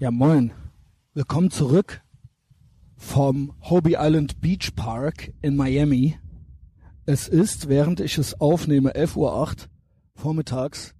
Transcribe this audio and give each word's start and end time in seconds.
Ja, 0.00 0.10
moin. 0.10 0.52
Willkommen 1.12 1.52
zurück 1.52 2.02
vom 2.96 3.54
Hobie 3.60 3.94
Island 3.96 4.40
Beach 4.40 4.74
Park 4.74 5.32
in 5.40 5.54
Miami. 5.54 6.18
Es 7.06 7.28
ist, 7.28 7.68
während 7.68 8.00
ich 8.00 8.18
es 8.18 8.40
aufnehme, 8.40 8.96
11.08 8.96 9.16
Uhr 9.16 9.56
vormittags. 10.16 10.96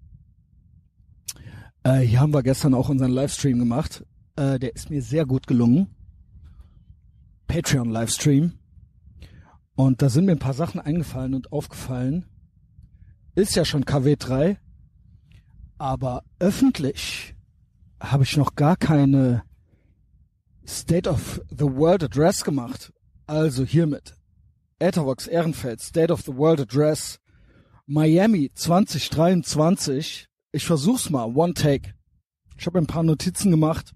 Äh, 1.82 2.02
hier 2.02 2.20
haben 2.20 2.32
wir 2.32 2.44
gestern 2.44 2.72
auch 2.72 2.88
unseren 2.88 3.10
Livestream 3.10 3.58
gemacht. 3.58 4.06
Äh, 4.36 4.60
der 4.60 4.76
ist 4.76 4.90
mir 4.90 5.02
sehr 5.02 5.26
gut 5.26 5.48
gelungen. 5.48 5.88
Patreon-Livestream. 7.48 8.52
Und 9.74 10.02
da 10.02 10.08
sind 10.08 10.26
mir 10.26 10.32
ein 10.32 10.38
paar 10.38 10.54
Sachen 10.54 10.78
eingefallen 10.78 11.34
und 11.34 11.50
aufgefallen. 11.50 12.26
Ist 13.34 13.56
ja 13.56 13.64
schon 13.64 13.84
KW3. 13.84 14.56
Aber 15.78 16.22
öffentlich 16.38 17.33
habe 18.10 18.24
ich 18.24 18.36
noch 18.36 18.54
gar 18.54 18.76
keine 18.76 19.42
State 20.66 21.08
of 21.08 21.40
the 21.50 21.64
World 21.64 22.04
Address 22.04 22.44
gemacht. 22.44 22.92
Also 23.26 23.64
hiermit. 23.64 24.14
Ethervox 24.78 25.26
Ehrenfeld, 25.26 25.80
State 25.80 26.12
of 26.12 26.22
the 26.22 26.34
World 26.34 26.60
Address, 26.60 27.18
Miami 27.86 28.50
2023. 28.54 30.26
Ich 30.52 30.64
versuch's 30.66 31.10
mal, 31.10 31.24
One 31.34 31.54
Take. 31.54 31.94
Ich 32.58 32.66
habe 32.66 32.78
ein 32.78 32.86
paar 32.86 33.02
Notizen 33.02 33.50
gemacht. 33.50 33.92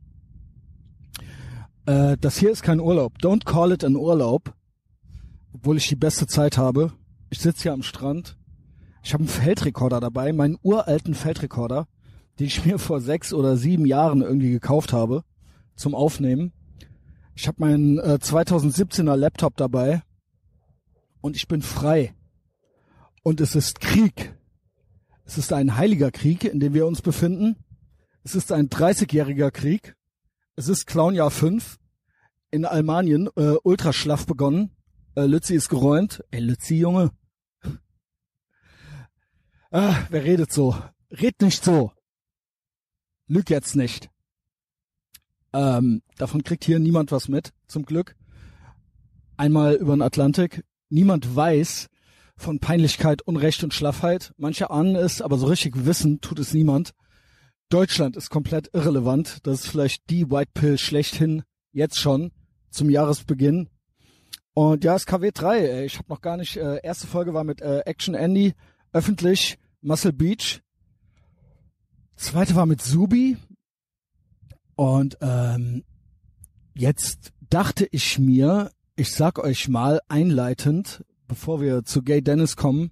Äh, 1.86 2.16
das 2.18 2.38
hier 2.38 2.50
ist 2.50 2.62
kein 2.62 2.80
Urlaub. 2.80 3.18
Don't 3.18 3.44
call 3.44 3.72
it 3.72 3.84
an 3.84 3.96
Urlaub. 3.96 4.54
Obwohl 5.52 5.76
ich 5.76 5.88
die 5.88 5.96
beste 5.96 6.26
Zeit 6.26 6.58
habe. 6.58 6.92
Ich 7.30 7.40
sitze 7.40 7.64
hier 7.64 7.72
am 7.72 7.82
Strand. 7.82 8.36
Ich 9.02 9.14
habe 9.14 9.22
einen 9.22 9.28
Feldrekorder 9.28 10.00
dabei, 10.00 10.32
meinen 10.32 10.58
uralten 10.62 11.14
Feldrekorder, 11.14 11.86
den 12.38 12.46
ich 12.46 12.64
mir 12.64 12.78
vor 12.78 13.00
sechs 13.00 13.32
oder 13.32 13.56
sieben 13.56 13.86
Jahren 13.86 14.22
irgendwie 14.22 14.50
gekauft 14.50 14.92
habe 14.92 15.24
zum 15.74 15.94
Aufnehmen. 15.94 16.52
Ich 17.34 17.46
habe 17.46 17.60
meinen 17.60 17.98
äh, 17.98 18.18
2017er 18.20 19.16
Laptop 19.16 19.56
dabei 19.56 20.02
und 21.20 21.36
ich 21.36 21.48
bin 21.48 21.62
frei. 21.62 22.14
Und 23.22 23.40
es 23.40 23.54
ist 23.54 23.80
Krieg. 23.80 24.34
Es 25.24 25.38
ist 25.38 25.52
ein 25.52 25.76
heiliger 25.76 26.10
Krieg, 26.10 26.44
in 26.44 26.60
dem 26.60 26.74
wir 26.74 26.86
uns 26.86 27.02
befinden. 27.02 27.56
Es 28.24 28.34
ist 28.34 28.52
ein 28.52 28.68
30-jähriger 28.68 29.50
Krieg. 29.50 29.94
Es 30.56 30.68
ist 30.68 30.86
Clownjahr 30.86 31.30
5 31.30 31.78
in 32.50 32.64
Almanien, 32.64 33.28
äh, 33.36 33.56
ultraschlaff 33.62 34.26
begonnen. 34.26 34.70
Äh, 35.14 35.26
Lützi 35.26 35.54
ist 35.54 35.68
geräumt. 35.68 36.24
Ey, 36.30 36.40
Lützi, 36.40 36.76
Junge. 36.76 37.10
Ah, 39.70 39.96
wer 40.08 40.24
redet 40.24 40.50
so? 40.50 40.74
Red 41.10 41.42
nicht 41.42 41.62
so. 41.62 41.92
Lüg 43.28 43.50
jetzt 43.50 43.76
nicht. 43.76 44.10
Ähm, 45.52 46.02
davon 46.16 46.42
kriegt 46.42 46.64
hier 46.64 46.78
niemand 46.78 47.12
was 47.12 47.28
mit, 47.28 47.52
zum 47.66 47.84
Glück. 47.84 48.16
Einmal 49.36 49.74
über 49.74 49.94
den 49.94 50.02
Atlantik. 50.02 50.64
Niemand 50.88 51.36
weiß 51.36 51.88
von 52.36 52.60
Peinlichkeit, 52.60 53.22
Unrecht 53.22 53.62
und 53.64 53.74
Schlaffheit. 53.74 54.32
Manche 54.36 54.70
ahnen 54.70 54.96
es, 54.96 55.22
aber 55.22 55.38
so 55.38 55.46
richtig 55.46 55.84
wissen 55.84 56.20
tut 56.20 56.38
es 56.38 56.54
niemand. 56.54 56.92
Deutschland 57.68 58.16
ist 58.16 58.30
komplett 58.30 58.70
irrelevant. 58.72 59.46
Das 59.46 59.60
ist 59.60 59.68
vielleicht 59.68 60.08
die 60.08 60.30
White 60.30 60.52
Pill 60.54 60.78
schlechthin, 60.78 61.42
jetzt 61.72 61.98
schon, 61.98 62.32
zum 62.70 62.88
Jahresbeginn. 62.88 63.68
Und 64.54 64.84
ja, 64.84 64.96
es 64.96 65.02
ist 65.02 65.08
KW3, 65.08 65.54
ey. 65.54 65.84
ich 65.84 65.98
habe 65.98 66.08
noch 66.08 66.20
gar 66.20 66.36
nicht, 66.36 66.56
äh, 66.56 66.80
erste 66.82 67.06
Folge 67.06 67.34
war 67.34 67.44
mit 67.44 67.60
äh, 67.60 67.80
Action 67.80 68.14
Andy, 68.14 68.54
öffentlich, 68.92 69.58
Muscle 69.82 70.12
Beach. 70.12 70.62
Zweite 72.18 72.56
war 72.56 72.66
mit 72.66 72.82
Subi. 72.82 73.36
Und 74.74 75.16
ähm, 75.20 75.84
jetzt 76.74 77.32
dachte 77.48 77.88
ich 77.90 78.18
mir, 78.18 78.72
ich 78.96 79.12
sag 79.12 79.38
euch 79.38 79.68
mal 79.68 80.00
einleitend, 80.08 81.04
bevor 81.28 81.60
wir 81.60 81.84
zu 81.84 82.02
Gay 82.02 82.20
Dennis 82.20 82.56
kommen, 82.56 82.90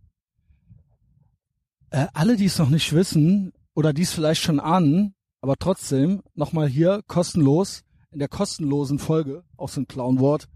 äh, 1.90 2.06
alle, 2.14 2.36
die 2.36 2.44
es 2.44 2.58
noch 2.58 2.68
nicht 2.68 2.92
wissen 2.92 3.52
oder 3.74 3.92
die 3.92 4.02
es 4.02 4.12
vielleicht 4.12 4.42
schon 4.42 4.60
ahnen, 4.60 5.14
aber 5.40 5.56
trotzdem 5.56 6.22
nochmal 6.34 6.68
hier 6.68 7.02
kostenlos 7.06 7.82
in 8.12 8.20
der 8.20 8.28
kostenlosen 8.28 9.00
Folge, 9.00 9.44
auch 9.56 9.68
so 9.68 9.80
ein 9.80 9.88
Clownwort, 9.88 10.48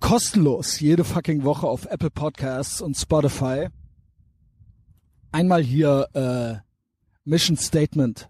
kostenlos 0.00 0.80
jede 0.80 1.04
fucking 1.04 1.44
Woche 1.44 1.66
auf 1.66 1.84
Apple 1.84 2.10
Podcasts 2.10 2.80
und 2.80 2.96
Spotify. 2.96 3.68
Einmal 5.30 5.62
hier 5.62 6.08
äh, 6.14 6.71
Mission 7.24 7.56
Statement, 7.56 8.28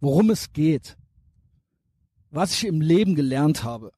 worum 0.00 0.30
es 0.30 0.52
geht, 0.52 0.96
was 2.30 2.52
ich 2.52 2.66
im 2.66 2.80
Leben 2.80 3.14
gelernt 3.14 3.64
habe, 3.64 3.92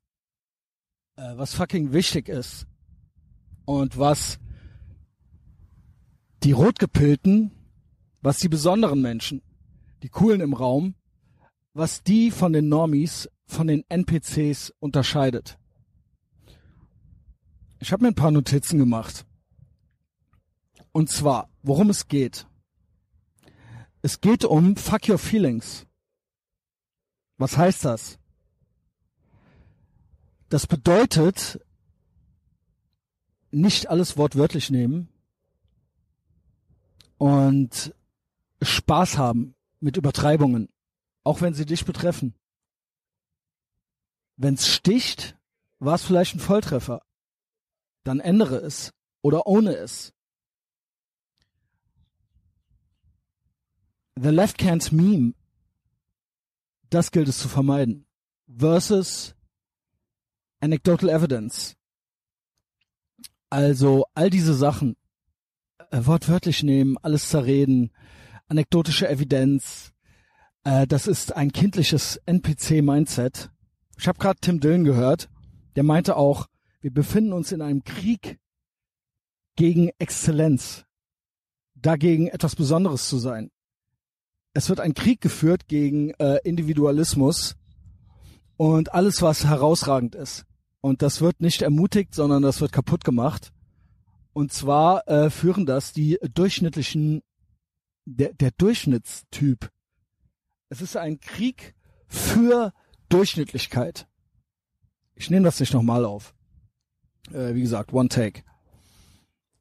äh, 1.17 1.37
was 1.37 1.55
fucking 1.55 1.93
wichtig 1.93 2.29
ist 2.29 2.67
und 3.65 3.99
was 3.99 4.39
die 6.43 6.53
Rotgepilten, 6.53 7.53
was 8.23 8.39
die 8.39 8.49
besonderen 8.49 9.01
Menschen, 9.01 9.43
die 10.03 10.09
coolen 10.09 10.41
im 10.41 10.55
Raum, 10.55 10.95
was 11.73 12.03
die 12.03 12.31
von 12.31 12.53
den 12.53 12.69
Normies, 12.69 13.29
von 13.47 13.67
den 13.67 13.85
NPCs 13.89 14.73
unterscheidet. 14.79 15.59
Ich 17.79 17.93
habe 17.93 18.03
mir 18.03 18.09
ein 18.09 18.15
paar 18.15 18.31
Notizen 18.31 18.79
gemacht. 18.79 19.27
Und 20.93 21.11
zwar, 21.11 21.51
worum 21.62 21.91
es 21.91 22.09
geht. 22.09 22.47
Es 24.05 24.21
geht 24.21 24.45
um 24.45 24.77
Fuck 24.77 25.09
Your 25.09 25.19
Feelings. 25.19 25.87
Was 27.39 27.57
heißt 27.57 27.87
das? 27.87 28.19
Das 30.51 30.67
bedeutet, 30.67 31.59
nicht 33.51 33.89
alles 33.89 34.19
wortwörtlich 34.19 34.69
nehmen 34.69 35.09
und 37.17 37.95
Spaß 38.61 39.17
haben 39.17 39.55
mit 39.81 39.97
Übertreibungen, 39.97 40.69
auch 41.23 41.41
wenn 41.41 41.55
sie 41.55 41.65
dich 41.65 41.87
betreffen. 41.87 42.35
Wenn's 44.37 44.69
sticht, 44.69 45.35
war 45.79 45.95
es 45.95 46.05
vielleicht 46.05 46.35
ein 46.35 46.41
Volltreffer. 46.41 47.01
Dann 48.03 48.21
ändere 48.21 48.57
es 48.57 48.93
oder 49.23 49.47
ohne 49.47 49.77
es. 49.77 50.13
The 54.17 54.31
Left 54.31 54.59
Can't 54.59 54.93
Meme, 54.93 55.35
das 56.89 57.11
gilt 57.11 57.27
es 57.27 57.39
zu 57.39 57.49
vermeiden. 57.49 58.07
Versus 58.47 59.35
Anecdotal 60.61 61.09
Evidence. 61.09 61.75
Also 63.51 64.07
all 64.15 64.31
diese 64.31 64.55
Sachen 64.55 64.97
äh, 65.91 66.07
wortwörtlich 66.07 66.63
nehmen, 66.63 66.97
alles 67.03 67.29
zerreden, 67.29 67.91
anekdotische 68.47 69.09
Evidenz, 69.09 69.93
äh, 70.63 70.87
das 70.87 71.09
ist 71.09 71.35
ein 71.35 71.51
kindliches 71.51 72.21
NPC-Mindset. 72.25 73.51
Ich 73.99 74.07
habe 74.07 74.19
gerade 74.21 74.39
Tim 74.41 74.61
Dillon 74.61 74.85
gehört, 74.85 75.29
der 75.75 75.83
meinte 75.83 76.17
auch, 76.17 76.47
wir 76.81 76.93
befinden 76.93 77.33
uns 77.33 77.51
in 77.51 77.63
einem 77.63 77.83
Krieg 77.83 78.39
gegen 79.57 79.91
Exzellenz, 79.99 80.85
dagegen 81.75 82.29
etwas 82.29 82.55
Besonderes 82.55 83.09
zu 83.09 83.19
sein 83.19 83.51
es 84.55 84.69
wird 84.69 84.81
ein 84.81 84.95
Krieg 84.95 85.21
geführt 85.21 85.67
gegen 85.67 86.11
äh, 86.15 86.39
Individualismus 86.45 87.57
und 88.57 88.95
alles, 88.95 89.21
was 89.21 89.45
herausragend 89.45 90.15
ist. 90.15 90.47
Und 90.81 91.03
das 91.03 91.21
wird 91.21 91.41
nicht 91.41 91.63
ermutigt, 91.63 92.15
sondern 92.15 92.43
das 92.43 92.61
wird 92.61 92.73
kaputt 92.73 93.05
gemacht. 93.05 93.53
Und 94.33 94.53
zwar 94.53 95.07
äh, 95.09 95.29
führen 95.29 95.67
das 95.67 95.93
die 95.93 96.19
durchschnittlichen, 96.33 97.23
der, 98.05 98.33
der 98.35 98.53
Durchschnittstyp. 98.53 99.71
Es 100.69 100.81
ist 100.81 100.97
ein 100.97 101.19
Krieg 101.21 101.75
für 102.07 102.73
Durchschnittlichkeit. 103.09 104.07
Ich 105.17 105.31
nehme 105.31 105.45
das 105.45 105.61
nicht 105.61 105.75
nochmal 105.75 106.05
auf. 106.05 106.35
Äh, 107.33 107.55
wie 107.55 107.62
gesagt, 107.62 107.93
One 107.93 108.09
Take. 108.09 108.43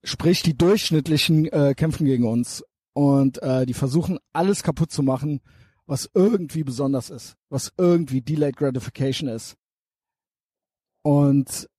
Sprich, 0.03 0.43
die 0.43 0.57
Durchschnittlichen 0.57 1.47
äh, 1.47 1.73
kämpfen 1.75 2.05
gegen 2.05 2.27
uns 2.27 2.63
und 2.93 3.41
äh, 3.41 3.65
die 3.65 3.73
versuchen 3.73 4.19
alles 4.31 4.63
kaputt 4.63 4.91
zu 4.91 5.03
machen, 5.03 5.41
was 5.85 6.09
irgendwie 6.13 6.63
besonders 6.63 7.09
ist, 7.09 7.35
was 7.49 7.73
irgendwie 7.77 8.21
Delayed 8.21 8.55
Gratification 8.55 9.27
ist. 9.27 9.57
Und 11.01 11.69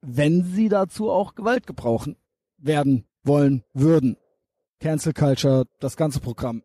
wenn 0.00 0.44
sie 0.44 0.68
dazu 0.68 1.10
auch 1.10 1.34
Gewalt 1.34 1.66
gebrauchen 1.66 2.16
werden, 2.56 3.06
wollen, 3.24 3.64
würden. 3.74 4.16
Cancel 4.78 5.12
Culture, 5.12 5.66
das 5.80 5.96
ganze 5.96 6.20
Programm. 6.20 6.62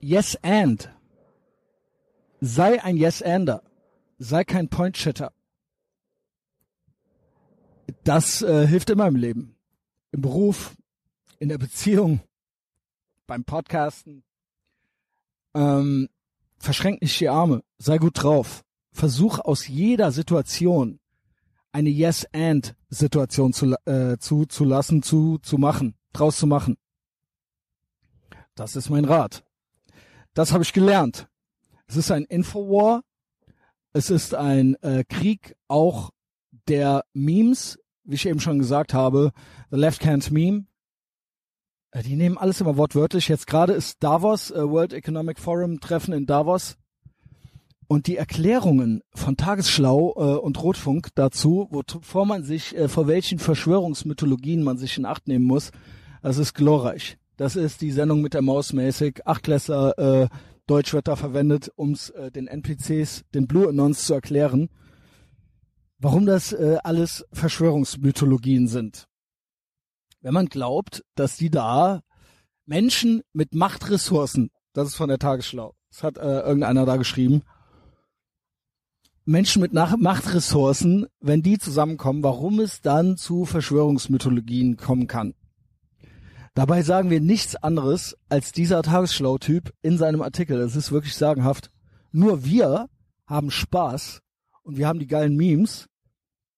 Yes 0.00 0.36
and. 0.42 0.90
Sei 2.40 2.82
ein 2.82 2.96
Yes-Ander. 2.96 3.62
Sei 4.18 4.44
kein 4.44 4.68
Point-Shitter 4.68 5.32
das 8.04 8.42
äh, 8.42 8.66
hilft 8.66 8.90
immer 8.90 9.06
im 9.06 9.16
Leben. 9.16 9.56
Im 10.12 10.22
Beruf, 10.22 10.76
in 11.38 11.48
der 11.48 11.58
Beziehung, 11.58 12.20
beim 13.26 13.44
Podcasten. 13.44 14.24
Ähm, 15.54 16.08
verschränk 16.58 17.02
nicht 17.02 17.18
die 17.20 17.28
Arme, 17.28 17.62
sei 17.78 17.98
gut 17.98 18.22
drauf. 18.22 18.64
Versuch 18.92 19.38
aus 19.38 19.68
jeder 19.68 20.12
Situation 20.12 20.98
eine 21.72 21.90
Yes-and-Situation 21.90 23.52
zu, 23.52 23.74
äh, 23.84 24.18
zu, 24.18 24.46
zu 24.46 24.64
lassen, 24.64 25.02
zu, 25.02 25.38
zu 25.38 25.58
machen, 25.58 25.94
draus 26.12 26.38
zu 26.38 26.46
machen. 26.46 26.76
Das 28.54 28.74
ist 28.74 28.90
mein 28.90 29.04
Rat. 29.04 29.44
Das 30.34 30.52
habe 30.52 30.64
ich 30.64 30.72
gelernt. 30.72 31.28
Es 31.86 31.96
ist 31.96 32.10
ein 32.10 32.24
Infowar. 32.24 33.02
Es 33.92 34.10
ist 34.10 34.34
ein 34.34 34.74
äh, 34.82 35.04
Krieg 35.04 35.56
auch 35.68 36.10
der 36.68 37.04
Memes, 37.12 37.78
wie 38.04 38.14
ich 38.14 38.26
eben 38.26 38.40
schon 38.40 38.58
gesagt 38.58 38.94
habe. 38.94 39.32
The 39.70 39.76
Left 39.76 40.04
Hand 40.04 40.30
Meme. 40.30 40.66
Äh, 41.90 42.02
die 42.02 42.16
nehmen 42.16 42.38
alles 42.38 42.60
immer 42.60 42.76
wortwörtlich. 42.76 43.28
Jetzt 43.28 43.46
gerade 43.46 43.72
ist 43.72 44.02
Davos, 44.02 44.50
äh, 44.50 44.68
World 44.68 44.92
Economic 44.92 45.38
Forum 45.38 45.80
Treffen 45.80 46.14
in 46.14 46.26
Davos. 46.26 46.76
Und 47.86 48.06
die 48.06 48.16
Erklärungen 48.16 49.02
von 49.14 49.36
Tagesschlau 49.36 50.12
äh, 50.16 50.38
und 50.38 50.62
Rotfunk 50.62 51.08
dazu, 51.14 51.68
wovor 51.70 52.26
man 52.26 52.44
sich, 52.44 52.74
vor 52.88 53.06
welchen 53.06 53.38
Verschwörungsmythologien 53.38 54.62
man 54.62 54.76
sich 54.76 54.98
in 54.98 55.06
Acht 55.06 55.26
nehmen 55.26 55.46
muss, 55.46 55.70
das 56.22 56.36
ist 56.36 56.52
glorreich. 56.52 57.16
Das 57.38 57.56
ist 57.56 57.80
die 57.80 57.92
Sendung 57.92 58.20
mit 58.20 58.34
der 58.34 58.42
Maus 58.42 58.72
mäßig. 58.72 59.26
Achtklässler 59.26 59.96
äh, 59.98 60.28
Deutsch 60.66 60.90
verwendet, 60.90 61.70
um 61.76 61.96
äh, 62.14 62.30
den 62.30 62.46
NPCs, 62.46 63.24
den 63.32 63.46
Blue 63.46 63.68
Anons 63.68 64.04
zu 64.04 64.14
erklären, 64.14 64.68
warum 65.98 66.26
das 66.26 66.52
äh, 66.52 66.78
alles 66.84 67.24
Verschwörungsmythologien 67.32 68.68
sind. 68.68 69.06
Wenn 70.20 70.34
man 70.34 70.46
glaubt, 70.46 71.04
dass 71.14 71.36
die 71.36 71.50
da 71.50 72.00
Menschen 72.66 73.22
mit 73.32 73.54
Machtressourcen, 73.54 74.50
das 74.72 74.88
ist 74.88 74.96
von 74.96 75.08
der 75.08 75.18
Tagesschlau, 75.18 75.74
das 75.90 76.02
hat 76.02 76.18
äh, 76.18 76.40
irgendeiner 76.40 76.86
da 76.86 76.96
geschrieben, 76.96 77.42
Menschen 79.24 79.60
mit 79.60 79.74
Nach 79.74 79.96
Machtressourcen, 79.96 81.06
wenn 81.20 81.42
die 81.42 81.58
zusammenkommen, 81.58 82.22
warum 82.22 82.60
es 82.60 82.80
dann 82.80 83.18
zu 83.18 83.44
Verschwörungsmythologien 83.44 84.78
kommen 84.78 85.06
kann. 85.06 85.34
Dabei 86.54 86.82
sagen 86.82 87.10
wir 87.10 87.20
nichts 87.20 87.54
anderes 87.54 88.16
als 88.28 88.52
dieser 88.52 88.82
Tagesschlau-Typ 88.82 89.72
in 89.82 89.98
seinem 89.98 90.22
Artikel. 90.22 90.58
Das 90.58 90.76
ist 90.76 90.92
wirklich 90.92 91.14
sagenhaft. 91.14 91.70
Nur 92.10 92.44
wir 92.44 92.88
haben 93.26 93.50
Spaß 93.50 94.22
und 94.68 94.76
wir 94.76 94.86
haben 94.86 94.98
die 94.98 95.06
geilen 95.06 95.34
Memes 95.34 95.88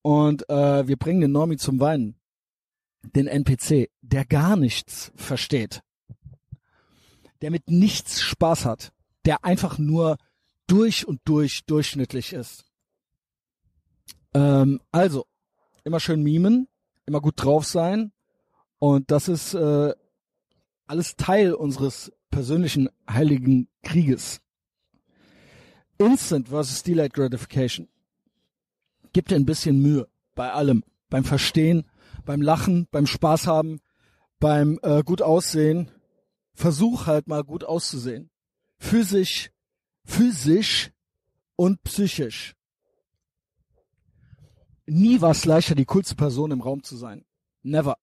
und 0.02 0.46
äh, 0.50 0.88
wir 0.88 0.96
bringen 0.96 1.20
den 1.20 1.30
Normie 1.30 1.58
zum 1.58 1.78
Weinen. 1.78 2.16
Den 3.14 3.28
NPC, 3.28 3.88
der 4.02 4.24
gar 4.24 4.56
nichts 4.56 5.12
versteht. 5.14 5.80
Der 7.40 7.52
mit 7.52 7.70
nichts 7.70 8.20
Spaß 8.20 8.64
hat. 8.64 8.92
Der 9.24 9.44
einfach 9.44 9.78
nur 9.78 10.16
durch 10.66 11.06
und 11.06 11.20
durch 11.24 11.64
durchschnittlich 11.66 12.32
ist. 12.32 12.64
Ähm, 14.34 14.80
also, 14.90 15.26
immer 15.84 16.00
schön 16.00 16.24
mimen, 16.24 16.66
immer 17.06 17.20
gut 17.20 17.34
drauf 17.36 17.64
sein. 17.64 18.10
Und 18.80 19.12
das 19.12 19.28
ist 19.28 19.54
äh, 19.54 19.94
alles 20.88 21.14
Teil 21.14 21.54
unseres 21.54 22.12
persönlichen 22.32 22.88
heiligen 23.08 23.68
Krieges. 23.84 24.40
Instant 25.98 26.48
versus 26.48 26.82
Delayed 26.82 27.12
Gratification. 27.12 27.86
Gib 29.12 29.28
dir 29.28 29.36
ein 29.36 29.46
bisschen 29.46 29.80
Mühe 29.80 30.08
bei 30.34 30.52
allem. 30.52 30.84
Beim 31.08 31.24
Verstehen, 31.24 31.88
beim 32.24 32.42
Lachen, 32.42 32.86
beim 32.90 33.06
Spaß 33.06 33.46
haben, 33.46 33.80
beim 34.38 34.78
äh, 34.82 35.02
gut 35.02 35.22
aussehen. 35.22 35.90
Versuch 36.54 37.06
halt 37.06 37.26
mal 37.26 37.42
gut 37.42 37.64
auszusehen. 37.64 38.30
Physisch, 38.78 39.50
physisch 40.04 40.90
und 41.56 41.82
psychisch. 41.82 42.54
Nie 44.86 45.20
war 45.20 45.30
es 45.30 45.44
leichter, 45.44 45.74
die 45.74 45.84
coolste 45.84 46.16
Person 46.16 46.50
im 46.50 46.60
Raum 46.60 46.82
zu 46.82 46.96
sein. 46.96 47.24
Never. 47.62 47.96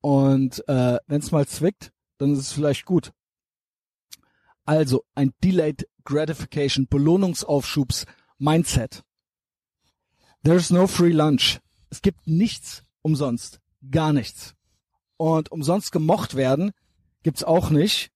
Und 0.00 0.66
äh, 0.68 0.98
wenn 1.06 1.20
es 1.20 1.32
mal 1.32 1.46
zwickt, 1.46 1.92
dann 2.18 2.32
ist 2.32 2.38
es 2.38 2.52
vielleicht 2.52 2.86
gut. 2.86 3.12
Also 4.64 5.04
ein 5.14 5.32
Delayed 5.42 5.88
Gratification, 6.04 6.86
Belohnungsaufschubs 6.86 8.06
Mindset. 8.38 9.04
There's 10.42 10.70
no 10.70 10.86
free 10.86 11.12
lunch. 11.12 11.60
Es 11.90 12.02
gibt 12.02 12.26
nichts 12.26 12.82
umsonst. 13.02 13.60
Gar 13.90 14.12
nichts. 14.12 14.54
Und 15.16 15.52
umsonst 15.52 15.92
gemocht 15.92 16.34
werden 16.34 16.72
gibt's 17.22 17.44
auch 17.44 17.70
nicht. 17.70 18.10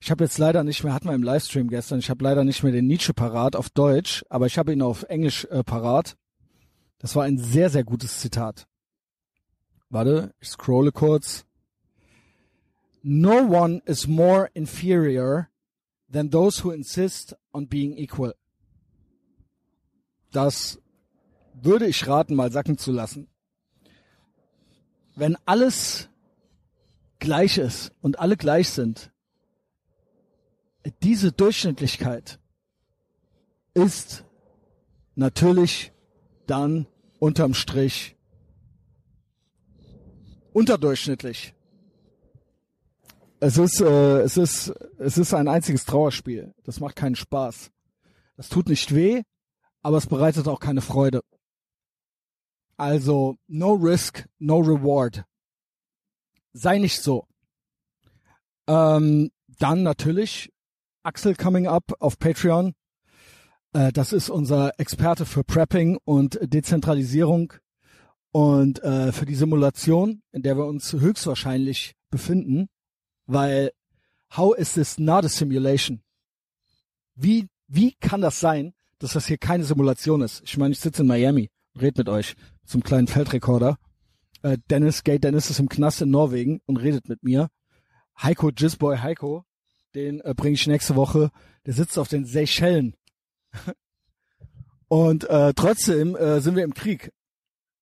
Ich 0.00 0.10
habe 0.10 0.24
jetzt 0.24 0.38
leider 0.38 0.64
nicht 0.64 0.84
mehr, 0.84 0.94
hatten 0.94 1.08
wir 1.08 1.14
im 1.14 1.22
Livestream 1.22 1.68
gestern, 1.68 1.98
ich 1.98 2.08
habe 2.08 2.22
leider 2.22 2.44
nicht 2.44 2.62
mehr 2.62 2.72
den 2.72 2.86
Nietzsche 2.86 3.12
parat 3.12 3.56
auf 3.56 3.68
Deutsch, 3.68 4.24
aber 4.28 4.46
ich 4.46 4.56
habe 4.56 4.72
ihn 4.72 4.80
auf 4.80 5.02
Englisch 5.04 5.44
äh, 5.46 5.64
parat. 5.64 6.16
Das 6.98 7.16
war 7.16 7.24
ein 7.24 7.38
sehr, 7.38 7.68
sehr 7.68 7.84
gutes 7.84 8.20
Zitat. 8.20 8.66
Warte, 9.90 10.34
ich 10.40 10.48
scrolle 10.48 10.92
kurz. 10.92 11.44
No 13.02 13.40
one 13.40 13.82
is 13.86 14.06
more 14.06 14.48
inferior 14.54 15.48
than 16.12 16.30
those 16.30 16.62
who 16.62 16.70
insist 16.70 17.36
on 17.52 17.68
being 17.68 17.96
equal. 17.96 18.34
Das 20.30 20.80
würde 21.64 21.86
ich 21.86 22.06
raten, 22.06 22.34
mal 22.34 22.52
sacken 22.52 22.78
zu 22.78 22.92
lassen. 22.92 23.28
Wenn 25.16 25.36
alles 25.44 26.08
gleich 27.18 27.58
ist 27.58 27.92
und 28.00 28.18
alle 28.18 28.36
gleich 28.36 28.70
sind, 28.70 29.10
diese 31.02 31.32
Durchschnittlichkeit 31.32 32.38
ist 33.74 34.24
natürlich 35.14 35.92
dann 36.46 36.86
unterm 37.18 37.54
Strich 37.54 38.16
unterdurchschnittlich. 40.52 41.54
Es 43.40 43.58
ist, 43.58 43.80
äh, 43.80 44.20
es 44.22 44.36
ist, 44.36 44.72
es 44.98 45.18
ist 45.18 45.32
ein 45.32 45.46
einziges 45.46 45.84
Trauerspiel. 45.84 46.52
Das 46.64 46.80
macht 46.80 46.96
keinen 46.96 47.14
Spaß. 47.14 47.70
Das 48.36 48.48
tut 48.48 48.68
nicht 48.68 48.92
weh, 48.94 49.22
aber 49.82 49.98
es 49.98 50.06
bereitet 50.06 50.48
auch 50.48 50.58
keine 50.58 50.80
Freude. 50.80 51.22
Also, 52.78 53.36
no 53.48 53.72
risk, 53.72 54.28
no 54.38 54.58
reward. 54.58 55.24
Sei 56.52 56.78
nicht 56.78 57.02
so. 57.02 57.26
Ähm, 58.68 59.30
dann 59.58 59.82
natürlich 59.82 60.52
Axel 61.02 61.34
coming 61.34 61.66
up 61.66 61.92
auf 61.98 62.18
Patreon. 62.20 62.74
Äh, 63.72 63.92
das 63.92 64.12
ist 64.12 64.30
unser 64.30 64.78
Experte 64.78 65.26
für 65.26 65.42
Prepping 65.42 65.98
und 66.04 66.38
Dezentralisierung 66.40 67.52
und 68.30 68.80
äh, 68.84 69.10
für 69.10 69.26
die 69.26 69.34
Simulation, 69.34 70.22
in 70.30 70.42
der 70.42 70.56
wir 70.56 70.66
uns 70.66 70.92
höchstwahrscheinlich 70.92 71.96
befinden, 72.10 72.68
weil 73.26 73.72
how 74.36 74.56
is 74.56 74.74
this 74.74 74.98
not 74.98 75.24
a 75.24 75.28
simulation? 75.28 76.02
Wie 77.16 77.48
wie 77.66 77.94
kann 78.00 78.20
das 78.20 78.38
sein, 78.38 78.72
dass 79.00 79.14
das 79.14 79.26
hier 79.26 79.38
keine 79.38 79.64
Simulation 79.64 80.22
ist? 80.22 80.42
Ich 80.44 80.56
meine, 80.56 80.72
ich 80.72 80.80
sitze 80.80 81.02
in 81.02 81.08
Miami, 81.08 81.50
red 81.74 81.98
mit 81.98 82.08
euch 82.08 82.36
zum 82.68 82.82
kleinen 82.82 83.08
Feldrekorder. 83.08 83.78
Äh, 84.42 84.58
Dennis, 84.70 85.02
Gay 85.02 85.18
Dennis 85.18 85.50
ist 85.50 85.58
im 85.58 85.68
Knast 85.68 86.02
in 86.02 86.10
Norwegen 86.10 86.60
und 86.66 86.76
redet 86.76 87.08
mit 87.08 87.22
mir. 87.22 87.48
Heiko 88.22 88.50
Jizzboy 88.50 88.98
Heiko, 88.98 89.44
den 89.94 90.20
äh, 90.20 90.34
bringe 90.36 90.54
ich 90.54 90.66
nächste 90.66 90.96
Woche. 90.96 91.30
Der 91.66 91.74
sitzt 91.74 91.98
auf 91.98 92.08
den 92.08 92.24
Seychellen 92.24 92.94
und 94.88 95.28
äh, 95.28 95.54
trotzdem 95.54 96.14
äh, 96.16 96.40
sind 96.40 96.56
wir 96.56 96.64
im 96.64 96.74
Krieg. 96.74 97.12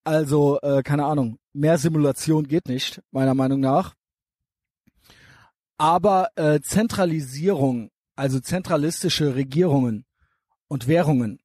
Also, 0.05 0.61
äh, 0.61 0.83
keine 0.83 1.05
Ahnung, 1.05 1.39
mehr 1.53 1.79
Simulation 1.79 2.47
geht 2.47 2.69
nicht, 2.69 3.03
meiner 3.11 3.35
Meinung 3.35 3.61
nach. 3.61 3.95
Aber 5.79 6.29
äh, 6.37 6.61
Zentralisierung, 6.61 7.91
also 8.15 8.41
zentralistische 8.41 9.35
Regierungen 9.35 10.05
und 10.69 10.87
Währungen 10.87 11.41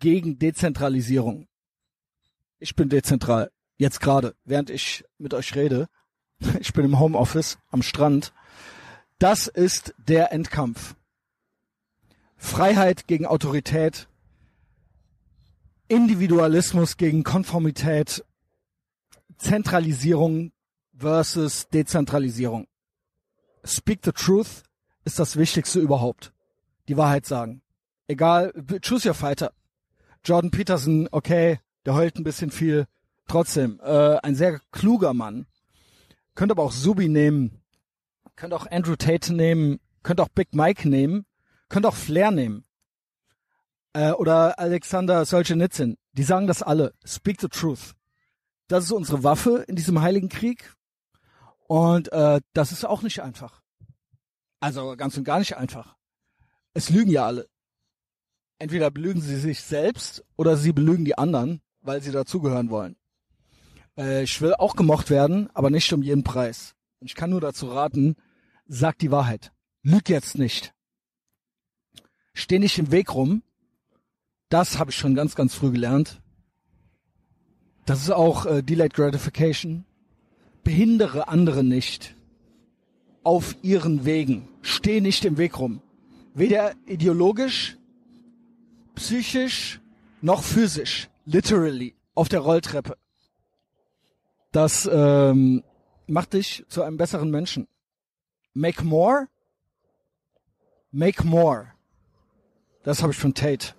gegen 0.00 0.38
Dezentralisierung. 0.38 1.46
Ich 2.62 2.76
bin 2.76 2.90
dezentral, 2.90 3.50
jetzt 3.78 4.00
gerade, 4.00 4.36
während 4.44 4.68
ich 4.68 5.04
mit 5.18 5.34
euch 5.34 5.54
rede. 5.54 5.88
Ich 6.60 6.72
bin 6.72 6.86
im 6.86 6.98
Homeoffice 6.98 7.58
am 7.68 7.82
Strand. 7.82 8.32
Das 9.18 9.46
ist 9.46 9.94
der 9.98 10.32
Endkampf. 10.32 10.94
Freiheit 12.36 13.06
gegen 13.06 13.26
Autorität, 13.26 14.08
Individualismus 15.88 16.96
gegen 16.96 17.24
Konformität, 17.24 18.24
Zentralisierung 19.36 20.52
versus 20.96 21.68
Dezentralisierung. 21.68 22.66
Speak 23.64 24.00
the 24.04 24.12
truth 24.12 24.62
ist 25.04 25.18
das 25.18 25.36
Wichtigste 25.36 25.80
überhaupt. 25.80 26.32
Die 26.88 26.96
Wahrheit 26.96 27.26
sagen. 27.26 27.62
Egal, 28.06 28.52
choose 28.80 29.06
your 29.06 29.14
fighter. 29.14 29.52
Jordan 30.24 30.50
Peterson, 30.50 31.08
okay, 31.10 31.58
der 31.86 31.94
heult 31.94 32.16
ein 32.16 32.24
bisschen 32.24 32.50
viel. 32.50 32.86
Trotzdem, 33.26 33.80
äh, 33.82 34.16
ein 34.22 34.34
sehr 34.34 34.60
kluger 34.72 35.14
Mann. 35.14 35.46
Könnte 36.34 36.52
aber 36.52 36.64
auch 36.64 36.72
Subi 36.72 37.08
nehmen. 37.08 37.62
könnt 38.36 38.54
auch 38.54 38.66
Andrew 38.70 38.96
Tate 38.96 39.34
nehmen, 39.34 39.80
könnt 40.02 40.20
auch 40.20 40.30
Big 40.30 40.54
Mike 40.54 40.88
nehmen, 40.88 41.26
könnt 41.68 41.84
auch 41.84 41.94
Flair 41.94 42.30
nehmen. 42.30 42.64
Äh, 43.92 44.12
oder 44.12 44.58
Alexander 44.58 45.24
Solzhenitsyn. 45.24 45.96
Die 46.12 46.22
sagen 46.22 46.46
das 46.46 46.62
alle. 46.62 46.94
Speak 47.04 47.40
the 47.40 47.48
truth. 47.48 47.94
Das 48.68 48.84
ist 48.84 48.92
unsere 48.92 49.24
Waffe 49.24 49.64
in 49.68 49.76
diesem 49.76 50.00
heiligen 50.00 50.28
Krieg. 50.28 50.74
Und 51.66 52.10
äh, 52.12 52.40
das 52.52 52.72
ist 52.72 52.84
auch 52.84 53.02
nicht 53.02 53.20
einfach. 53.20 53.62
Also 54.60 54.96
ganz 54.96 55.16
und 55.16 55.24
gar 55.24 55.38
nicht 55.38 55.56
einfach. 55.56 55.96
Es 56.72 56.90
lügen 56.90 57.10
ja 57.10 57.26
alle. 57.26 57.48
Entweder 58.58 58.90
belügen 58.90 59.20
sie 59.20 59.36
sich 59.36 59.60
selbst 59.62 60.24
oder 60.36 60.56
sie 60.56 60.72
belügen 60.72 61.04
die 61.04 61.16
anderen, 61.16 61.62
weil 61.82 62.02
sie 62.02 62.12
dazugehören 62.12 62.70
wollen. 62.70 62.96
Äh, 63.96 64.22
ich 64.22 64.40
will 64.40 64.54
auch 64.54 64.76
gemocht 64.76 65.10
werden, 65.10 65.48
aber 65.54 65.70
nicht 65.70 65.92
um 65.92 66.02
jeden 66.02 66.24
Preis. 66.24 66.74
Und 67.00 67.06
ich 67.06 67.14
kann 67.14 67.30
nur 67.30 67.40
dazu 67.40 67.68
raten, 67.68 68.16
sag 68.66 68.98
die 68.98 69.10
Wahrheit. 69.10 69.52
Lüg 69.82 70.08
jetzt 70.08 70.38
nicht. 70.38 70.74
Steh 72.34 72.58
nicht 72.58 72.78
im 72.78 72.90
Weg 72.92 73.14
rum. 73.14 73.42
Das 74.48 74.78
habe 74.78 74.90
ich 74.90 74.96
schon 74.96 75.14
ganz, 75.14 75.34
ganz 75.34 75.54
früh 75.54 75.70
gelernt. 75.70 76.20
Das 77.86 78.02
ist 78.02 78.10
auch 78.10 78.46
äh, 78.46 78.62
Delayed 78.62 78.94
Gratification. 78.94 79.84
Behindere 80.62 81.28
andere 81.28 81.64
nicht 81.64 82.14
auf 83.22 83.56
ihren 83.62 84.04
Wegen. 84.04 84.48
Steh 84.62 85.00
nicht 85.00 85.24
im 85.24 85.38
Weg 85.38 85.58
rum. 85.58 85.82
Weder 86.34 86.74
ideologisch, 86.86 87.76
psychisch, 88.94 89.80
noch 90.20 90.42
physisch. 90.42 91.08
Literally. 91.32 91.94
Auf 92.14 92.28
der 92.28 92.40
Rolltreppe. 92.40 92.96
Das 94.50 94.90
ähm, 94.92 95.62
macht 96.08 96.32
dich 96.32 96.64
zu 96.68 96.82
einem 96.82 96.96
besseren 96.96 97.30
Menschen. 97.30 97.68
Make 98.52 98.84
more. 98.84 99.28
Make 100.90 101.24
more. 101.24 101.68
Das 102.82 103.02
habe 103.02 103.12
ich 103.12 103.18
von 103.18 103.32
Tate. 103.32 103.74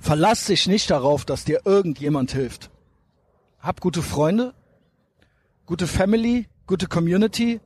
Verlass 0.00 0.46
dich 0.46 0.66
nicht 0.66 0.90
darauf, 0.90 1.24
dass 1.24 1.44
dir 1.44 1.60
irgendjemand 1.64 2.32
hilft. 2.32 2.72
Hab 3.60 3.80
gute 3.80 4.02
Freunde, 4.02 4.52
gute 5.64 5.86
Family, 5.86 6.48
gute 6.66 6.88
Community, 6.88 7.60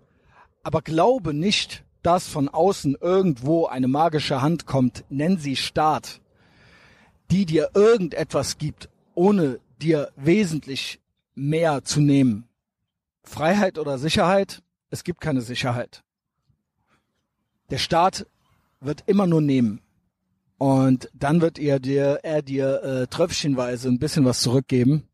aber 0.63 0.83
glaube 0.83 1.33
nicht, 1.33 1.83
dass 2.03 2.29
von 2.29 2.51
außen 2.51 2.99
irgendwo 3.01 3.67
eine 3.67 3.89
magische 3.89 4.43
Hand 4.43 4.67
kommt, 4.67 5.05
nenn 5.09 5.39
sie 5.39 5.57
Staat, 5.57 6.21
die 7.31 7.47
dir 7.47 7.71
irgendetwas 7.75 8.59
gibt, 8.59 8.89
ohne 9.15 9.61
dir 9.81 10.11
wesentlich 10.17 11.01
mehr 11.35 11.85
zu 11.85 12.01
nehmen. 12.01 12.49
Freiheit 13.23 13.79
oder 13.79 13.99
Sicherheit? 13.99 14.63
Es 14.91 15.05
gibt 15.05 15.21
keine 15.21 15.41
Sicherheit. 15.41 16.03
Der 17.71 17.79
Staat 17.79 18.27
wird 18.81 19.05
immer 19.07 19.27
nur 19.27 19.41
nehmen. 19.41 19.81
Und 20.59 21.09
dann 21.15 21.41
wird 21.41 21.59
er 21.59 21.81
dir, 21.81 22.21
er 22.23 22.43
dir 22.43 22.83
äh, 22.83 23.07
tröpfchenweise 23.07 23.89
ein 23.89 23.99
bisschen 23.99 24.25
was 24.25 24.41
zurückgeben 24.41 25.09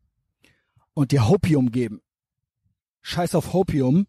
und 0.93 1.11
dir 1.11 1.29
Hopium 1.29 1.71
geben. 1.71 2.01
Scheiß 3.01 3.35
auf 3.35 3.53
Hopium 3.53 4.07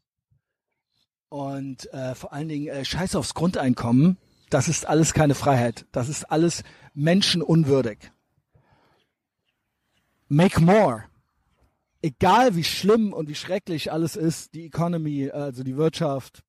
und 1.29 1.93
äh, 1.93 2.15
vor 2.17 2.33
allen 2.33 2.49
Dingen 2.49 2.67
äh, 2.67 2.85
Scheiß 2.85 3.15
aufs 3.15 3.35
Grundeinkommen. 3.35 4.17
Das 4.51 4.69
ist 4.69 4.87
alles 4.87 5.13
keine 5.15 5.35
Freiheit. 5.35 5.87
Das 5.93 6.09
ist 6.09 6.31
alles 6.31 6.63
menschenunwürdig. 6.95 8.11
Make 10.29 10.61
more. 10.61 11.05
Egal 12.01 12.55
wie 12.55 12.65
schlimm 12.65 13.13
und 13.13 13.29
wie 13.29 13.35
schrecklich 13.35 13.91
alles 13.91 14.15
ist, 14.15 14.55
die 14.55 14.67
Economy, 14.67 15.31
also 15.31 15.65
die 15.65 15.77
Wirtschaft, 15.77 16.45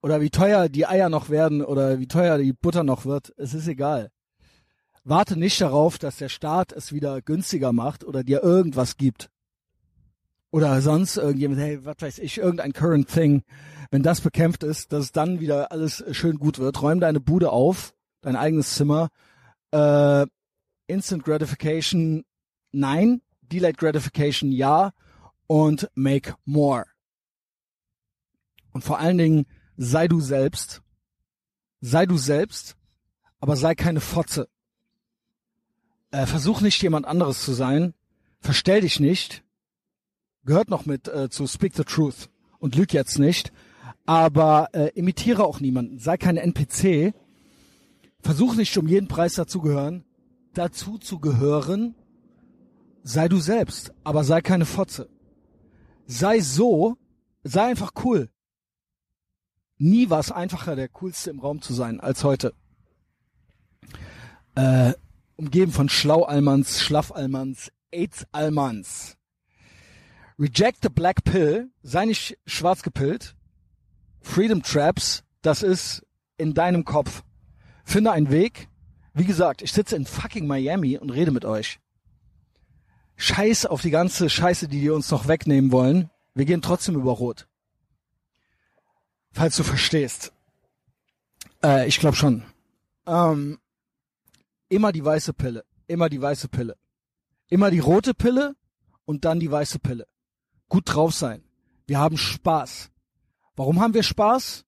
oder 0.00 0.20
wie 0.20 0.30
teuer 0.30 0.68
die 0.68 0.86
Eier 0.86 1.08
noch 1.08 1.28
werden 1.28 1.62
oder 1.62 1.98
wie 1.98 2.06
teuer 2.06 2.38
die 2.38 2.52
Butter 2.52 2.84
noch 2.84 3.04
wird, 3.04 3.32
es 3.36 3.54
ist 3.54 3.66
egal. 3.66 4.10
Warte 5.04 5.38
nicht 5.38 5.60
darauf, 5.60 5.98
dass 5.98 6.16
der 6.16 6.28
Staat 6.28 6.72
es 6.72 6.92
wieder 6.92 7.22
günstiger 7.22 7.72
macht 7.72 8.04
oder 8.04 8.22
dir 8.22 8.42
irgendwas 8.42 8.96
gibt. 8.96 9.30
Oder 10.50 10.80
sonst 10.80 11.16
irgendjemand, 11.16 11.60
hey, 11.60 11.84
was 11.84 11.96
weiß 12.00 12.18
ich, 12.20 12.38
irgendein 12.38 12.72
current 12.72 13.08
thing. 13.08 13.42
Wenn 13.90 14.02
das 14.02 14.20
bekämpft 14.20 14.62
ist, 14.62 14.92
dass 14.92 15.12
dann 15.12 15.40
wieder 15.40 15.72
alles 15.72 16.04
schön 16.12 16.38
gut 16.38 16.58
wird, 16.58 16.80
räum 16.82 17.00
deine 17.00 17.20
Bude 17.20 17.50
auf, 17.50 17.94
dein 18.22 18.36
eigenes 18.36 18.74
Zimmer. 18.74 19.08
Äh, 19.72 20.26
Instant 20.86 21.24
Gratification, 21.24 22.24
nein. 22.72 23.20
Delayed 23.42 23.78
Gratification, 23.78 24.52
ja. 24.52 24.92
Und 25.46 25.90
make 25.94 26.34
more. 26.44 26.84
Und 28.72 28.84
vor 28.84 28.98
allen 28.98 29.18
Dingen, 29.18 29.46
sei 29.76 30.08
du 30.08 30.20
selbst, 30.20 30.82
sei 31.80 32.06
du 32.06 32.16
selbst, 32.16 32.76
aber 33.40 33.56
sei 33.56 33.74
keine 33.74 34.00
Fotze. 34.00 34.48
Äh, 36.10 36.26
versuch 36.26 36.60
nicht 36.60 36.82
jemand 36.82 37.06
anderes 37.06 37.42
zu 37.42 37.52
sein, 37.52 37.94
verstell 38.40 38.80
dich 38.80 39.00
nicht, 39.00 39.44
gehört 40.44 40.70
noch 40.70 40.86
mit 40.86 41.08
äh, 41.08 41.28
zu 41.28 41.46
Speak 41.46 41.74
the 41.74 41.84
Truth 41.84 42.30
und 42.58 42.74
lüg 42.74 42.92
jetzt 42.92 43.18
nicht, 43.18 43.52
aber 44.06 44.68
äh, 44.72 44.88
imitiere 44.94 45.44
auch 45.44 45.60
niemanden, 45.60 45.98
sei 45.98 46.16
kein 46.16 46.36
NPC, 46.36 47.14
versuch 48.20 48.54
nicht 48.54 48.76
um 48.78 48.88
jeden 48.88 49.08
Preis 49.08 49.34
dazugehören, 49.34 50.04
dazu 50.54 50.98
zu 50.98 51.18
gehören, 51.18 51.94
sei 53.02 53.28
du 53.28 53.38
selbst, 53.38 53.92
aber 54.04 54.24
sei 54.24 54.40
keine 54.40 54.64
Fotze. 54.64 55.08
Sei 56.06 56.40
so, 56.40 56.96
sei 57.44 57.64
einfach 57.64 57.92
cool. 58.04 58.30
Nie 59.76 60.08
war 60.08 60.20
es 60.20 60.32
einfacher, 60.32 60.74
der 60.74 60.88
coolste 60.88 61.30
im 61.30 61.38
Raum 61.38 61.60
zu 61.60 61.74
sein 61.74 62.00
als 62.00 62.24
heute. 62.24 62.54
Äh, 64.54 64.94
umgeben 65.36 65.70
von 65.70 65.90
Schlau-Almans, 65.90 66.80
Schlaff-Almans, 66.80 67.70
AIDS-Almans. 67.92 69.17
Reject 70.38 70.82
the 70.82 70.88
Black 70.88 71.24
Pill, 71.24 71.70
sei 71.82 72.06
nicht 72.06 72.38
schwarz 72.46 72.82
gepillt. 72.82 73.34
Freedom 74.20 74.62
Traps, 74.62 75.24
das 75.42 75.62
ist 75.62 76.06
in 76.36 76.54
deinem 76.54 76.84
Kopf. 76.84 77.24
Finde 77.84 78.12
einen 78.12 78.30
Weg. 78.30 78.68
Wie 79.14 79.24
gesagt, 79.24 79.62
ich 79.62 79.72
sitze 79.72 79.96
in 79.96 80.06
fucking 80.06 80.46
Miami 80.46 80.96
und 80.96 81.10
rede 81.10 81.32
mit 81.32 81.44
euch. 81.44 81.80
Scheiß 83.16 83.66
auf 83.66 83.82
die 83.82 83.90
ganze 83.90 84.30
Scheiße, 84.30 84.68
die 84.68 84.80
die 84.80 84.90
uns 84.90 85.10
noch 85.10 85.26
wegnehmen 85.26 85.72
wollen. 85.72 86.08
Wir 86.34 86.44
gehen 86.44 86.62
trotzdem 86.62 86.94
über 86.94 87.12
Rot. 87.12 87.48
Falls 89.32 89.56
du 89.56 89.64
verstehst. 89.64 90.32
Äh, 91.64 91.88
ich 91.88 91.98
glaube 91.98 92.16
schon. 92.16 92.44
Ähm, 93.06 93.58
immer 94.68 94.92
die 94.92 95.04
weiße 95.04 95.32
Pille. 95.32 95.64
Immer 95.88 96.08
die 96.08 96.22
weiße 96.22 96.48
Pille. 96.48 96.76
Immer 97.48 97.72
die 97.72 97.80
rote 97.80 98.14
Pille 98.14 98.54
und 99.04 99.24
dann 99.24 99.40
die 99.40 99.50
weiße 99.50 99.80
Pille. 99.80 100.06
Gut 100.68 100.84
drauf 100.86 101.14
sein. 101.14 101.42
Wir 101.86 101.98
haben 101.98 102.18
Spaß. 102.18 102.90
Warum 103.56 103.80
haben 103.80 103.94
wir 103.94 104.02
Spaß? 104.02 104.64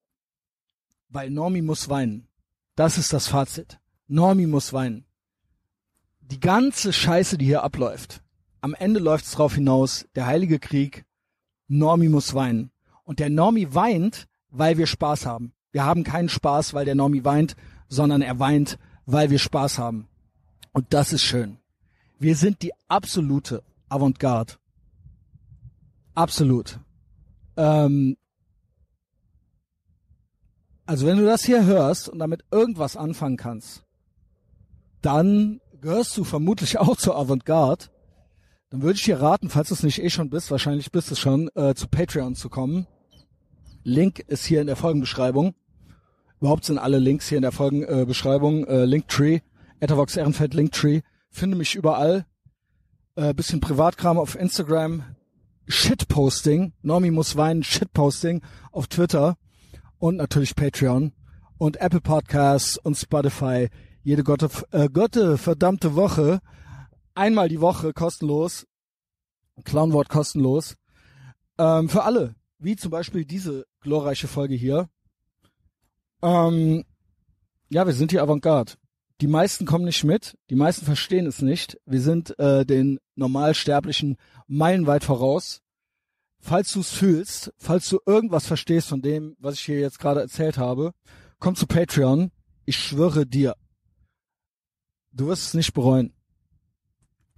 Weil 1.09 1.30
Normi 1.30 1.62
muss 1.62 1.88
weinen. 1.88 2.28
Das 2.75 2.99
ist 2.99 3.12
das 3.12 3.26
Fazit. 3.26 3.78
Normi 4.07 4.47
muss 4.47 4.73
weinen. 4.73 5.04
Die 6.21 6.40
ganze 6.40 6.92
Scheiße, 6.92 7.37
die 7.37 7.45
hier 7.45 7.62
abläuft. 7.62 8.23
Am 8.61 8.75
Ende 8.75 9.00
läuft 9.00 9.25
es 9.25 9.33
drauf 9.33 9.54
hinaus, 9.54 10.07
der 10.14 10.26
Heilige 10.26 10.59
Krieg, 10.59 11.04
Normi 11.69 12.09
muss 12.09 12.35
weinen. 12.35 12.71
Und 13.04 13.19
der 13.19 13.30
Normi 13.30 13.75
weint, 13.75 14.28
weil 14.50 14.78
wir 14.78 14.87
Spaß 14.87 15.26
haben. 15.26 15.52
Wir 15.73 15.85
haben 15.85 16.04
keinen 16.04 16.28
Spaß, 16.28 16.75
weil 16.75 16.85
der 16.85 16.95
Normi 16.95 17.25
weint, 17.25 17.57
sondern 17.88 18.23
er 18.23 18.38
weint, 18.38 18.78
weil 19.07 19.30
wir 19.30 19.38
Spaß 19.38 19.78
haben. 19.78 20.09
Und 20.73 20.92
das 20.95 21.12
ist 21.12 21.23
schön. 21.23 21.59
Wir 22.19 22.37
sind 22.37 22.62
die 22.62 22.73
absolute 22.88 23.62
Avantgarde. 23.88 24.60
Absolut. 26.14 26.79
Ähm, 27.57 28.17
also 30.87 31.07
wenn 31.07 31.19
du 31.19 31.25
das 31.25 31.45
hier 31.45 31.64
hörst 31.64 32.09
und 32.09 32.19
damit 32.19 32.45
irgendwas 32.50 32.97
anfangen 32.97 33.37
kannst, 33.37 33.85
dann 35.02 35.61
gehörst 35.81 36.17
du 36.17 36.25
vermutlich 36.25 36.79
auch 36.79 36.97
zur 36.97 37.17
Avantgarde. 37.17 37.87
Dann 38.71 38.83
würde 38.83 38.97
ich 38.97 39.05
dir 39.05 39.21
raten, 39.21 39.50
falls 39.50 39.69
du 39.69 39.75
es 39.75 39.83
nicht 39.83 40.02
eh 40.02 40.11
schon 40.11 40.31
bist, 40.31 40.50
wahrscheinlich 40.50 40.93
bist 40.93 41.11
du 41.11 41.17
schon, 41.17 41.50
äh, 41.55 41.75
zu 41.75 41.88
Patreon 41.88 42.35
zu 42.35 42.49
kommen. 42.49 42.87
Link 43.83 44.21
ist 44.21 44.45
hier 44.45 44.61
in 44.61 44.67
der 44.67 44.76
Folgenbeschreibung. 44.76 45.55
Überhaupt 46.40 46.64
sind 46.64 46.79
alle 46.79 46.99
Links 46.99 47.29
hier 47.29 47.38
in 47.38 47.43
der 47.43 47.52
Folgenbeschreibung. 47.52 48.64
Äh, 48.67 48.85
Linktree, 48.85 49.40
Ethervox 49.81 50.17
Ehrenfeld 50.17 50.55
Linktree. 50.55 51.02
Finde 51.31 51.57
mich 51.57 51.75
überall. 51.75 52.26
Äh, 53.14 53.35
bisschen 53.35 53.61
Privatkram 53.61 54.19
auf 54.19 54.37
Instagram. 54.37 55.05
Shitposting. 55.67 56.73
Normi 56.83 57.11
muss 57.11 57.37
weinen. 57.37 57.62
Shitposting 57.62 58.43
auf 58.73 58.87
Twitter. 58.87 59.37
Und 59.99 60.17
natürlich 60.17 60.55
Patreon. 60.55 61.12
Und 61.59 61.76
Apple 61.81 62.00
Podcasts 62.00 62.76
und 62.79 62.97
Spotify. 62.97 63.69
Jede 64.02 64.25
Gotte, 64.25 64.49
äh, 64.73 64.88
Gotte 64.88 65.38
verdammte 65.38 65.95
Woche. 65.95 66.40
Einmal 67.14 67.49
die 67.49 67.61
Woche 67.61 67.93
kostenlos. 67.93 68.67
Clownwort 69.64 70.09
kostenlos. 70.09 70.76
Ähm, 71.59 71.88
für 71.88 72.05
alle 72.05 72.35
wie 72.61 72.76
zum 72.76 72.90
Beispiel 72.90 73.25
diese 73.25 73.67
glorreiche 73.81 74.29
Folge 74.29 74.55
hier. 74.55 74.88
Ähm, 76.23 76.85
ja, 77.71 77.87
wir 77.87 77.95
sind 77.95 78.11
hier 78.11 78.23
Avantgarde. 78.23 78.75
Die 79.21 79.26
meisten 79.26 79.67
kommen 79.67 79.85
nicht 79.85 80.05
mit, 80.05 80.37
die 80.49 80.55
meisten 80.55 80.85
verstehen 80.85 81.26
es 81.26 81.43
nicht. 81.43 81.79
Wir 81.85 82.00
sind 82.00 82.38
äh, 82.38 82.64
den 82.64 83.00
Normalsterblichen 83.21 84.17
meilenweit 84.49 85.05
voraus. 85.05 85.62
Falls 86.41 86.73
du 86.73 86.81
es 86.81 86.91
fühlst, 86.91 87.53
falls 87.59 87.89
du 87.89 87.99
irgendwas 88.07 88.47
verstehst 88.47 88.89
von 88.89 89.03
dem, 89.03 89.37
was 89.39 89.57
ich 89.57 89.61
hier 89.61 89.79
jetzt 89.79 89.99
gerade 89.99 90.21
erzählt 90.21 90.57
habe, 90.57 90.93
komm 91.39 91.55
zu 91.55 91.67
Patreon. 91.67 92.33
Ich 92.65 92.79
schwöre 92.79 93.27
dir, 93.27 93.57
du 95.12 95.27
wirst 95.27 95.49
es 95.49 95.55
nicht 95.55 95.75
bereuen. 95.75 96.15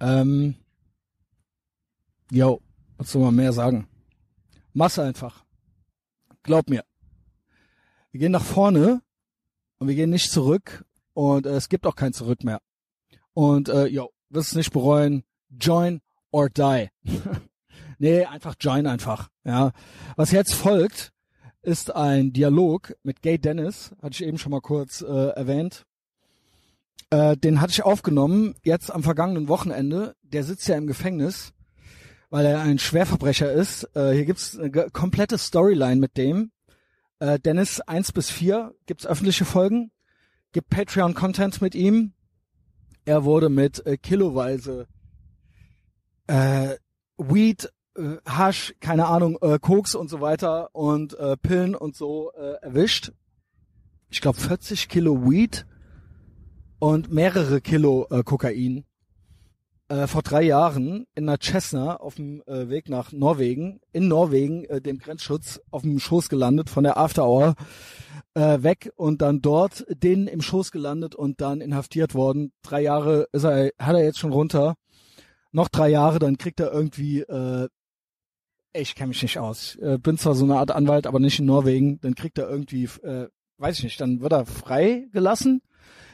Ähm, 0.01 0.57
yo, 2.31 2.61
was 2.97 3.12
soll 3.12 3.23
man 3.23 3.35
mehr 3.35 3.53
sagen? 3.53 3.89
Masse 4.73 5.03
einfach. 5.03 5.45
Glaub 6.43 6.69
mir. 6.69 6.85
Wir 8.11 8.21
gehen 8.21 8.33
nach 8.33 8.45
vorne 8.45 9.03
und 9.79 9.89
wir 9.89 9.95
gehen 9.95 10.11
nicht 10.11 10.31
zurück 10.31 10.85
und 11.15 11.47
äh, 11.47 11.57
es 11.57 11.69
gibt 11.69 11.87
auch 11.87 11.97
kein 11.97 12.12
Zurück 12.12 12.45
mehr. 12.45 12.61
Und 13.33 13.69
äh, 13.69 13.87
yo, 13.87 14.11
wirst 14.29 14.51
es 14.51 14.57
nicht 14.57 14.73
bereuen. 14.73 15.25
Join 15.61 16.00
or 16.30 16.49
die. 16.49 16.88
nee, 17.99 18.25
einfach 18.25 18.54
join 18.61 18.87
einfach. 18.87 19.28
Ja. 19.44 19.73
Was 20.16 20.32
jetzt 20.32 20.54
folgt, 20.54 21.12
ist 21.62 21.94
ein 21.94 22.32
Dialog 22.32 22.94
mit 23.02 23.23
Gay 23.23 23.38
Dennis, 23.38 23.92
hatte 24.02 24.14
ich 24.14 24.25
eben 24.25 24.38
schon 24.38 24.50
mal 24.50 24.61
kurz 24.61 25.02
äh, 25.02 25.28
erwähnt. 25.28 25.85
Äh, 27.11 27.37
den 27.37 27.61
hatte 27.61 27.73
ich 27.73 27.85
aufgenommen, 27.85 28.54
jetzt 28.64 28.90
am 28.90 29.02
vergangenen 29.02 29.49
Wochenende. 29.49 30.16
Der 30.23 30.44
sitzt 30.44 30.66
ja 30.66 30.76
im 30.76 30.87
Gefängnis, 30.87 31.52
weil 32.30 32.47
er 32.47 32.61
ein 32.61 32.78
Schwerverbrecher 32.78 33.52
ist. 33.52 33.85
Äh, 33.94 34.12
hier 34.12 34.25
gibt's 34.25 34.59
eine 34.59 34.71
komplette 34.71 35.38
Storyline 35.38 36.00
mit 36.00 36.16
dem. 36.16 36.50
Äh, 37.18 37.38
Dennis 37.38 37.80
1 37.80 38.12
bis 38.12 38.30
4 38.30 38.75
gibt's 38.87 39.06
öffentliche 39.06 39.44
Folgen, 39.44 39.92
gibt 40.52 40.71
Patreon-Content 40.71 41.62
mit 41.62 41.75
ihm. 41.75 42.14
Er 43.04 43.25
wurde 43.25 43.49
mit 43.49 43.87
äh, 43.87 43.97
kiloweise 43.97 44.88
äh, 46.26 46.76
Weed, 47.19 47.73
äh, 47.97 48.17
Hasch, 48.26 48.75
keine 48.81 49.07
Ahnung, 49.07 49.38
äh, 49.41 49.59
Koks 49.59 49.95
und 49.95 50.09
so 50.09 50.21
weiter 50.21 50.71
und 50.73 51.19
äh, 51.19 51.37
Pillen 51.37 51.75
und 51.75 51.97
so 51.97 52.33
äh, 52.33 52.55
erwischt. 52.62 53.12
Ich 54.09 54.21
glaube 54.21 54.38
40 54.38 54.88
Kilo 54.88 55.29
Weed 55.29 55.67
und 56.79 57.12
mehrere 57.12 57.61
Kilo 57.61 58.07
äh, 58.11 58.23
Kokain. 58.23 58.85
Äh, 59.88 60.07
vor 60.07 60.23
drei 60.23 60.43
Jahren 60.43 61.07
in 61.14 61.29
einer 61.29 61.38
Cessna 61.38 61.97
auf 61.97 62.14
dem 62.14 62.43
äh, 62.47 62.69
Weg 62.69 62.88
nach 62.88 63.12
Norwegen, 63.12 63.81
in 63.93 64.09
Norwegen, 64.09 64.64
äh, 64.64 64.81
dem 64.81 64.99
Grenzschutz, 64.99 65.61
auf 65.71 65.83
dem 65.83 65.99
Schoß 65.99 66.29
gelandet 66.29 66.71
von 66.71 66.85
der 66.85 66.97
After 66.97 67.26
Hour 67.26 67.57
äh, 68.35 68.62
weg 68.62 68.91
und 68.97 69.21
dann 69.21 69.43
dort 69.43 69.85
denen 69.88 70.29
im 70.29 70.41
Schoß 70.41 70.73
gelandet 70.73 71.14
und 71.14 71.41
dann 71.41 71.61
inhaftiert 71.61 72.14
worden. 72.14 72.52
Drei 72.62 72.81
Jahre 72.83 73.29
ist 73.33 73.45
er, 73.45 73.71
hat 73.79 73.95
er 73.95 74.05
jetzt 74.05 74.19
schon 74.19 74.33
runter 74.33 74.76
noch 75.52 75.68
drei 75.68 75.90
Jahre, 75.90 76.18
dann 76.18 76.38
kriegt 76.38 76.61
er 76.61 76.73
irgendwie, 76.73 77.21
äh, 77.21 77.68
ich 78.75 78.94
kenne 78.94 79.09
mich 79.09 79.23
nicht 79.23 79.38
aus, 79.38 79.76
äh, 79.76 79.99
bin 79.99 80.18
zwar 80.18 80.35
so 80.35 80.44
eine 80.44 80.56
Art 80.56 80.71
Anwalt, 80.71 81.06
aber 81.06 81.21
nicht 81.21 81.38
in 81.38 81.47
Norwegen, 81.47 82.00
dann 82.00 82.14
kriegt 82.14 82.38
er 82.38 82.49
irgendwie, 82.49 82.85
äh, 82.85 83.28
weiß 83.59 83.78
ich 83.78 83.85
nicht, 83.85 84.00
dann 84.00 84.21
wird 84.21 84.32
er 84.32 84.47
frei 84.47 85.09
gelassen. 85.12 85.62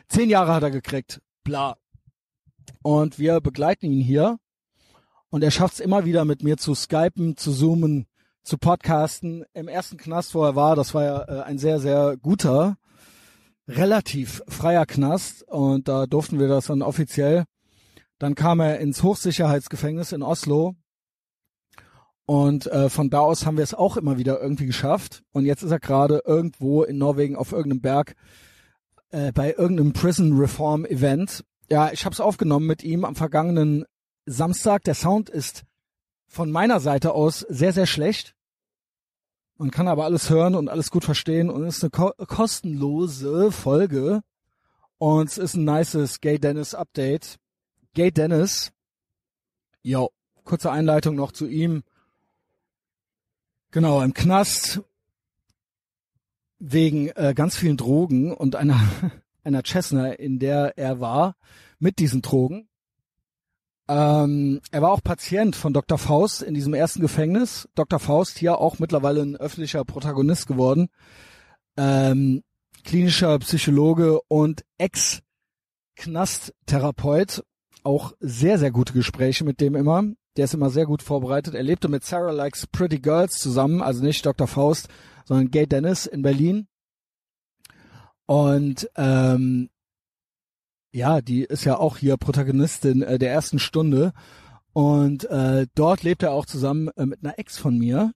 Zehn 0.09 0.29
Jahre 0.29 0.55
hat 0.55 0.63
er 0.63 0.71
gekriegt, 0.71 1.21
bla. 1.45 1.77
Und 2.83 3.19
wir 3.19 3.41
begleiten 3.41 3.87
ihn 3.87 4.03
hier 4.03 4.39
und 5.31 5.43
er 5.43 5.51
schafft 5.51 5.75
es 5.75 5.81
immer 5.81 6.05
wieder 6.05 6.25
mit 6.25 6.43
mir 6.43 6.57
zu 6.57 6.75
skypen, 6.75 7.37
zu 7.37 7.53
zoomen, 7.53 8.07
zu 8.43 8.59
podcasten. 8.59 9.45
Im 9.55 9.69
ersten 9.69 9.97
Knast, 9.97 10.35
wo 10.35 10.43
er 10.43 10.57
war, 10.57 10.75
das 10.75 10.95
war 10.95 11.05
ja 11.05 11.23
äh, 11.23 11.43
ein 11.43 11.59
sehr, 11.59 11.81
sehr 11.81 12.17
guter, 12.17 12.77
relativ 13.69 14.43
freier 14.49 14.87
Knast 14.87 15.43
und 15.45 15.87
da 15.87 16.07
durften 16.07 16.39
wir 16.39 16.49
das 16.49 16.67
dann 16.67 16.83
offiziell 16.83 17.45
dann 18.19 18.35
kam 18.35 18.61
er 18.61 18.81
ins 18.81 19.03
Hochsicherheitsgefängnis 19.03 20.13
in 20.13 20.23
Oslo. 20.23 20.75
Und 22.27 22.67
äh, 22.67 22.91
von 22.91 23.09
da 23.09 23.21
aus 23.21 23.47
haben 23.47 23.57
wir 23.57 23.65
es 23.65 23.75
auch 23.75 23.97
immer 23.97 24.19
wieder 24.19 24.41
irgendwie 24.41 24.67
geschafft. 24.67 25.23
Und 25.33 25.47
jetzt 25.47 25.63
ist 25.63 25.71
er 25.71 25.81
gerade 25.81 26.23
irgendwo 26.27 26.83
in 26.83 26.99
Norwegen 26.99 27.37
auf 27.37 27.53
irgendeinem 27.53 27.81
Berg 27.81 28.15
äh, 29.11 29.33
bei 29.33 29.55
irgendeinem 29.55 29.93
Prison 29.93 30.39
Reform 30.39 30.85
Event. 30.85 31.45
Ja, 31.71 31.91
ich 31.93 32.05
habe 32.05 32.13
es 32.13 32.21
aufgenommen 32.21 32.67
mit 32.67 32.83
ihm 32.83 33.05
am 33.05 33.17
vergangenen 33.17 33.85
Samstag. 34.27 34.85
Der 34.85 34.95
Sound 34.95 35.31
ist 35.31 35.65
von 36.27 36.51
meiner 36.51 36.81
Seite 36.81 37.13
aus 37.13 37.41
sehr, 37.49 37.73
sehr 37.73 37.87
schlecht. 37.87 38.35
Man 39.57 39.71
kann 39.71 39.89
aber 39.89 40.05
alles 40.05 40.29
hören 40.31 40.55
und 40.55 40.69
alles 40.69 40.91
gut 40.91 41.05
verstehen 41.05 41.51
und 41.51 41.65
es 41.65 41.79
ist 41.79 41.83
eine 41.85 41.91
ko 41.91 42.13
kostenlose 42.27 43.51
Folge. 43.51 44.21
Und 44.99 45.29
es 45.29 45.39
ist 45.39 45.55
ein 45.55 45.65
nices 45.65 46.21
Gay 46.21 46.39
Dennis 46.39 46.75
Update. 46.75 47.39
Gay 47.99 48.13
Dennis, 48.13 48.71
jo, 49.83 50.11
kurze 50.45 50.71
Einleitung 50.71 51.17
noch 51.17 51.33
zu 51.33 51.49
ihm. 51.49 51.83
Genau, 53.73 54.01
im 54.03 54.15
Knast 54.15 54.83
wegen 56.61 57.09
äh, 57.09 57.35
ganz 57.35 57.57
vielen 57.57 57.77
Drogen 57.77 58.33
und 58.33 58.55
einer, 58.55 58.81
einer 59.43 59.65
Cessna, 59.67 60.13
in 60.13 60.39
der 60.39 60.79
er 60.79 61.01
war, 61.01 61.35
mit 61.81 61.99
diesen 61.99 62.23
Drogen. 62.23 62.69
Ähm, 63.89 64.61
er 64.71 64.83
war 64.83 64.93
auch 64.93 65.03
Patient 65.03 65.57
von 65.57 65.73
Dr. 65.73 65.99
Faust 65.99 66.43
in 66.43 66.55
diesem 66.55 66.75
ersten 66.75 67.01
Gefängnis. 67.01 67.69
Dr. 67.75 67.99
Faust 67.99 68.39
hier 68.39 68.59
auch 68.59 68.79
mittlerweile 68.79 69.23
ein 69.23 69.35
öffentlicher 69.35 69.85
Protagonist 69.85 70.47
geworden. 70.47 70.89
Ähm, 71.77 72.45
klinischer 72.85 73.37
Psychologe 73.41 74.21
und 74.29 74.65
Ex-Knasttherapeut 74.79 77.43
auch 77.85 78.13
sehr, 78.21 78.59
sehr 78.59 78.71
gute 78.71 78.93
Gespräche 78.93 79.45
mit 79.45 79.61
dem 79.61 79.75
immer. 79.75 80.05
Der 80.37 80.45
ist 80.45 80.55
immer 80.55 80.71
sehr 80.71 80.87
gut 80.87 81.03
vorbereitet. 81.03 81.55
Er 81.55 81.63
lebte 81.63 81.89
mit 81.89 82.05
Sarah 82.05 82.31
Likes 82.31 82.67
Pretty 82.67 82.99
Girls 82.99 83.35
zusammen, 83.35 83.83
also 83.83 84.05
nicht 84.05 84.25
Dr. 84.25 84.47
Faust, 84.47 84.89
sondern 85.25 85.51
Gay 85.51 85.67
Dennis 85.67 86.07
in 86.07 86.23
Berlin. 86.23 86.69
Und 88.27 88.89
ähm, 88.97 89.71
ja, 90.93 91.21
die 91.21 91.43
ist 91.43 91.65
ja 91.65 91.77
auch 91.79 91.97
hier 91.97 92.17
Protagonistin 92.17 93.03
äh, 93.03 93.19
der 93.19 93.33
ersten 93.33 93.59
Stunde. 93.59 94.13
Und 94.73 95.25
äh, 95.25 95.67
dort 95.75 96.03
lebt 96.03 96.23
er 96.23 96.33
auch 96.33 96.47
zusammen 96.47 96.89
äh, 96.97 97.07
mit 97.07 97.25
einer 97.25 97.39
Ex 97.39 97.59
von 97.59 97.77
mir. 97.79 98.13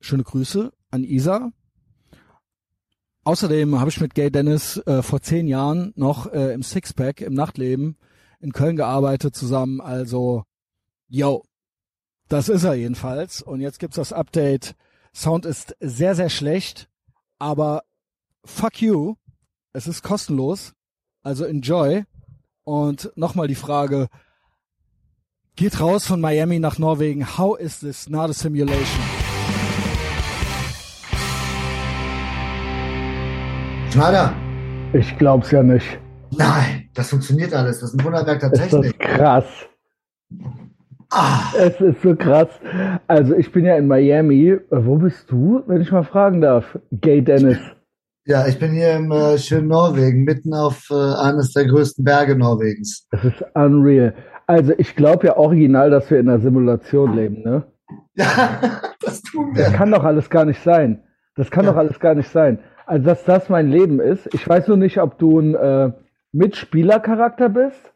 Schöne 0.00 0.24
Grüße 0.24 0.72
an 0.90 1.04
Isa. 1.04 1.52
Außerdem 3.24 3.78
habe 3.78 3.88
ich 3.88 4.00
mit 4.00 4.14
Gay 4.14 4.30
Dennis 4.30 4.78
äh, 4.78 5.00
vor 5.02 5.20
zehn 5.20 5.46
Jahren 5.46 5.92
noch 5.94 6.32
äh, 6.32 6.52
im 6.52 6.62
Sixpack 6.62 7.20
im 7.20 7.34
Nachtleben 7.34 7.96
in 8.42 8.52
Köln 8.52 8.76
gearbeitet 8.76 9.34
zusammen. 9.34 9.80
Also, 9.80 10.44
yo, 11.08 11.44
das 12.28 12.48
ist 12.48 12.64
er 12.64 12.74
jedenfalls. 12.74 13.40
Und 13.40 13.60
jetzt 13.60 13.78
gibt's 13.78 13.96
das 13.96 14.12
Update. 14.12 14.74
Sound 15.14 15.46
ist 15.46 15.76
sehr, 15.80 16.14
sehr 16.14 16.30
schlecht, 16.30 16.88
aber 17.38 17.82
fuck 18.44 18.80
you. 18.82 19.14
Es 19.72 19.86
ist 19.86 20.02
kostenlos. 20.02 20.72
Also 21.22 21.44
enjoy. 21.44 22.04
Und 22.64 23.12
nochmal 23.16 23.48
die 23.48 23.54
Frage, 23.54 24.08
geht 25.56 25.80
raus 25.80 26.06
von 26.06 26.20
Miami 26.20 26.58
nach 26.58 26.78
Norwegen. 26.78 27.38
How 27.38 27.58
is 27.58 27.80
this 27.80 28.08
not 28.08 28.30
a 28.30 28.32
simulation? 28.32 29.02
Schneider. 33.90 34.34
Ich 34.94 35.16
glaub's 35.18 35.50
ja 35.50 35.62
nicht. 35.62 35.98
Nein, 36.36 36.88
das 36.94 37.10
funktioniert 37.10 37.52
alles. 37.54 37.80
Das 37.80 37.90
ist 37.92 38.00
ein 38.00 38.04
Wunderwerk. 38.04 38.42
Ist 38.42 38.72
das 38.72 38.98
krass. 38.98 39.44
Ah. 41.10 41.52
Es 41.58 41.80
ist 41.80 42.02
so 42.02 42.16
krass. 42.16 42.48
Also 43.06 43.34
ich 43.34 43.52
bin 43.52 43.64
ja 43.66 43.76
in 43.76 43.86
Miami. 43.86 44.58
Wo 44.70 44.96
bist 44.96 45.30
du, 45.30 45.62
wenn 45.66 45.82
ich 45.82 45.92
mal 45.92 46.04
fragen 46.04 46.40
darf? 46.40 46.78
Gay 46.90 47.22
Dennis. 47.22 47.58
Ja, 48.24 48.46
ich 48.46 48.58
bin 48.58 48.70
hier 48.70 48.94
im 48.94 49.10
äh, 49.10 49.36
schönen 49.36 49.68
Norwegen, 49.68 50.22
mitten 50.22 50.54
auf 50.54 50.88
äh, 50.90 50.94
eines 50.94 51.52
der 51.52 51.66
größten 51.66 52.04
Berge 52.04 52.36
Norwegens. 52.36 53.08
Das 53.10 53.24
ist 53.24 53.44
unreal. 53.54 54.14
Also 54.46 54.72
ich 54.78 54.94
glaube 54.94 55.26
ja 55.26 55.36
original, 55.36 55.90
dass 55.90 56.08
wir 56.10 56.20
in 56.20 56.28
einer 56.28 56.38
Simulation 56.38 57.16
leben, 57.16 57.42
ne? 57.42 57.64
Ja, 58.14 58.60
das 59.00 59.22
tun 59.22 59.54
wir. 59.54 59.64
Das 59.64 59.72
kann 59.72 59.90
doch 59.90 60.04
alles 60.04 60.30
gar 60.30 60.44
nicht 60.44 60.62
sein. 60.62 61.02
Das 61.34 61.50
kann 61.50 61.64
ja. 61.64 61.72
doch 61.72 61.78
alles 61.78 61.98
gar 61.98 62.14
nicht 62.14 62.28
sein. 62.30 62.60
Also 62.86 63.04
dass 63.06 63.24
das 63.24 63.48
mein 63.48 63.70
Leben 63.70 63.98
ist. 63.98 64.32
Ich 64.32 64.48
weiß 64.48 64.68
nur 64.68 64.76
nicht, 64.76 65.00
ob 65.00 65.18
du 65.18 65.40
ein 65.40 65.54
äh, 65.54 65.92
Mitspielercharakter 66.32 67.48
bist 67.48 67.92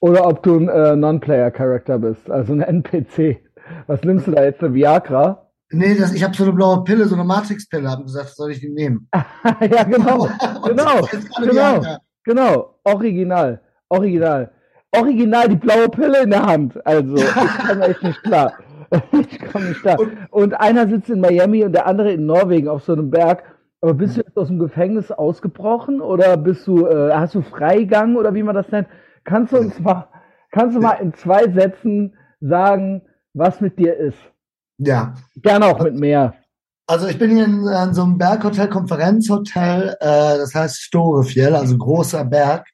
oder 0.00 0.26
ob 0.26 0.42
du 0.42 0.58
ein 0.58 0.68
äh, 0.68 0.96
Non-Player-Charakter 0.96 1.98
bist, 1.98 2.30
also 2.30 2.52
ein 2.52 2.60
NPC. 2.84 3.40
Was 3.86 4.02
nimmst 4.02 4.26
du 4.26 4.32
da 4.32 4.44
jetzt, 4.44 4.62
eine 4.62 4.74
Viagra? 4.74 5.50
Nee, 5.70 5.96
das, 5.96 6.12
ich 6.12 6.22
habe 6.22 6.36
so 6.36 6.44
eine 6.44 6.52
blaue 6.52 6.84
Pille, 6.84 7.06
so 7.06 7.14
eine 7.14 7.24
Matrix-Pille, 7.24 7.90
habe 7.90 8.04
gesagt, 8.04 8.36
soll 8.36 8.52
ich 8.52 8.60
die 8.60 8.68
nehmen? 8.68 9.08
ja, 9.14 9.82
genau, 9.84 10.28
genau, 10.64 11.08
genau, 11.40 11.82
genau, 12.22 12.78
original, 12.84 13.60
original. 13.88 14.50
original 14.92 15.48
die 15.48 15.56
blaue 15.56 15.88
Pille 15.88 16.22
in 16.22 16.30
der 16.30 16.44
Hand. 16.44 16.86
Also, 16.86 17.16
ich 17.16 17.58
komme 17.66 17.88
echt 17.88 18.02
nicht 18.02 18.22
klar. 18.22 18.52
Ich 19.12 19.52
komme 19.52 19.68
nicht 19.70 19.80
klar. 19.80 19.98
Und 20.30 20.54
einer 20.54 20.86
sitzt 20.86 21.10
in 21.10 21.20
Miami 21.20 21.64
und 21.64 21.72
der 21.72 21.86
andere 21.86 22.12
in 22.12 22.26
Norwegen 22.26 22.68
auf 22.68 22.84
so 22.84 22.92
einem 22.92 23.10
Berg. 23.10 23.42
Aber 23.84 23.92
bist 23.92 24.16
du 24.16 24.22
jetzt 24.22 24.38
aus 24.38 24.48
dem 24.48 24.58
Gefängnis 24.58 25.10
ausgebrochen 25.10 26.00
oder 26.00 26.38
bist 26.38 26.66
du, 26.66 26.86
äh, 26.86 27.12
hast 27.12 27.34
du 27.34 27.42
Freigang 27.42 28.16
oder 28.16 28.32
wie 28.32 28.42
man 28.42 28.54
das 28.54 28.70
nennt? 28.70 28.88
Kannst 29.24 29.52
du 29.52 29.58
uns 29.58 29.78
mal, 29.78 30.08
kannst 30.52 30.74
du 30.74 30.80
mal 30.80 30.94
in 30.94 31.12
zwei 31.12 31.52
Sätzen 31.52 32.16
sagen, 32.40 33.02
was 33.34 33.60
mit 33.60 33.78
dir 33.78 33.94
ist? 33.94 34.16
Ja. 34.78 35.12
Gerne 35.36 35.66
auch 35.66 35.82
mit 35.82 35.96
mehr. 35.96 36.32
Also 36.86 37.08
ich 37.08 37.18
bin 37.18 37.36
hier 37.36 37.44
in, 37.44 37.66
in 37.66 37.92
so 37.92 38.04
einem 38.04 38.16
Berghotel, 38.16 38.70
Konferenzhotel, 38.70 39.98
äh, 40.00 40.38
das 40.38 40.54
heißt 40.54 40.80
Storefjell, 40.80 41.54
also 41.54 41.76
großer 41.76 42.24
Berg. 42.24 42.66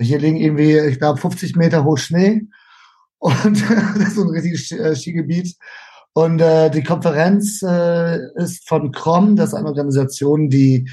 Hier 0.00 0.18
liegen 0.18 0.38
irgendwie, 0.38 0.78
ich 0.78 0.98
glaube, 0.98 1.20
50 1.20 1.54
Meter 1.56 1.84
hoch 1.84 1.98
Schnee 1.98 2.46
und 3.18 3.62
das 3.70 3.96
ist 3.96 4.14
so 4.14 4.22
ein 4.22 4.30
richtiges 4.30 4.72
äh, 4.72 4.96
Skigebiet. 4.96 5.54
Und 6.16 6.40
äh, 6.40 6.70
die 6.70 6.82
Konferenz 6.82 7.62
äh, 7.62 8.32
ist 8.36 8.66
von 8.66 8.90
KROM, 8.90 9.36
das 9.36 9.50
ist 9.50 9.54
eine 9.54 9.68
Organisation, 9.68 10.48
die 10.48 10.88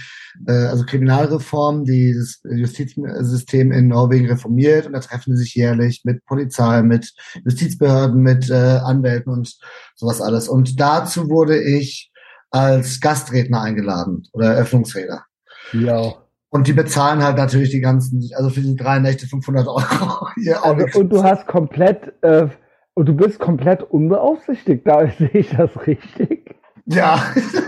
äh, 0.45 0.51
also 0.51 0.83
Kriminalreform, 0.83 1.85
die 1.85 2.13
das 2.13 2.41
Justizsystem 2.43 3.71
in 3.71 3.87
Norwegen 3.87 4.27
reformiert. 4.27 4.85
Und 4.85 4.91
da 4.91 4.99
treffen 4.99 5.37
sie 5.37 5.43
sich 5.43 5.55
jährlich 5.55 6.01
mit 6.03 6.25
Polizei, 6.25 6.81
mit 6.81 7.13
Justizbehörden, 7.45 8.21
mit 8.21 8.49
äh, 8.49 8.53
Anwälten 8.83 9.31
und 9.31 9.55
sowas 9.95 10.19
alles. 10.19 10.49
Und 10.49 10.81
dazu 10.81 11.29
wurde 11.29 11.57
ich 11.57 12.11
als 12.51 12.99
Gastredner 12.99 13.61
eingeladen 13.61 14.27
oder 14.33 14.55
Eröffnungsredner. 14.55 15.23
Ja. 15.71 16.15
Und 16.49 16.67
die 16.67 16.73
bezahlen 16.73 17.23
halt 17.23 17.37
natürlich 17.37 17.69
die 17.69 17.79
ganzen, 17.79 18.29
also 18.35 18.49
für 18.49 18.59
die 18.59 18.75
drei 18.75 18.99
Nächte 18.99 19.25
500 19.25 19.69
Euro. 19.69 20.27
Hier 20.35 20.65
also, 20.65 20.99
und 20.99 21.09
du 21.13 21.23
hast 21.23 21.47
komplett, 21.47 22.11
äh, 22.23 22.49
und 22.95 23.07
du 23.07 23.13
bist 23.13 23.39
komplett 23.39 23.83
unbeaufsichtigt, 23.83 24.87
da 24.87 25.07
sehe 25.17 25.29
ich 25.33 25.49
das 25.49 25.69
richtig. 25.87 26.55
Ja, 26.85 27.19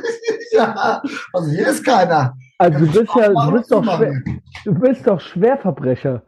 ja, 0.52 1.02
also 1.34 1.52
hier 1.52 1.68
ist 1.68 1.86
keiner. 1.86 2.36
Also 2.58 2.80
du 2.80 2.86
bist 2.86 3.16
ja, 3.16 3.30
du 3.30 3.52
bist 3.52 3.72
doch, 3.72 3.84
schwer, 3.84 4.22
du 4.64 4.74
bist 4.74 5.08
doch 5.08 5.20
Schwerverbrecher. 5.20 6.22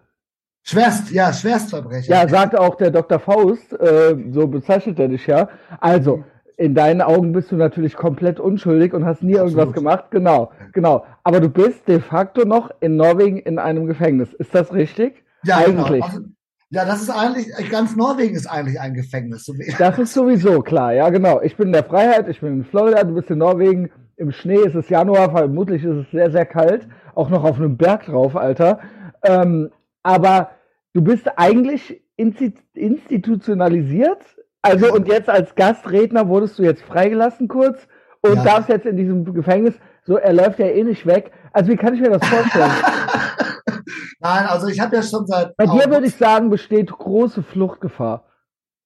Schwerst, 0.64 1.12
ja, 1.12 1.32
Schwerstverbrecher. 1.32 2.12
Ja, 2.12 2.28
sagt 2.28 2.58
auch 2.58 2.76
der 2.76 2.92
Dr. 2.92 3.20
Faust, 3.20 3.72
äh, 3.80 4.18
so 4.32 4.48
bezeichnet 4.48 5.00
er 5.00 5.08
dich 5.08 5.26
ja. 5.26 5.48
Also, 5.80 6.26
in 6.58 6.76
deinen 6.76 7.02
Augen 7.02 7.32
bist 7.32 7.52
du 7.52 7.56
natürlich 7.56 7.96
komplett 7.96 8.40
unschuldig 8.40 8.94
und 8.94 9.06
hast 9.06 9.24
nie 9.24 9.36
Absolut. 9.36 9.54
irgendwas 9.54 9.74
gemacht. 9.76 10.06
Genau, 10.12 10.52
genau. 10.74 11.06
Aber 11.24 11.40
du 11.40 11.48
bist 11.48 11.88
de 11.88 12.02
facto 12.02 12.44
noch 12.46 12.72
in 12.82 12.98
Norwegen 12.98 13.38
in 13.38 13.60
einem 13.60 13.86
Gefängnis. 13.86 14.34
Ist 14.34 14.54
das 14.54 14.74
richtig? 14.74 15.24
Ja, 15.44 15.62
genau. 15.62 15.86
eigentlich. 15.86 16.06
Genau. 16.06 16.26
Ja, 16.70 16.86
das 16.86 17.02
ist 17.02 17.10
eigentlich, 17.10 17.48
ganz 17.70 17.96
Norwegen 17.96 18.36
ist 18.36 18.48
eigentlich 18.48 18.80
ein 18.80 18.94
Gefängnis. 18.94 19.50
Das 19.80 19.98
ist 19.98 20.14
sowieso 20.14 20.62
klar, 20.62 20.94
ja, 20.94 21.10
genau. 21.10 21.42
Ich 21.42 21.56
bin 21.56 21.68
in 21.68 21.74
der 21.74 21.86
Freiheit, 21.86 22.28
ich 22.28 22.42
bin 22.42 22.54
in 22.54 22.66
Florida, 22.66 23.04
du 23.04 23.16
bist 23.16 23.30
in 23.30 23.38
Norwegen. 23.40 23.90
Im 24.18 24.32
Schnee 24.32 24.58
ist 24.58 24.76
es 24.76 24.90
Januar, 24.90 25.32
vermutlich 25.32 25.84
ist 25.84 25.96
es 25.96 26.12
sehr, 26.12 26.32
sehr 26.32 26.46
kalt. 26.46 26.88
Auch 27.16 27.30
noch 27.30 27.44
auf 27.44 27.58
einem 27.58 27.78
Berg 27.78 28.06
drauf, 28.08 28.36
Alter. 28.36 28.80
Ähm, 29.24 29.72
aber 30.04 30.52
du 30.94 31.02
bist 31.02 31.28
eigentlich 31.38 32.04
institutionalisiert 32.16 34.24
also 34.68 34.94
und 34.94 35.08
jetzt 35.08 35.30
als 35.30 35.56
Gastredner 35.56 36.28
wurdest 36.28 36.60
du 36.60 36.64
jetzt 36.64 36.82
freigelassen 36.82 37.48
kurz 37.48 37.88
und 38.22 38.36
ja. 38.36 38.44
darfst 38.44 38.70
jetzt 38.70 38.86
in 38.86 38.98
diesem 38.98 39.34
Gefängnis, 39.34 39.76
so 40.04 40.18
er 40.18 40.34
läuft 40.34 40.60
ja 40.60 40.68
eh 40.68 40.84
nicht 40.84 41.06
weg. 41.06 41.32
Also 41.54 41.72
wie 41.72 41.76
kann 41.76 41.94
ich 41.94 42.02
mir 42.02 42.10
das 42.10 42.28
vorstellen? 42.28 42.72
nein, 44.20 44.46
also 44.46 44.68
ich 44.68 44.80
habe 44.80 44.96
ja 44.96 45.02
schon 45.04 45.26
seit. 45.28 45.56
Bei 45.58 45.66
dir 45.66 45.90
würde 45.90 46.08
ich 46.08 46.16
sagen, 46.16 46.50
besteht 46.50 46.92
große 46.92 47.44
Fluchtgefahr. 47.44 48.26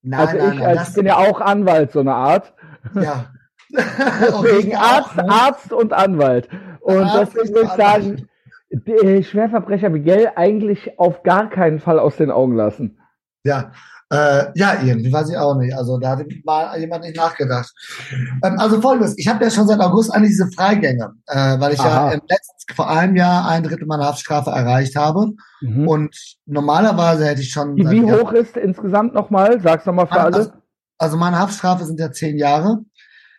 Nein, 0.03 0.19
also 0.19 0.37
nein, 0.37 0.53
ich, 0.53 0.59
nein, 0.59 0.77
als, 0.77 0.89
ich 0.89 0.95
bin 0.95 1.05
ja 1.05 1.17
auch 1.17 1.41
Anwalt, 1.41 1.91
so 1.91 1.99
eine 1.99 2.13
Art. 2.13 2.53
Ja. 2.95 3.25
Deswegen 3.71 4.75
Arzt, 4.75 5.17
Arzt 5.17 5.73
und 5.73 5.93
Anwalt. 5.93 6.49
Und 6.81 7.03
Arzt 7.03 7.35
deswegen 7.35 7.55
würde 7.55 7.69
ich 7.69 7.73
sagen, 7.73 9.23
Schwerverbrecher 9.23 9.89
Miguel 9.89 10.31
eigentlich 10.35 10.99
auf 10.99 11.23
gar 11.23 11.49
keinen 11.49 11.79
Fall 11.79 11.99
aus 11.99 12.17
den 12.17 12.31
Augen 12.31 12.55
lassen. 12.55 12.99
Ja, 13.43 13.71
äh, 14.11 14.51
ja, 14.55 14.81
irgendwie 14.83 15.11
weiß 15.11 15.29
ich 15.29 15.37
auch 15.37 15.55
nicht. 15.55 15.73
Also 15.73 15.97
da 15.97 16.09
hat 16.09 16.25
mal 16.43 16.77
jemand 16.77 17.05
nicht 17.05 17.15
nachgedacht. 17.15 17.71
Ähm, 18.43 18.59
also 18.59 18.81
folgendes, 18.81 19.17
ich 19.17 19.27
habe 19.27 19.43
ja 19.43 19.49
schon 19.49 19.67
seit 19.67 19.79
August 19.79 20.13
eigentlich 20.13 20.31
diese 20.31 20.51
Freigänge, 20.51 21.13
äh, 21.27 21.57
weil 21.59 21.73
ich 21.73 21.79
Aha. 21.79 22.09
ja 22.09 22.13
im 22.15 22.21
letzten, 22.27 22.75
vor 22.75 22.89
einem 22.89 23.15
Jahr 23.15 23.47
ein 23.47 23.63
Drittel 23.63 23.87
meiner 23.87 24.05
Haftstrafe 24.05 24.49
erreicht 24.49 24.97
habe. 24.97 25.31
Mhm. 25.61 25.87
Und 25.87 26.15
normalerweise 26.45 27.25
hätte 27.25 27.41
ich 27.41 27.51
schon. 27.51 27.77
Wie, 27.77 27.89
wie 27.89 28.11
hoch 28.11 28.33
ist 28.33 28.57
insgesamt 28.57 29.13
nochmal? 29.13 29.61
Sag's 29.61 29.85
nochmal 29.85 30.07
für 30.07 30.19
alle. 30.19 30.35
Also, 30.35 30.51
also 30.97 31.17
meine 31.17 31.39
Haftstrafe 31.39 31.85
sind 31.85 31.99
ja 31.99 32.11
zehn 32.11 32.37
Jahre. 32.37 32.79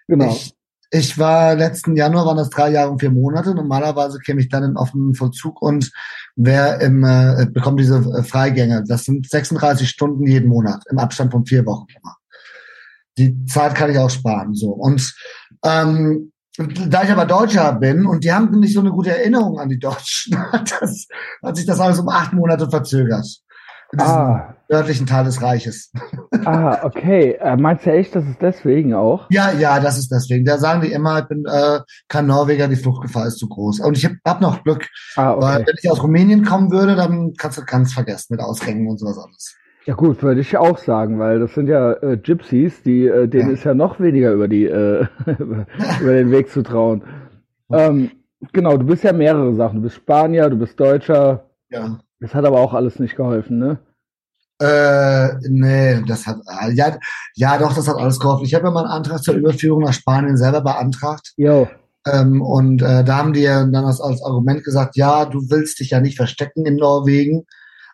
Genau. 0.09 0.31
Ich, 0.31 0.55
ich 0.95 1.19
war 1.19 1.55
letzten 1.55 1.97
Januar, 1.97 2.27
waren 2.27 2.37
das 2.37 2.51
drei 2.51 2.71
Jahre 2.71 2.91
und 2.91 3.01
vier 3.01 3.11
Monate. 3.11 3.55
Normalerweise 3.55 4.19
käme 4.19 4.43
ich 4.43 4.51
dann 4.51 4.63
in 4.63 4.77
offenen 4.77 5.15
Vollzug 5.15 5.63
und 5.63 5.91
wer 6.37 6.83
im, 6.83 7.03
äh, 7.03 7.47
bekommt 7.51 7.81
diese 7.81 7.97
äh, 7.97 8.23
Freigänge. 8.23 8.85
Das 8.87 9.05
sind 9.05 9.29
36 9.29 9.89
Stunden 9.89 10.27
jeden 10.27 10.51
Monat 10.51 10.85
im 10.91 10.99
Abstand 10.99 11.33
von 11.33 11.47
vier 11.47 11.65
Wochen. 11.65 11.87
Die 13.17 13.43
Zeit 13.47 13.75
kann 13.75 13.91
ich 13.91 13.97
auch 13.97 14.11
sparen. 14.11 14.55
So 14.55 14.71
und 14.73 15.15
ähm, 15.65 16.31
da 16.59 17.05
ich 17.05 17.11
aber 17.11 17.25
Deutscher 17.25 17.73
bin 17.73 18.05
und 18.05 18.23
die 18.23 18.33
haben 18.33 18.51
nicht 18.61 18.75
so 18.75 18.81
eine 18.81 18.91
gute 18.91 19.17
Erinnerung 19.17 19.59
an 19.59 19.71
die 19.71 19.79
Deutschen, 19.79 20.39
hat, 20.53 20.75
das, 20.79 21.07
hat 21.43 21.57
sich 21.57 21.65
das 21.65 21.81
alles 21.81 22.01
um 22.01 22.09
acht 22.11 22.35
Monate 22.35 22.69
verzögert 22.69 23.27
ah. 23.99 24.55
nördlichen 24.69 25.07
Teil 25.07 25.25
des 25.25 25.43
Reiches. 25.43 25.93
Ah, 26.45 26.81
okay. 26.83 27.37
Äh, 27.41 27.57
meinst 27.57 27.87
du 27.87 27.93
echt, 27.93 28.17
das 28.17 28.27
ist 28.27 28.43
deswegen 28.43 28.95
auch? 28.95 29.27
Ja, 29.31 29.53
ja, 29.53 29.79
das 29.79 29.97
ist 29.97 30.11
deswegen. 30.11 30.45
Da 30.45 30.59
sagen 30.59 30.81
die 30.81 30.91
immer, 30.91 31.21
ich 31.21 31.27
bin 31.27 31.45
äh, 31.45 31.79
kein 32.09 32.27
Norweger, 32.27 32.67
die 32.67 32.75
Fluchtgefahr 32.75 33.29
ist 33.29 33.39
zu 33.39 33.49
groß. 33.49 33.79
Und 33.79 33.97
ich 33.97 34.05
habe 34.05 34.17
hab 34.27 34.41
noch 34.41 34.65
Glück, 34.65 34.89
ah, 35.15 35.35
okay. 35.35 35.41
weil 35.41 35.59
wenn 35.67 35.75
ich 35.81 35.89
aus 35.89 36.03
Rumänien 36.03 36.45
kommen 36.45 36.73
würde, 36.73 36.97
dann 36.97 37.35
kannst 37.39 37.59
du 37.59 37.65
ganz 37.65 37.93
vergessen 37.93 38.35
mit 38.35 38.41
Ausgängen 38.41 38.89
und 38.89 38.99
sowas 38.99 39.19
alles. 39.19 39.55
Ja 39.85 39.95
gut, 39.95 40.23
würde 40.23 40.41
ich 40.41 40.57
auch 40.57 40.79
sagen, 40.79 41.19
weil 41.19 41.39
das 41.39 41.55
sind 41.55 41.69
ja 41.69 41.93
äh, 41.93 42.17
Gypsies, 42.17 42.83
die, 42.83 43.07
äh, 43.07 43.29
denen 43.29 43.49
ja. 43.49 43.55
ist 43.55 43.65
ja 43.65 43.75
noch 43.75 44.01
weniger 44.01 44.33
über 44.33 44.49
die 44.49 44.65
äh, 44.65 45.07
über 46.01 46.13
den 46.13 46.33
Weg 46.33 46.51
zu 46.51 46.63
trauen. 46.63 47.03
Ähm, 47.71 48.11
genau, 48.53 48.77
du 48.77 48.87
bist 48.87 49.05
ja 49.05 49.13
mehrere 49.13 49.55
Sachen. 49.55 49.77
Du 49.77 49.83
bist 49.83 49.97
Spanier, 49.97 50.51
du 50.51 50.57
bist 50.57 50.79
Deutscher. 50.79 51.47
Ja. 51.71 51.99
Das 52.23 52.35
hat 52.35 52.45
aber 52.45 52.61
auch 52.61 52.73
alles 52.73 53.01
nicht 53.01 53.17
geholfen, 53.17 53.59
ne? 53.59 53.81
Äh, 54.61 55.35
nee, 55.49 56.03
das 56.07 56.25
hat, 56.25 56.39
ja, 56.73 56.97
ja, 57.35 57.59
doch, 57.59 57.75
das 57.75 57.89
hat 57.89 57.97
alles 57.97 58.21
geholfen. 58.21 58.45
Ich 58.45 58.55
habe 58.55 58.67
ja 58.67 58.71
mal 58.71 58.85
einen 58.85 58.93
Antrag 58.93 59.25
zur 59.25 59.35
Überführung 59.35 59.83
nach 59.83 59.93
Spanien 59.93 60.37
selber 60.37 60.61
beantragt. 60.61 61.33
Jo. 61.37 61.69
Ähm, 62.07 62.41
und 62.41 62.81
äh, 62.81 63.03
da 63.03 63.17
haben 63.17 63.33
die 63.33 63.41
ja 63.41 63.65
dann 63.65 63.85
als, 63.85 64.01
als 64.01 64.23
Argument 64.23 64.63
gesagt, 64.63 64.97
ja, 64.97 65.25
du 65.25 65.51
willst 65.51 65.81
dich 65.81 65.91
ja 65.91 66.01
nicht 66.01 66.17
verstecken 66.17 66.65
in 66.65 66.77
Norwegen. 66.77 67.45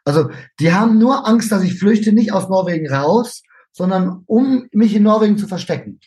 Also 0.05 0.29
die 0.61 0.75
haben 0.75 0.99
nur 0.99 1.27
Angst, 1.27 1.51
dass 1.51 1.62
ich 1.62 1.79
flüchte 1.79 2.12
nicht 2.12 2.35
aus 2.35 2.51
Norwegen 2.51 2.93
raus, 2.93 3.43
sondern 3.73 4.25
um 4.27 4.69
mich 4.73 4.95
in 4.95 5.05
Norwegen 5.05 5.38
zu 5.38 5.49
verstecken. 5.49 6.01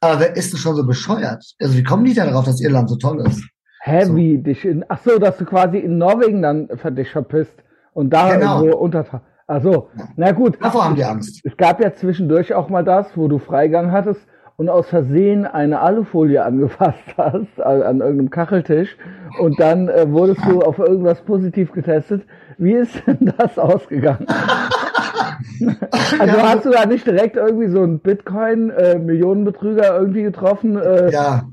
Aber 0.00 0.20
wer 0.20 0.36
ist 0.36 0.52
denn 0.52 0.60
schon 0.60 0.76
so 0.76 0.84
bescheuert? 0.84 1.42
Also 1.58 1.74
wie 1.74 1.84
kommen 1.84 2.04
die 2.04 2.12
da 2.12 2.26
darauf, 2.26 2.44
dass 2.44 2.60
Irland 2.60 2.90
so 2.90 2.96
toll 2.96 3.26
ist? 3.26 3.42
Hä, 3.84 4.04
so. 4.04 4.14
wie 4.14 4.38
dich 4.38 4.64
in, 4.64 4.84
ach 4.88 4.98
so, 4.98 5.18
dass 5.18 5.38
du 5.38 5.44
quasi 5.44 5.78
in 5.78 5.98
Norwegen 5.98 6.40
dann 6.40 6.68
dich 6.90 7.10
verpisst 7.10 7.64
und 7.92 8.10
da 8.10 8.32
genau. 8.32 8.62
irgendwo 8.62 8.78
unter, 8.78 9.04
ach 9.48 9.60
so, 9.60 9.88
na 10.14 10.30
gut. 10.30 10.56
Davor 10.62 10.84
haben 10.84 10.94
die 10.94 11.04
Angst. 11.04 11.44
Es 11.44 11.56
gab 11.56 11.82
ja 11.82 11.92
zwischendurch 11.92 12.54
auch 12.54 12.68
mal 12.68 12.84
das, 12.84 13.16
wo 13.16 13.26
du 13.26 13.40
Freigang 13.40 13.90
hattest 13.90 14.24
und 14.56 14.68
aus 14.68 14.86
Versehen 14.86 15.46
eine 15.46 15.80
Alufolie 15.80 16.44
angefasst 16.44 17.02
hast 17.16 17.60
an, 17.60 17.82
an 17.82 17.98
irgendeinem 17.98 18.30
Kacheltisch 18.30 18.96
und 19.40 19.58
dann 19.58 19.88
äh, 19.88 20.08
wurdest 20.08 20.46
du 20.46 20.60
auf 20.60 20.78
irgendwas 20.78 21.20
positiv 21.22 21.72
getestet. 21.72 22.24
Wie 22.58 22.74
ist 22.74 23.04
denn 23.08 23.34
das 23.38 23.58
ausgegangen? 23.58 24.28
also 26.20 26.36
ja, 26.36 26.54
hast 26.54 26.66
du 26.66 26.70
da 26.70 26.86
nicht 26.86 27.04
direkt 27.04 27.34
irgendwie 27.34 27.66
so 27.66 27.82
einen 27.82 27.98
Bitcoin-Millionenbetrüger 27.98 29.92
äh, 29.92 29.98
irgendwie 29.98 30.22
getroffen? 30.22 30.76
Äh, 30.76 31.10
ja, 31.10 31.48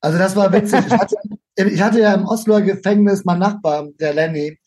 also 0.00 0.18
das 0.18 0.36
war 0.36 0.52
witzig. 0.52 0.80
Ich 0.86 0.92
hatte, 0.92 1.16
ich 1.56 1.82
hatte 1.82 2.00
ja 2.00 2.14
im 2.14 2.26
Osloer 2.26 2.62
Gefängnis 2.62 3.24
mein 3.24 3.38
Nachbar, 3.38 3.88
der 4.00 4.14
Lenny, 4.14 4.58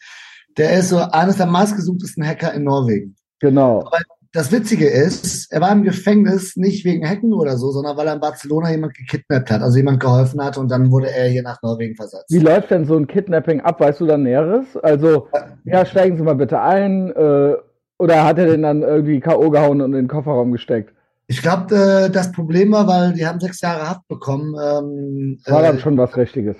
der 0.57 0.73
ist 0.73 0.89
so 0.89 0.97
eines 0.97 1.37
der 1.37 1.45
meistgesuchtesten 1.45 2.25
Hacker 2.25 2.53
in 2.53 2.63
Norwegen. 2.63 3.15
Genau. 3.39 3.81
Aber 3.81 3.99
das 4.33 4.51
Witzige 4.51 4.87
ist, 4.87 5.51
er 5.51 5.61
war 5.61 5.71
im 5.71 5.83
Gefängnis 5.83 6.57
nicht 6.57 6.85
wegen 6.85 7.07
Hacken 7.07 7.33
oder 7.33 7.57
so, 7.57 7.71
sondern 7.71 7.97
weil 7.97 8.07
er 8.07 8.13
in 8.13 8.19
Barcelona 8.19 8.71
jemand 8.71 8.93
gekidnappt 8.93 9.49
hat, 9.49 9.61
also 9.61 9.77
jemand 9.77 9.99
geholfen 9.99 10.43
hat 10.43 10.57
und 10.57 10.69
dann 10.69 10.91
wurde 10.91 11.11
er 11.11 11.27
hier 11.27 11.43
nach 11.43 11.61
Norwegen 11.61 11.95
versetzt. 11.95 12.25
Wie 12.29 12.39
läuft 12.39 12.71
denn 12.71 12.85
so 12.85 12.97
ein 12.97 13.07
Kidnapping 13.07 13.61
ab? 13.61 13.79
Weißt 13.79 13.99
du 13.99 14.05
da 14.05 14.17
Näheres? 14.17 14.77
Also, 14.77 15.29
ja, 15.65 15.85
steigen 15.85 16.17
Sie 16.17 16.23
mal 16.23 16.35
bitte 16.35 16.61
ein. 16.61 17.11
Äh, 17.11 17.55
oder 17.99 18.25
hat 18.25 18.37
er 18.37 18.45
den 18.45 18.61
dann 18.61 18.83
irgendwie 18.83 19.19
K.O. 19.19 19.49
gehauen 19.49 19.81
und 19.81 19.93
in 19.93 20.03
den 20.03 20.07
Kofferraum 20.07 20.51
gesteckt? 20.51 20.93
Ich 21.27 21.41
glaube, 21.41 21.75
äh, 21.75 22.09
das 22.09 22.31
Problem 22.31 22.71
war, 22.71 22.87
weil 22.87 23.13
die 23.13 23.27
haben 23.27 23.39
sechs 23.39 23.61
Jahre 23.61 23.89
Haft 23.89 24.07
bekommen. 24.07 24.55
Ähm, 24.55 25.39
war 25.45 25.61
dann 25.61 25.77
äh, 25.77 25.79
schon 25.79 25.97
was 25.97 26.15
Richtiges. 26.15 26.55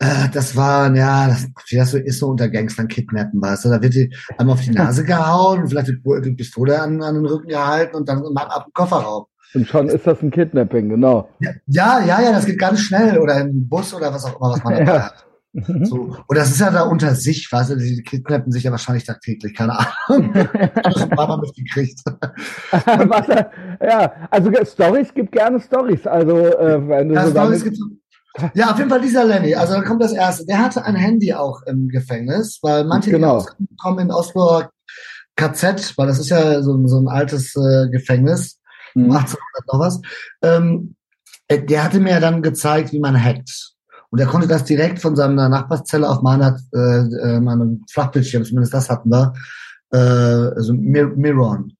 Äh, 0.00 0.28
das 0.32 0.56
war, 0.56 0.92
ja, 0.96 1.28
das, 1.28 1.46
wie 1.68 1.76
das 1.76 1.92
so 1.92 1.98
ist 1.98 2.18
so 2.18 2.28
unter 2.28 2.48
Gangstern 2.48 2.88
kidnappen, 2.88 3.40
weißt 3.40 3.64
du? 3.64 3.68
Da 3.68 3.80
wird 3.80 3.94
die 3.94 4.12
einmal 4.36 4.54
auf 4.54 4.62
die 4.62 4.70
Nase 4.70 5.04
gehauen, 5.06 5.68
vielleicht 5.68 5.88
die, 5.88 6.02
die 6.22 6.32
Pistole 6.32 6.80
an, 6.80 7.00
an 7.02 7.14
den 7.14 7.26
Rücken 7.26 7.48
gehalten 7.48 7.94
und 7.94 8.08
dann 8.08 8.22
mal 8.32 8.42
ab 8.46 8.64
den 8.66 8.72
Kofferraum. 8.72 9.26
Und 9.54 9.68
schon 9.68 9.88
ist 9.88 10.06
das 10.06 10.20
ein 10.22 10.30
Kidnapping, 10.30 10.88
genau. 10.88 11.28
Ja, 11.38 12.00
ja, 12.00 12.20
ja, 12.20 12.32
das 12.32 12.46
geht 12.46 12.58
ganz 12.58 12.80
schnell. 12.80 13.18
Oder 13.18 13.42
im 13.42 13.68
Bus 13.68 13.94
oder 13.94 14.12
was 14.12 14.24
auch 14.24 14.40
immer, 14.40 14.50
was 14.52 14.64
man 14.64 14.76
Ja. 14.86 15.04
hat. 15.04 15.26
So. 15.54 16.16
Und 16.26 16.36
das 16.38 16.50
ist 16.50 16.60
ja 16.60 16.70
da 16.70 16.82
unter 16.84 17.14
sich, 17.14 17.50
weißt 17.52 17.70
du, 17.72 17.76
die 17.76 18.02
kidnappen 18.02 18.50
sich 18.52 18.64
ja 18.64 18.70
wahrscheinlich 18.70 19.04
tagtäglich, 19.04 19.54
keine 19.54 19.78
Ahnung. 19.78 20.32
Mal 21.14 21.38
mitgekriegt. 21.38 22.00
Ja, 23.82 24.12
also 24.30 24.50
Stories 24.64 25.12
gibt 25.12 25.32
gerne 25.32 25.60
Stories. 25.60 26.06
Also 26.06 26.36
äh, 26.38 26.88
wenn 26.88 27.08
du 27.10 27.14
Ja, 27.14 27.24
so 27.26 27.30
Storys 27.32 27.64
gibt's- 27.64 27.80
ja, 28.54 28.70
auf 28.70 28.78
jeden 28.78 28.88
Fall 28.88 29.00
dieser 29.02 29.24
Lenny. 29.24 29.54
Also 29.54 29.74
dann 29.74 29.84
kommt 29.84 30.02
das 30.02 30.12
erste. 30.12 30.46
Der 30.46 30.58
hatte 30.58 30.82
ein 30.84 30.94
Handy 30.96 31.34
auch 31.34 31.60
im 31.66 31.88
Gefängnis, 31.88 32.58
weil 32.62 32.84
manche 32.84 33.10
Genau. 33.10 33.34
rauskommen 33.38 33.98
in 34.06 34.10
Oslo 34.10 34.62
KZ, 35.36 35.98
weil 35.98 36.06
das 36.06 36.18
ist 36.18 36.30
ja 36.30 36.62
so, 36.62 36.74
ein- 36.74 36.88
so 36.88 36.98
ein 36.98 37.08
altes 37.08 37.54
äh, 37.56 37.88
Gefängnis, 37.90 38.58
um 38.94 39.04
Hm. 39.04 39.10
1800 39.12 39.38
noch 39.72 39.80
was. 39.80 40.00
Ähm, 40.42 40.94
äh, 41.48 41.62
der 41.62 41.84
hatte 41.84 42.00
mir 42.00 42.20
dann 42.20 42.40
gezeigt, 42.40 42.92
wie 42.92 43.00
man 43.00 43.22
hackt. 43.22 43.71
Und 44.12 44.18
er 44.18 44.26
konnte 44.26 44.46
das 44.46 44.64
direkt 44.64 44.98
von 45.00 45.16
seiner 45.16 45.48
Nachbarszelle 45.48 46.06
auf 46.08 46.20
meiner, 46.20 46.58
äh, 46.74 46.78
äh, 46.78 47.40
meinem 47.40 47.82
Flachbildschirm, 47.90 48.44
zumindest 48.44 48.74
das 48.74 48.90
hatten 48.90 49.08
wir, 49.10 49.32
äh, 49.92 49.96
also 49.96 50.74
Mir 50.74 51.06
Miron. 51.16 51.72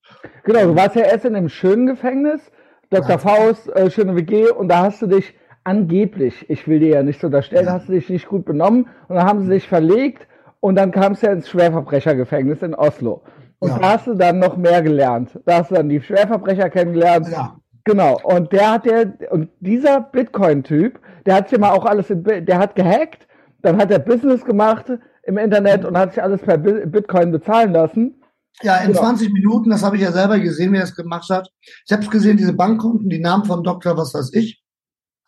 Genau, 0.43 0.65
du 0.65 0.75
warst 0.75 0.95
ja 0.95 1.03
erst 1.03 1.25
in 1.25 1.35
einem 1.35 1.47
schönen 1.49 1.85
Gefängnis, 1.85 2.41
Dr. 2.89 3.11
Ja. 3.11 3.17
Faust, 3.19 3.69
äh, 3.75 3.91
schöne 3.91 4.15
WG, 4.15 4.49
und 4.49 4.67
da 4.69 4.83
hast 4.83 5.03
du 5.03 5.07
dich 5.07 5.35
angeblich, 5.63 6.49
ich 6.49 6.67
will 6.67 6.79
dir 6.79 6.89
ja 6.89 7.03
nicht 7.03 7.21
so 7.21 7.27
unterstellen, 7.27 7.67
Ja. 7.67 7.73
hast 7.73 7.87
du 7.87 7.93
dich 7.93 8.09
nicht 8.09 8.27
gut 8.27 8.45
benommen 8.45 8.87
und 9.07 9.15
dann 9.15 9.25
haben 9.27 9.43
sie 9.43 9.49
dich 9.49 9.67
verlegt 9.67 10.27
und 10.59 10.75
dann 10.75 10.91
kamst 10.91 11.21
du 11.21 11.27
ja 11.27 11.33
ins 11.33 11.47
Schwerverbrechergefängnis 11.49 12.63
in 12.63 12.73
Oslo. 12.73 13.21
Und 13.59 13.69
Ja. 13.69 13.77
da 13.79 13.89
hast 13.93 14.07
du 14.07 14.15
dann 14.15 14.39
noch 14.39 14.57
mehr 14.57 14.81
gelernt. 14.81 15.39
Da 15.45 15.59
hast 15.59 15.69
du 15.69 15.75
dann 15.75 15.87
die 15.87 16.01
Schwerverbrecher 16.01 16.69
kennengelernt. 16.71 17.27
Ja. 17.31 17.57
Genau. 17.85 18.19
Und 18.23 18.51
der 18.51 18.71
hat 18.71 18.85
der, 18.85 19.13
und 19.31 19.49
dieser 19.59 20.01
Bitcoin-Typ, 20.01 20.99
der 21.25 21.35
hat 21.35 21.49
sich 21.49 21.59
mal 21.59 21.71
auch 21.71 21.85
alles 21.85 22.09
in, 22.09 22.23
der 22.23 22.57
hat 22.59 22.75
gehackt, 22.75 23.27
dann 23.61 23.77
hat 23.77 23.91
er 23.91 23.99
Business 23.99 24.43
gemacht 24.43 24.85
im 25.23 25.37
Internet 25.37 25.85
und 25.85 25.97
hat 25.97 26.13
sich 26.13 26.21
alles 26.23 26.41
per 26.41 26.57
Bi- 26.57 26.85
Bitcoin 26.85 27.31
bezahlen 27.31 27.71
lassen. 27.71 28.21
Ja, 28.61 28.77
in 28.77 28.89
Genau. 28.89 28.99
20 28.99 29.31
Minuten, 29.33 29.69
das 29.71 29.83
habe 29.83 29.95
ich 29.95 30.01
ja 30.03 30.11
selber 30.11 30.37
gesehen, 30.39 30.73
wie 30.73 30.77
er 30.77 30.83
es 30.83 30.95
gemacht 30.95 31.29
hat. 31.29 31.49
Ich 31.85 31.91
habe 31.91 32.05
gesehen, 32.07 32.37
diese 32.37 32.53
Bankkonten, 32.53 33.09
die 33.09 33.19
Namen 33.19 33.45
vom 33.45 33.63
Doktor, 33.63 33.97
was 33.97 34.13
weiß 34.13 34.31
ich, 34.33 34.61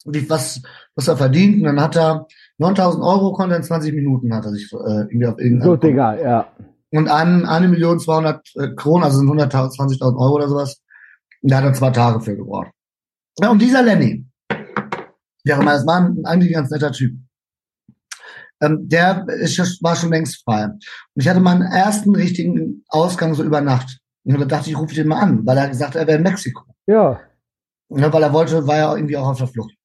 wie, 0.06 0.30
was, 0.30 0.62
was 0.96 1.08
er 1.08 1.18
verdient. 1.18 1.58
Und 1.58 1.64
dann 1.64 1.82
hat 1.82 1.96
er 1.96 2.28
9000 2.60 3.04
Euro, 3.04 3.34
konnte 3.34 3.56
in 3.56 3.64
20 3.64 3.94
Minuten, 3.96 4.34
hat 4.36 4.46
er 4.46 4.52
sich 4.52 4.72
äh, 4.74 4.78
irgendwie 4.78 5.26
auf 5.26 5.40
irgendein 5.40 5.68
So. 5.68 5.76
Digga, 5.76 6.16
ja. 6.22 6.48
Und 6.92 7.10
ein, 7.10 7.46
eine 7.46 7.68
Million 7.68 8.00
200 8.00 8.48
äh, 8.56 8.68
Kronen, 8.76 9.04
also 9.04 9.18
sind 9.18 9.28
120.000 9.30 10.02
Euro 10.18 10.36
oder 10.36 10.48
sowas. 10.48 10.82
Und 11.42 11.52
da 11.52 11.58
hat 11.58 11.64
er 11.66 11.74
zwei 11.74 11.90
Tage 11.90 12.22
für 12.22 12.36
gebraucht. 12.38 12.70
Ja, 13.42 13.50
und 13.50 13.62
dieser 13.62 13.82
Lenny, 13.82 14.24
ja, 15.46 15.64
das 15.64 15.86
war 15.86 16.02
ein, 16.02 16.26
eigentlich 16.26 16.52
ein 16.52 16.62
ganz 16.62 16.72
netter 16.72 16.92
Typ. 16.92 17.16
Ähm, 18.62 18.88
der 18.88 19.26
ist, 19.28 19.84
war 19.84 19.96
schon 19.96 20.12
längst 20.12 20.44
frei. 20.44 20.66
Und 20.66 20.82
ich 21.16 21.28
hatte 21.28 21.40
meinen 21.40 21.62
ersten 21.62 22.16
richtigen 22.16 22.84
Ausgang 22.90 23.34
so 23.34 23.44
über 23.44 23.62
Nacht. 23.62 24.00
Und 24.24 24.40
da 24.40 24.46
dachte 24.46 24.70
ich, 24.70 24.78
rufe 24.78 24.92
ich 24.92 24.98
den 24.98 25.08
mal 25.08 25.20
an, 25.20 25.46
weil 25.46 25.58
er 25.58 25.70
gesagt 25.70 25.94
hat, 25.94 26.02
er 26.02 26.08
wäre 26.08 26.18
in 26.18 26.24
Mexiko. 26.24 26.64
Ja. 26.88 27.20
Ja, 27.90 28.12
weil 28.12 28.24
er 28.24 28.34
wollte, 28.34 28.66
war 28.66 28.78
ja 28.78 28.96
irgendwie 28.96 29.18
auch 29.18 29.28
auf 29.28 29.38
der 29.38 29.48
Flucht. 29.48 29.76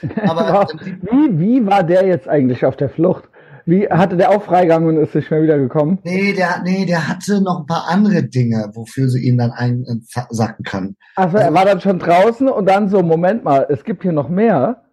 Aber 0.26 0.68
Wie, 1.02 1.38
wie 1.38 1.66
war 1.66 1.82
der 1.82 2.06
jetzt 2.06 2.28
eigentlich 2.28 2.64
auf 2.64 2.76
der 2.76 2.88
Flucht? 2.88 3.28
Wie 3.68 3.88
hatte 3.88 4.16
der 4.16 4.30
auch 4.30 4.42
Freigang 4.44 4.86
und 4.86 4.96
ist 4.96 5.14
nicht 5.14 5.30
mehr 5.30 5.42
wiedergekommen? 5.42 5.98
nee, 6.04 6.32
der, 6.32 6.62
nee, 6.62 6.86
der 6.86 7.08
hatte 7.08 7.40
noch 7.40 7.60
ein 7.60 7.66
paar 7.66 7.88
andere 7.88 8.22
Dinge, 8.22 8.70
wofür 8.74 9.08
sie 9.08 9.26
ihn 9.26 9.38
dann 9.38 9.50
einsacken 9.50 10.64
kann. 10.64 10.96
Also 11.16 11.36
er 11.38 11.52
war 11.52 11.64
dann 11.64 11.80
schon 11.80 11.98
draußen 11.98 12.48
und 12.48 12.66
dann 12.66 12.88
so, 12.88 13.02
Moment 13.02 13.42
mal, 13.44 13.66
es 13.68 13.82
gibt 13.84 14.02
hier 14.02 14.12
noch 14.12 14.28
mehr. 14.28 14.84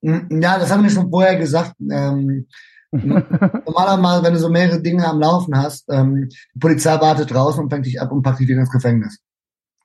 Mm, 0.00 0.40
Ja, 0.40 0.58
das 0.58 0.72
haben 0.72 0.82
wir 0.82 0.90
schon 0.90 1.10
vorher 1.10 1.36
gesagt. 1.36 1.74
Ähm, 1.80 2.46
normalerweise, 2.92 4.22
wenn 4.22 4.32
du 4.34 4.38
so 4.38 4.48
mehrere 4.48 4.80
Dinge 4.80 5.06
am 5.06 5.20
Laufen 5.20 5.56
hast, 5.56 5.84
ähm, 5.90 6.28
die 6.54 6.58
Polizei 6.58 6.98
wartet 7.00 7.30
draußen 7.32 7.62
und 7.62 7.70
fängt 7.70 7.86
dich 7.86 8.00
ab 8.00 8.10
und 8.12 8.22
packt 8.22 8.40
dich 8.40 8.48
wieder 8.48 8.60
ins 8.60 8.70
Gefängnis. 8.70 9.18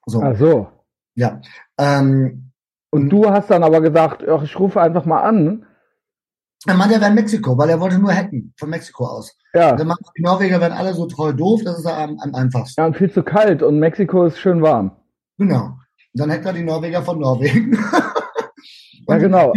So, 0.05 0.21
Ach 0.23 0.37
so. 0.37 0.67
ja. 1.15 1.41
Ähm, 1.77 2.51
Und 2.91 3.09
du 3.09 3.29
hast 3.29 3.49
dann 3.49 3.63
aber 3.63 3.81
gesagt, 3.81 4.23
ach, 4.27 4.43
ich 4.43 4.57
rufe 4.59 4.79
einfach 4.81 5.05
mal 5.05 5.21
an. 5.21 5.65
Er 6.65 6.75
meinte, 6.75 6.95
er 6.95 7.01
wäre 7.01 7.09
in 7.09 7.15
Mexiko, 7.15 7.57
weil 7.57 7.69
er 7.69 7.79
wollte 7.79 7.99
nur 7.99 8.13
hacken, 8.13 8.53
von 8.57 8.69
Mexiko 8.69 9.05
aus. 9.05 9.35
Ja. 9.53 9.71
Und 9.71 9.79
dann 9.79 9.87
meinte, 9.87 10.03
die 10.17 10.23
Norweger 10.23 10.59
werden 10.59 10.73
alle 10.73 10.93
so 10.93 11.05
treu 11.05 11.31
doof, 11.31 11.61
das 11.63 11.79
ist 11.79 11.85
am, 11.85 12.19
am 12.19 12.35
einfachsten. 12.35 12.81
Ja, 12.81 12.87
und 12.87 12.97
viel 12.97 13.11
zu 13.11 13.23
kalt 13.23 13.63
und 13.63 13.79
Mexiko 13.79 14.25
ist 14.25 14.39
schön 14.39 14.61
warm. 14.61 14.91
Genau. 15.37 15.65
Und 15.65 15.79
dann 16.13 16.31
hackt 16.31 16.45
er 16.45 16.53
die 16.53 16.63
Norweger 16.63 17.01
von 17.01 17.19
Norwegen. 17.19 17.77
Ja, 19.09 19.17
genau. 19.17 19.53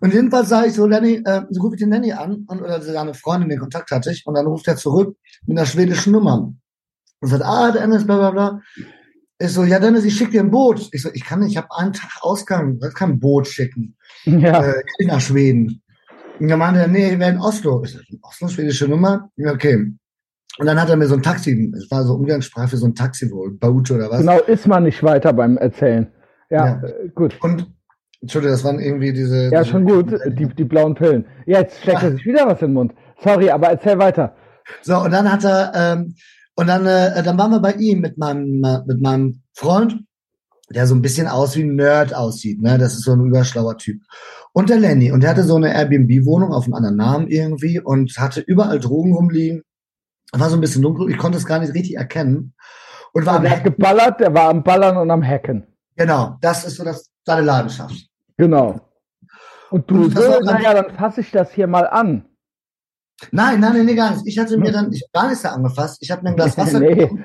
Und 0.00 0.12
jedenfalls 0.12 0.50
sage 0.50 0.68
ich 0.68 0.74
so, 0.74 0.86
Lenny, 0.86 1.22
äh, 1.24 1.42
so 1.48 1.62
rufe 1.62 1.76
ich 1.76 1.80
den 1.80 1.90
Lenny 1.90 2.12
an 2.12 2.44
und 2.46 2.60
oder 2.60 2.82
seine 2.82 3.14
Freundin, 3.14 3.48
den 3.48 3.58
Kontakt 3.58 3.90
hatte 3.90 4.10
ich, 4.10 4.26
und 4.26 4.34
dann 4.34 4.46
ruft 4.46 4.68
er 4.68 4.76
zurück 4.76 5.16
mit 5.46 5.56
einer 5.56 5.66
schwedischen 5.66 6.12
Nummer. 6.12 6.52
Und 7.20 7.28
sagt, 7.28 7.42
ah, 7.42 7.70
Dennis, 7.70 8.04
bla 8.04 8.16
bla 8.18 8.30
bla. 8.30 8.60
Ich 9.38 9.48
so, 9.48 9.64
ja 9.64 9.78
Dennis, 9.78 10.04
ich 10.04 10.14
schicke 10.14 10.32
dir 10.32 10.42
ein 10.42 10.50
Boot. 10.50 10.90
Ich 10.92 11.02
so, 11.02 11.10
ich 11.12 11.24
kann 11.24 11.40
nicht, 11.40 11.52
ich 11.52 11.56
habe 11.56 11.68
einen 11.74 11.94
Tag 11.94 12.10
Ausgang, 12.20 12.78
ich 12.86 12.94
kann 12.94 13.12
ein 13.12 13.20
Boot 13.20 13.48
schicken. 13.48 13.96
Ja. 14.26 14.64
Äh, 14.64 14.82
nach 15.04 15.20
Schweden. 15.20 15.82
Und 16.40 16.48
dann 16.48 16.58
meinte 16.58 16.80
er, 16.80 16.88
nee, 16.88 17.12
ich 17.12 17.18
wäre 17.18 17.30
in 17.32 17.38
Oslo. 17.40 17.82
Ich 17.84 17.94
in 18.10 18.18
Oslo, 18.22 18.48
schwedische 18.48 18.88
Nummer? 18.88 19.30
Okay. 19.46 19.76
Und 20.58 20.66
dann 20.66 20.80
hat 20.80 20.88
er 20.88 20.96
mir 20.96 21.06
so 21.06 21.14
ein 21.16 21.22
Taxi, 21.22 21.72
es 21.76 21.90
war 21.90 22.04
so 22.04 22.14
Umgangssprache 22.14 22.68
für 22.68 22.76
so 22.76 22.86
ein 22.86 22.94
Taxi 22.94 23.30
wohl, 23.30 23.52
Boot 23.52 23.90
oder 23.90 24.08
was. 24.10 24.20
Genau, 24.20 24.38
ist 24.40 24.66
man 24.68 24.84
nicht 24.84 25.02
weiter 25.02 25.32
beim 25.32 25.56
Erzählen. 25.56 26.06
Ja, 26.50 26.66
Ja. 26.66 26.82
äh, 26.88 27.08
gut. 27.14 27.36
Und, 27.42 27.66
Entschuldigung, 28.20 28.54
das 28.54 28.64
waren 28.64 28.78
irgendwie 28.78 29.12
diese... 29.12 29.50
Ja, 29.50 29.60
diese- 29.62 29.72
schon 29.72 29.84
gut. 29.84 30.12
Die, 30.26 30.46
die 30.46 30.64
blauen 30.64 30.94
Pillen. 30.94 31.26
Ja, 31.46 31.60
Jetzt 31.60 31.80
steckt 31.82 32.02
er 32.04 32.12
sich 32.16 32.24
wieder 32.24 32.46
was 32.46 32.60
in 32.62 32.68
den 32.68 32.74
Mund. 32.74 32.94
Sorry, 33.22 33.50
aber 33.50 33.68
erzähl 33.68 33.98
weiter. 33.98 34.34
So, 34.82 34.96
und 34.98 35.10
dann 35.12 35.30
hat 35.30 35.44
er, 35.44 35.72
ähm, 35.74 36.14
und 36.56 36.68
dann, 36.68 36.86
äh, 36.86 37.22
dann 37.22 37.36
waren 37.36 37.50
wir 37.50 37.60
bei 37.60 37.72
ihm 37.72 38.00
mit 38.00 38.16
meinem, 38.16 38.60
mit 38.86 39.00
meinem 39.02 39.42
Freund, 39.54 39.98
der 40.70 40.86
so 40.86 40.94
ein 40.94 41.02
bisschen 41.02 41.26
aus 41.26 41.56
wie 41.56 41.62
ein 41.64 41.74
Nerd 41.76 42.14
aussieht, 42.14 42.62
ne? 42.62 42.78
Das 42.78 42.94
ist 42.94 43.02
so 43.02 43.12
ein 43.12 43.26
überschlauer 43.26 43.76
Typ. 43.76 44.00
Und 44.56 44.70
der 44.70 44.78
Lenny, 44.78 45.10
und 45.10 45.22
der 45.22 45.30
hatte 45.30 45.42
so 45.42 45.56
eine 45.56 45.74
Airbnb-Wohnung 45.74 46.52
auf 46.52 46.64
einem 46.64 46.74
anderen 46.74 46.96
Namen 46.96 47.26
irgendwie 47.28 47.80
und 47.80 48.16
hatte 48.18 48.40
überall 48.40 48.78
Drogen 48.78 49.12
rumliegen. 49.12 49.62
War 50.32 50.48
so 50.48 50.56
ein 50.56 50.60
bisschen 50.60 50.82
dunkel, 50.82 51.10
ich 51.10 51.18
konnte 51.18 51.38
es 51.38 51.44
gar 51.46 51.58
nicht 51.58 51.74
richtig 51.74 51.96
erkennen. 51.96 52.54
Und 53.12 53.26
war 53.26 53.36
am 53.36 53.42
Der 53.42 53.50
hat 53.50 53.58
Hacken. 53.60 53.72
geballert, 53.76 54.20
der 54.20 54.32
war 54.32 54.50
am 54.50 54.62
Ballern 54.62 54.96
und 54.96 55.10
am 55.10 55.22
Hacken. 55.26 55.66
Genau, 55.96 56.36
das 56.40 56.64
ist 56.64 56.76
so 56.76 56.84
das, 56.84 57.10
seine 57.24 57.42
Leidenschaft. 57.42 57.94
Genau. 58.36 58.80
Und 59.70 59.90
du, 59.90 60.04
Und 60.04 60.16
so, 60.16 60.40
naja, 60.40 60.74
dann 60.82 60.94
fasse 60.96 61.20
ich 61.20 61.30
das 61.32 61.52
hier 61.52 61.66
mal 61.66 61.88
an. 61.88 62.24
Nein, 63.32 63.60
nein, 63.60 63.72
nein, 63.74 63.86
nee, 63.86 63.94
gar 63.94 64.12
nicht. 64.12 64.26
Ich 64.26 64.38
hatte 64.38 64.56
mir 64.58 64.70
dann, 64.72 64.92
ich 64.92 65.04
gar 65.12 65.26
nichts 65.28 65.42
da 65.42 65.50
angefasst. 65.50 65.98
Ich 66.00 66.10
habe 66.10 66.22
mir 66.22 66.30
ein 66.30 66.36
Glas 66.36 66.56
Wasser 66.58 66.78
Nee. 66.80 66.94
genommen. 66.94 67.24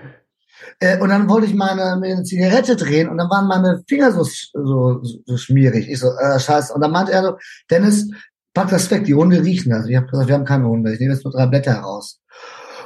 Äh, 0.80 1.00
und 1.00 1.10
dann 1.10 1.30
wollte 1.30 1.48
ich 1.48 1.54
meine, 1.54 1.98
mir 2.00 2.14
eine 2.14 2.24
Zigarette 2.24 2.76
drehen 2.76 3.10
und 3.10 3.18
dann 3.18 3.30
waren 3.30 3.48
meine 3.48 3.84
Finger 3.88 4.12
so, 4.12 4.24
so, 4.24 5.02
so 5.26 5.38
schmierig. 5.38 5.90
Ich 5.90 6.00
so, 6.00 6.08
äh, 6.08 6.40
scheiße. 6.40 6.74
Und 6.74 6.82
dann 6.82 6.92
meinte 6.92 7.12
er 7.12 7.24
so, 7.24 7.38
Dennis, 7.70 8.10
pack 8.54 8.70
das 8.70 8.90
weg, 8.92 9.04
die 9.06 9.14
Hunde 9.14 9.44
riechen 9.44 9.72
das. 9.72 9.88
Ich 9.88 9.96
habe 9.96 10.08
gesagt, 10.08 10.28
wir 10.28 10.36
haben 10.36 10.46
keine 10.46 10.68
Hunde, 10.68 10.94
ich 10.94 11.00
nehme 11.00 11.14
jetzt 11.14 11.24
nur 11.24 11.34
drei 11.34 11.48
Blätter 11.48 11.74
heraus. 11.74 12.20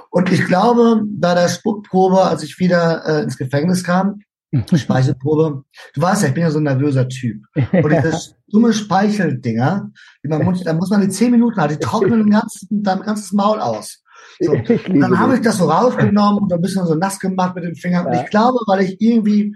Und 0.10 0.32
ich 0.32 0.45
glaube, 0.45 1.01
bei 1.06 1.34
der 1.34 1.49
Spuckprobe, 1.49 2.21
als 2.21 2.43
ich 2.43 2.60
wieder 2.60 3.03
äh, 3.06 3.23
ins 3.23 3.38
Gefängnis 3.38 3.84
kam, 3.84 4.21
Speichelprobe, 4.75 5.63
du 5.95 6.01
weißt 6.01 6.21
ja, 6.21 6.27
ich 6.27 6.34
bin 6.36 6.43
ja 6.43 6.51
so 6.51 6.60
ein 6.60 6.63
nervöser 6.63 7.08
Typ. 7.08 7.43
Und 7.56 7.91
diese 7.91 8.36
dumme 8.47 8.73
Speicheldinger, 8.73 9.91
die 10.23 10.27
man 10.27 10.41
da 10.65 10.73
muss 10.73 10.89
man 10.91 11.01
die 11.01 11.10
zehn 11.10 11.32
Minuten 11.32 11.58
haben, 11.58 11.73
die 11.73 11.79
trocknen 11.79 12.19
den 12.19 12.29
ganzen, 12.29 12.84
dein 12.84 13.01
ganzes 13.01 13.32
Maul 13.32 13.60
aus. 13.60 14.02
So. 14.39 14.53
Dann 14.99 15.19
habe 15.19 15.35
ich 15.35 15.41
das 15.41 15.57
so 15.57 15.65
rausgenommen 15.69 16.43
und 16.43 16.53
ein 16.53 16.61
bisschen 16.61 16.85
so 16.85 16.95
nass 16.95 17.19
gemacht 17.19 17.55
mit 17.55 17.63
den 17.63 17.75
Fingern. 17.75 18.11
Ja. 18.11 18.21
ich 18.23 18.29
glaube, 18.29 18.59
weil 18.67 18.81
ich 18.81 18.99
irgendwie 19.01 19.55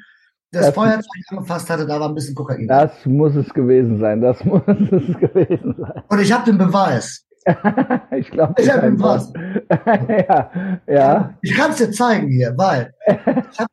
das 0.51 0.67
Das- 0.67 0.75
Feuerzeug 0.75 1.05
angefasst 1.29 1.69
hatte, 1.69 1.85
da 1.85 1.99
war 1.99 2.09
ein 2.09 2.15
bisschen 2.15 2.35
Kokain. 2.35 2.67
Das 2.67 2.91
muss 3.05 3.35
es 3.35 3.53
gewesen 3.53 3.99
sein. 3.99 4.21
Das 4.21 4.43
muss 4.45 4.61
es 4.67 5.17
gewesen 5.19 5.75
sein. 5.77 6.03
Und 6.07 6.19
ich 6.21 6.31
habe 6.31 6.45
den 6.45 6.57
Beweis. 6.57 7.25
ich 8.11 8.29
glaube, 8.29 8.53
Ich 8.61 8.69
hab 8.69 8.83
ihn 8.83 8.99
was. 9.01 9.31
ja, 10.07 10.51
ja. 10.87 11.33
Ich 11.41 11.53
kann 11.55 11.71
es 11.71 11.77
dir 11.77 11.91
zeigen 11.91 12.27
hier, 12.29 12.53
weil, 12.57 12.93
hab, 13.57 13.67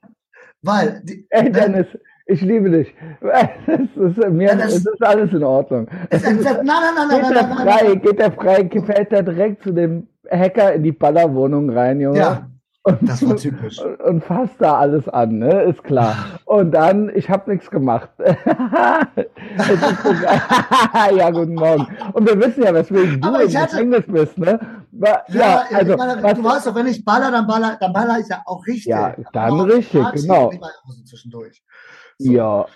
weil, 0.63 1.01
die, 1.05 1.27
Ey, 1.31 1.51
Dennis, 1.51 1.87
ich 2.27 2.41
liebe 2.41 2.71
dich. 2.71 2.95
Es 3.67 3.97
ist, 3.97 4.31
mir, 4.31 4.49
Ja, 4.49 4.55
das- 4.57 4.75
es 4.77 4.87
ist 4.87 5.03
alles 5.03 5.33
in 5.33 5.43
Ordnung. 5.43 5.87
es, 6.11 6.23
es, 6.23 6.45
nein, 6.45 6.65
nein, 6.67 7.09
nein, 7.09 7.21
Geht 7.21 7.31
nein, 7.31 7.33
nein, 7.35 7.57
frei, 7.57 7.83
nein, 7.89 8.01
geht 8.03 8.21
er 8.21 8.33
frei, 8.33 8.63
gefällt 8.65 9.13
er 9.13 9.23
direkt 9.23 9.63
zu 9.63 9.73
dem 9.73 10.07
Hacker 10.31 10.73
in 10.75 10.83
die 10.83 10.93
Ballerwohnung 10.93 11.71
rein, 11.71 12.01
Junge. 12.01 12.19
Ja. 12.19 12.47
Und, 12.87 13.09
Das 13.09 13.27
war 13.27 13.37
typisch. 13.37 13.79
Und, 13.81 14.01
und 14.03 14.25
fasst 14.25 14.57
da 14.59 14.79
alles 14.79 15.09
an, 15.09 15.39
ne? 15.39 15.63
Ist 15.63 15.83
klar. 15.85 16.15
Und 16.45 16.73
dann, 16.73 17.11
ich 17.15 17.31
habe 17.31 17.51
nichts 17.51 17.71
gemacht. 17.71 18.11
Ja, 21.17 21.31
guten 21.31 21.55
Morgen. 21.55 21.87
Und 22.13 22.29
wir 22.29 22.39
wissen 22.39 22.63
ja, 22.63 22.75
weswegen 22.75 23.21
du 23.21 23.29
im 23.29 23.49
Gefängnis 23.51 24.05
bist, 24.07 24.37
ne? 24.39 24.61
Ja, 24.93 25.23
Ja, 25.29 25.65
also, 25.73 25.97
meine, 25.97 26.17
du 26.35 26.45
weißt 26.45 26.67
doch, 26.67 26.75
wenn 26.75 26.87
ich 26.87 27.05
baller, 27.05 27.31
dann 27.31 27.47
baller, 27.47 27.77
dann 27.81 27.93
baller 27.93 28.19
ich 28.21 28.29
ja 28.29 28.43
auch 28.45 28.65
richtig. 28.67 28.87
Ja, 28.87 29.17
dann 29.33 29.61
richtig, 29.61 30.03
Party, 30.03 30.21
genau. 30.21 30.53
zwischendurch. 31.07 31.63
So. 32.19 32.33
ja, 32.33 32.67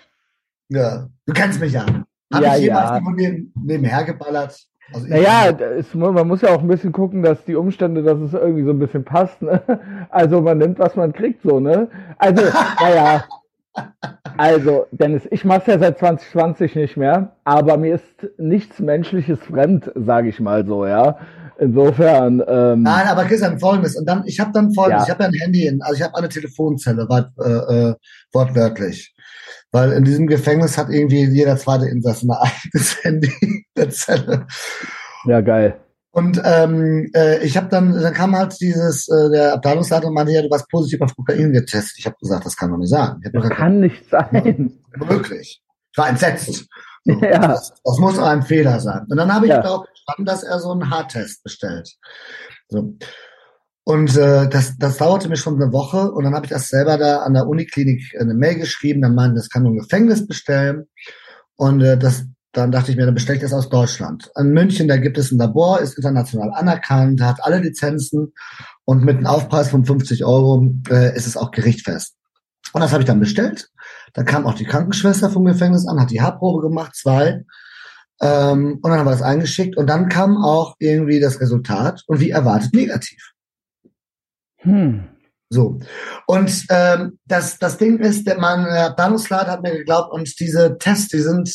Ja, 0.69 1.07
du 1.25 1.33
kennst 1.33 1.59
mich 1.59 1.73
ja. 1.73 1.85
Habe 2.33 2.45
Ja, 2.45 2.55
ich 2.55 2.63
jemals 2.63 3.01
ja. 3.05 3.31
nebenher 3.55 4.03
geballert? 4.03 4.68
Also 4.93 5.07
Naja, 5.07 5.49
ist, 5.49 5.93
man 5.95 6.27
muss 6.27 6.41
ja 6.41 6.49
auch 6.49 6.61
ein 6.61 6.67
bisschen 6.67 6.91
gucken, 6.91 7.21
dass 7.21 7.43
die 7.45 7.55
Umstände, 7.55 8.03
dass 8.03 8.19
es 8.19 8.33
irgendwie 8.33 8.63
so 8.63 8.71
ein 8.71 8.79
bisschen 8.79 9.03
passt. 9.03 9.41
Ne? 9.41 9.61
Also 10.09 10.41
man 10.41 10.57
nimmt, 10.57 10.79
was 10.79 10.95
man 10.95 11.13
kriegt, 11.13 11.43
so, 11.43 11.59
ne? 11.59 11.87
Also, 12.17 12.43
naja. 12.81 13.23
Also, 14.37 14.87
Dennis, 14.91 15.27
ich 15.31 15.45
mache 15.45 15.61
es 15.61 15.67
ja 15.67 15.79
seit 15.79 15.99
2020 15.99 16.75
nicht 16.75 16.97
mehr, 16.97 17.35
aber 17.43 17.77
mir 17.77 17.95
ist 17.95 18.27
nichts 18.37 18.79
Menschliches 18.79 19.39
fremd, 19.39 19.91
sage 19.95 20.29
ich 20.29 20.39
mal 20.39 20.65
so, 20.65 20.85
ja. 20.85 21.17
Insofern, 21.59 22.41
ähm, 22.47 22.83
Nein, 22.83 23.07
aber 23.07 23.25
Christian, 23.25 23.59
folgendes. 23.59 23.97
Und 23.97 24.07
dann, 24.07 24.23
ich 24.25 24.39
habe 24.39 24.51
dann 24.53 24.73
folgendes, 24.73 25.07
Ja. 25.07 25.07
ich 25.07 25.11
habe 25.11 25.23
ja 25.23 25.29
ein 25.29 25.39
Handy, 25.39 25.67
in, 25.67 25.81
also 25.81 25.95
ich 25.95 26.03
habe 26.03 26.15
eine 26.17 26.29
Telefonzelle, 26.29 27.07
wort, 27.09 27.31
äh, 27.37 27.89
äh, 27.89 27.95
wortwörtlich. 28.31 29.13
Weil 29.71 29.91
in 29.91 30.03
diesem 30.03 30.25
Gefängnis 30.27 30.77
hat 30.77 30.89
irgendwie 30.89 31.25
jeder 31.25 31.55
zweite 31.57 31.85
Insasse 31.87 32.25
ein 32.27 32.31
eigenes 32.31 32.97
Handy 33.03 33.31
in 33.41 33.63
der 33.77 33.89
Zelle. 33.89 34.47
ja, 35.25 35.41
geil. 35.41 35.79
Und 36.11 36.41
ähm, 36.43 37.07
äh, 37.15 37.37
ich 37.43 37.55
habe 37.55 37.67
dann, 37.69 37.93
dann 37.93 38.13
kam 38.15 38.35
halt 38.35 38.59
dieses, 38.59 39.07
äh, 39.09 39.29
der 39.29 39.53
Abteilungsleiter 39.53 40.07
und 40.07 40.15
meinte, 40.15 40.31
ja, 40.33 40.41
du 40.41 40.49
warst 40.49 40.67
positiv 40.69 41.01
auf 41.01 41.15
Kokain 41.15 41.53
getestet. 41.53 41.99
Ich 41.99 42.05
habe 42.07 42.15
gesagt, 42.19 42.45
das 42.47 42.57
kann 42.57 42.71
doch 42.71 42.77
nicht 42.77 42.89
sein. 42.89 43.21
Das 43.23 43.31
gesagt, 43.31 43.55
kann 43.55 43.79
nicht 43.79 44.09
sein. 44.09 44.79
Wirklich. 44.97 45.61
Ich 45.91 45.97
war 45.97 46.09
entsetzt. 46.09 46.65
So, 47.05 47.13
Ja. 47.21 47.47
das, 47.47 47.73
das 47.83 47.97
muss 47.99 48.17
ein 48.19 48.41
Fehler 48.41 48.79
sein. 48.79 49.05
Und 49.07 49.17
dann 49.17 49.33
habe 49.33 49.45
ich 49.45 49.51
Ja. 49.51 49.61
darauf 49.61 49.85
bestanden, 49.87 50.25
dass 50.25 50.43
er 50.43 50.59
so 50.59 50.71
einen 50.71 50.89
Haartest 50.89 51.43
bestellt. 51.43 51.87
So. 52.69 52.95
Und 53.89 54.15
äh, 54.17 54.47
das, 54.47 54.77
das 54.77 54.97
dauerte 54.97 55.29
mir 55.29 55.35
schon 55.35 55.59
eine 55.59 55.73
Woche 55.73 56.11
und 56.11 56.23
dann 56.23 56.35
habe 56.35 56.45
ich 56.45 56.51
das 56.51 56.67
selber 56.67 56.99
da 56.99 57.23
an 57.23 57.33
der 57.33 57.47
Uniklinik 57.47 58.15
eine 58.19 58.35
Mail 58.35 58.59
geschrieben, 58.59 59.01
dann 59.01 59.15
meinte, 59.15 59.37
das 59.37 59.49
kann 59.49 59.63
nur 59.63 59.71
ein 59.71 59.79
Gefängnis 59.79 60.27
bestellen. 60.27 60.85
Und 61.55 61.81
äh, 61.81 61.97
das, 61.97 62.25
dann 62.51 62.71
dachte 62.71 62.91
ich 62.91 62.97
mir, 62.97 63.07
dann 63.07 63.15
bestelle 63.15 63.37
ich 63.37 63.41
das 63.41 63.51
aus 63.51 63.67
Deutschland. 63.67 64.29
In 64.37 64.51
München, 64.51 64.87
da 64.87 64.97
gibt 64.97 65.17
es 65.17 65.31
ein 65.31 65.39
Labor, 65.39 65.79
ist 65.79 65.97
international 65.97 66.51
anerkannt, 66.53 67.19
hat 67.23 67.43
alle 67.43 67.57
Lizenzen 67.57 68.33
und 68.85 69.03
mit 69.03 69.17
einem 69.17 69.25
Aufpreis 69.25 69.69
von 69.69 69.83
50 69.83 70.23
Euro 70.23 70.71
äh, 70.91 71.17
ist 71.17 71.25
es 71.25 71.35
auch 71.35 71.49
gerichtfest. 71.49 72.13
Und 72.73 72.81
das 72.81 72.91
habe 72.91 73.01
ich 73.01 73.07
dann 73.07 73.19
bestellt. 73.19 73.69
Da 74.13 74.21
kam 74.21 74.45
auch 74.45 74.53
die 74.53 74.65
Krankenschwester 74.65 75.31
vom 75.31 75.45
Gefängnis 75.45 75.87
an, 75.87 75.99
hat 75.99 76.11
die 76.11 76.21
Haarprobe 76.21 76.61
gemacht, 76.61 76.95
zwei. 76.95 77.43
Ähm, 78.21 78.77
und 78.83 78.91
dann 78.91 78.99
haben 78.99 79.07
wir 79.07 79.13
das 79.13 79.23
eingeschickt 79.23 79.77
und 79.77 79.87
dann 79.87 80.09
kam 80.09 80.37
auch 80.37 80.75
irgendwie 80.77 81.19
das 81.19 81.41
Resultat 81.41 82.03
und 82.05 82.19
wie 82.19 82.29
erwartet 82.29 82.75
negativ. 82.75 83.33
Hm. 84.59 85.09
So. 85.49 85.79
Und 86.27 86.65
ähm, 86.69 87.17
das, 87.25 87.57
das 87.57 87.77
Ding 87.77 87.99
ist, 87.99 88.27
der 88.27 88.39
mein 88.39 88.65
Abteilungsleiter 88.65 89.51
hat 89.51 89.63
mir 89.63 89.75
geglaubt 89.77 90.13
und 90.13 90.39
diese 90.39 90.77
Tests, 90.77 91.07
die 91.07 91.19
sind, 91.19 91.51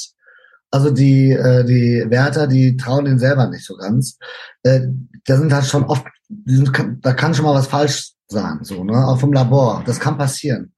also 0.70 0.90
die, 0.90 1.30
äh, 1.30 1.64
die 1.64 2.04
Wärter, 2.08 2.48
die 2.48 2.76
trauen 2.76 3.04
den 3.04 3.20
selber 3.20 3.48
nicht 3.48 3.64
so 3.64 3.76
ganz. 3.76 4.18
Äh, 4.64 4.80
da 5.26 5.36
sind 5.36 5.52
halt 5.52 5.66
schon 5.66 5.84
oft, 5.84 6.04
die 6.28 6.56
sind, 6.56 6.72
da 7.02 7.12
kann 7.12 7.34
schon 7.34 7.44
mal 7.44 7.54
was 7.54 7.68
falsch 7.68 8.14
sein, 8.26 8.58
so, 8.62 8.82
ne? 8.82 9.06
Auch 9.06 9.20
vom 9.20 9.32
Labor. 9.32 9.82
Das 9.86 10.00
kann 10.00 10.18
passieren. 10.18 10.72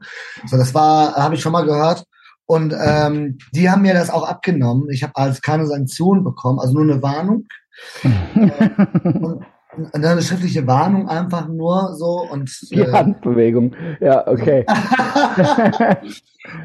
So, 0.47 0.59
das 0.59 0.75
war, 0.75 1.15
habe 1.15 1.37
ich 1.37 1.41
schon 1.41 1.53
mal 1.53 1.65
gehört. 1.65 2.05
Und 2.45 2.75
ähm, 2.79 3.39
die 3.53 3.71
haben 3.71 3.83
mir 3.83 3.95
das 3.95 4.11
auch 4.11 4.29
abgenommen. 4.29 4.89
Ich 4.91 5.03
habe 5.03 5.17
als 5.17 5.41
keine 5.43 5.67
Sanktion 5.67 6.23
bekommen, 6.23 6.61
also 6.61 6.75
nur 6.75 6.83
eine 6.83 7.03
Warnung. 7.03 7.47
und, 8.05 9.25
und 9.25 9.47
eine 9.93 10.23
schriftliche 10.23 10.67
Warnung 10.67 11.09
einfach 11.09 11.49
nur 11.49 11.95
so 11.97 12.27
und 12.31 12.51
Die 12.71 12.81
äh, 12.81 12.93
Handbewegung. 12.93 13.75
Ja, 14.01 14.27
okay. 14.27 14.65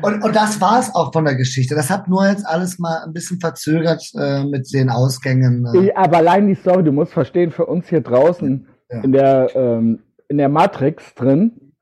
und, 0.02 0.24
und 0.24 0.36
das 0.36 0.60
war 0.62 0.80
es 0.80 0.93
auch 0.95 1.12
von 1.13 1.26
der 1.26 1.36
Geschichte. 1.36 1.76
Das 1.76 1.89
hat 1.89 2.08
nur 2.08 2.28
jetzt 2.28 2.45
alles 2.45 2.80
mal 2.80 3.04
ein 3.06 3.13
bisschen 3.13 3.39
verzögert 3.39 4.04
äh, 4.15 4.43
mit 4.43 4.71
den 4.74 4.89
Ausgängen. 4.89 5.65
Äh. 5.74 5.93
Aber 5.93 6.17
allein 6.17 6.47
die 6.47 6.56
Story, 6.56 6.84
du 6.84 6.91
musst 6.91 7.13
verstehen, 7.13 7.52
für 7.52 7.65
uns 7.65 7.88
hier 7.89 8.02
draußen 8.02 8.67
Ja. 8.89 9.02
in 9.04 9.12
der 9.12 9.56
ähm, 9.56 10.00
in 10.32 10.38
der 10.38 10.50
Matrix 10.50 11.13
drin, 11.15 11.74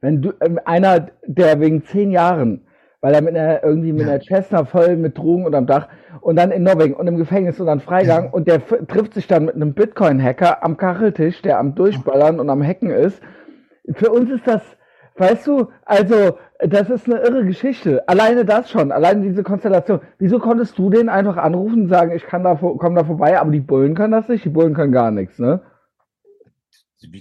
wenn 0.00 0.22
du 0.22 0.32
ähm, 0.40 0.58
einer, 0.64 1.10
der 1.26 1.60
wegen 1.60 1.84
zehn 1.84 2.10
Jahren, 2.10 2.63
weil 3.04 3.12
er 3.12 3.20
mit 3.20 3.36
einer 3.36 3.62
irgendwie 3.62 3.92
mit 3.92 4.08
einer 4.08 4.18
Cessna 4.18 4.64
voll 4.64 4.96
mit 4.96 5.18
Drogen 5.18 5.44
und 5.44 5.54
am 5.54 5.66
Dach 5.66 5.88
und 6.22 6.36
dann 6.36 6.50
in 6.50 6.62
Norwegen 6.62 6.94
und 6.94 7.06
im 7.06 7.18
Gefängnis 7.18 7.60
und 7.60 7.66
dann 7.66 7.80
Freigang 7.80 8.30
und 8.30 8.48
der 8.48 8.66
trifft 8.66 9.12
sich 9.12 9.26
dann 9.26 9.44
mit 9.44 9.56
einem 9.56 9.74
Bitcoin-Hacker 9.74 10.64
am 10.64 10.78
Kacheltisch, 10.78 11.42
der 11.42 11.58
am 11.58 11.74
Durchballern 11.74 12.40
und 12.40 12.48
am 12.48 12.66
Hacken 12.66 12.88
ist. 12.88 13.20
Für 13.92 14.10
uns 14.10 14.30
ist 14.30 14.46
das, 14.46 14.62
weißt 15.18 15.46
du, 15.46 15.68
also 15.84 16.38
das 16.60 16.88
ist 16.88 17.06
eine 17.06 17.20
irre 17.20 17.44
Geschichte. 17.44 18.08
Alleine 18.08 18.46
das 18.46 18.70
schon, 18.70 18.90
alleine 18.90 19.20
diese 19.20 19.42
Konstellation. 19.42 20.00
Wieso 20.18 20.38
konntest 20.38 20.78
du 20.78 20.88
den 20.88 21.10
einfach 21.10 21.36
anrufen 21.36 21.82
und 21.82 21.88
sagen, 21.90 22.12
ich 22.12 22.24
kann 22.24 22.42
da, 22.42 22.54
komm 22.54 22.94
da 22.94 23.04
vorbei, 23.04 23.38
aber 23.38 23.50
die 23.50 23.60
Bullen 23.60 23.94
können 23.94 24.12
das 24.12 24.30
nicht, 24.30 24.46
die 24.46 24.48
Bullen 24.48 24.72
können 24.72 24.92
gar 24.92 25.10
nichts, 25.10 25.38
ne? 25.38 25.60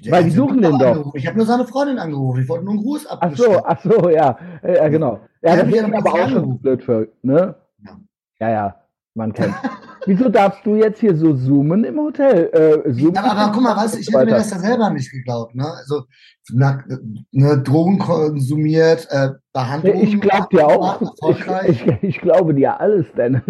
Weil 0.10 0.24
die 0.26 0.32
suchen 0.32 0.62
den 0.62 0.78
doch. 0.78 1.14
Ich 1.16 1.26
habe 1.28 1.38
nur 1.38 1.46
seine 1.46 1.66
Freundin 1.66 2.00
angerufen. 2.00 2.42
Ich 2.42 2.50
wollte 2.50 2.66
nur 2.66 2.74
einen 2.74 2.84
Gruß 2.84 3.06
Ach 3.08 3.22
abgeschickt. 3.22 3.50
so, 3.52 3.62
ach 3.66 3.82
so, 3.84 4.10
ja, 4.10 4.38
ja, 4.64 4.88
genau. 4.90 5.20
Ja, 5.42 5.56
Ja, 5.56 5.64
das 5.64 5.74
ist 5.74 5.84
haben 5.84 5.94
aber 5.96 6.14
auch 6.14 6.30
schon 6.30 6.60
blöd 6.60 6.84
für, 6.84 7.08
ne? 7.22 7.56
Ja. 7.86 7.92
Ja, 8.40 8.50
ja, 8.50 8.76
man 9.16 9.34
kennt. 9.34 9.54
Wieso 10.06 10.28
darfst 10.28 10.66
du 10.66 10.76
jetzt 10.76 11.00
hier 11.00 11.16
so 11.16 11.34
zoomen 11.34 11.86
im 11.86 11.98
Hotel? 11.98 12.50
Äh, 12.52 12.92
zoomen 12.94 13.16
Aber, 13.16 13.32
aber 13.40 13.52
guck 13.54 13.64
mal, 13.64 13.74
weißt 13.78 13.98
ich 13.98 14.08
hätte 14.10 14.26
mir 14.26 14.32
das 14.32 14.52
ja 14.52 14.60
selber 14.60 14.90
nicht 14.90 15.10
geglaubt. 15.10 15.56
Ne? 15.56 15.66
Also, 15.66 16.04
na, 16.52 16.84
ne, 17.32 17.58
Drogen 17.60 18.00
konsumiert, 18.00 19.08
äh, 19.12 19.30
Behandlung. 19.54 20.02
Ich 20.02 20.20
glaube 20.20 20.48
dir 20.52 20.68
auch. 20.68 21.02
Ich, 21.30 21.46
ich, 21.70 22.04
ich 22.04 22.20
glaube 22.20 22.54
dir 22.54 22.82
alles, 22.82 23.06
Dennis. 23.16 23.44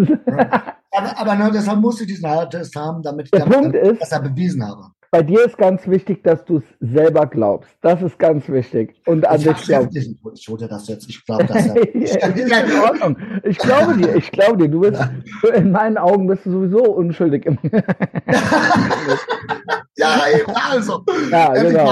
aber, 0.91 1.17
aber 1.19 1.35
ne, 1.35 1.49
deshalb 1.51 1.79
musste 1.79 2.03
ich 2.03 2.09
diesen 2.09 2.29
Haartest 2.29 2.75
haben, 2.75 3.01
damit 3.01 3.33
Der 3.33 3.47
ich 3.47 3.51
Punkt 3.51 3.75
ist- 3.75 4.01
das 4.01 4.11
ja 4.11 4.19
bewiesen 4.19 4.63
habe. 4.63 4.83
Bei 5.13 5.21
dir 5.21 5.45
ist 5.45 5.59
ganz 5.59 5.87
wichtig, 5.87 6.23
dass 6.23 6.43
du 6.43 6.57
es 6.57 6.63
selber 6.79 7.27
glaubst. 7.27 7.69
Das 7.81 8.01
ist 8.01 8.17
ganz 8.17 8.49
wichtig. 8.49 8.99
Und 9.05 9.27
an 9.27 9.39
Ich 9.39 9.43
dich 9.43 9.61
glaubst. 9.61 9.95
Ich 9.95 10.47
hole 10.49 10.57
dir 10.57 10.67
das 10.67 10.87
jetzt. 10.87 11.07
Ich 11.07 11.23
glaube 11.23 11.45
das 11.45 11.67
ja. 11.67 11.73
in 11.73 12.79
Ordnung. 12.79 13.17
Ich 13.43 13.59
glaube 13.59 13.95
dir, 13.95 14.15
ich 14.15 14.31
glaube 14.31 14.57
dir. 14.57 14.69
Du 14.69 14.79
bist, 14.79 14.99
in 15.53 15.71
meinen 15.71 15.99
Augen 15.99 16.25
bist 16.25 16.47
du 16.47 16.51
sowieso 16.51 16.95
unschuldig. 16.95 17.45
Ja. 19.95 20.21
Also. 20.71 21.05
Ja, 21.29 21.53
genau. 21.53 21.91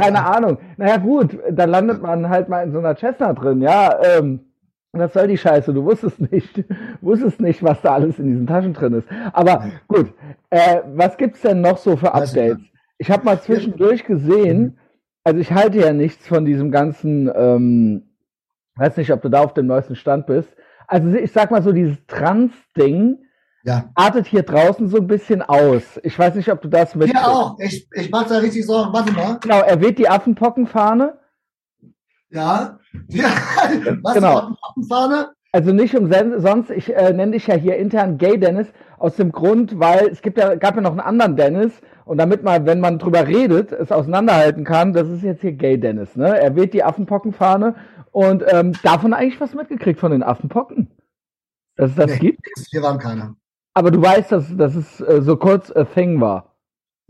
keine. 0.00 0.26
Ahnung. 0.26 0.58
Naja, 0.76 0.96
gut, 0.96 1.38
da 1.52 1.64
landet 1.64 2.02
man 2.02 2.28
halt 2.28 2.48
mal 2.48 2.64
in 2.64 2.72
so 2.72 2.78
einer 2.78 2.96
Cessna 2.96 3.32
drin, 3.34 3.62
ja. 3.62 3.96
Ähm, 4.02 4.49
was 4.92 5.12
soll 5.12 5.28
die 5.28 5.38
Scheiße? 5.38 5.72
Du 5.72 5.84
wusstest 5.84 6.20
nicht, 6.32 6.64
wusstest 7.00 7.40
nicht, 7.40 7.62
was 7.62 7.80
da 7.82 7.94
alles 7.94 8.18
in 8.18 8.26
diesen 8.26 8.46
Taschen 8.46 8.74
drin 8.74 8.94
ist. 8.94 9.08
Aber 9.32 9.70
gut, 9.88 10.12
äh, 10.50 10.80
was 10.94 11.16
gibt's 11.16 11.40
denn 11.42 11.60
noch 11.60 11.78
so 11.78 11.96
für 11.96 12.12
Updates? 12.12 12.58
Ich 12.98 13.10
habe 13.10 13.24
mal 13.24 13.40
zwischendurch 13.40 14.04
gesehen, 14.04 14.78
also 15.24 15.38
ich 15.40 15.52
halte 15.52 15.78
ja 15.78 15.92
nichts 15.92 16.26
von 16.26 16.44
diesem 16.44 16.70
ganzen, 16.70 17.30
ähm, 17.34 18.02
weiß 18.76 18.96
nicht, 18.96 19.12
ob 19.12 19.22
du 19.22 19.28
da 19.28 19.42
auf 19.42 19.54
dem 19.54 19.66
neuesten 19.66 19.96
Stand 19.96 20.26
bist. 20.26 20.48
Also 20.86 21.08
ich 21.16 21.30
sag 21.32 21.50
mal 21.50 21.62
so, 21.62 21.72
dieses 21.72 22.04
Trans-Ding 22.06 23.18
Ja. 23.62 23.90
artet 23.94 24.26
hier 24.26 24.42
draußen 24.42 24.88
so 24.88 24.96
ein 24.96 25.06
bisschen 25.06 25.40
aus. 25.40 26.00
Ich 26.02 26.18
weiß 26.18 26.34
nicht, 26.34 26.50
ob 26.50 26.60
du 26.62 26.68
das 26.68 26.94
mit. 26.96 27.10
Hier 27.10 27.26
auch. 27.26 27.58
Ich, 27.60 27.88
ich 27.94 28.10
mache 28.10 28.28
da 28.28 28.38
richtig 28.38 28.66
Sorgen. 28.66 28.92
Warte 28.92 29.12
mal. 29.12 29.38
Genau, 29.40 29.60
er 29.60 29.80
weht 29.80 29.98
die 29.98 30.08
Affenpockenfahne. 30.08 31.16
Ja. 32.30 32.79
Ja. 33.08 33.28
Was 34.02 34.14
Genau. 34.14 34.50
Also 35.52 35.72
nicht 35.72 35.96
umsonst, 35.96 36.70
ich 36.70 36.94
äh, 36.94 37.12
nenne 37.12 37.32
dich 37.32 37.48
ja 37.48 37.56
hier 37.56 37.76
intern 37.76 38.18
Gay 38.18 38.38
Dennis, 38.38 38.68
aus 38.98 39.16
dem 39.16 39.32
Grund, 39.32 39.80
weil 39.80 40.06
es 40.08 40.22
gibt 40.22 40.38
ja, 40.38 40.54
gab 40.54 40.76
ja 40.76 40.80
noch 40.80 40.92
einen 40.92 41.00
anderen 41.00 41.36
Dennis 41.36 41.72
und 42.04 42.18
damit 42.18 42.44
man, 42.44 42.66
wenn 42.66 42.78
man 42.80 42.98
drüber 42.98 43.26
redet, 43.26 43.72
es 43.72 43.90
auseinanderhalten 43.90 44.62
kann, 44.64 44.92
das 44.92 45.08
ist 45.08 45.22
jetzt 45.22 45.40
hier 45.40 45.52
Gay 45.52 45.78
Dennis, 45.78 46.14
ne? 46.14 46.38
Er 46.38 46.54
weht 46.54 46.72
die 46.72 46.84
Affenpockenfahne 46.84 47.74
und 48.12 48.44
ähm, 48.46 48.74
davon 48.82 49.12
eigentlich 49.12 49.40
was 49.40 49.54
mitgekriegt 49.54 49.98
von 49.98 50.12
den 50.12 50.22
Affenpocken. 50.22 50.88
Dass 51.76 51.90
es 51.90 51.96
das 51.96 52.10
Nee. 52.12 52.18
gibt. 52.18 52.46
Hier 52.70 52.82
waren 52.82 52.98
keine. 52.98 53.34
Aber 53.74 53.90
du 53.90 54.00
weißt, 54.02 54.30
dass, 54.32 54.56
dass 54.56 54.74
es 54.74 55.00
äh, 55.00 55.22
so 55.22 55.36
kurz 55.36 55.70
a 55.74 55.84
thing 55.84 56.20
war. 56.20 56.49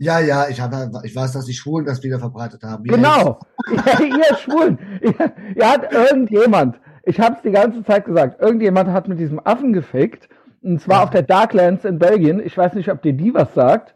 Ja, 0.01 0.19
ja, 0.19 0.47
ich, 0.49 0.59
hab, 0.59 0.73
ich 1.03 1.15
weiß, 1.15 1.31
dass 1.33 1.45
die 1.45 1.53
Schwulen 1.53 1.85
das 1.85 2.01
wieder 2.01 2.17
verbreitet 2.17 2.63
haben. 2.63 2.83
Wie 2.83 2.87
Genau. 2.87 3.37
Ja, 3.69 3.99
ihr 4.01 4.35
Schwulen. 4.37 4.79
Ihr, 4.99 5.13
ihr 5.55 5.69
hat 5.71 5.93
irgendjemand, 5.93 6.79
ich 7.03 7.19
habe 7.19 7.35
es 7.35 7.43
die 7.43 7.51
ganze 7.51 7.83
Zeit 7.83 8.05
gesagt, 8.05 8.41
irgendjemand 8.41 8.89
hat 8.89 9.07
mit 9.07 9.19
diesem 9.19 9.39
Affen 9.45 9.73
gefickt. 9.73 10.27
Und 10.63 10.81
zwar 10.81 10.97
Ja. 10.97 11.03
auf 11.03 11.09
der 11.11 11.21
Darklands 11.21 11.85
in 11.85 11.99
Belgien. 11.99 12.41
Ich 12.43 12.57
weiß 12.57 12.73
nicht, 12.73 12.89
ob 12.91 13.03
dir 13.03 13.13
die 13.13 13.31
was 13.35 13.53
sagt. 13.53 13.93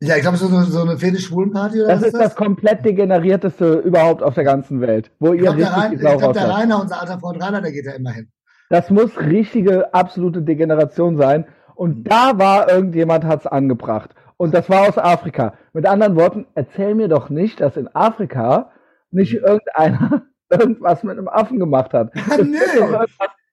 Ja, 0.00 0.14
ich 0.14 0.22
glaube, 0.22 0.36
so, 0.36 0.46
so 0.46 0.80
eine 0.82 0.96
Fetisch-Schwulen-Party 0.96 1.80
oder 1.80 1.88
Das 1.88 2.02
ist 2.02 2.14
das 2.16 2.34
komplett 2.36 2.84
degenerierteste 2.84 3.74
überhaupt 3.80 4.22
auf 4.22 4.34
der 4.34 4.44
ganzen 4.44 4.80
Welt. 4.80 5.10
Wo 5.18 5.32
Ich 5.32 5.40
ihr 5.40 5.52
glaube, 5.52 5.58
der, 5.58 5.66
richtig 5.66 5.82
Rein, 5.82 5.90
die 5.90 5.96
ich 5.96 6.02
Sau 6.02 6.16
glaub, 6.18 6.32
der. 6.34 6.48
Rainer, 6.48 6.80
unser 6.80 7.00
alter 7.00 7.18
Freund 7.18 7.42
Rainer, 7.42 7.60
der 7.60 7.72
geht 7.72 7.86
da 7.86 7.92
immer 7.92 8.10
hin. 8.12 8.30
Das 8.70 8.90
muss 8.90 9.18
richtige, 9.20 9.92
absolute 9.92 10.42
Degeneration 10.42 11.16
sein. 11.16 11.46
Und 11.74 12.04
da 12.04 12.38
war 12.38 12.70
irgendjemand, 12.70 13.24
hat's 13.24 13.46
angebracht. 13.46 14.14
Und 14.36 14.54
das 14.54 14.68
war 14.68 14.88
aus 14.88 14.98
Afrika. 14.98 15.54
Mit 15.72 15.86
anderen 15.86 16.16
Worten, 16.16 16.46
erzähl 16.54 16.94
mir 16.94 17.08
doch 17.08 17.30
nicht, 17.30 17.60
dass 17.60 17.76
in 17.76 17.88
Afrika 17.94 18.70
nicht 19.10 19.34
irgendeiner 19.34 20.22
irgendwas 20.50 21.02
mit 21.02 21.18
einem 21.18 21.28
Affen 21.28 21.58
gemacht 21.58 21.94
hat. 21.94 22.12
Irgendwas, 22.38 23.10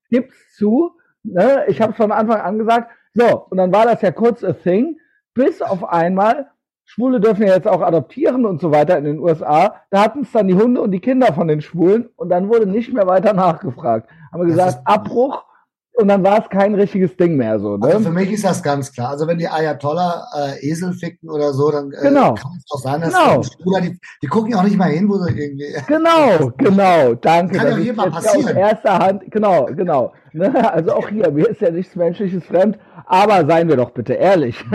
gibt's 0.09 0.55
zu. 0.55 0.91
Ne? 1.23 1.63
Ich 1.67 1.81
habe 1.81 1.93
von 1.93 2.11
Anfang 2.11 2.41
an 2.41 2.59
gesagt, 2.59 2.91
so, 3.13 3.45
und 3.49 3.57
dann 3.57 3.71
war 3.71 3.85
das 3.85 4.01
ja 4.01 4.11
kurz 4.11 4.43
a 4.43 4.53
thing, 4.53 4.97
bis 5.33 5.61
auf 5.61 5.83
einmal, 5.85 6.47
Schwule 6.85 7.19
dürfen 7.19 7.47
ja 7.47 7.53
jetzt 7.53 7.67
auch 7.67 7.81
adoptieren 7.81 8.45
und 8.45 8.59
so 8.59 8.71
weiter 8.71 8.97
in 8.97 9.05
den 9.05 9.19
USA. 9.19 9.75
Da 9.89 10.03
hatten 10.03 10.21
es 10.21 10.31
dann 10.31 10.47
die 10.47 10.55
Hunde 10.55 10.81
und 10.81 10.91
die 10.91 10.99
Kinder 10.99 11.33
von 11.33 11.47
den 11.47 11.61
Schwulen 11.61 12.09
und 12.17 12.29
dann 12.29 12.49
wurde 12.49 12.67
nicht 12.67 12.93
mehr 12.93 13.07
weiter 13.07 13.33
nachgefragt. 13.33 14.09
Haben 14.31 14.41
wir 14.41 14.47
gesagt, 14.47 14.81
Abbruch 14.85 15.45
und 15.95 16.07
dann 16.07 16.23
war 16.23 16.41
es 16.43 16.49
kein 16.49 16.73
richtiges 16.75 17.15
Ding 17.17 17.35
mehr 17.37 17.59
so. 17.59 17.75
Also 17.81 17.99
für 17.99 18.09
Ne? 18.09 18.15
mich 18.21 18.31
ist 18.31 18.43
das 18.43 18.63
ganz 18.63 18.91
klar. 18.91 19.09
Also 19.11 19.27
wenn 19.27 19.37
die 19.37 19.47
Ayatollah 19.47 20.25
äh, 20.35 20.67
Esel 20.67 20.93
fickten 20.93 21.29
oder 21.29 21.53
so, 21.53 21.69
dann 21.71 21.91
äh, 21.91 22.01
Genau. 22.01 22.33
kann 22.33 22.51
es 22.57 22.65
auch 22.71 22.79
sein, 22.79 23.01
dass 23.01 23.13
Genau. 23.13 23.41
die 23.81 23.89
die, 23.91 23.99
die 24.23 24.27
gucken 24.27 24.51
ja 24.51 24.57
auch 24.59 24.63
nicht 24.63 24.77
mal 24.77 24.89
hin, 24.89 25.07
wo 25.07 25.17
sie 25.17 25.31
irgendwie. 25.31 25.75
Genau, 25.87 26.51
genau, 26.57 27.13
danke. 27.15 27.57
Kann 27.57 27.67
ja 27.67 27.75
hier 27.77 27.93
mal 27.93 28.09
ja 28.09 28.17
aus 28.17 28.23
passieren. 28.23 28.57
erster 28.57 28.97
Hand, 28.99 29.23
genau, 29.31 29.65
genau. 29.65 30.13
Ne? 30.33 30.73
Also 30.73 30.93
auch 30.93 31.07
hier, 31.09 31.29
mir 31.31 31.47
ist 31.49 31.61
ja 31.61 31.69
nichts 31.69 31.95
Menschliches 31.95 32.43
fremd, 32.45 32.79
aber 33.05 33.45
seien 33.45 33.67
wir 33.69 33.77
doch 33.77 33.91
bitte 33.91 34.13
ehrlich. 34.13 34.63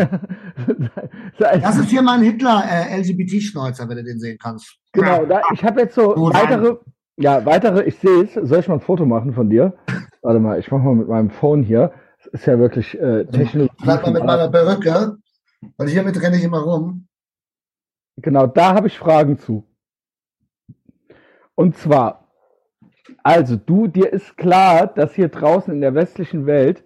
Das 1.38 1.76
ist 1.78 1.90
hier 1.90 2.02
mein 2.02 2.22
Hitler 2.22 2.64
äh, 2.68 3.00
LGBT-Schnäuzer, 3.00 3.88
wenn 3.88 3.96
du 3.98 4.04
den 4.04 4.18
sehen 4.18 4.38
kannst. 4.42 4.76
Genau, 4.92 5.24
da, 5.24 5.40
ich 5.52 5.62
habe 5.64 5.82
jetzt 5.82 5.94
so 5.94 6.14
Gut. 6.14 6.34
weitere, 6.34 6.74
ja, 7.18 7.44
weitere, 7.44 7.82
ich 7.84 7.98
sehe 7.98 8.22
es. 8.22 8.34
Soll 8.34 8.60
ich 8.60 8.68
mal 8.68 8.74
ein 8.74 8.80
Foto 8.80 9.04
machen 9.04 9.34
von 9.34 9.50
dir? 9.50 9.74
Warte 10.22 10.40
mal, 10.40 10.58
ich 10.58 10.70
mache 10.70 10.82
mal 10.82 10.94
mit 10.94 11.08
meinem 11.08 11.30
Phone 11.30 11.62
hier. 11.62 11.92
Das 12.18 12.26
ist 12.32 12.46
ja 12.46 12.58
wirklich 12.58 12.98
äh, 12.98 13.24
Technologie. 13.26 13.74
Bleib 13.82 14.02
mal 14.02 14.12
mit 14.12 14.24
meiner 14.24 14.48
Perücke. 14.48 15.18
Und 15.76 15.86
hiermit 15.88 16.20
renne 16.22 16.36
ich 16.36 16.44
immer 16.44 16.60
rum. 16.60 17.08
Genau, 18.16 18.46
da 18.46 18.74
habe 18.74 18.86
ich 18.86 18.98
Fragen 18.98 19.38
zu. 19.38 19.64
Und 21.54 21.76
zwar, 21.76 22.28
also 23.24 23.56
du, 23.56 23.88
dir 23.88 24.12
ist 24.12 24.36
klar, 24.36 24.86
dass 24.86 25.14
hier 25.14 25.28
draußen 25.28 25.72
in 25.72 25.80
der 25.80 25.94
westlichen 25.94 26.46
Welt, 26.46 26.84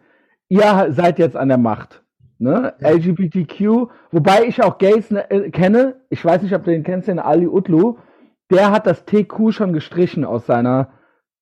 ihr 0.48 0.88
seid 0.90 1.18
jetzt 1.18 1.36
an 1.36 1.48
der 1.48 1.58
Macht. 1.58 2.02
Ne? 2.38 2.74
Ja. 2.80 2.90
LGBTQ, 2.90 3.88
wobei 4.10 4.44
ich 4.46 4.62
auch 4.62 4.78
Gays 4.78 5.10
ne, 5.10 5.30
äh, 5.30 5.50
kenne, 5.50 6.00
ich 6.10 6.24
weiß 6.24 6.42
nicht, 6.42 6.54
ob 6.54 6.64
du 6.64 6.70
den 6.70 6.82
kennst, 6.82 7.08
den 7.08 7.18
Ali 7.18 7.46
Utlu, 7.46 7.98
der 8.52 8.70
hat 8.70 8.86
das 8.86 9.04
TQ 9.04 9.50
schon 9.50 9.72
gestrichen 9.72 10.24
aus 10.24 10.46
seiner 10.46 10.90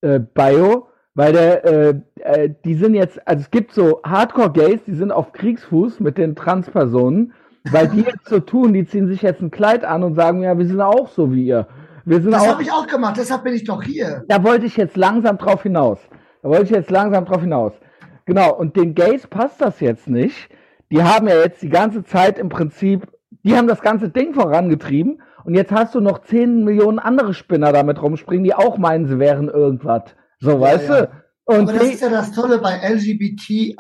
äh, 0.01 0.21
Bio, 0.21 0.89
weil 1.15 1.33
der, 1.33 1.65
äh, 1.65 1.95
äh, 2.21 2.55
die 2.65 2.75
sind 2.75 2.95
jetzt, 2.95 3.27
also 3.27 3.43
es 3.43 3.51
gibt 3.51 3.73
so 3.73 4.01
Hardcore-Gays, 4.05 4.85
die 4.87 4.95
sind 4.95 5.11
auf 5.13 5.33
Kriegsfuß 5.33 6.01
mit 6.01 6.17
den 6.19 6.37
Transpersonen, 6.37 7.35
weil 7.71 7.89
die 7.89 8.03
jetzt 8.03 8.29
so 8.29 8.41
tun, 8.41 8.73
die 8.73 8.87
ziehen 8.87 9.09
sich 9.09 9.23
jetzt 9.23 9.43
ein 9.43 9.51
Kleid 9.51 9.85
an 9.85 10.03
und 10.03 10.15
sagen, 10.15 10.43
ja, 10.43 10.57
wir 10.57 10.67
sind 10.67 10.81
auch 10.81 11.09
so 11.09 11.33
wie 11.33 11.47
ihr. 11.47 11.67
Wir 12.05 12.23
sind 12.23 12.31
Das 12.33 12.49
habe 12.49 12.63
ich 12.63 12.73
auch 12.73 12.87
gemacht, 12.87 13.17
deshalb 13.19 13.45
bin 13.45 13.55
ich 13.55 13.65
doch 13.65 13.83
hier. 13.83 14.25
da 14.29 14.43
wollte 14.43 14.67
ich 14.67 14.77
jetzt 14.77 14.97
langsam 14.97 15.37
drauf 15.37 15.63
hinaus. 15.63 15.99
Da 16.43 16.49
wollte 16.49 16.65
ich 16.65 16.71
jetzt 16.71 16.91
langsam 16.91 17.27
drauf 17.27 17.43
hinaus. 17.43 17.73
Genau, 18.25 18.55
und 18.55 18.77
den 18.77 18.95
Gays 18.95 19.27
passt 19.27 19.61
das 19.61 19.81
jetzt 19.81 20.09
nicht. 20.09 20.49
Die 20.91 21.03
haben 21.03 21.29
ja 21.29 21.35
jetzt 21.37 21.61
die 21.63 21.69
ganze 21.69 22.05
Zeit 22.05 22.39
im 22.39 22.49
Prinzip, 22.49 23.07
die 23.45 23.57
haben 23.57 23.69
das 23.69 23.81
ganze 23.83 24.09
Ding 24.09 24.33
vorangetrieben 24.33 25.21
und 25.45 25.55
jetzt 25.55 25.73
hast 25.73 25.95
du 25.95 26.01
noch 26.01 26.23
10 26.23 26.65
Millionen 26.65 26.99
andere 26.99 27.35
Spinner 27.35 27.73
damit 27.73 28.01
rumspringen, 28.03 28.45
die 28.45 28.55
auch 28.55 28.79
meinen, 28.79 29.07
sie 29.07 29.19
wären 29.19 29.49
irgendwas. 29.49 30.03
So, 30.39 30.61
weißt 30.61 30.89
ja. 30.89 31.07
du? 31.07 31.11
Und 31.45 31.69
Aber 31.69 31.79
das 31.79 31.89
ist 31.89 32.03
ja 32.03 32.11
das 32.11 32.33
Tolle 32.33 32.59
bei 32.59 32.77
LGBTIQ+. 32.77 33.77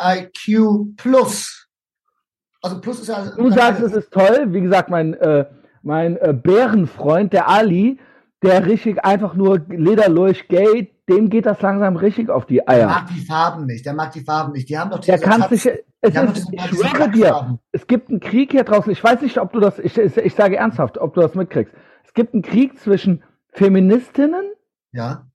Also 2.62 2.80
Plus 2.80 3.00
ist 3.00 3.08
ja... 3.08 3.24
du 3.36 3.50
sagst, 3.50 3.82
es 3.82 3.92
ist 3.92 4.12
toll. 4.12 4.48
Wie 4.48 4.60
gesagt, 4.60 4.90
mein, 4.90 5.14
äh, 5.14 5.46
mein 5.82 6.16
äh, 6.16 6.34
Bärenfreund, 6.34 7.32
der 7.32 7.48
Ali, 7.48 7.98
der 8.42 8.64
richtig 8.66 9.04
einfach 9.04 9.34
nur 9.34 9.58
lederlurch 9.68 10.48
gay, 10.48 10.92
dem 11.08 11.28
geht 11.28 11.44
das 11.46 11.60
langsam 11.60 11.96
richtig 11.96 12.30
auf 12.30 12.46
die 12.46 12.56
Der 12.56 12.68
Eier. 12.70 12.86
mag 12.86 13.06
die 13.08 13.20
Farben 13.20 13.66
nicht, 13.66 13.84
der 13.84 13.92
mag 13.94 14.12
die 14.12 14.20
Farben 14.24 14.52
nicht. 14.52 14.68
Die 14.68 14.78
haben 14.78 14.90
doch 14.90 15.00
Der 15.00 15.16
diese 15.16 15.28
kann 15.28 15.40
Katz- 15.42 15.50
sich, 15.50 15.66
es 16.02 16.14
ist, 16.14 16.48
ich 16.52 16.62
schwöre 16.62 17.10
dir, 17.10 17.58
es 17.72 17.86
gibt 17.86 18.08
einen 18.08 18.20
Krieg 18.20 18.52
hier 18.52 18.64
draußen. 18.64 18.90
Ich 18.90 19.02
weiß 19.04 19.20
nicht, 19.20 19.36
ob 19.38 19.52
du 19.52 19.60
das, 19.60 19.78
ich, 19.78 19.98
ich, 19.98 20.16
ich 20.16 20.34
sage 20.34 20.56
ernsthaft, 20.56 20.96
ob 20.98 21.12
du 21.14 21.20
das 21.20 21.34
mitkriegst. 21.34 21.74
Es 22.04 22.14
gibt 22.14 22.32
einen 22.32 22.42
Krieg 22.42 22.78
zwischen 22.78 23.22
Feministinnen, 23.52 24.44
Ja, 24.92 25.26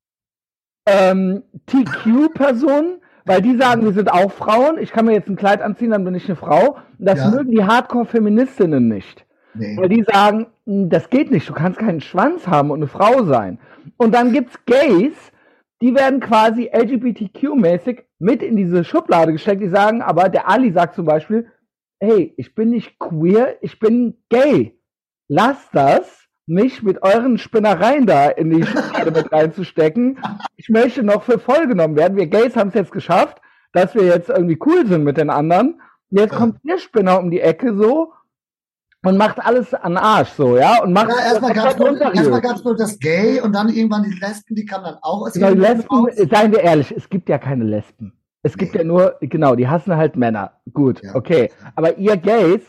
ähm, 0.88 1.44
TQ-Personen, 1.68 3.02
weil 3.26 3.42
die 3.42 3.58
sagen, 3.58 3.84
wir 3.84 3.94
sind 3.94 4.12
auch 4.12 4.32
Frauen. 4.32 4.78
Ich 4.80 4.92
kann 4.92 5.06
mir 5.06 5.14
jetzt 5.14 5.30
ein 5.30 5.36
Kleid 5.36 5.62
anziehen, 5.62 5.92
dann 5.92 6.04
bin 6.06 6.16
ich 6.16 6.26
eine 6.28 6.36
Frau. 6.36 6.78
Und 6.98 7.06
das 7.08 7.20
Ja. 7.20 7.30
mögen 7.32 7.52
die 7.52 7.64
Hardcore-Feministinnen 7.64 8.88
nicht. 8.88 9.25
Nee. 9.58 9.78
Weil 9.78 9.90
die 9.90 10.04
sagen, 10.04 10.48
"Hm, 10.66 10.90
das 10.90 11.10
geht 11.10 11.32
nicht, 11.32 11.48
du 11.50 11.54
kannst 11.54 11.80
keinen 11.80 12.02
Schwanz 12.02 12.48
haben 12.48 12.72
und 12.72 12.80
eine 12.80 12.88
Frau 12.88 13.24
sein. 13.24 13.60
Und 13.98 14.14
dann 14.14 14.34
gibt's 14.34 14.58
Gays, 14.66 15.14
die 15.82 15.94
werden 15.94 16.20
quasi 16.20 16.70
LGBTQ-mäßig 16.72 18.04
mit 18.20 18.42
in 18.42 18.56
diese 18.56 18.84
Schublade 18.84 19.34
gesteckt. 19.34 19.62
Die 19.62 19.70
sagen, 19.70 20.02
aber 20.02 20.30
der 20.30 20.50
Ali 20.50 20.72
sagt 20.72 20.96
zum 20.96 21.06
Beispiel, 21.06 21.48
hey, 22.00 22.34
ich 22.38 22.56
bin 22.56 22.70
nicht 22.70 22.98
queer, 23.00 23.58
ich 23.62 23.80
bin 23.80 24.16
gay. 24.30 24.78
Lasst 25.28 25.70
das, 25.74 26.28
mich 26.48 26.84
mit 26.84 27.02
euren 27.02 27.38
Spinnereien 27.38 28.06
da 28.06 28.30
in 28.30 28.52
die 28.52 28.64
Schublade 28.64 29.12
mit 29.12 29.32
reinzustecken. 29.32 30.20
Ich 30.56 30.70
möchte 30.70 31.04
noch 31.04 31.24
für 31.24 31.40
voll 31.40 31.68
genommen 31.68 31.96
werden. 31.96 32.18
Wir 32.18 32.28
Gays 32.28 32.56
haben 32.56 32.70
es 32.70 32.76
jetzt 32.76 32.92
geschafft, 32.92 33.42
dass 33.74 33.96
wir 33.96 34.04
jetzt 34.04 34.30
irgendwie 34.30 34.60
cool 34.66 34.86
sind 34.86 35.04
mit 35.04 35.18
den 35.18 35.30
anderen. 35.30 35.82
Jetzt 36.10 36.36
kommt 36.36 36.60
der 36.64 36.78
Spinner 36.78 37.20
um 37.20 37.32
die 37.32 37.42
Ecke 37.42 37.76
so 37.76 38.14
und 39.06 39.18
macht 39.18 39.40
alles 39.46 39.74
an 39.74 39.98
Arsch 39.98 40.30
so, 40.30 40.58
ja? 40.58 40.82
Und 40.84 40.94
macht 40.94 41.10
Ja, 41.10 41.26
erstmal 41.32 41.54
das 41.54 41.64
gab's 41.64 41.78
nur, 41.80 42.42
gab's 42.42 42.64
nur 42.64 42.76
das 42.76 43.00
Gay 43.00 43.40
und 43.42 43.54
dann 43.54 43.70
irgendwann 43.70 44.04
die 44.04 44.18
Lesben, 44.20 44.56
die 44.56 44.66
kamen 44.66 44.84
dann 44.86 44.98
auch 45.02 45.22
aus 45.28 45.34
Genau, 45.34 45.52
die 45.52 45.60
Lesben, 45.60 45.88
raus. 45.90 46.10
seien 46.30 46.52
wir 46.52 46.62
ehrlich, 46.62 46.92
es 46.96 47.10
gibt 47.10 47.30
ja 47.30 47.38
keine 47.38 47.64
Lesben. 47.64 48.14
Es 48.44 48.58
gibt 48.58 48.74
Nee. 48.74 48.80
ja 48.82 48.86
nur, 48.86 49.16
genau, 49.22 49.56
die 49.56 49.68
hassen 49.68 49.96
halt 49.96 50.16
Männer. 50.16 50.52
Gut, 50.74 51.02
Ja. 51.04 51.16
okay. 51.16 51.50
Aber 51.76 51.98
ihr 51.98 52.16
Gays, 52.18 52.62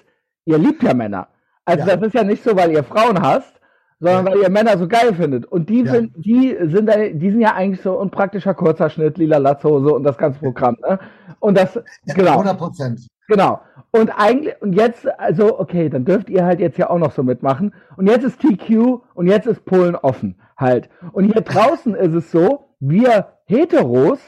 ihr 0.47 0.59
liebt 0.59 0.82
ja 0.82 0.95
Männer. 0.95 1.28
Also 1.64 1.87
Ja. 1.87 1.97
das 1.97 2.07
ist 2.09 2.14
ja 2.14 2.24
nicht 2.24 2.43
so, 2.43 2.57
weil 2.57 2.70
ihr 2.72 2.84
Frauen 2.84 3.20
hasst, 3.20 3.53
sondern 4.01 4.26
weil 4.26 4.39
ihr 4.39 4.51
Männer 4.51 4.78
so 4.78 4.87
geil 4.89 5.14
findet. 5.14 5.47
Und 5.47 5.68
die 5.68 5.87
sind, 5.87 6.12
die 6.16 6.57
sind 6.64 6.89
die 7.20 7.30
sind 7.30 7.41
ja 7.41 7.55
eigentlich 7.55 7.80
so 7.82 7.99
unpraktischer 7.99 8.55
Kurzerschnitt, 8.55 9.18
lila 9.18 9.39
Latzhose 9.39 9.93
und 9.95 10.05
das 10.05 10.16
ganze 10.18 10.39
Programm, 10.39 10.76
ne? 10.82 10.99
Und 11.41 11.57
das, 11.59 11.78
genau. 12.14 12.32
100 12.32 12.59
Prozent. 12.59 13.07
Genau. 13.28 13.61
Und 13.93 14.11
eigentlich, 14.11 14.55
und 14.61 14.74
jetzt, 14.74 15.07
also, 15.18 15.59
okay, 15.59 15.89
dann 15.89 16.05
dürft 16.05 16.28
ihr 16.28 16.45
halt 16.45 16.61
jetzt 16.61 16.78
ja 16.78 16.91
auch 16.91 16.99
noch 16.99 17.12
so 17.12 17.22
mitmachen. 17.22 17.74
Und 17.97 18.09
jetzt 18.09 18.24
ist 18.24 18.41
TQ 18.41 19.01
und 19.14 19.26
jetzt 19.26 19.47
ist 19.47 19.64
Polen 19.64 19.97
offen 19.97 20.37
halt. 20.57 20.89
Und 21.12 21.24
hier 21.32 21.41
draußen 21.43 21.95
ist 21.95 22.14
es 22.14 22.30
so, 22.30 22.74
wir 22.80 23.28
Heteros, 23.47 24.18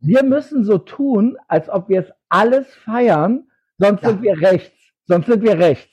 wir 0.00 0.22
müssen 0.22 0.64
so 0.64 0.78
tun, 0.78 1.36
als 1.48 1.68
ob 1.68 1.88
wir 1.88 2.00
es 2.00 2.12
alles 2.28 2.66
feiern, 2.84 3.48
sonst 3.78 4.02
Ja. 4.02 4.10
sind 4.10 4.22
wir 4.22 4.40
rechts. 4.40 4.76
Sonst 5.06 5.26
sind 5.26 5.42
wir 5.42 5.58
rechts. 5.58 5.90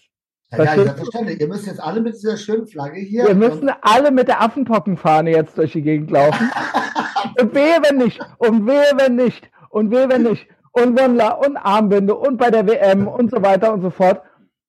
Ja, 0.51 0.63
ja, 0.63 0.75
selbstverständlich. 0.75 1.39
Ihr 1.39 1.47
müsst 1.47 1.65
jetzt 1.65 1.81
alle 1.81 2.01
mit 2.01 2.13
dieser 2.13 2.37
schönen 2.37 2.67
Flagge 2.67 2.99
hier. 2.99 3.25
Wir 3.25 3.35
müssen 3.35 3.71
alle 3.81 4.11
mit 4.11 4.27
der 4.27 4.41
Affenpockenfahne 4.41 5.31
jetzt 5.31 5.57
durch 5.57 5.71
die 5.71 5.81
Gegend 5.81 6.11
laufen. 6.11 6.49
und 7.41 7.55
wehe, 7.55 7.77
wenn 7.81 7.97
nicht. 7.97 8.19
Und 8.37 8.67
wehe, 8.67 8.91
wenn 8.97 9.15
nicht. 9.15 9.49
Und 9.69 9.91
wehe, 9.91 10.07
wenn 10.09 10.23
nicht. 10.23 10.47
Und 10.77 10.99
Wandler 10.99 11.39
und 11.39 11.57
Armbinde 11.57 12.15
und 12.15 12.37
bei 12.37 12.51
der 12.51 12.67
WM 12.67 13.07
und 13.07 13.31
so 13.31 13.41
weiter 13.41 13.73
und 13.73 13.81
so 13.81 13.89
fort. 13.89 14.21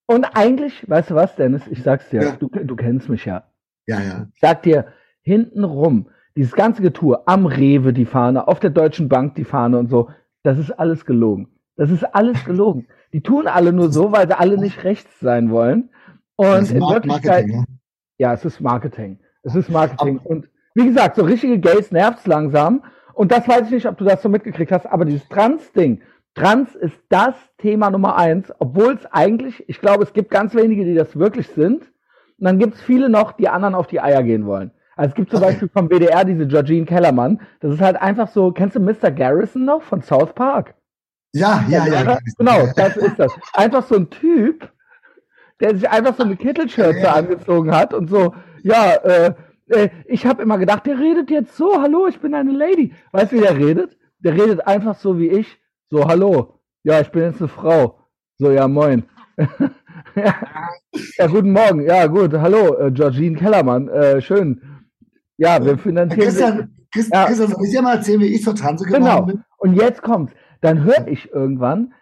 Und 0.06 0.24
eigentlich, 0.36 0.88
weißt 0.88 1.10
du 1.10 1.14
was, 1.16 1.34
Dennis, 1.34 1.66
ich 1.68 1.82
sag's 1.82 2.08
dir, 2.10 2.22
Ja. 2.22 2.36
du, 2.38 2.48
du 2.48 2.76
kennst 2.76 3.08
mich 3.08 3.24
ja. 3.24 3.42
ja, 3.86 4.00
ja. 4.00 4.26
Ich 4.32 4.40
sag 4.40 4.62
dir, 4.62 4.86
hintenrum, 5.22 6.08
dieses 6.36 6.52
ganze 6.52 6.82
Getue, 6.82 7.26
am 7.26 7.46
Rewe 7.46 7.92
die 7.92 8.04
Fahne, 8.04 8.46
auf 8.46 8.60
der 8.60 8.70
Deutschen 8.70 9.08
Bank 9.08 9.34
die 9.34 9.44
Fahne 9.44 9.78
und 9.78 9.88
so, 9.90 10.10
das 10.44 10.58
ist 10.58 10.70
alles 10.70 11.04
gelogen. 11.06 11.48
Das 11.76 11.90
ist 11.90 12.04
alles 12.04 12.44
gelogen. 12.44 12.86
Die 13.12 13.22
tun 13.22 13.48
alle 13.48 13.72
nur 13.72 13.90
so, 13.90 14.12
weil 14.12 14.28
sie 14.28 14.38
alle 14.38 14.58
nicht 14.58 14.84
rechts 14.84 15.18
sein 15.20 15.50
wollen. 15.50 15.90
Und 16.36 16.46
Das 16.46 16.62
ist 16.64 16.70
in 16.72 16.80
Wirklichkeit, 16.82 17.46
Marketing, 17.48 17.64
ja, 18.18 18.32
es 18.32 18.44
ist 18.44 18.60
Marketing. 18.60 19.18
Es 19.42 19.54
ist 19.56 19.70
Marketing. 19.70 20.18
Und 20.18 20.48
wie 20.74 20.86
gesagt, 20.86 21.16
so 21.16 21.24
richtige 21.24 21.58
Gays 21.58 21.90
nervt's 21.90 22.26
langsam. 22.26 22.84
Und 23.16 23.32
das 23.32 23.48
weiß 23.48 23.62
ich 23.66 23.70
nicht, 23.70 23.86
ob 23.86 23.96
du 23.96 24.04
das 24.04 24.20
so 24.22 24.28
mitgekriegt 24.28 24.70
hast, 24.70 24.86
aber 24.86 25.06
dieses 25.06 25.26
Trans-Ding. 25.28 26.02
Trans 26.34 26.74
ist 26.74 26.98
das 27.08 27.34
Thema 27.56 27.90
Nummer 27.90 28.16
eins, 28.16 28.52
obwohl 28.58 28.92
es 28.92 29.06
eigentlich, 29.06 29.66
ich 29.70 29.80
glaube, 29.80 30.04
es 30.04 30.12
gibt 30.12 30.30
ganz 30.30 30.54
wenige, 30.54 30.84
die 30.84 30.94
das 30.94 31.18
wirklich 31.18 31.48
sind. 31.48 31.80
Und 32.38 32.44
dann 32.44 32.58
gibt's 32.58 32.82
viele 32.82 33.08
noch, 33.08 33.32
die 33.32 33.48
anderen 33.48 33.74
auf 33.74 33.86
die 33.86 34.00
Eier 34.02 34.22
gehen 34.22 34.44
wollen. 34.44 34.70
Also 34.96 35.10
es 35.10 35.14
gibt 35.14 35.30
zum. 35.30 35.40
Beispiel 35.40 35.68
vom 35.68 35.88
WDR 35.88 36.26
diese 36.26 36.46
Georgine 36.46 36.84
Kellermann. 36.84 37.40
Das 37.60 37.72
ist 37.72 37.80
halt 37.80 37.96
einfach 37.96 38.28
so, 38.28 38.52
kennst 38.52 38.76
du 38.76 38.80
Mr. 38.80 39.10
Garrison 39.10 39.64
noch 39.64 39.80
von 39.82 40.02
South 40.02 40.34
Park? 40.34 40.74
Ja, 41.32 41.64
ja, 41.70 41.86
ja. 41.86 42.02
ja. 42.02 42.18
Genau, 42.36 42.66
das 42.76 42.98
ist 42.98 43.18
das. 43.18 43.32
Einfach 43.54 43.86
so 43.86 43.96
ein 43.96 44.10
Typ, 44.10 44.70
der 45.60 45.74
sich 45.74 45.88
einfach 45.88 46.14
so 46.16 46.22
eine 46.22 46.36
Kittelschürze 46.36 47.00
Ja. 47.00 47.14
angezogen 47.14 47.74
hat 47.74 47.94
und 47.94 48.10
so, 48.10 48.34
ja, 48.62 48.94
äh, 48.96 49.34
äh, 49.68 49.88
ich 50.06 50.26
habe 50.26 50.42
immer 50.42 50.58
gedacht, 50.58 50.86
der 50.86 50.98
redet 50.98 51.30
jetzt 51.30 51.56
so, 51.56 51.80
hallo, 51.80 52.06
ich 52.06 52.20
bin 52.20 52.34
eine 52.34 52.52
Lady. 52.52 52.92
Weißt 53.12 53.32
du, 53.32 53.36
wie 53.36 53.40
der 53.40 53.56
redet? 53.56 53.96
Der 54.20 54.34
redet 54.34 54.66
einfach 54.66 54.94
so 54.96 55.18
wie 55.18 55.28
ich, 55.28 55.58
so, 55.90 56.06
hallo, 56.06 56.60
ja, 56.82 57.00
ich 57.00 57.10
bin 57.10 57.22
jetzt 57.22 57.40
eine 57.40 57.48
Frau. 57.48 57.98
So, 58.38 58.50
ja, 58.50 58.66
moin. 58.68 59.04
ja. 60.16 60.34
ja, 61.18 61.26
guten 61.26 61.52
Morgen. 61.52 61.82
Ja, 61.82 62.06
gut, 62.06 62.32
hallo, 62.32 62.76
äh, 62.78 62.90
Georgine 62.90 63.36
Kellermann, 63.36 63.88
äh, 63.88 64.20
schön. 64.20 64.60
Ja, 65.36 65.62
wir 65.64 65.76
finanzieren... 65.78 66.22
Christian, 66.24 66.76
Christ, 66.92 67.10
Ja. 67.12 67.26
Christian, 67.26 67.48
soll 67.50 67.64
ich 67.64 67.70
dir 67.70 67.82
mal 67.82 67.96
erzählen, 67.96 68.20
wie 68.20 68.34
ich 68.34 68.42
zur 68.42 68.54
Transe 68.54 68.84
geworden 68.84 69.04
Genau. 69.04 69.22
bin? 69.22 69.42
Und 69.58 69.74
jetzt 69.74 70.02
kommt's. 70.02 70.32
Dann 70.62 70.82
höre 70.84 71.06
ich 71.08 71.30
irgendwann, 71.32 71.92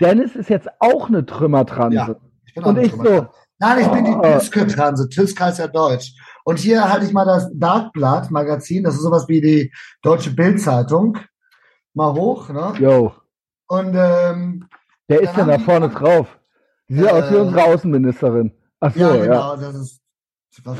Dennis 0.00 0.36
ist 0.36 0.50
jetzt 0.50 0.68
auch 0.80 1.08
eine 1.08 1.24
Trümmertranse. 1.24 1.96
Ja. 1.96 2.16
Ich 2.46 2.54
bin 2.54 2.64
auch 2.64 2.68
Und 2.68 2.78
nicht 2.78 2.94
ich 2.94 3.02
so, 3.02 3.26
Nein, 3.58 3.80
ich 3.80 3.88
bin 3.88 4.04
die 4.04 4.10
Oh. 4.10 4.38
Tüske-Transe. 4.38 5.08
Tüsk 5.08 5.40
heißt 5.40 5.58
ja 5.60 5.68
Deutsch. 5.68 6.12
Und 6.44 6.58
hier 6.58 6.88
halte 6.92 7.06
ich 7.06 7.12
mal 7.12 7.24
das 7.24 7.50
Darkblatt 7.54 8.30
Magazin. 8.30 8.84
Das 8.84 8.94
ist 8.94 9.02
sowas 9.02 9.26
wie 9.28 9.40
die 9.40 9.72
Deutsche 10.02 10.30
Bildzeitung. 10.30 11.16
Mal 11.94 12.12
hoch, 12.12 12.48
ne? 12.50 12.74
yo, 12.78 13.12
Und 13.66 13.94
ähm, 13.96 14.68
der 15.08 15.20
ist 15.22 15.36
ja 15.36 15.44
da 15.44 15.56
die- 15.56 15.64
vorne 15.64 15.88
drauf. 15.88 16.26
Sieht 16.88 17.10
aus 17.10 17.30
wie 17.30 17.36
Äh, 17.36 17.40
unsere 17.40 17.64
Außenministerin. 17.64 18.52
Ach 18.80 18.92
so, 18.92 19.00
ja, 19.00 19.14
ja. 19.16 19.22
genau, 19.24 19.56
das 19.56 19.74
ist 19.76 20.00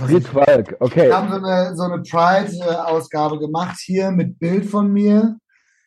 Fritz. 0.06 0.32
Walk, 0.34 0.76
okay. 0.80 1.06
Wir 1.08 1.16
haben 1.16 1.30
so 1.30 1.36
eine, 1.36 1.74
so 1.76 1.82
eine 1.84 2.02
Pride-Ausgabe 2.02 3.38
gemacht 3.38 3.76
hier 3.80 4.10
mit 4.10 4.38
Bild 4.38 4.66
von 4.66 4.92
mir. 4.92 5.36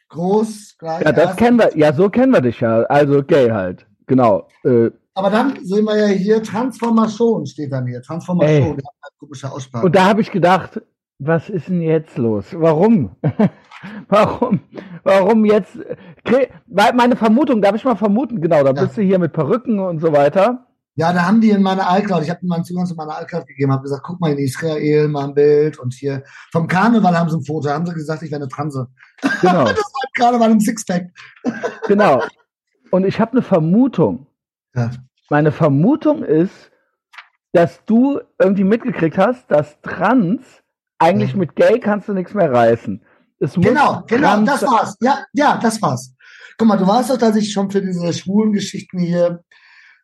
Groß, 0.10 0.76
gleich. 0.80 1.04
Ja, 1.06 1.12
das 1.12 1.26
erst. 1.26 1.38
kennen 1.38 1.60
wir, 1.60 1.78
ja, 1.78 1.94
so 1.94 2.10
kennen 2.10 2.32
wir 2.34 2.42
dich 2.42 2.60
ja. 2.62 2.82
Also 2.84 3.22
gay 3.24 3.50
halt. 3.50 3.86
Genau. 4.08 4.48
Äh, 4.64 4.90
Aber 5.18 5.32
dann 5.32 5.66
sehen 5.66 5.86
wir 5.86 5.98
ja 5.98 6.08
hier 6.08 6.44
Transformation 6.44 7.46
steht 7.48 7.72
dann 7.72 7.88
hier. 7.88 8.02
Transformation. 8.04 8.78
Komische 9.20 9.52
Aussprache. 9.52 9.84
und 9.88 9.96
da 9.96 10.06
habe 10.06 10.22
ich 10.22 10.30
gedacht, 10.32 10.80
was 11.18 11.50
ist 11.50 11.70
denn 11.70 11.82
jetzt 11.82 12.18
los? 12.20 12.46
Warum? 12.54 13.16
Warum? 14.10 14.60
Warum 15.04 15.44
jetzt? 15.46 15.76
Weil 16.68 16.94
meine 16.94 17.16
Vermutung, 17.16 17.64
darf 17.64 17.76
ich 17.76 17.84
mal 17.84 17.96
vermuten, 17.96 18.42
genau, 18.42 18.62
da 18.64 18.74
Ja. 18.74 18.84
bist 18.84 18.96
du 18.98 19.02
hier 19.02 19.18
mit 19.18 19.34
Perücken 19.34 19.80
und 19.80 20.00
so 20.00 20.12
weiter. 20.14 20.68
Ja, 20.96 21.12
da 21.14 21.26
haben 21.26 21.42
die 21.42 21.50
in 21.50 21.64
meiner 21.64 21.88
iCloud, 21.98 22.22
ich 22.24 22.30
habe 22.30 22.42
ihnen 22.42 22.50
meinen 22.50 22.64
Zugang 22.64 22.86
zu 22.86 22.94
meiner 22.96 23.20
iCloud 23.24 23.48
gegeben, 23.48 23.72
habe 23.72 23.84
gesagt, 23.84 24.04
guck 24.04 24.20
mal 24.22 24.32
in 24.32 24.38
Israel, 24.40 25.08
mal 25.08 25.26
ein 25.26 25.34
Bild 25.34 25.80
und 25.80 25.94
hier 25.96 26.24
vom 26.52 26.68
Karneval 26.68 27.18
haben 27.18 27.30
sie 27.30 27.38
ein 27.38 27.44
Foto, 27.44 27.70
haben 27.70 27.86
sie 27.88 27.94
gesagt, 27.94 28.22
ich 28.22 28.30
wäre 28.32 28.42
eine 28.42 28.50
Transe. 28.50 28.88
Genau. 29.42 29.66
Karneval 30.16 30.52
im 30.52 30.60
Sixpack. 30.60 31.08
Genau. 31.88 32.22
Und 32.92 33.06
ich 33.06 33.20
habe 33.20 33.32
eine 33.32 33.42
Vermutung. 33.42 34.28
Ja. 34.76 34.92
Meine 35.30 35.52
Vermutung 35.52 36.24
ist, 36.24 36.72
dass 37.54 37.84
du 37.86 38.20
irgendwie 38.40 38.64
mitgekriegt 38.64 39.18
hast, 39.18 39.50
dass 39.52 39.80
Trans 39.82 40.42
eigentlich 41.00 41.36
mit 41.36 41.56
Gay 41.56 41.80
kannst 41.80 42.08
du 42.10 42.14
nichts 42.14 42.34
mehr 42.34 42.52
reißen. 42.52 43.04
Genau, 43.40 44.04
genau, 44.08 44.42
das 44.42 44.64
war's. 44.64 44.98
Ja, 45.00 45.20
ja, 45.34 45.60
das 45.62 45.82
war's. 45.82 46.14
Guck 46.58 46.68
mal, 46.68 46.78
du 46.78 46.88
weißt 46.88 47.12
doch, 47.12 47.18
dass 47.18 47.36
ich 47.36 47.52
schon 47.52 47.70
für 47.70 47.82
diese 47.82 48.12
schwulen 48.14 48.52
Geschichten 48.52 48.98
hier 49.00 49.44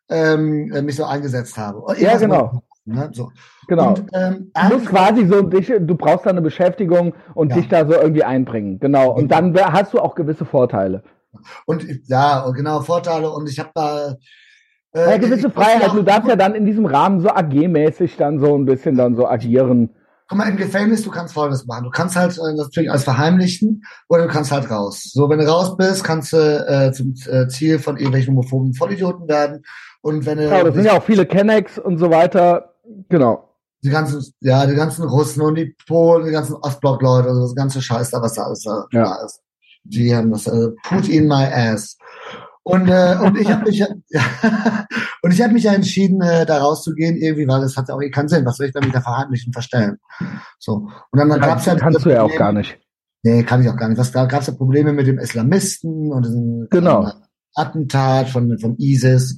ähm, 0.08 0.70
äh, 0.72 0.82
mich 0.82 0.96
so 0.96 1.04
eingesetzt 1.04 1.56
habe. 1.58 1.82
Ja, 1.98 2.16
genau. 2.16 2.62
Ne, 2.84 3.10
so. 3.12 3.32
Genau. 3.66 3.88
Und, 3.94 4.06
ähm, 4.12 4.52
Du 4.68 4.74
musst 4.74 4.86
quasi 4.86 5.26
so 5.26 5.40
dich, 5.42 5.68
du 5.68 5.94
brauchst 5.96 6.26
da 6.26 6.30
eine 6.30 6.42
Beschäftigung 6.42 7.14
und 7.34 7.48
Ja. 7.50 7.56
dich 7.56 7.68
da 7.68 7.86
so 7.86 7.94
irgendwie 7.94 8.22
einbringen. 8.24 8.78
Genau. 8.78 9.10
Und 9.12 9.28
dann 9.32 9.54
wär- 9.54 9.72
hast 9.72 9.94
du 9.94 10.00
auch 10.00 10.14
gewisse 10.14 10.44
Vorteile. 10.44 11.02
und 11.66 11.84
ja, 12.06 12.40
und 12.42 12.54
genau, 12.54 12.80
Vorteile 12.82 13.30
und 13.30 13.48
ich 13.48 13.58
habe 13.58 13.70
da 13.74 14.14
äh, 14.94 15.10
Ja, 15.10 15.16
gewisse 15.18 15.50
Freiheit. 15.50 15.82
ja- 15.82 15.94
Du 15.94 16.02
darfst 16.02 16.28
ja 16.28 16.36
dann 16.36 16.54
in 16.54 16.64
diesem 16.64 16.86
Rahmen 16.86 17.20
so 17.20 17.28
AG-mäßig 17.28 18.16
dann 18.16 18.38
so 18.40 18.56
ein 18.56 18.64
bisschen 18.64 18.96
dann 18.96 19.16
so 19.16 19.26
agieren. 19.28 19.90
Guck 20.28 20.38
mal, 20.38 20.48
im 20.48 20.56
Gefängnis, 20.56 21.02
du 21.02 21.10
kannst 21.10 21.34
Folgendes 21.34 21.66
machen. 21.66 21.84
Du 21.84 21.90
kannst 21.90 22.16
halt 22.16 22.32
äh, 22.32 22.56
das 22.56 22.66
natürlich 22.68 22.90
alles 22.90 23.04
verheimlichen 23.04 23.82
oder 24.08 24.22
du 24.22 24.28
kannst 24.28 24.50
halt 24.52 24.70
raus. 24.70 25.02
So, 25.12 25.28
wenn 25.28 25.38
du 25.38 25.46
raus 25.46 25.76
bist, 25.76 26.02
kannst 26.02 26.32
du 26.32 26.36
äh, 26.38 26.92
zum 26.92 27.14
äh, 27.28 27.46
Ziel 27.48 27.78
von 27.78 27.96
irgendwelchen 27.98 28.34
homophoben 28.34 28.72
Vollidioten 28.72 29.28
werden. 29.28 29.62
Und 30.00 30.24
wenn 30.24 30.38
du 30.38 30.44
Genau, 30.48 30.64
das 30.64 30.74
sind 30.74 30.84
ja 30.86 30.92
auch 30.94 31.02
viele 31.02 31.26
Kennex 31.26 31.78
und 31.78 31.98
so 31.98 32.10
weiter. 32.10 32.70
Genau. 33.10 33.50
die 33.82 33.90
ganzen, 33.90 34.22
ja, 34.40 34.64
die 34.66 34.74
ganzen 34.74 35.04
Russen 35.04 35.42
und 35.42 35.56
die 35.56 35.76
Polen, 35.86 36.24
die 36.24 36.32
ganzen 36.32 36.54
Ostblock-Leute, 36.56 37.28
also 37.28 37.42
das 37.42 37.54
ganze 37.54 37.82
Scheiß 37.82 38.10
da, 38.10 38.22
was 38.22 38.32
da 38.32 38.44
alles 38.44 38.62
da 38.62 38.86
Ja. 38.92 39.14
ist. 39.26 39.40
Die 39.84 40.14
haben 40.16 40.30
das, 40.32 40.46
äh, 40.46 40.68
put 40.88 41.06
in 41.08 41.28
my 41.28 41.44
ass. 41.52 41.98
Und, 42.64 42.88
äh, 42.88 43.16
und 43.20 43.38
ich 43.38 43.50
habe 43.50 43.64
mich, 43.64 43.78
ja, 43.78 43.88
und 45.22 45.32
ich 45.32 45.42
habe 45.42 45.52
mich 45.52 45.64
ja 45.64 45.74
entschieden, 45.74 46.22
äh, 46.22 46.46
da 46.46 46.58
rauszugehen 46.58 47.16
irgendwie, 47.16 47.46
weil 47.46 47.62
es 47.62 47.76
hat 47.76 47.88
ja 47.88 47.94
auch 47.94 48.00
eh 48.00 48.10
keinen 48.10 48.28
Sinn. 48.28 48.46
Was 48.46 48.56
soll 48.56 48.66
ich 48.66 48.72
da 48.72 48.80
mit 48.80 48.94
der 48.94 49.02
Verheimlichen 49.02 49.52
verstellen? 49.52 49.98
So. 50.58 50.88
Und 51.10 51.18
dann, 51.18 51.28
dann 51.28 51.40
gab's 51.40 51.66
ja 51.66 51.74
kannst 51.74 52.06
du 52.06 52.10
ja 52.10 52.22
auch 52.22 52.34
gar 52.36 52.52
nicht. 52.52 52.78
Nee, 53.22 53.42
kann 53.42 53.62
ich 53.62 53.68
auch 53.68 53.76
gar 53.76 53.88
nicht. 53.88 53.98
Was, 53.98 54.12
da 54.12 54.24
gab 54.24 54.40
es 54.40 54.46
ja 54.46 54.54
Probleme 54.54 54.94
mit 54.94 55.06
dem 55.06 55.18
Islamisten 55.18 56.10
und 56.10 56.24
diesem 56.24 56.68
Genau. 56.70 57.06
äh, 57.06 57.12
Attentat 57.54 58.30
von, 58.30 58.58
von 58.58 58.76
ISIS. 58.78 59.36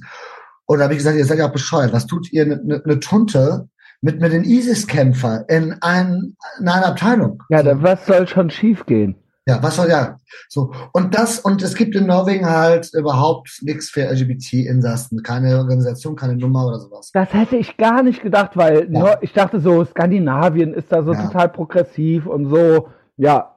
Und 0.65 0.79
da 0.79 0.85
habe 0.85 0.93
ich 0.93 0.99
gesagt, 0.99 1.17
ihr 1.17 1.25
seid 1.25 1.39
ja 1.39 1.47
auch 1.47 1.53
bescheuert. 1.53 1.91
Was 1.91 2.07
tut 2.07 2.31
ihr 2.31 2.43
eine 2.43 2.63
ne, 2.63 2.81
ne 2.85 2.99
Tunte 3.01 3.67
mit, 4.01 4.21
mit 4.21 4.31
den 4.31 4.45
ISIS-Kämpfer 4.45 5.49
in, 5.49 5.75
ein, 5.81 6.35
in 6.59 6.67
einer 6.67 6.87
Abteilung? 6.87 7.43
Ja, 7.49 7.61
da, 7.61 7.81
was 7.81 8.05
soll 8.05 8.27
schon 8.27 8.49
schief 8.49 8.85
gehen? 8.85 9.15
Ja, 9.47 9.63
was 9.63 9.77
soll 9.77 9.89
ja? 9.89 10.17
So. 10.49 10.73
Und 10.91 11.17
das, 11.17 11.39
und 11.39 11.61
es 11.61 11.73
gibt 11.75 11.95
in 11.95 12.05
Norwegen 12.05 12.45
halt 12.45 12.93
überhaupt 12.93 13.59
nichts 13.61 13.89
für 13.89 14.01
LGBT-Insassen. 14.01 15.23
Keine 15.23 15.57
Organisation, 15.57 16.15
keine 16.17 16.35
Nummer 16.35 16.67
oder 16.67 16.79
sowas. 16.79 17.11
Das 17.13 17.33
hätte 17.33 17.55
ich 17.55 17.77
gar 17.77 18.03
nicht 18.03 18.21
gedacht, 18.21 18.57
weil 18.57 18.89
Ja. 18.91 18.99
nur, 18.99 19.17
ich 19.23 19.31
dachte 19.31 19.59
so, 19.61 19.85
Skandinavien 19.85 20.73
ist 20.73 20.91
da 20.91 21.01
so 21.01 21.13
Ja. 21.13 21.25
total 21.27 21.49
progressiv 21.49 22.25
und 22.25 22.49
so. 22.49 22.89
Ja, 23.15 23.53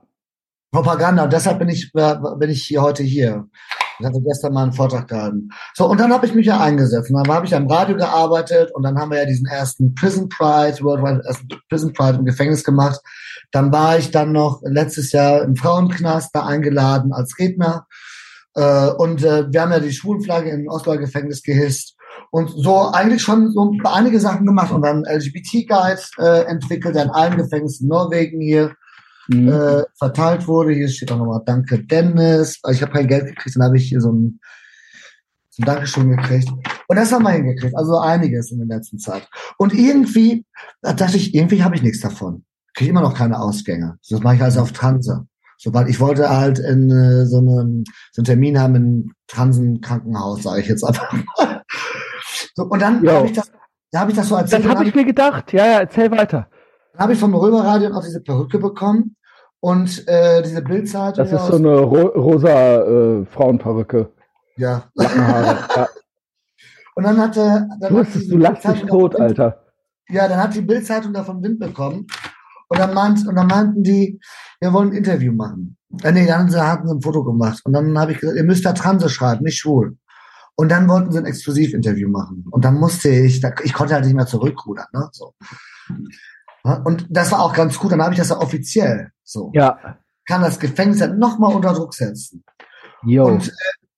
Propaganda. 0.72 1.24
Und 1.24 1.32
deshalb 1.32 1.58
bin 1.58 1.68
ich, 1.68 1.90
äh, 1.94 2.14
bin 2.38 2.50
ich 2.50 2.62
hier 2.62 2.82
heute 2.82 3.02
hier. 3.02 3.48
Ich 3.98 4.06
hatte 4.06 4.20
gestern 4.22 4.54
mal 4.54 4.62
einen 4.62 4.72
Vortrag 4.72 5.08
gehalten. 5.08 5.50
So, 5.74 5.86
und 5.86 6.00
dann 6.00 6.12
habe 6.12 6.24
ich 6.24 6.34
mich 6.34 6.46
ja 6.46 6.60
eingesetzt. 6.60 7.10
Und 7.10 7.26
dann 7.26 7.34
habe 7.34 7.44
ich 7.44 7.54
am 7.54 7.66
Radio 7.66 7.96
gearbeitet 7.96 8.70
und 8.74 8.82
dann 8.82 8.96
haben 8.98 9.10
wir 9.10 9.18
ja 9.18 9.26
diesen 9.26 9.46
ersten 9.46 9.94
Prison 9.94 10.28
Pride, 10.28 10.78
Worldwide 10.80 11.22
ersten 11.26 11.48
Prison 11.68 11.92
Pride 11.92 12.18
im 12.18 12.24
Gefängnis 12.24 12.64
gemacht. 12.64 13.00
Dann 13.52 13.72
war 13.72 13.98
ich 13.98 14.10
dann 14.10 14.32
noch 14.32 14.60
letztes 14.64 15.12
Jahr 15.12 15.42
im 15.42 15.56
Frauenknast 15.56 16.30
da 16.34 16.46
eingeladen 16.46 17.12
als 17.12 17.38
Redner. 17.38 17.86
Äh, 18.54 18.90
und 18.90 19.24
äh, 19.24 19.50
wir 19.50 19.62
haben 19.62 19.72
ja 19.72 19.80
die 19.80 19.92
Schwulenflagge 19.92 20.50
im 20.50 20.68
Osloer 20.68 20.98
Gefängnis 20.98 21.42
gehisst. 21.42 21.96
Und 22.30 22.50
so 22.50 22.90
eigentlich 22.92 23.22
schon 23.22 23.50
so 23.52 23.72
einige 23.84 24.20
Sachen 24.20 24.46
gemacht 24.46 24.72
und 24.72 24.82
dann 24.82 25.04
LGBT-Guide 25.04 26.00
äh, 26.18 26.42
entwickelt, 26.46 26.94
der 26.94 27.04
in 27.04 27.10
allen 27.10 27.36
Gefängnissen 27.36 27.84
in 27.84 27.88
Norwegen 27.88 28.40
hier 28.40 28.74
Mhm. 29.30 29.48
äh, 29.48 29.84
verteilt 29.96 30.48
wurde. 30.48 30.72
Hier 30.72 30.88
steht 30.88 31.12
auch 31.12 31.18
nochmal 31.18 31.42
Danke 31.46 31.84
Dennis. 31.84 32.58
Also 32.62 32.76
Ich 32.76 32.82
habe 32.82 32.92
kein 32.92 33.06
Geld 33.06 33.26
gekriegt, 33.26 33.54
dann 33.56 33.64
habe 33.64 33.76
ich 33.76 33.88
hier 33.88 34.00
so 34.00 34.12
ein, 34.12 34.40
so 35.50 35.62
ein 35.62 35.66
Dankeschön 35.66 36.10
gekriegt. 36.10 36.48
Und 36.88 36.96
das 36.96 37.12
haben 37.12 37.22
wir 37.22 37.30
hingekriegt. 37.30 37.76
Also 37.76 37.98
einiges 37.98 38.50
in 38.50 38.58
der 38.58 38.78
letzten 38.78 38.98
Zeit. 38.98 39.28
Und 39.56 39.72
irgendwie, 39.72 40.44
da 40.82 40.92
dachte 40.92 41.16
ich, 41.16 41.34
irgendwie 41.34 41.62
habe 41.62 41.76
ich 41.76 41.82
nichts 41.82 42.00
davon. 42.00 42.44
Kriege 42.74 42.90
immer 42.90 43.02
noch 43.02 43.14
keine 43.14 43.40
Ausgänge. 43.40 43.98
Das 44.08 44.20
mache 44.20 44.36
ich 44.36 44.42
also 44.42 44.60
auf 44.60 44.72
Transe. 44.72 45.26
Sobald 45.58 45.88
ich 45.88 46.00
wollte 46.00 46.28
halt 46.30 46.58
in 46.58 46.90
äh, 46.90 47.26
so, 47.26 47.38
einem, 47.38 47.84
so 48.12 48.20
einen 48.20 48.24
Termin 48.24 48.58
haben 48.58 48.74
in 48.76 49.12
Transenkrankenhaus, 49.26 50.42
sage 50.42 50.60
ich 50.62 50.68
jetzt 50.68 50.82
einfach 50.84 51.12
mal. 51.38 51.62
So, 52.54 52.64
und 52.64 52.80
dann 52.80 53.04
Jo. 53.04 53.12
habe 53.12 53.26
ich 53.26 53.32
das, 53.32 53.52
da 53.90 54.00
habe 54.00 54.10
ich 54.10 54.16
das 54.16 54.28
so 54.28 54.36
erzählt. 54.36 54.52
das 54.52 54.62
dann 54.62 54.70
habe 54.70 54.80
hab 54.80 54.86
ich 54.86 54.94
mir 54.94 55.04
gedacht. 55.04 55.52
Ja, 55.52 55.66
ja, 55.66 55.80
erzähl 55.80 56.10
weiter. 56.10 56.48
dann 56.92 57.02
habe 57.02 57.12
ich 57.12 57.18
vom 57.18 57.34
Römerradio 57.34 57.92
auch 57.92 58.02
diese 58.02 58.20
Perücke 58.22 58.58
bekommen 58.58 59.16
und 59.60 60.06
äh, 60.08 60.42
diese 60.42 60.62
Bildzeitung. 60.62 61.24
Das 61.24 61.32
ist 61.32 61.46
so 61.48 61.56
eine 61.56 61.78
ro 61.80 62.06
rosa 62.06 62.76
äh, 62.82 63.26
Frauenperücke. 63.26 64.12
Ja. 64.56 64.84
Ja. 64.96 65.88
Und 66.96 67.04
dann 67.04 67.18
hatte. 67.18 67.68
Dann 67.80 67.92
Du 67.92 67.98
hat 68.00 68.06
du 68.14 68.36
lachst 68.36 68.64
dich 68.66 68.82
tot, 68.86 69.18
Alter. 69.18 69.62
Ja, 70.08 70.26
dann 70.28 70.38
hat 70.42 70.54
die 70.54 70.60
Bildzeitung 70.60 71.12
davon 71.12 71.42
Wind 71.42 71.60
bekommen. 71.60 72.06
Und 72.70 72.78
dann, 72.78 72.94
meint, 72.94 73.26
und 73.26 73.34
dann 73.34 73.48
meinten 73.48 73.82
die, 73.82 74.20
wir 74.60 74.72
wollen 74.72 74.90
ein 74.90 74.96
Interview 74.96 75.32
machen. 75.32 75.76
Äh, 76.04 76.12
nee, 76.12 76.24
dann 76.24 76.54
hatten 76.54 76.86
sie 76.86 76.94
ein 76.94 77.02
Foto 77.02 77.24
gemacht. 77.24 77.60
Und 77.64 77.72
dann 77.72 77.98
habe 77.98 78.12
ich 78.12 78.18
gesagt, 78.18 78.38
ihr 78.38 78.44
müsst 78.44 78.64
da 78.64 78.72
Transe 78.72 79.08
schreiben, 79.08 79.42
nicht 79.42 79.58
schwul. 79.58 79.96
Und 80.54 80.68
dann 80.68 80.88
wollten 80.88 81.10
sie 81.10 81.18
ein 81.18 81.26
Exklusivinterview 81.26 82.08
machen. 82.08 82.44
Und 82.48 82.64
dann 82.64 82.78
musste 82.78 83.08
ich, 83.08 83.42
ich 83.64 83.72
konnte 83.72 83.94
halt 83.94 84.04
nicht 84.04 84.14
mehr 84.14 84.26
zurückrudern. 84.26 84.86
Ne? 84.92 85.08
So. 85.10 85.34
Und 86.84 87.06
das 87.10 87.32
war 87.32 87.40
auch 87.40 87.54
ganz 87.54 87.76
gut. 87.76 87.90
Dann 87.90 88.02
habe 88.02 88.12
ich 88.12 88.20
das 88.20 88.28
ja 88.28 88.38
offiziell. 88.38 89.10
So. 89.24 89.50
Ja. 89.52 89.98
Kann 90.26 90.42
das 90.42 90.60
Gefängnis 90.60 91.00
halt 91.00 91.18
nochmal 91.18 91.52
unter 91.52 91.72
Druck 91.72 91.92
setzen. 91.94 92.44
Yo. 93.02 93.26
Und 93.26 93.48
äh, 93.48 93.52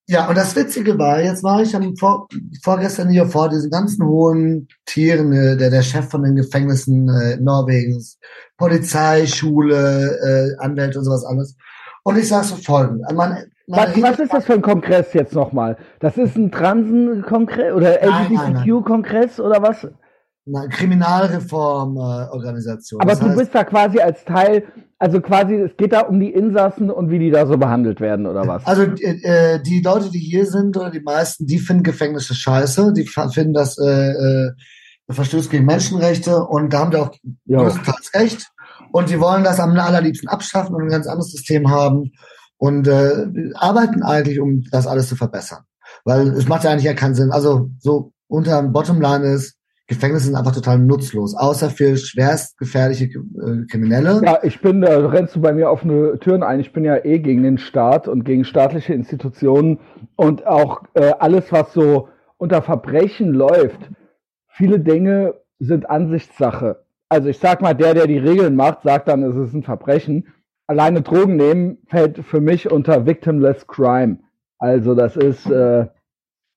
ja, 0.09 0.29
und 0.29 0.37
das 0.37 0.55
Witzige 0.57 0.99
war, 0.99 1.23
jetzt 1.23 1.43
war 1.43 1.63
ich 1.63 1.75
am 1.75 1.97
vor, 1.97 2.29
vorgestern 2.63 3.09
hier 3.09 3.27
vor 3.27 3.49
diesen 3.49 3.71
ganzen 3.71 4.05
hohen 4.05 4.69
Tieren, 4.85 5.33
äh, 5.33 5.57
der, 5.57 5.71
der 5.71 5.83
Chef 5.83 6.09
von 6.11 6.23
den 6.23 6.37
Gefängnissen 6.37 7.09
äh, 7.09 7.37
Norwegens, 7.37 8.19
Polizei, 8.57 9.27
Schule, 9.27 10.57
äh, 10.59 10.63
Anwälte 10.63 10.99
und 10.99 11.05
sowas 11.05 11.25
alles. 11.25 11.57
Und 12.05 12.19
ich 12.19 12.27
sage 12.29 12.47
so 12.47 12.57
folgendes, 12.57 13.13
man, 13.13 13.37
Was, 13.69 14.03
was 14.03 14.19
ist 14.19 14.33
das 14.33 14.45
für 14.45 14.55
ein 14.55 14.63
Kongress 14.63 15.15
jetzt 15.15 15.35
nochmal? 15.35 15.77
Das 16.01 16.17
ist 16.17 16.35
ein 16.37 16.51
Transen-Kongress 16.51 17.75
oder 17.75 18.03
LGBTQ-Kongress 18.03 19.39
oder 19.41 19.63
was? 19.63 19.87
Eine 20.47 20.69
Kriminalreformorganisation. 20.69 23.01
Aber 23.01 23.11
das 23.11 23.21
du 23.21 23.27
heißt, 23.27 23.39
bist 23.39 23.55
da 23.55 23.63
quasi 23.63 24.01
als 24.01 24.25
Teil, 24.25 24.65
also 24.99 25.21
quasi, 25.21 25.55
es 25.55 25.77
geht 25.77 25.93
da 25.93 26.01
um 26.01 26.19
die 26.19 26.33
Insassen 26.33 26.91
und 26.91 27.11
wie 27.11 27.21
die 27.21 27.31
da 27.31 27.47
so 27.47 27.57
behandelt 27.57 28.01
werden, 28.01 28.27
oder 28.27 28.49
was? 28.49 28.67
Also 28.67 28.83
äh, 28.83 29.63
die 29.63 29.81
Leute, 29.83 30.11
die 30.11 30.19
hier 30.19 30.47
sind, 30.47 30.77
oder 30.77 30.91
die 30.91 31.01
meisten, 31.01 31.47
die 31.47 31.61
finden 31.61 31.85
Gefängnisse 31.85 32.35
scheiße, 32.35 32.93
die 32.93 33.07
finden 33.07 33.55
das 33.55 33.79
äh, 33.79 34.11
äh, 34.11 34.51
Verstößt 35.09 35.51
gegen 35.51 35.67
Menschenrechte 35.67 36.45
und 36.45 36.73
da 36.73 36.81
haben 36.81 36.93
wir 36.93 37.03
auch 37.03 37.15
größtenteils 37.49 38.15
recht. 38.15 38.47
Und 38.93 39.09
die 39.09 39.21
wollen 39.21 39.45
das 39.45 39.59
am 39.59 39.77
allerliebsten 39.79 40.29
abschaffen 40.29 40.75
und 40.75 40.83
ein 40.83 40.89
ganz 40.89 41.07
anderes 41.07 41.33
System 41.33 41.71
haben 41.71 42.13
und 42.59 42.87
äh, 42.87 43.27
arbeiten 43.55 44.03
eigentlich, 44.03 44.39
um 44.39 44.63
das 44.71 44.87
alles 44.87 45.09
zu 45.09 45.17
verbessern. 45.17 45.65
Weil 46.05 46.29
es 46.29 46.49
macht 46.49 46.65
ja 46.65 46.71
eigentlich 46.71 46.85
ja 46.85 46.95
keinen 46.95 47.15
Sinn. 47.15 47.33
Also 47.33 47.71
so 47.79 48.13
unter 48.29 48.61
dem 48.61 48.73
Bottomline 48.73 49.25
ist, 49.25 49.57
Gefängnisse 49.89 50.27
sind 50.27 50.37
einfach 50.37 50.55
total 50.55 50.79
nutzlos, 50.79 51.35
außer 51.35 51.69
für 51.69 51.97
schwerst 51.97 52.57
gefährliche 52.59 53.07
äh, 53.07 53.67
Kriminelle. 53.69 54.23
Ja, 54.25 54.39
ich 54.43 54.61
bin, 54.61 54.81
da 54.81 55.07
rennst 55.07 55.37
du 55.37 55.41
bei 55.41 55.53
mir 55.53 55.71
offene 55.71 56.19
Türen 56.19 56.43
ein. 56.43 56.61
Ich 56.61 56.73
bin 56.73 56.85
ja 56.85 57.05
eh 57.05 57.19
gegen 57.19 57.43
den 57.43 57.59
Staat 57.59 58.09
und 58.09 58.25
gegen 58.25 58.45
staatliche 58.45 58.95
Institutionen 58.95 59.81
und 60.17 60.47
auch 60.47 60.83
äh, 60.95 61.13
alles, 61.19 61.51
was 61.51 61.73
so 61.73 62.09
unter 62.39 62.63
Verbrechen 62.63 63.33
läuft. 63.33 63.91
Viele 64.53 64.81
Dinge 64.81 65.35
sind 65.59 65.89
Ansichtssache. 65.89 66.85
Also 67.09 67.29
ich 67.29 67.39
sag 67.39 67.61
mal, 67.61 67.75
der, 67.75 67.95
der 67.95 68.07
die 68.07 68.19
Regeln 68.19 68.57
macht, 68.57 68.83
sagt 68.83 69.09
dann, 69.09 69.23
es 69.23 69.37
ist 69.37 69.55
ein 69.55 69.63
Verbrechen. 69.63 70.29
Alleine 70.67 71.03
Drogen 71.03 71.37
nehmen 71.37 71.79
fällt 71.89 72.25
für 72.25 72.41
mich 72.41 72.71
unter 72.71 73.07
victimless 73.07 73.67
crime. 73.67 74.19
Also 74.59 74.95
das 74.95 75.17
ist 75.17 75.47
äh, 75.51 75.87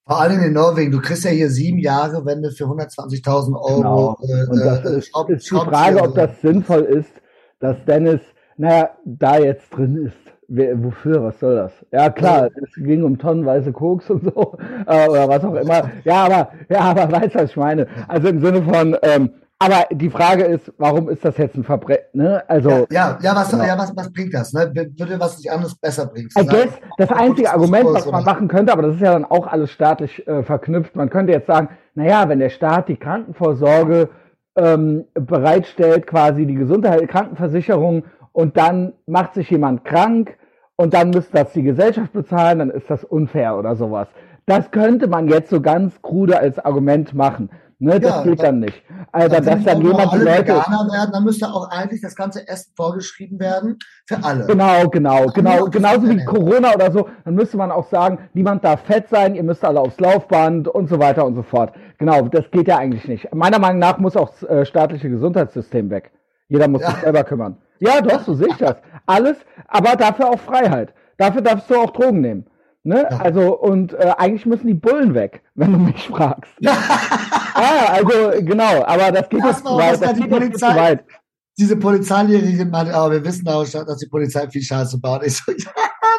vor 0.07 0.21
allem 0.21 0.39
in 0.43 0.53
Norwegen, 0.53 0.91
du 0.91 1.01
kriegst 1.01 1.23
ja 1.23 1.31
hier 1.31 1.49
sieben 1.49 1.79
Jahre, 1.79 2.23
wenn 2.25 2.43
du 2.43 2.51
für 2.51 2.65
120.000 2.65 3.55
Euro. 3.59 3.77
Genau. 3.81 4.17
Äh, 4.21 4.47
Und 4.51 4.59
das 4.59 4.85
äh, 4.85 4.97
ist, 4.99 5.09
Schraub, 5.09 5.29
ist 5.31 5.49
die 5.49 5.55
Frage, 5.55 6.01
ob 6.01 6.13
das 6.13 6.41
sinnvoll 6.41 6.83
ist, 6.83 7.11
dass 7.59 7.83
Dennis, 7.85 8.21
naja, 8.55 8.91
da 9.03 9.39
jetzt 9.39 9.67
drin 9.71 10.05
ist. 10.05 10.24
Wer, 10.47 10.83
wofür? 10.83 11.23
Was 11.23 11.39
soll 11.39 11.55
das? 11.55 11.71
Ja, 11.91 12.09
klar, 12.09 12.49
es 12.61 12.75
ging 12.75 13.03
um 13.03 13.17
tonnenweise 13.17 13.71
Koks 13.71 14.09
und 14.09 14.23
so, 14.23 14.57
äh, 14.87 15.07
oder 15.07 15.27
was 15.27 15.43
auch 15.43 15.55
immer. 15.55 15.89
Ja, 16.03 16.25
aber, 16.25 16.49
ja, 16.69 16.79
aber 16.81 17.11
weißt 17.11 17.35
du, 17.35 17.39
was 17.39 17.49
ich 17.49 17.57
meine? 17.57 17.87
Also 18.07 18.27
im 18.27 18.39
Sinne 18.39 18.61
von, 18.61 18.95
ähm, 19.01 19.31
aber 19.57 19.85
die 19.89 20.09
Frage 20.09 20.43
ist, 20.43 20.71
warum 20.77 21.09
ist 21.09 21.23
das 21.23 21.37
jetzt 21.37 21.55
ein 21.55 21.63
Verbrechen? 21.63 22.03
Ne? 22.13 22.43
Also, 22.47 22.69
ja, 22.69 22.85
ja, 22.89 23.17
ja, 23.21 23.35
was, 23.35 23.49
genau. 23.49 23.63
ja 23.63 23.77
was, 23.77 23.95
was 23.95 24.11
bringt 24.11 24.33
das? 24.33 24.51
Ne? 24.51 24.69
Würde 24.73 25.19
was 25.19 25.37
nicht 25.37 25.49
anderes 25.49 25.75
besser 25.75 26.07
bringen? 26.07 26.29
I 26.37 26.45
guess, 26.45 26.69
das 26.97 27.09
einzige 27.11 27.51
Argument, 27.51 27.85
was 27.85 28.05
man 28.05 28.25
machen 28.25 28.49
könnte, 28.49 28.73
aber 28.73 28.81
das 28.83 28.95
ist 28.95 29.01
ja 29.01 29.13
dann 29.13 29.23
auch 29.23 29.47
alles 29.47 29.71
staatlich 29.71 30.27
äh, 30.27 30.43
verknüpft. 30.43 30.95
Man 30.95 31.09
könnte 31.09 31.31
jetzt 31.31 31.47
sagen, 31.47 31.69
naja, 31.95 32.27
wenn 32.27 32.39
der 32.39 32.49
Staat 32.49 32.89
die 32.89 32.97
Krankenvorsorge 32.97 34.09
ähm, 34.57 35.05
bereitstellt, 35.13 36.05
quasi 36.05 36.45
die 36.45 36.55
Gesundheit, 36.55 37.01
die 37.01 37.07
Krankenversicherung, 37.07 38.03
und 38.35 38.57
dann 38.57 38.91
macht 39.07 39.33
sich 39.33 39.49
jemand 39.49 39.85
krank 39.85 40.37
und 40.75 40.93
dann 40.93 41.11
müsste 41.11 41.37
das 41.37 41.53
die 41.53 41.63
Gesellschaft 41.63 42.11
bezahlen, 42.11 42.59
dann 42.59 42.69
ist 42.69 42.89
das 42.89 43.05
unfair 43.05 43.57
oder 43.57 43.77
sowas. 43.77 44.09
Das 44.45 44.71
könnte 44.71 45.07
man 45.07 45.29
jetzt 45.29 45.49
so 45.49 45.61
ganz 45.61 46.01
krude 46.01 46.37
als 46.37 46.59
Argument 46.59 47.13
machen. 47.13 47.49
Ne, 47.79 47.99
das 47.99 48.11
ja, 48.11 48.23
geht 48.23 48.39
dann, 48.39 48.45
dann 48.45 48.59
nicht. 48.59 48.83
Also, 49.11 49.39
dass 49.39 49.63
dann 49.63 49.81
jemand 49.81 50.13
die 50.13 50.17
Leute. 50.17 50.47
Veganer 50.47 50.87
werden, 50.91 51.11
dann 51.13 51.23
müsste 51.23 51.47
auch 51.47 51.69
eigentlich 51.71 52.01
das 52.01 52.15
ganze 52.15 52.47
Essen 52.47 52.71
vorgeschrieben 52.75 53.39
werden 53.39 53.77
für 54.05 54.21
alle. 54.21 54.45
Genau, 54.45 54.87
genau, 54.89 55.27
genau. 55.27 55.65
Genauso 55.65 56.09
wie 56.09 56.23
Corona 56.25 56.73
oder 56.73 56.91
so. 56.91 57.09
Dann 57.23 57.35
müsste 57.35 57.57
man 57.57 57.71
auch 57.71 57.89
sagen, 57.89 58.19
niemand 58.33 58.63
darf 58.63 58.81
fett 58.81 59.07
sein, 59.09 59.35
ihr 59.35 59.43
müsst 59.43 59.63
alle 59.63 59.79
aufs 59.79 59.99
Laufband 59.99 60.67
und 60.67 60.89
so 60.89 60.99
weiter 60.99 61.25
und 61.25 61.35
so 61.35 61.43
fort. 61.43 61.73
Genau, 61.97 62.27
das 62.27 62.49
geht 62.51 62.67
ja 62.67 62.77
eigentlich 62.77 63.07
nicht. 63.07 63.33
Meiner 63.33 63.59
Meinung 63.59 63.79
nach 63.79 63.97
muss 63.97 64.15
auch 64.17 64.29
das 64.29 64.43
äh, 64.43 64.65
staatliche 64.65 65.09
Gesundheitssystem 65.09 65.89
weg. 65.89 66.11
Jeder 66.47 66.67
muss 66.67 66.81
ja. 66.81 66.91
sich 66.91 66.99
selber 66.99 67.23
kümmern. 67.23 67.57
Ja, 67.79 68.01
doch, 68.01 68.23
so 68.23 68.33
sehe 68.33 68.47
ich 68.49 68.57
das. 68.57 68.75
Alles, 69.05 69.37
aber 69.67 69.95
dafür 69.95 70.29
auch 70.29 70.39
Freiheit. 70.39 70.93
Dafür 71.17 71.41
darfst 71.41 71.69
du 71.69 71.75
auch 71.75 71.91
Drogen 71.91 72.21
nehmen. 72.21 72.45
Ne? 72.83 73.07
Ja. 73.09 73.17
Also, 73.17 73.57
und 73.59 73.93
äh, 73.93 74.13
eigentlich 74.17 74.45
müssen 74.45 74.67
die 74.67 74.75
Bullen 74.75 75.15
weg, 75.15 75.41
wenn 75.55 75.71
du 75.71 75.79
mich 75.79 76.07
fragst. 76.07 76.51
ja, 76.59 76.77
also 77.89 78.31
genau, 78.41 78.83
aber 78.85 79.11
das 79.11 79.27
geht 79.27 79.43
jetzt 79.43 79.65
zu 79.65 79.75
weit. 79.75 80.01
Das 80.01 80.13
geht 80.13 80.29
Polizei, 80.29 80.69
zu 80.69 80.75
weit. 80.75 81.03
Diese 81.57 81.77
Polizeilehrerin 81.77 82.69
meinte, 82.69 82.93
aber 82.93 83.13
wir 83.13 83.25
wissen 83.25 83.47
auch 83.47 83.65
schon, 83.65 83.85
dass 83.85 83.97
die 83.97 84.07
Polizei 84.07 84.47
viel 84.49 84.61
Scheiße 84.61 84.99
baut. 84.99 85.25
Ich 85.25 85.37
so, 85.37 85.51
ja, 85.57 85.57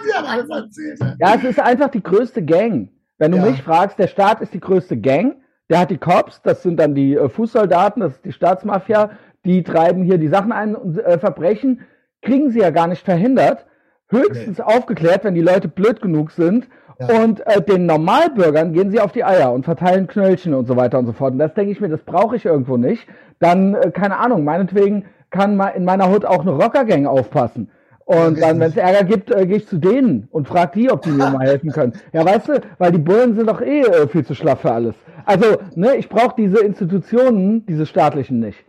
sie 0.04 0.12
hat 0.12 0.26
alles 0.26 0.50
erzählt. 0.50 0.98
Ja, 1.20 1.34
es 1.36 1.44
ist 1.44 1.61
einfach 1.61 1.88
die 1.88 2.02
größte 2.02 2.42
Gang. 2.44 2.88
Wenn 3.18 3.30
du 3.30 3.38
ja. 3.38 3.44
mich 3.44 3.62
fragst, 3.62 3.98
der 3.98 4.09
Staat 4.09 4.40
ist 4.40 4.52
die 4.52 4.61
größte 4.61 4.96
Gang. 4.96 5.36
Der 5.68 5.80
hat 5.80 5.90
die 5.90 5.98
Cops, 5.98 6.40
das 6.42 6.62
sind 6.62 6.78
dann 6.78 6.94
die 6.94 7.14
äh, 7.14 7.28
Fußsoldaten, 7.28 8.00
das 8.00 8.14
ist 8.14 8.24
die 8.24 8.32
Staatsmafia, 8.32 9.11
die 9.47 9.62
treiben 9.62 10.05
hier 10.05 10.18
die 10.18 10.28
Sachen 10.28 10.53
ein 10.53 10.74
und 10.74 10.99
äh, 10.99 11.18
Verbrechen 11.18 11.80
kriegen 12.22 12.51
sie 12.51 12.61
ja 12.61 12.70
gar 12.70 12.86
nicht 12.88 13.05
verhindert 13.05 13.66
höchstens 14.09 14.61
okay. 14.61 14.76
aufgeklärt, 14.76 15.24
wenn 15.24 15.34
die 15.34 15.40
Leute 15.40 15.68
blöd 15.68 16.01
genug 16.01 16.30
sind. 16.30 16.68
Ja. 16.99 17.22
Und 17.22 17.47
äh, 17.47 17.61
den 17.61 17.86
Normalbürgern 17.86 18.72
gehen 18.72 18.90
sie 18.90 19.01
auf 19.01 19.12
die 19.12 19.24
Eier 19.24 19.53
und 19.53 19.64
verteilen 19.64 20.07
Knöllchen 20.07 20.55
und 20.55 20.66
so 20.66 20.76
weiter 20.76 20.99
und 20.99 21.07
so 21.07 21.12
fort. 21.12 21.32
Und 21.32 21.38
das 21.38 21.53
denke 21.55 21.72
ich 21.72 21.80
mir, 21.80 21.88
das 21.88 22.03
brauche 22.03 22.36
ich 22.36 22.47
irgendwo 22.47 22.76
nicht. 22.76 23.07
Dann, 23.38 23.74
äh, 23.74 23.90
keine 23.90 24.18
Ahnung, 24.18 24.44
meinetwegen 24.44 25.05
kann 25.30 25.61
in 25.74 25.84
meiner 25.84 26.11
Hut 26.11 26.24
auch 26.24 26.40
eine 26.40 26.53
Rockergang 26.53 27.07
aufpassen. 27.07 27.70
Und 28.07 28.40
dann, 28.40 28.61
wenn 28.61 28.70
es 28.70 28.76
Ärger 28.76 29.05
gibt, 29.05 29.34
äh, 29.34 29.47
gehe 29.47 29.57
ich 29.57 29.66
zu 29.66 29.78
denen 29.78 30.28
und 30.30 30.47
frage 30.47 30.70
die, 30.76 30.90
ob 30.90 31.03
die 31.03 31.11
mir 31.11 31.28
mal 31.28 31.44
helfen 31.44 31.72
können. 31.72 31.92
Ja, 32.12 32.24
weißt 32.24 32.49
du, 32.49 32.61
weil 32.78 32.92
die 32.92 32.99
Bullen 32.99 33.34
sind 33.34 33.51
doch 33.51 33.61
eh 33.61 33.80
äh, 33.80 34.07
viel 34.07 34.24
zu 34.24 34.34
schlaff 34.34 34.61
für 34.61 34.70
alles. 34.70 34.94
Also, 35.26 35.59
ne, 35.74 35.97
ich 35.97 36.09
brauche 36.09 36.36
diese 36.38 36.61
Institutionen, 36.61 37.66
diese 37.66 37.84
staatlichen 37.84 38.38
nicht. 38.38 38.64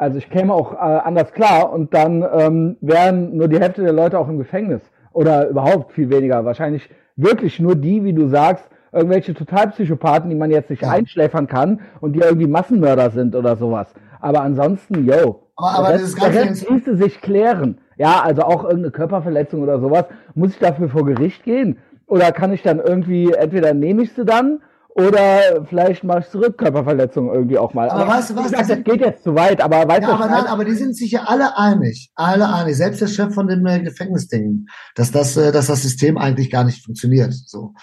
Also 0.00 0.16
ich 0.16 0.30
käme 0.30 0.54
auch 0.54 0.72
äh, 0.72 0.76
anders 0.76 1.30
klar 1.32 1.70
und 1.74 1.92
dann 1.92 2.24
ähm, 2.32 2.76
wären 2.80 3.36
nur 3.36 3.48
die 3.48 3.60
Hälfte 3.60 3.82
der 3.82 3.92
Leute 3.92 4.18
auch 4.18 4.30
im 4.30 4.38
Gefängnis. 4.38 4.80
Oder 5.12 5.48
überhaupt 5.48 5.92
viel 5.92 6.08
weniger. 6.08 6.42
Wahrscheinlich 6.46 6.88
wirklich 7.16 7.60
nur 7.60 7.74
die, 7.74 8.02
wie 8.02 8.14
du 8.14 8.28
sagst, 8.28 8.64
irgendwelche 8.92 9.34
Totalpsychopathen, 9.34 10.30
die 10.30 10.36
man 10.36 10.50
jetzt 10.50 10.70
nicht 10.70 10.80
ja. 10.80 10.88
einschläfern 10.88 11.46
kann 11.48 11.80
und 12.00 12.14
die 12.14 12.20
irgendwie 12.20 12.46
Massenmörder 12.46 13.10
sind 13.10 13.36
oder 13.36 13.56
sowas. 13.56 13.92
Aber 14.20 14.40
ansonsten, 14.40 15.04
yo. 15.04 15.42
Aber, 15.56 15.88
aber 15.88 15.92
das, 15.92 16.14
das 16.14 16.34
Rest 16.34 16.70
ließe 16.70 16.96
sich 16.96 17.20
klären. 17.20 17.76
Ja, 17.98 18.22
also 18.24 18.44
auch 18.44 18.64
irgendeine 18.64 18.92
Körperverletzung 18.92 19.60
oder 19.62 19.80
sowas. 19.80 20.06
Muss 20.34 20.52
ich 20.52 20.58
dafür 20.58 20.88
vor 20.88 21.04
Gericht 21.04 21.44
gehen? 21.44 21.76
Oder 22.06 22.32
kann 22.32 22.54
ich 22.54 22.62
dann 22.62 22.80
irgendwie, 22.80 23.34
entweder 23.34 23.74
nehme 23.74 24.02
ich 24.02 24.14
sie 24.14 24.24
dann 24.24 24.62
oder 25.08 25.64
vielleicht 25.66 26.04
mache 26.04 26.20
ich 26.20 26.28
zurück 26.28 26.58
Körperverletzung 26.58 27.32
irgendwie 27.32 27.58
auch 27.58 27.74
mal. 27.74 27.88
Aber, 27.88 28.02
aber 28.02 28.12
weißt 28.12 28.30
du 28.30 28.36
was? 28.36 28.50
Gesagt, 28.50 28.70
das 28.70 28.84
geht 28.84 29.00
jetzt 29.00 29.24
zu 29.24 29.34
weit, 29.34 29.60
aber 29.60 29.88
weißt 29.88 30.02
ja, 30.02 30.08
du. 30.08 30.12
Aber 30.14 30.26
nein, 30.26 30.46
aber 30.46 30.64
die 30.64 30.74
sind 30.74 30.96
sich 30.96 31.12
ja 31.12 31.24
alle 31.24 31.56
einig. 31.56 32.10
Alle 32.14 32.52
einig. 32.52 32.76
Selbst 32.76 33.00
der 33.00 33.06
Chef 33.08 33.34
von 33.34 33.48
dem 33.48 33.64
äh, 33.66 33.80
Gefängnisding, 33.80 34.66
dass 34.94 35.10
das, 35.10 35.36
äh, 35.36 35.52
dass 35.52 35.66
das 35.66 35.82
System 35.82 36.18
eigentlich 36.18 36.50
gar 36.50 36.64
nicht 36.64 36.84
funktioniert. 36.84 37.32
So. 37.32 37.74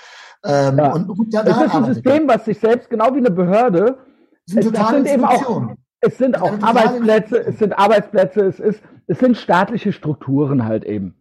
Ähm, 0.46 0.78
ja. 0.78 0.94
und 0.94 1.08
gut, 1.08 1.34
ja, 1.34 1.42
es 1.42 1.58
ist 1.58 1.76
ein 1.76 1.86
System, 1.86 2.28
was 2.28 2.46
sich 2.46 2.60
selbst 2.60 2.90
genau 2.90 3.14
wie 3.14 3.20
eine 3.20 3.32
Behörde. 3.32 3.98
Sind 4.46 4.66
es, 4.66 4.72
das 4.72 4.90
sind 4.90 5.08
eben 5.08 5.26
auch, 5.26 5.76
es 6.00 6.18
sind 6.18 6.42
auch 6.42 6.54
Arbeitsplätze, 6.62 7.38
es 7.40 7.60
sind 7.60 7.74
Arbeitsplätze, 7.74 8.42
es 8.42 8.60
ist, 8.60 8.82
es 9.08 9.20
sind 9.20 9.36
staatliche 9.36 9.92
Strukturen 9.92 10.66
halt 10.66 10.86
eben 10.86 11.17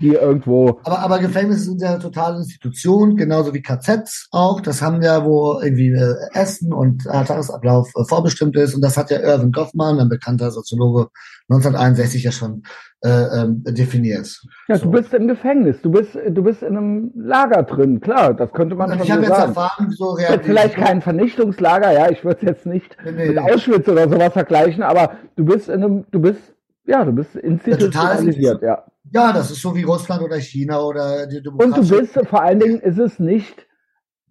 hier 0.00 0.20
irgendwo. 0.20 0.80
Aber, 0.84 0.98
aber 0.98 1.18
Gefängnisse 1.18 1.64
sind 1.64 1.80
ja 1.80 1.98
totale 1.98 2.38
Institution, 2.38 3.16
genauso 3.16 3.54
wie 3.54 3.62
KZs 3.62 4.28
auch. 4.30 4.60
Das 4.60 4.82
haben 4.82 5.02
ja, 5.02 5.24
wo 5.24 5.60
irgendwie 5.60 5.90
äh, 5.90 6.14
Essen 6.32 6.72
und 6.72 7.06
äh, 7.06 7.24
Tagesablauf 7.24 7.90
äh, 7.96 8.04
vorbestimmt 8.04 8.56
ist. 8.56 8.74
Und 8.74 8.82
das 8.82 8.96
hat 8.96 9.10
ja 9.10 9.20
Irvin 9.20 9.52
Goffman, 9.52 10.00
ein 10.00 10.08
bekannter 10.08 10.50
Soziologe, 10.50 11.08
1961 11.48 12.24
ja 12.24 12.32
schon 12.32 12.62
äh, 13.04 13.42
ähm, 13.42 13.62
definiert. 13.64 14.40
Ja, 14.66 14.76
so. 14.76 14.86
du 14.86 14.92
bist 14.92 15.12
im 15.12 15.28
Gefängnis, 15.28 15.76
du 15.82 15.90
bist, 15.90 16.14
du 16.14 16.42
bist 16.42 16.62
in 16.62 16.76
einem 16.76 17.12
Lager 17.14 17.62
drin, 17.62 18.00
klar, 18.00 18.32
das 18.32 18.50
könnte 18.52 18.74
man 18.76 18.90
schon 18.90 19.02
ich 19.02 19.12
so 19.12 19.20
jetzt 19.20 19.28
sagen. 19.28 19.42
Erfahren, 19.50 19.90
so 19.90 20.16
vielleicht 20.42 20.76
kein 20.76 21.02
Vernichtungslager, 21.02 21.92
ja, 21.92 22.10
ich 22.10 22.24
würde 22.24 22.38
es 22.40 22.48
jetzt 22.48 22.66
nicht 22.66 22.96
nee, 23.04 23.12
nee, 23.12 23.28
mit 23.28 23.38
Auschwitz 23.38 23.86
oder 23.88 24.08
sowas 24.08 24.32
vergleichen, 24.32 24.82
aber 24.82 25.18
du 25.36 25.44
bist 25.44 25.68
in 25.68 25.84
einem, 25.84 26.04
du 26.12 26.20
bist, 26.20 26.53
ja, 26.86 27.04
du 27.04 27.12
bist 27.12 27.34
institutionalisiert, 27.36 28.62
ja. 28.62 28.84
Ja, 29.12 29.32
das 29.32 29.50
ist 29.50 29.60
so 29.60 29.74
wie 29.74 29.82
Russland 29.82 30.22
oder 30.22 30.40
China 30.40 30.80
oder 30.80 31.26
die 31.26 31.46
Und 31.46 31.76
du 31.76 31.88
bist, 31.88 32.18
vor 32.28 32.42
allen 32.42 32.60
Dingen 32.60 32.80
ist 32.80 32.98
es 32.98 33.18
nicht 33.18 33.66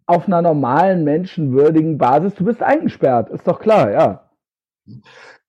auf 0.06 0.28
einer 0.28 0.41
normalen, 0.41 1.04
menschenwürdigen 1.04 1.97
Basis, 1.97 2.36
du 2.36 2.45
bist 2.45 2.62
eingesperrt, 2.62 3.30
ist 3.30 3.47
doch 3.47 3.60
klar, 3.60 3.91
ja. 3.91 4.30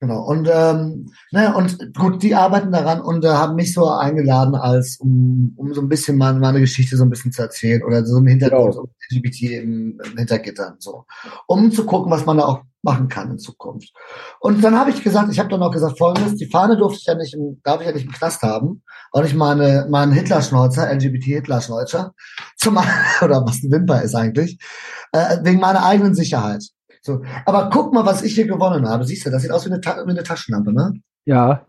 Genau. 0.05 0.23
Und 0.23 0.47
ähm, 0.53 1.11
naja, 1.31 1.55
und 1.55 1.95
gut, 1.95 2.23
die 2.23 2.35
arbeiten 2.35 2.71
daran 2.73 3.01
und 3.01 3.25
äh, 3.25 3.29
haben 3.29 3.55
mich 3.55 3.73
so 3.73 3.89
eingeladen, 3.89 4.55
als 4.55 4.99
um, 5.01 5.55
um 5.57 5.73
so 5.73 5.81
ein 5.81 5.89
bisschen 5.89 6.19
mal 6.19 6.35
meine 6.35 6.61
Geschichte 6.61 6.99
so 6.99 7.05
ein 7.05 7.11
bisschen 7.11 7.33
zu 7.33 7.41
erzählen 7.41 7.83
oder 7.83 8.05
so 8.05 8.19
im 8.19 8.27
Hintergrund 8.27 8.73
Genau. 8.75 8.83
um 8.83 8.91
LGBT 9.11 9.43
im, 9.63 9.99
im 10.05 10.17
Hintergittern 10.19 10.75
so, 10.79 11.07
um 11.47 11.73
zu 11.73 11.87
gucken, 11.87 12.13
was 12.13 12.27
man 12.27 12.37
da 12.37 12.45
auch 12.45 12.61
machen 12.83 13.09
kann 13.09 13.31
in 13.31 13.39
Zukunft. 13.39 13.95
Und 14.41 14.63
dann 14.63 14.79
habe 14.79 14.91
ich 14.91 15.03
gesagt, 15.03 15.33
ich 15.33 15.39
habe 15.39 15.49
dann 15.49 15.63
auch 15.63 15.73
gesagt 15.73 15.97
Folgendes: 15.97 16.35
Die 16.35 16.51
Fahne 16.51 16.77
durfte 16.77 16.99
ich 17.01 17.07
ja 17.07 17.15
nicht, 17.15 17.33
im, 17.33 17.63
darf 17.65 17.81
ich 17.81 17.87
ja 17.87 17.95
nicht 17.95 18.05
im 18.05 18.13
Knast 18.13 18.43
haben, 18.43 18.83
auch 19.11 19.23
nicht 19.23 19.35
meine 19.35 19.87
meinen 19.89 20.13
Hitler-Schnäuzer, 20.13 20.93
LGBT-Hitler-Schnäuzer, 20.93 22.13
zum 22.59 22.77
oder 23.23 23.43
was 23.47 23.63
ein 23.63 23.73
Wimper 23.73 24.03
ist 24.03 24.15
eigentlich, 24.15 24.59
äh, 25.13 25.39
wegen 25.43 25.61
meiner 25.61 25.83
eigenen 25.83 26.15
Sicherheit. 26.15 26.74
So, 27.07 27.23
aber 27.45 27.69
guck 27.71 27.93
mal, 27.93 28.07
was 28.07 28.23
ich 28.23 28.35
hier 28.35 28.47
gewonnen 28.47 28.89
habe. 28.89 29.05
Siehst 29.05 29.27
du, 29.27 29.31
das 29.31 29.43
sieht 29.43 29.51
aus 29.51 29.67
wie 29.67 29.71
eine, 29.71 29.81
Ta 29.83 30.03
wie 30.07 30.11
eine 30.11 30.23
Taschenlampe, 30.23 30.73
ne? 30.73 30.95
Ja. 31.27 31.67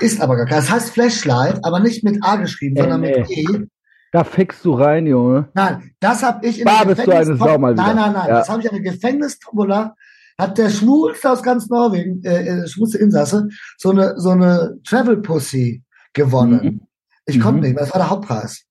Ist 0.00 0.20
aber 0.20 0.36
gar 0.36 0.46
kein. 0.46 0.56
Das 0.58 0.70
heißt 0.70 0.90
Flashlight, 0.90 1.64
aber 1.64 1.80
nicht 1.80 2.04
mit 2.04 2.22
A 2.22 2.36
geschrieben, 2.36 2.76
sondern 2.76 3.00
mit 3.00 3.28
nee. 3.28 3.42
E. 3.42 3.66
Da 4.12 4.22
fickst 4.22 4.64
du 4.64 4.74
rein, 4.74 5.06
Junge. 5.06 5.48
Nein, 5.54 5.90
das 5.98 6.22
habe 6.22 6.46
ich 6.46 6.60
in 6.60 6.66
Da 6.66 6.84
der 6.84 6.94
bist 6.94 7.06
du 7.06 7.10
eine 7.10 7.36
Sau 7.36 7.58
mal 7.58 7.72
wieder. 7.72 7.82
Nein, 7.82 7.96
nein, 7.96 8.12
nein. 8.12 8.28
Ja. 8.28 8.38
Das 8.38 8.48
habe 8.48 8.60
ich 8.60 8.70
in 8.70 8.80
der 8.82 8.92
Gefängnistombola. 8.92 9.96
Hat 10.38 10.58
der 10.58 10.70
Schwulste 10.70 11.30
aus 11.30 11.42
ganz 11.42 11.68
Norwegen, 11.68 12.22
äh, 12.24 12.46
äh, 12.46 12.66
schwulste 12.68 12.98
Insasse, 12.98 13.48
so 13.78 13.90
eine 13.90 14.14
so 14.18 14.30
eine 14.30 14.78
Travel 14.86 15.16
Pussy 15.16 15.82
gewonnen. 16.12 16.60
Mhm. 16.62 16.80
Ich 17.26 17.40
konnte 17.40 17.58
Mhm. 17.62 17.64
nicht, 17.68 17.80
das 17.80 17.90
war 17.92 17.98
der 18.00 18.10
Hauptpreis. 18.10 18.64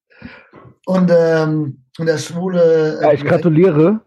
Und 0.86 1.12
ähm, 1.14 1.84
und 2.00 2.06
der 2.06 2.18
schwule. 2.18 3.00
äh, 3.00 3.04
Ja, 3.04 3.12
ich 3.14 3.26
gratuliere. 3.26 4.00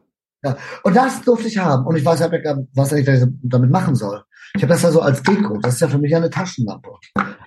Und 0.83 0.97
das 0.97 1.23
durfte 1.23 1.49
ich 1.49 1.59
haben. 1.59 1.87
Und 1.87 1.97
ich 1.97 2.05
weiß 2.05 2.21
ja 2.21 2.29
nicht, 2.29 2.45
was 2.75 2.93
ich 2.93 3.09
damit 3.43 3.71
machen 3.71 3.95
soll. 3.95 4.23
Ich 4.57 4.63
habe 4.63 4.73
das 4.73 4.83
ja 4.83 4.91
so 4.93 5.01
als 5.01 5.23
Deko. 5.23 5.59
Das 5.59 5.75
ist 5.75 5.81
ja 5.81 5.89
für 5.89 5.99
mich 5.99 6.15
eine 6.15 6.31
Taschenlampe. 6.31 6.91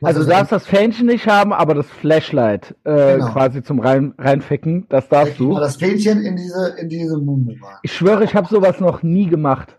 Also 0.01 0.23
du 0.23 0.27
darfst 0.29 0.51
das 0.51 0.65
Fähnchen 0.65 1.05
nicht 1.05 1.25
haben, 1.27 1.53
aber 1.53 1.73
das 1.73 1.87
Flashlight 1.87 2.75
äh, 2.83 3.13
Genau. 3.13 3.29
quasi 3.31 3.63
zum 3.63 3.79
rein, 3.79 4.13
reinficken, 4.17 4.87
das 4.89 5.07
darfst 5.07 5.33
ich 5.33 5.37
du. 5.37 5.55
das 5.57 5.77
Fähnchen 5.77 6.21
in 6.23 6.35
diese, 6.35 6.75
in 6.77 6.89
diese 6.89 7.17
Mumu. 7.17 7.53
Ich 7.83 7.93
schwöre, 7.93 8.23
ich 8.25 8.35
habe 8.35 8.47
sowas 8.49 8.79
noch 8.81 9.03
nie 9.03 9.27
gemacht. 9.27 9.77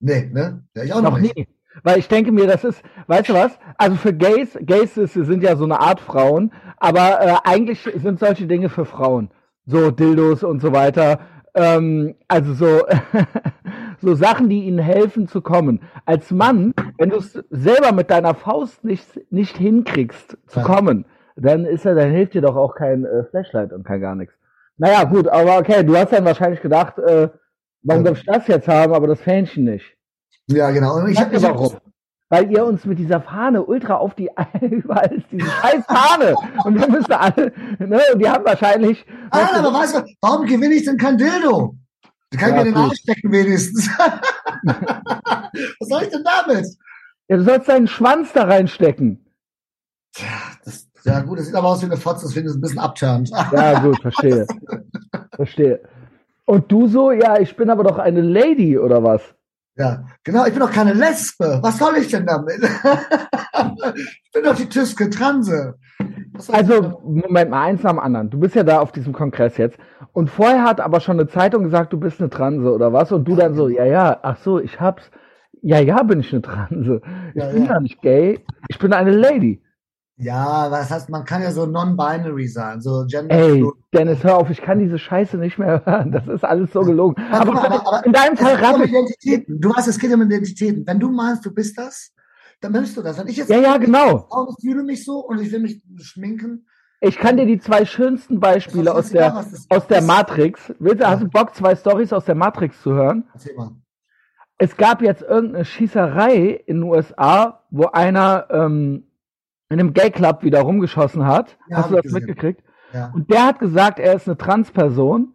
Nee, 0.00 0.30
ne? 0.32 0.62
Ja, 0.76 0.84
ich 0.84 0.92
auch 0.92 1.00
Noch 1.02 1.18
nicht. 1.18 1.36
nie. 1.36 1.48
Weil 1.82 1.98
ich 1.98 2.08
denke 2.08 2.32
mir, 2.32 2.46
das 2.46 2.64
ist, 2.64 2.82
weißt 3.06 3.28
du 3.30 3.34
was? 3.34 3.52
Also 3.76 3.96
für 3.96 4.12
Gays, 4.12 4.58
Gays 4.60 4.96
ist, 4.96 5.14
sind 5.14 5.42
ja 5.42 5.56
so 5.56 5.64
eine 5.64 5.80
Art 5.80 6.00
Frauen, 6.00 6.52
aber 6.78 7.20
äh, 7.20 7.34
eigentlich 7.44 7.80
sind 8.02 8.18
solche 8.18 8.46
Dinge 8.46 8.68
für 8.68 8.84
Frauen. 8.84 9.30
So 9.66 9.90
Dildos 9.90 10.42
und 10.44 10.60
so 10.60 10.72
weiter. 10.72 11.20
Ähm, 11.56 12.14
also 12.28 12.52
so, 12.52 12.82
so 14.02 14.14
Sachen, 14.14 14.48
die 14.48 14.64
ihnen 14.64 14.78
helfen 14.78 15.26
zu 15.26 15.40
kommen. 15.40 15.80
Als 16.04 16.30
Mann, 16.30 16.74
wenn 16.98 17.10
du 17.10 17.16
es 17.16 17.32
selber 17.50 17.92
mit 17.92 18.10
deiner 18.10 18.34
Faust 18.34 18.84
nicht, 18.84 19.20
nicht 19.32 19.56
hinkriegst 19.56 20.36
zu 20.46 20.60
kommen, 20.60 21.06
dann 21.34 21.64
ist 21.64 21.84
ja, 21.84 21.94
dann 21.94 22.10
hilft 22.10 22.34
dir 22.34 22.42
doch 22.42 22.56
auch 22.56 22.74
kein 22.74 23.04
äh, 23.04 23.24
Flashlight 23.24 23.72
und 23.72 23.84
kein 23.84 24.00
gar 24.00 24.14
nichts. 24.14 24.34
Naja, 24.76 25.04
gut, 25.04 25.28
aber 25.28 25.58
okay, 25.58 25.82
du 25.82 25.96
hast 25.96 26.12
dann 26.12 26.26
wahrscheinlich 26.26 26.60
gedacht, 26.60 26.98
äh, 26.98 27.30
warum 27.82 28.04
darf 28.04 28.18
ich 28.18 28.26
das 28.26 28.46
jetzt 28.46 28.68
haben, 28.68 28.92
aber 28.92 29.06
das 29.06 29.20
Fähnchen 29.20 29.64
nicht? 29.64 29.96
Ja, 30.48 30.70
genau. 30.70 30.96
Und 30.96 31.08
ich 31.08 31.16
Sag 31.16 31.26
hab, 31.26 31.32
mir 31.32 31.38
ich 31.38 31.44
hab, 31.44 31.54
warum. 31.54 31.76
Weil 32.28 32.50
ihr 32.50 32.64
uns 32.64 32.84
mit 32.84 32.98
dieser 32.98 33.20
Fahne 33.20 33.64
ultra 33.64 33.96
auf 33.96 34.14
die 34.14 34.28
überall 34.60 35.12
ist 35.12 35.26
diese 35.30 35.46
scheiß 35.48 35.84
Fahne 35.86 36.34
und 36.64 36.78
wir 36.80 36.88
müssen 36.88 37.12
alle 37.12 37.52
ne 37.78 38.00
und 38.12 38.18
die 38.18 38.28
haben 38.28 38.44
wahrscheinlich 38.44 39.04
ah, 39.30 39.48
aber 39.54 39.72
weißt 39.72 39.96
du, 39.96 40.04
warum 40.20 40.46
gewinne 40.46 40.74
ich 40.74 40.84
denn 40.84 40.96
kein 40.96 41.16
Dildo? 41.16 41.76
Da 42.30 42.38
kann 42.38 42.50
Ja, 42.50 42.56
mir 42.56 42.64
den. 42.64 42.74
Arsch 42.76 42.98
stecken 42.98 43.30
wenigstens. 43.30 43.88
Was 44.68 45.88
soll 45.88 46.02
ich 46.02 46.08
denn 46.08 46.24
damit? 46.24 46.66
ja, 47.28 47.36
du 47.36 47.44
sollst 47.44 47.68
deinen 47.68 47.86
Schwanz 47.86 48.32
da 48.32 48.44
reinstecken. 48.44 49.24
Das, 50.64 50.88
ja 51.04 51.20
gut, 51.20 51.38
das 51.38 51.46
sieht 51.46 51.54
aber 51.54 51.68
aus 51.68 51.82
wie 51.82 51.86
eine 51.86 51.96
Fotze, 51.96 52.24
das 52.24 52.32
finde 52.32 52.50
ich 52.50 52.56
ein 52.56 52.60
bisschen 52.60 52.78
abturnt. 52.80 53.30
Ja, 53.30 53.78
gut, 53.80 54.00
verstehe. 54.00 54.46
verstehe. 55.36 55.80
Und 56.46 56.70
du 56.72 56.88
so, 56.88 57.12
ja, 57.12 57.38
ich 57.38 57.54
bin 57.56 57.70
aber 57.70 57.84
doch 57.84 57.98
eine 57.98 58.20
Lady 58.22 58.78
oder 58.78 59.02
was? 59.02 59.22
Ja, 59.76 60.06
genau, 60.24 60.46
ich 60.46 60.52
bin 60.52 60.60
doch 60.60 60.72
keine 60.72 60.94
Lesbe. 60.94 61.58
Was 61.62 61.78
soll 61.78 61.96
ich 61.98 62.08
denn 62.08 62.24
damit? 62.26 62.58
ich 63.94 64.32
bin 64.32 64.44
doch 64.44 64.56
die 64.56 64.68
Tüske 64.68 65.10
Transe. 65.10 65.74
Also, 66.48 67.00
Moment 67.04 67.50
mal, 67.50 67.62
eins 67.64 67.82
nach 67.82 67.90
dem 67.90 67.98
anderen. 67.98 68.30
Du 68.30 68.38
bist 68.38 68.54
ja 68.54 68.62
da 68.62 68.80
auf 68.80 68.92
diesem 68.92 69.12
Kongress 69.12 69.56
jetzt. 69.58 69.78
Und 70.12 70.30
vorher 70.30 70.62
hat 70.64 70.80
aber 70.80 71.00
schon 71.00 71.18
eine 71.20 71.28
Zeitung 71.28 71.64
gesagt, 71.64 71.92
du 71.92 71.98
bist 72.00 72.20
eine 72.20 72.30
Transe 72.30 72.72
oder 72.72 72.92
was? 72.92 73.12
Und 73.12 73.26
du 73.26 73.36
dann 73.36 73.54
so, 73.54 73.68
ja, 73.68 73.84
ja, 73.84 74.18
ach 74.22 74.38
so, 74.38 74.58
ich 74.60 74.80
hab's. 74.80 75.10
Ja, 75.62 75.78
ja, 75.80 76.02
bin 76.04 76.20
ich 76.20 76.32
eine 76.32 76.42
Transe. 76.42 77.00
Ich 77.34 77.42
Ja, 77.42 77.46
bin 77.52 77.64
ja. 77.64 77.72
ja 77.74 77.80
nicht 77.80 78.00
gay. 78.00 78.40
Ich 78.68 78.78
bin 78.78 78.92
eine 78.92 79.10
Lady. 79.10 79.62
Ja, 80.18 80.70
was 80.70 80.90
heißt, 80.90 81.10
man 81.10 81.24
kann 81.26 81.42
ja 81.42 81.50
so 81.52 81.66
non-binary 81.66 82.48
sein, 82.48 82.80
so 82.80 83.04
gender. 83.06 83.34
Ey, 83.34 83.66
Dennis, 83.92 84.24
hör 84.24 84.38
auf, 84.38 84.48
ich 84.48 84.62
kann 84.62 84.78
diese 84.78 84.98
Scheiße 84.98 85.36
nicht 85.36 85.58
mehr 85.58 85.82
hören. 85.86 86.10
Das 86.10 86.26
ist 86.26 86.42
alles 86.44 86.72
so 86.72 86.80
gelogen. 86.80 87.22
Aber, 87.30 87.52
Aber, 87.52 87.64
aber, 87.64 87.86
aber 87.86 88.06
in 88.06 88.12
deinem 88.12 88.36
Fall 88.36 88.56
geht 88.56 88.74
um. 88.74 88.82
Identitäten. 88.82 89.60
Du 89.60 89.68
weißt, 89.70 89.88
es 89.88 89.98
geht 89.98 90.12
um 90.14 90.22
Identitäten. 90.22 90.86
Wenn 90.86 90.98
du 90.98 91.10
meinst, 91.10 91.44
du 91.44 91.52
bist 91.52 91.76
das, 91.78 92.12
dann 92.62 92.72
bist 92.72 92.96
du 92.96 93.02
das. 93.02 93.18
Wenn 93.18 93.28
ich 93.28 93.36
jetzt 93.36 93.50
Ja, 93.50 93.58
ja, 93.58 93.76
genau. 93.76 94.26
ich 94.56 94.64
fühle 94.66 94.82
mich 94.84 95.04
so 95.04 95.18
und 95.18 95.38
ich 95.40 95.52
will 95.52 95.60
mich 95.60 95.82
schminken, 96.00 96.66
Ich 97.02 97.18
kann 97.18 97.36
dir 97.36 97.44
die 97.44 97.58
zwei 97.58 97.84
schönsten 97.84 98.40
Beispiele 98.40 98.94
aus 98.94 99.10
der, 99.10 99.32
das 99.32 99.66
aus 99.68 99.86
der. 99.86 100.00
Matrix. 100.00 100.72
Willst 100.78 101.02
du, 101.02 101.06
hast 101.06 101.22
du 101.22 101.28
Bock, 101.28 101.54
zwei 101.54 101.76
Stories 101.76 102.14
aus 102.14 102.24
der 102.24 102.34
Matrix 102.36 102.80
zu 102.80 102.92
hören? 102.94 103.24
erzähl 103.34 103.54
mal. 103.54 103.72
Es 104.58 104.74
gab 104.78 105.02
jetzt 105.02 105.20
irgendeine 105.20 105.66
Schießerei 105.66 106.62
in 106.66 106.80
den 106.80 106.84
USA, 106.84 107.64
wo 107.70 107.88
einer 107.88 108.46
ähm, 108.48 109.05
in 109.68 109.80
einem 109.80 109.92
Gay-Club 109.94 110.42
wieder 110.42 110.60
rumgeschossen 110.60 111.26
hat. 111.26 111.58
Ja, 111.68 111.78
Hast 111.78 111.90
du 111.90 111.94
das 111.94 112.02
gesehen. 112.04 112.18
mitgekriegt? 112.20 112.62
Ja. 112.92 113.10
Und 113.12 113.30
der 113.30 113.46
hat 113.46 113.58
gesagt, 113.58 113.98
er 113.98 114.14
ist 114.14 114.28
eine 114.28 114.36
Transperson. 114.36 115.34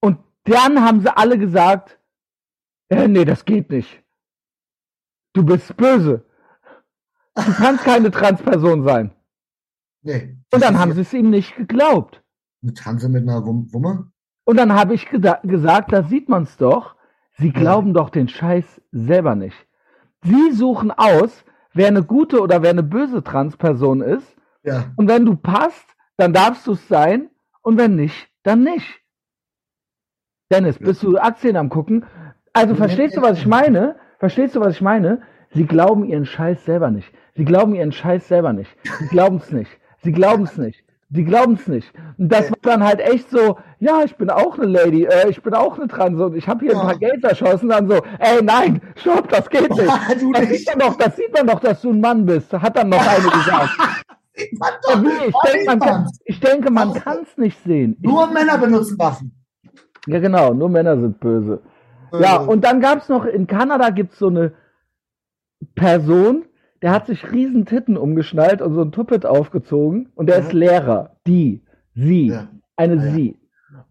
Und 0.00 0.18
dann 0.44 0.82
haben 0.82 1.00
sie 1.00 1.14
alle 1.16 1.38
gesagt, 1.38 1.98
äh, 2.88 3.08
nee, 3.08 3.24
das 3.24 3.44
geht 3.44 3.70
nicht. 3.70 4.02
Du 5.34 5.44
bist 5.44 5.76
böse. 5.76 6.24
Du 7.36 7.52
kannst 7.54 7.84
keine 7.84 8.10
Transperson 8.10 8.82
sein. 8.84 9.12
Nee. 10.02 10.36
Und 10.52 10.62
dann 10.62 10.78
haben 10.78 10.92
sie 10.92 11.02
es 11.02 11.12
ihm 11.12 11.30
nicht 11.30 11.54
geglaubt. 11.56 12.22
Eine 12.62 12.74
Transe 12.74 13.08
mit 13.08 13.22
einer 13.28 13.44
Wum 13.44 13.72
Wumme? 13.72 14.10
Und 14.44 14.56
dann 14.56 14.72
habe 14.72 14.94
ich 14.94 15.08
gesagt, 15.08 15.92
da 15.92 16.02
sieht 16.02 16.28
man's 16.28 16.56
doch. 16.56 16.96
Sie 17.36 17.52
glauben 17.52 17.94
doch 17.94 18.10
den 18.10 18.28
Scheiß 18.28 18.80
selber 18.90 19.34
nicht. 19.36 19.56
Sie 20.22 20.50
suchen 20.52 20.90
aus, 20.90 21.44
wer 21.72 21.88
eine 21.88 22.02
gute 22.02 22.40
oder 22.40 22.62
wer 22.62 22.70
eine 22.70 22.82
böse 22.82 23.22
Transperson 23.22 24.00
ist. 24.00 24.36
Ja. 24.62 24.86
Und 24.96 25.08
wenn 25.08 25.24
du 25.24 25.36
passt, 25.36 25.86
dann 26.16 26.32
darfst 26.32 26.66
du 26.66 26.72
es 26.72 26.88
sein. 26.88 27.30
Und 27.62 27.78
wenn 27.78 27.96
nicht, 27.96 28.28
dann 28.42 28.62
nicht. 28.62 29.00
Dennis, 30.50 30.78
bist 30.78 31.02
du 31.02 31.16
Aktien 31.18 31.56
am 31.56 31.68
gucken? 31.68 32.04
Also 32.52 32.74
verstehst 32.74 33.16
du, 33.16 33.22
was 33.22 33.38
ich 33.38 33.46
meine? 33.46 33.96
Verstehst 34.18 34.56
du, 34.56 34.60
was 34.60 34.74
ich 34.74 34.80
meine? 34.80 35.22
Sie 35.52 35.64
glauben 35.64 36.04
ihren 36.04 36.26
Scheiß 36.26 36.64
selber 36.64 36.90
nicht. 36.90 37.12
Sie 37.34 37.44
glauben 37.44 37.74
ihren 37.74 37.92
Scheiß 37.92 38.26
selber 38.28 38.52
nicht. 38.52 38.70
Sie 38.98 39.06
glauben 39.06 39.36
es 39.36 39.50
nicht. 39.52 39.70
Sie 40.02 40.12
glauben 40.12 40.44
es 40.44 40.56
nicht. 40.56 40.84
Sie 41.12 41.24
glauben 41.24 41.54
es 41.54 41.66
nicht. 41.66 41.92
Und 42.18 42.28
das 42.32 42.50
war 42.50 42.58
dann 42.62 42.84
halt 42.84 43.00
echt 43.00 43.30
so, 43.30 43.58
ja, 43.80 44.02
ich 44.04 44.14
bin 44.16 44.30
auch 44.30 44.56
eine 44.58 44.66
Lady, 44.68 45.04
äh, 45.06 45.28
ich 45.28 45.42
bin 45.42 45.54
auch 45.54 45.76
eine 45.76 45.88
Transe 45.88 46.24
und 46.26 46.36
ich 46.36 46.46
habe 46.48 46.60
hier 46.64 46.72
Ja. 46.74 46.80
ein 46.80 46.86
paar 46.86 46.98
Gays 46.98 47.22
erschossen, 47.24 47.68
dann 47.68 47.88
so, 47.88 47.96
ey, 48.20 48.40
nein, 48.42 48.80
stopp, 48.94 49.28
das 49.28 49.50
geht 49.50 49.68
nicht. 49.70 49.80
du 50.20 50.32
Das 50.32 50.48
nicht. 50.48 50.58
sieht 50.68 50.76
man 50.76 50.78
doch, 50.86 50.96
das 50.96 51.16
sieht 51.16 51.32
man 51.34 51.46
doch, 51.48 51.58
dass 51.60 51.80
du 51.82 51.90
ein 51.90 52.00
Mann 52.00 52.24
bist. 52.24 52.52
Hat 52.52 52.76
dann 52.76 52.88
noch 52.90 53.04
eine 53.04 53.28
gesagt. 53.28 53.70
Doch? 54.84 55.02
Ich 55.02 55.34
denke, 55.52 55.66
man 55.66 55.80
kann, 55.80 56.06
ich 56.24 56.40
denke, 56.40 56.70
man 56.70 56.94
kann 56.94 57.18
es 57.24 57.36
nicht 57.36 57.62
sehen. 57.64 57.96
Ich, 58.00 58.08
Nur 58.08 58.26
Männer 58.28 58.56
benutzen 58.56 58.98
Waffen. 58.98 59.32
ja, 60.06 60.18
genau, 60.18 60.54
nur 60.54 60.70
Männer 60.70 60.98
sind 60.98 61.20
böse. 61.20 61.60
Ja, 62.18 62.36
und 62.36 62.64
dann 62.64 62.80
gab's 62.80 63.08
noch, 63.10 63.26
in 63.26 63.46
Kanada 63.46 63.90
gibt's 63.90 64.18
so 64.18 64.28
eine 64.28 64.52
Person, 65.74 66.44
der 66.82 66.92
hat 66.92 67.06
sich 67.06 67.30
riesen 67.32 67.66
Titten 67.66 67.96
umgeschnallt 67.96 68.62
und 68.62 68.74
so 68.74 68.82
ein 68.82 68.92
Tuppet 68.92 69.26
aufgezogen 69.26 70.08
und 70.14 70.28
der 70.28 70.38
Ja. 70.38 70.42
ist 70.44 70.52
Lehrer. 70.52 71.16
Die, 71.26 71.62
sie, 71.94 72.28
Ja. 72.28 72.48
eine 72.76 72.94
Ah, 73.00 73.04
ja. 73.04 73.12
sie. 73.12 73.38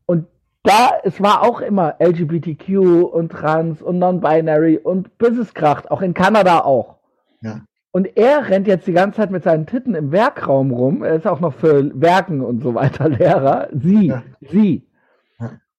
Und 0.05 0.25
da, 0.63 0.91
es 1.03 1.21
war 1.21 1.43
auch 1.43 1.61
immer 1.61 1.95
LGBTQ 1.99 3.03
und 3.11 3.31
Trans 3.31 3.81
und 3.81 3.99
Non-Binary 3.99 4.77
und 4.77 5.17
bis 5.17 5.37
es 5.37 5.53
kracht, 5.53 5.89
auch 5.91 6.01
in 6.01 6.13
Kanada 6.13 6.61
auch. 6.61 6.97
Ja. 7.41 7.61
Und 7.91 8.17
er 8.17 8.49
rennt 8.49 8.67
jetzt 8.67 8.85
die 8.85 8.93
ganze 8.93 9.17
Zeit 9.17 9.31
mit 9.31 9.43
seinen 9.43 9.65
Titten 9.65 9.95
im 9.95 10.11
Werkraum 10.11 10.71
rum. 10.71 11.03
Er 11.03 11.15
ist 11.15 11.25
auch 11.25 11.39
noch 11.39 11.53
für 11.55 11.89
Werken 11.99 12.41
und 12.41 12.61
so 12.61 12.75
weiter 12.75 13.09
Lehrer. 13.09 13.69
Sie, 13.71 14.13
sie. 14.41 14.85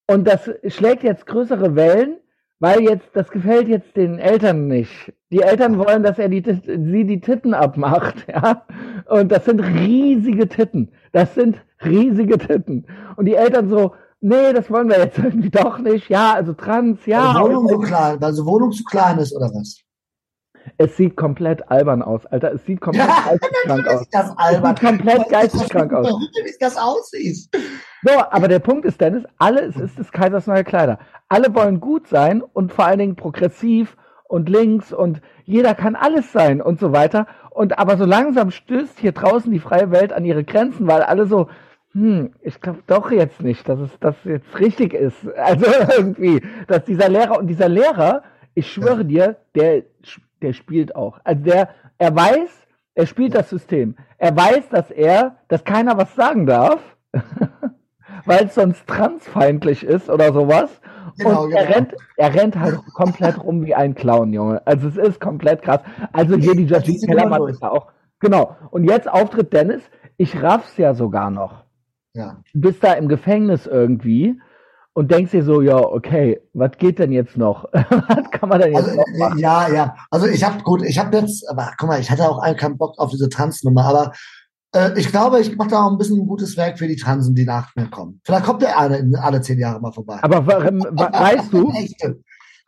Und 0.09 0.27
das 0.27 0.51
schlägt 0.67 1.05
jetzt 1.05 1.27
größere 1.27 1.77
Wellen, 1.77 2.17
weil 2.61 2.83
jetzt, 2.83 3.09
das 3.15 3.31
gefällt 3.31 3.69
jetzt 3.69 3.97
den 3.97 4.19
Eltern 4.19 4.69
nicht. 4.69 5.13
Die 5.33 5.41
Eltern 5.41 5.79
wollen, 5.79 6.03
dass 6.03 6.19
er 6.19 6.29
die, 6.29 6.43
sie 6.43 7.05
die 7.05 7.21
Titten 7.21 7.55
abmacht, 7.55 8.27
ja. 8.29 8.65
Und 9.07 9.33
das 9.33 9.47
sind 9.47 9.61
riesige 9.61 10.49
Titten. 10.49 10.93
Das 11.13 11.35
sind 11.35 11.57
riesige 11.85 12.39
Titten. 12.39 12.87
Und 13.17 13.25
die 13.25 13.35
Eltern 13.35 13.69
so, 13.71 13.95
nee, 14.21 14.53
das 14.53 14.71
wollen 14.71 14.89
wir 14.89 14.99
jetzt 14.99 15.19
irgendwie 15.25 15.51
doch 15.51 15.79
nicht. 15.79 16.09
Ja, 16.11 16.35
also 16.35 16.53
trans, 16.53 17.05
ja. 17.07 17.35
Weil 17.35 17.45
Wohnung 17.45 17.69
so 17.69 17.79
klein, 17.79 18.21
weil 18.21 18.33
so 18.35 18.47
Wohnung 18.47 18.73
zu 18.73 18.85
klein 18.85 19.19
ist 19.19 19.35
oder 19.35 19.51
was? 19.55 19.81
Es 20.79 20.97
sieht 20.97 21.17
komplett 21.17 21.71
albern 21.71 22.03
aus, 22.03 22.27
Alter. 22.27 22.53
Es 22.53 22.65
sieht 22.65 22.81
komplett 22.81 23.09
Ja, 23.09 23.25
geisteskrank 23.31 23.89
aus. 23.89 24.09
Das 24.11 24.39
albern. 24.39 24.75
Es 24.75 24.81
sieht 24.81 24.89
komplett 24.89 25.29
geisteskrank 25.29 25.93
aus. 25.93 26.07
Wie 26.09 26.55
das 26.59 26.77
aussieht. 26.77 27.49
So, 28.03 28.11
aber 28.31 28.49
der 28.49 28.61
Punkt 28.61 28.85
ist, 28.87 29.01
Dennis, 29.01 29.25
alle, 29.39 29.63
es 29.63 29.77
ist 29.77 29.99
des 29.99 30.11
Kaisers 30.13 30.47
neue 30.47 30.65
Kleider. 30.65 30.99
Alle 31.29 31.55
wollen 31.55 31.81
gut 31.81 32.09
sein 32.09 32.43
und 32.43 32.73
vor 32.73 32.87
allen 32.87 32.99
Dingen 32.99 33.17
progressiv 33.17 33.97
und 34.31 34.49
links 34.49 34.93
und 34.93 35.21
jeder 35.45 35.75
kann 35.75 35.97
alles 35.97 36.33
sein 36.33 36.63
und 36.63 36.79
so 36.79 36.93
weiter. 36.93 37.27
Und 37.51 37.79
aber 37.79 37.97
so 37.97 38.05
langsam 38.05 38.51
stößt 38.51 38.99
hier 38.99 39.13
draußen 39.13 39.51
die 39.51 39.59
freie 39.59 39.91
Welt 39.91 40.13
an 40.13 40.25
ihre 40.25 40.45
Grenzen, 40.45 40.87
weil 40.87 41.03
alle 41.03 41.27
so, 41.27 41.49
hm, 41.93 42.33
ich 42.41 42.61
glaube 42.61 42.83
doch 42.87 43.11
jetzt 43.11 43.43
nicht, 43.43 43.69
dass 43.69 43.81
es 43.81 43.91
das 43.99 44.15
jetzt 44.25 44.59
richtig 44.59 44.95
ist. 44.95 45.17
Also 45.37 45.67
irgendwie, 45.97 46.43
dass 46.69 46.85
dieser 46.85 47.09
Lehrer 47.09 47.39
und 47.39 47.49
dieser 47.49 47.69
Lehrer, 47.69 48.23
ich 48.55 48.73
schwöre 48.73 49.05
dir, 49.05 49.37
der, 49.55 49.83
der 50.43 50.53
spielt 50.53 50.95
auch. 50.95 51.18
Also 51.24 51.43
der, 51.43 51.70
er 51.99 52.14
weiß, 52.14 52.51
er 52.95 53.07
spielt 53.07 53.34
das 53.34 53.51
System. 53.51 53.97
Er 54.18 54.36
weiß, 54.36 54.68
dass 54.70 54.91
er, 54.91 55.36
dass 55.49 55.64
keiner 55.64 55.97
was 55.97 56.14
sagen 56.14 56.47
darf, 56.47 56.80
weil 58.24 58.47
es 58.47 58.55
sonst 58.55 58.86
transfeindlich 58.86 59.84
ist 59.84 60.11
oder 60.11 60.32
sowas. 60.32 60.80
Genau, 61.18 61.45
und 61.45 61.53
er 61.53 61.64
genau. 61.64 61.76
rennt, 61.76 61.95
er 62.16 62.34
rennt 62.34 62.59
halt 62.59 62.78
komplett 62.95 63.43
rum 63.43 63.64
wie 63.64 63.74
ein 63.74 63.95
Clown, 63.95 64.32
Junge. 64.32 64.66
Also 64.66 64.88
es 64.88 64.97
ist 64.97 65.20
komplett 65.20 65.62
krass. 65.62 65.80
Also 66.12 66.36
hier 66.36 66.55
die 66.55 66.66
Georgine 66.66 67.07
Kellermann 67.07 67.49
ist 67.49 67.62
da 67.62 67.70
auch. 67.70 67.88
Genau. 68.20 68.57
Und 68.70 68.84
jetzt 68.84 69.11
Auftritt 69.11 69.53
Dennis. 69.53 69.82
Ich 70.16 70.43
raff's 70.43 70.76
ja 70.76 70.95
sogar 70.95 71.30
noch. 71.30 71.64
Ja. 72.12 72.43
Du 72.53 72.61
bist 72.61 72.84
da 72.84 72.93
im 72.93 73.09
Gefängnis 73.09 73.66
irgendwie 73.66 74.38
und 74.93 75.11
denkst 75.11 75.30
dir 75.32 75.45
so, 75.45 75.62
ja, 75.62 75.76
okay, 75.78 76.41
was 76.53 76.72
geht 76.78 76.99
denn 76.99 77.12
jetzt 77.12 77.36
noch? 77.36 77.64
was 77.72 78.30
kann 78.32 78.49
man 78.49 78.61
denn 78.61 78.72
jetzt 78.72 78.84
Also, 78.88 78.97
noch 78.97 79.18
machen? 79.18 79.38
ja, 79.38 79.68
ja. 79.72 79.95
Also 80.11 80.26
ich 80.26 80.43
habe 80.45 80.62
gut, 80.62 80.82
ich 80.82 80.99
habe 80.99 81.16
jetzt, 81.16 81.49
aber 81.49 81.72
guck 81.78 81.88
mal, 81.88 82.01
ich 82.01 82.11
hatte 82.11 82.28
auch 82.28 82.43
keinen 82.57 82.76
Bock 82.78 82.99
auf 82.99 83.11
diese 83.11 83.28
Tanznummer, 83.28 83.84
aber 83.84 84.12
äh, 84.74 84.91
ich 84.99 85.09
glaube, 85.09 85.41
ich 85.41 85.57
mache 85.57 85.70
da 85.70 85.84
auch 85.84 85.91
ein 85.93 85.99
bisschen 85.99 86.20
ein 86.20 86.26
gutes 86.26 86.57
Werk 86.57 86.78
für 86.78 86.88
die 86.88 86.97
Transen, 86.97 87.34
die 87.34 87.45
nach 87.45 87.74
mir 87.76 87.88
kommen. 87.88 88.20
Vielleicht 88.24 88.45
kommt 88.45 88.62
der 88.62 88.78
eine 88.78 88.99
in 88.99 89.14
alle 89.16 89.41
zehn 89.41 89.59
Jahre 89.59 89.80
mal 89.80 89.93
vorbei. 89.93 90.18
Aber 90.22 90.47
wa- 90.47 90.61
weißt 91.12 91.53
du. 91.53 91.72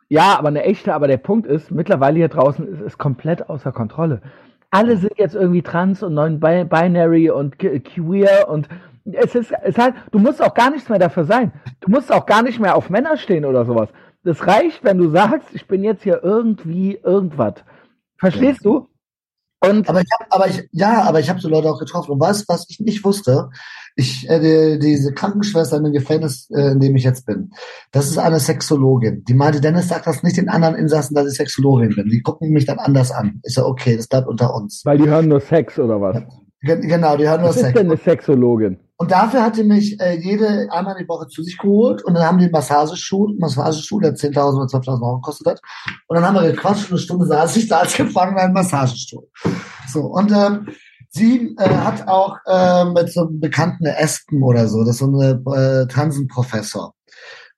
Ja, 0.09 0.37
aber 0.37 0.49
eine 0.49 0.63
echte, 0.63 0.93
aber 0.93 1.07
der 1.07 1.17
Punkt 1.17 1.47
ist, 1.47 1.71
mittlerweile 1.71 2.17
hier 2.17 2.27
draußen 2.29 2.67
ist 2.67 2.81
es 2.81 2.97
komplett 2.97 3.49
außer 3.49 3.71
Kontrolle. 3.71 4.21
Alle 4.69 4.97
sind 4.97 5.13
jetzt 5.17 5.35
irgendwie 5.35 5.61
trans 5.61 6.03
und 6.03 6.13
non-binary 6.15 7.29
und 7.31 7.57
que- 7.59 7.79
queer 7.79 8.47
und 8.49 8.67
es 9.05 9.35
ist, 9.35 9.51
es 9.63 9.69
ist 9.69 9.77
halt, 9.77 9.95
du 10.11 10.19
musst 10.19 10.41
auch 10.41 10.53
gar 10.53 10.69
nichts 10.71 10.89
mehr 10.89 10.99
dafür 10.99 11.25
sein. 11.25 11.51
Du 11.81 11.91
musst 11.91 12.11
auch 12.11 12.25
gar 12.25 12.41
nicht 12.43 12.59
mehr 12.59 12.75
auf 12.75 12.89
Männer 12.89 13.17
stehen 13.17 13.45
oder 13.45 13.65
sowas. 13.65 13.89
Das 14.23 14.47
reicht, 14.47 14.83
wenn 14.83 14.97
du 14.97 15.09
sagst, 15.09 15.47
ich 15.53 15.67
bin 15.67 15.83
jetzt 15.83 16.03
hier 16.03 16.21
irgendwie 16.23 16.95
irgendwas. 17.03 17.55
Verstehst 18.17 18.63
du? 18.63 18.87
Und 19.59 19.87
Aber 19.89 20.01
ich 20.01 20.07
habe, 20.19 20.25
aber 20.31 20.47
ich, 20.47 20.67
ja, 20.71 21.03
aber 21.03 21.19
ich 21.19 21.29
habe 21.29 21.39
so 21.39 21.47
Leute 21.49 21.69
auch 21.69 21.79
getroffen. 21.79 22.11
Und 22.11 22.19
weißt 22.19 22.41
du, 22.41 22.53
was 22.53 22.65
ich 22.69 22.79
nicht 22.79 23.03
wusste? 23.05 23.49
Ich, 23.95 24.27
äh, 24.29 24.39
die, 24.39 24.79
diese 24.79 25.13
Krankenschwester 25.13 25.77
in 25.77 25.83
dem 25.85 25.93
Gefängnis, 25.93 26.49
äh, 26.51 26.71
in 26.71 26.79
dem 26.79 26.95
ich 26.95 27.03
jetzt 27.03 27.25
bin, 27.25 27.51
das 27.91 28.07
ist 28.09 28.17
eine 28.17 28.39
Sexologin. 28.39 29.23
Die 29.25 29.33
meinte, 29.33 29.61
Dennis 29.61 29.87
sagt 29.89 30.07
das 30.07 30.23
nicht 30.23 30.35
den 30.35 30.49
anderen 30.49 30.75
Insassen, 30.75 31.13
dass 31.15 31.31
ich 31.31 31.37
Sexologin 31.37 31.95
bin. 31.95 32.09
Die 32.09 32.21
gucken 32.21 32.49
mich 32.51 32.65
dann 32.65 32.79
anders 32.79 33.11
an. 33.11 33.39
Ich 33.43 33.53
so, 33.53 33.65
okay, 33.65 33.95
das 33.95 34.07
bleibt 34.07 34.27
unter 34.27 34.53
uns. 34.55 34.81
weil 34.85 34.97
die 34.97 35.07
hören 35.09 35.27
nur 35.27 35.39
Sex 35.41 35.77
oder 35.79 36.01
was? 36.01 36.17
Gen- 36.61 36.81
Genau, 36.81 37.15
die 37.17 37.27
hören 37.27 37.41
nur 37.41 37.49
Was 37.51 37.57
ist 37.57 37.61
Sex. 37.63 37.73
denn 37.77 37.87
eine 37.87 37.97
Sexologin? 37.97 38.79
Und 39.03 39.11
dafür 39.11 39.43
hat 39.43 39.57
die 39.57 39.65
mich 39.65 39.99
äh, 39.99 40.17
jede 40.17 40.71
einmal 40.71 40.95
die 40.97 41.09
Woche 41.09 41.27
zu 41.27 41.43
sich 41.43 41.57
geholt 41.57 42.01
und 42.05 42.13
dann 42.13 42.23
haben 42.23 42.37
die 42.37 42.47
Massagestuhl, 42.47 43.31
einen 43.31 43.39
Massagestuhl, 43.39 44.01
der 44.01 44.15
10.000 44.15 44.55
oder 44.55 44.65
12.000 44.79 45.01
Euro 45.01 45.15
gekostet 45.17 45.47
hat. 45.47 45.61
Und 46.07 46.15
dann 46.15 46.25
haben 46.25 46.35
wir 46.35 46.49
gequatscht 46.49 46.85
und 46.85 46.91
eine 46.91 46.99
Stunde 46.99 47.25
saß 47.25 47.57
ich 47.57 47.67
da 47.67 47.79
als 47.79 47.97
Gefangener 47.97 48.45
im 48.45 48.53
Massagestuhl. 48.53 49.27
So, 49.89 50.03
und 50.03 50.31
ähm, 50.31 50.69
sie 51.09 51.53
äh, 51.59 51.67
hat 51.67 52.07
auch 52.07 52.37
äh, 52.45 52.85
mit 52.85 53.11
so 53.11 53.27
einem 53.27 53.41
bekannten 53.41 53.87
Espen 53.87 54.41
oder 54.41 54.69
so, 54.69 54.85
das 54.85 54.91
ist 54.91 54.99
so 54.99 55.07
ein 55.07 55.45
äh, 55.53 55.85
Transenprofessor. 55.87 56.93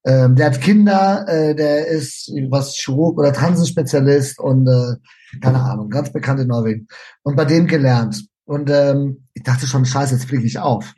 Ähm, 0.03 0.35
der 0.35 0.47
hat 0.47 0.61
Kinder, 0.61 1.27
äh, 1.27 1.53
der 1.53 1.85
ist 1.85 2.27
was 2.49 2.73
Chirurg 2.73 3.19
oder 3.19 3.33
Transenspezialist 3.33 4.39
und 4.39 4.65
äh, 4.65 4.95
keine 5.43 5.61
Ahnung, 5.61 5.91
ganz 5.91 6.11
bekannt 6.11 6.39
in 6.39 6.47
Norwegen. 6.47 6.87
Und 7.21 7.35
bei 7.35 7.45
dem 7.45 7.67
gelernt. 7.67 8.25
Und 8.45 8.71
ähm, 8.71 9.27
ich 9.35 9.43
dachte 9.43 9.67
schon, 9.67 9.85
scheiße, 9.85 10.15
jetzt 10.15 10.25
fliege 10.25 10.47
ich 10.47 10.57
auf. 10.57 10.95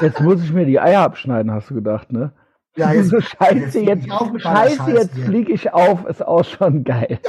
Jetzt 0.00 0.20
muss 0.20 0.42
ich 0.42 0.52
mir 0.52 0.64
die 0.66 0.80
Eier 0.80 1.00
abschneiden, 1.02 1.52
hast 1.52 1.70
du 1.70 1.74
gedacht, 1.74 2.10
ne? 2.12 2.32
ja, 2.76 2.92
jetzt, 2.92 3.10
so 3.10 3.20
scheiße, 3.20 3.80
jetzt 3.80 4.06
jetzt, 4.06 4.10
auf 4.10 4.30
scheiße, 4.36 4.90
jetzt 4.92 5.18
fliege 5.18 5.52
ich 5.52 5.72
auf, 5.74 6.06
ist 6.06 6.24
auch 6.26 6.44
schon 6.44 6.84
geil. 6.84 7.18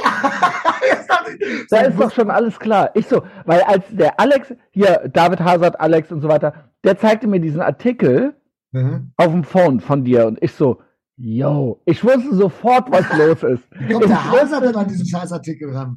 Da 1.70 1.80
ist 1.82 1.98
doch 1.98 2.10
schon 2.12 2.30
alles 2.30 2.58
klar. 2.58 2.90
Ich 2.94 3.06
so, 3.06 3.22
weil 3.46 3.60
als 3.62 3.84
der 3.90 4.18
Alex, 4.20 4.52
hier, 4.72 5.08
David 5.12 5.40
Hazard, 5.40 5.78
Alex 5.80 6.10
und 6.12 6.20
so 6.20 6.28
weiter, 6.28 6.52
der 6.84 6.98
zeigte 6.98 7.26
mir 7.26 7.40
diesen 7.40 7.60
Artikel 7.60 8.34
Mhm. 8.72 9.12
auf 9.16 9.26
dem 9.28 9.42
Phone 9.42 9.80
von 9.80 10.04
dir 10.04 10.26
und 10.28 10.40
ich 10.42 10.52
so, 10.52 10.80
yo, 11.16 11.80
ich 11.86 12.04
wusste 12.04 12.34
sofort, 12.36 12.88
was 12.92 13.04
los 13.18 13.42
ist. 13.42 13.64
Ich 13.88 13.98
der 13.98 14.30
Hauser 14.30 14.42
wusste- 14.42 14.60
denn 14.60 14.76
an 14.76 14.86
diesen 14.88 15.06
Scheißartikel 15.06 15.74
ran? 15.74 15.96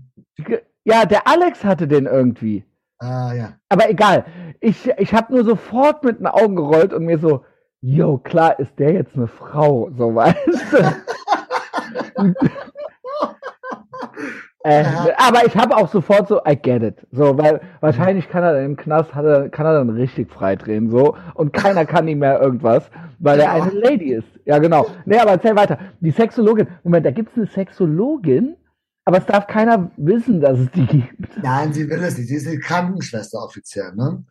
Ja, 0.84 1.06
der 1.06 1.28
Alex 1.28 1.64
hatte 1.64 1.88
den 1.88 2.06
irgendwie. 2.08 2.64
Ah, 3.00 3.32
ja. 3.34 3.54
Aber 3.70 3.90
egal. 3.92 4.26
Ich, 4.66 4.90
ich 4.98 5.14
habe 5.14 5.34
nur 5.34 5.44
sofort 5.44 6.06
mit 6.06 6.22
den 6.22 6.28
Augen 6.28 6.56
gerollt 6.56 6.94
und 6.94 7.04
mir 7.04 7.18
so, 7.20 7.44
yo, 7.82 8.18
klar 8.18 8.58
ist 8.60 8.80
der 8.80 8.94
jetzt 8.94 9.14
eine 9.14 9.28
Frau, 9.28 9.90
so 9.98 10.16
weißt 10.16 10.38
du. 10.72 10.78
äh. 14.64 14.86
Aber 15.18 15.46
ich 15.46 15.58
habe 15.58 15.76
auch 15.76 15.90
sofort 15.90 16.30
so, 16.30 16.40
I 16.48 16.56
get 16.56 16.82
it. 16.82 16.96
So, 17.12 17.38
weil 17.38 17.60
wahrscheinlich 17.82 18.30
kann 18.30 18.44
er 18.44 18.54
dann 18.54 18.64
im 18.64 18.78
Knast, 18.78 19.14
hat 19.14 19.26
er, 19.26 19.50
kann 19.50 19.66
er 19.66 19.74
dann 19.74 19.90
richtig 19.90 20.32
freidrehen, 20.32 20.90
so. 20.90 21.18
Und 21.34 21.52
keiner 21.52 21.86
kann 21.86 22.08
ihm 22.08 22.20
mehr 22.20 22.40
irgendwas, 22.40 22.90
weil 23.20 23.42
er 23.42 23.52
eine 23.52 23.72
Lady 23.72 24.14
ist. 24.14 24.30
Ja, 24.46 24.60
genau. 24.60 24.86
Nee, 25.04 25.20
aber 25.20 25.32
erzähl 25.32 25.58
weiter. 25.58 25.78
Die 26.00 26.12
Sexologin, 26.12 26.70
Moment, 26.86 27.06
da 27.06 27.12
gibt's 27.12 27.36
eine 27.36 27.48
Sexologin, 27.48 28.56
aber 29.06 29.18
es 29.18 29.26
darf 29.26 29.48
keiner 29.48 29.92
wissen, 29.98 30.40
dass 30.42 30.58
es 30.60 30.72
die 30.72 30.86
gibt. 30.86 31.44
Nein, 31.44 31.74
sie 31.74 31.90
will 31.90 32.02
es 32.04 32.18
nicht. 32.18 32.28
Sie 32.30 32.36
ist 32.36 32.48
die 32.50 32.60
Krankenschwester 32.60 33.40
offiziell, 33.44 33.94
ne? 33.96 34.24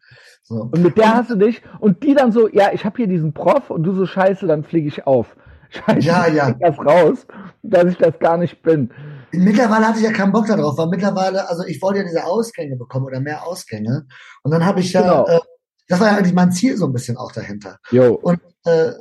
So. 0.43 0.63
Und 0.73 0.83
mit 0.83 0.97
der 0.99 1.15
hast 1.17 1.31
du 1.31 1.37
dich 1.37 1.63
und 1.81 2.03
die 2.03 2.15
dann 2.15 2.33
so, 2.33 2.49
ja, 2.49 2.71
ich 2.73 2.85
habe 2.85 2.97
hier 2.97 3.07
diesen 3.07 3.33
Prof 3.33 3.71
und 3.71 3.83
du 3.85 3.93
so 3.93 4.07
scheiße, 4.07 4.47
dann 4.47 4.65
fliege 4.65 4.89
ich 4.89 5.07
auf. 5.07 5.37
Scheiße, 5.71 6.01
Ja, 6.07 6.27
ich 6.27 6.35
ja. 6.35 6.47
krieg 6.53 6.57
das 6.61 6.79
raus, 6.79 7.27
dass 7.63 7.85
ich 7.87 7.97
das 7.97 8.19
gar 8.19 8.37
nicht 8.37 8.63
bin. 8.63 8.91
Mittlerweile 9.33 9.89
hatte 9.89 9.99
ich 10.01 10.05
ja 10.05 10.13
keinen 10.13 10.33
Bock 10.33 10.47
darauf, 10.47 10.77
weil 10.77 10.89
mittlerweile, 10.89 11.49
also 11.49 11.65
ich 11.65 11.81
wollte 11.81 12.01
ja 12.01 12.05
diese 12.05 12.25
Ausgänge 12.25 12.77
bekommen 12.77 13.07
oder 13.07 13.21
mehr 13.21 13.47
Ausgänge. 13.47 14.07
Und 14.43 14.51
dann 14.51 14.67
habe 14.67 14.81
ich 14.81 14.93
ja, 14.93 15.01
Genau. 15.01 15.27
äh, 15.27 15.41
das 15.89 16.01
war 16.01 16.09
ja 16.09 16.17
eigentlich 16.19 16.35
mein 16.35 16.53
Ziel 16.53 16.77
so 16.77 16.87
ein 16.87 16.93
bisschen 16.93 17.17
auch 17.17 17.33
dahinter. 17.33 17.79
Jo. 17.91 18.15
Und, 18.15 18.41
äh, 18.65 18.93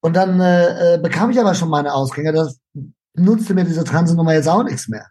und 0.00 0.16
dann 0.16 0.40
äh, 0.40 0.94
äh, 0.94 0.98
bekam 0.98 1.28
ich 1.30 1.38
aber 1.38 1.54
schon 1.54 1.68
meine 1.68 1.92
Ausgänge. 1.92 2.32
Das 2.32 2.58
nutzte 3.16 3.54
mir 3.54 3.64
diese 3.64 3.84
Transnummer 3.84 4.34
jetzt 4.34 4.48
auch 4.48 4.62
nichts 4.64 4.88
mehr. 4.88 5.06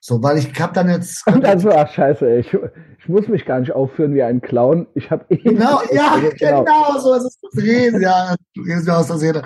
So, 0.00 0.22
weil 0.22 0.38
ich 0.38 0.58
habe 0.60 0.72
dann 0.72 0.88
jetzt. 0.88 1.26
Und 1.32 1.42
dann 1.42 1.58
so, 1.58 1.70
ach 1.70 1.92
scheiße, 1.92 2.36
ich, 2.36 2.54
ich 2.54 3.08
muss 3.08 3.28
mich 3.28 3.44
gar 3.44 3.60
nicht 3.60 3.72
aufführen 3.72 4.14
wie 4.14 4.22
ein 4.22 4.40
Clown. 4.40 4.86
Ich 4.94 5.10
habe 5.10 5.24
eh. 5.30 5.36
Genau, 5.36 5.80
ja, 5.92 6.16
Genau. 6.38 6.64
genau, 6.64 6.98
so 7.00 7.14
ist 7.14 7.24
es. 7.24 7.38
Das 7.40 7.62
Reden, 7.62 8.00
ja, 8.00 8.34
du 8.54 8.62
redest 8.62 8.86
mir 8.86 8.96
aus 8.96 9.08
der 9.08 9.18
Seele. 9.18 9.42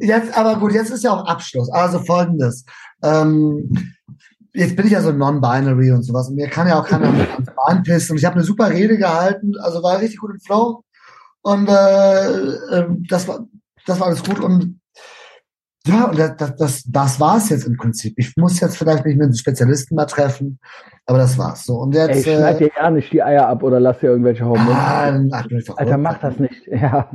Jetzt, 0.00 0.36
aber 0.36 0.56
gut, 0.58 0.72
jetzt 0.72 0.90
ist 0.90 1.04
ja 1.04 1.12
auch 1.12 1.26
Abschluss. 1.26 1.70
Also 1.70 1.98
folgendes. 1.98 2.64
Ähm, 3.02 3.70
jetzt 4.54 4.74
bin 4.74 4.86
ich 4.86 4.92
ja 4.92 5.02
so 5.02 5.12
non-binary 5.12 5.92
und 5.92 6.02
sowas. 6.02 6.28
Und 6.28 6.36
mir 6.36 6.48
kann 6.48 6.66
ja 6.66 6.80
auch 6.80 6.86
keiner 6.86 7.08
ans 7.08 7.50
Bein 7.66 7.82
pissen. 7.82 8.12
Und 8.12 8.18
ich 8.18 8.24
habe 8.24 8.36
eine 8.36 8.44
super 8.44 8.70
Rede 8.70 8.96
gehalten, 8.96 9.52
also 9.60 9.82
war 9.82 10.00
richtig 10.00 10.18
gut 10.18 10.30
im 10.30 10.40
Flow. 10.40 10.82
Und 11.42 11.68
äh, 11.68 12.28
äh, 12.28 12.86
das 13.08 13.28
war 13.28 13.46
das 13.86 14.00
war 14.00 14.08
alles 14.08 14.24
gut. 14.24 14.40
Und 14.40 14.80
ja, 15.86 16.04
und 16.04 16.18
das, 16.18 16.36
das, 16.36 16.56
das, 16.56 16.84
das 16.84 17.20
war's 17.20 17.48
jetzt 17.48 17.66
im 17.66 17.76
Prinzip. 17.76 18.14
Ich 18.18 18.36
muss 18.36 18.60
jetzt 18.60 18.76
vielleicht 18.76 19.04
nicht 19.04 19.16
mit 19.16 19.24
einem 19.26 19.34
Spezialisten 19.34 19.94
mal 19.94 20.06
treffen, 20.06 20.58
aber 21.06 21.18
das 21.18 21.38
war's 21.38 21.64
so. 21.64 21.76
Und 21.76 21.94
Ey, 21.94 22.08
jetzt. 22.08 22.24
schneid 22.24 22.60
dir 22.60 22.70
ja 22.76 22.90
nicht 22.90 23.12
die 23.12 23.22
Eier 23.22 23.48
ab 23.48 23.62
oder 23.62 23.80
lass 23.80 24.00
dir 24.00 24.08
irgendwelche 24.08 24.44
Hormone. 24.44 24.76
ah, 24.76 25.20
ach, 25.32 25.46
Alter, 25.76 25.98
mach 25.98 26.18
das 26.18 26.38
nicht. 26.38 26.66
Ja. 26.70 27.10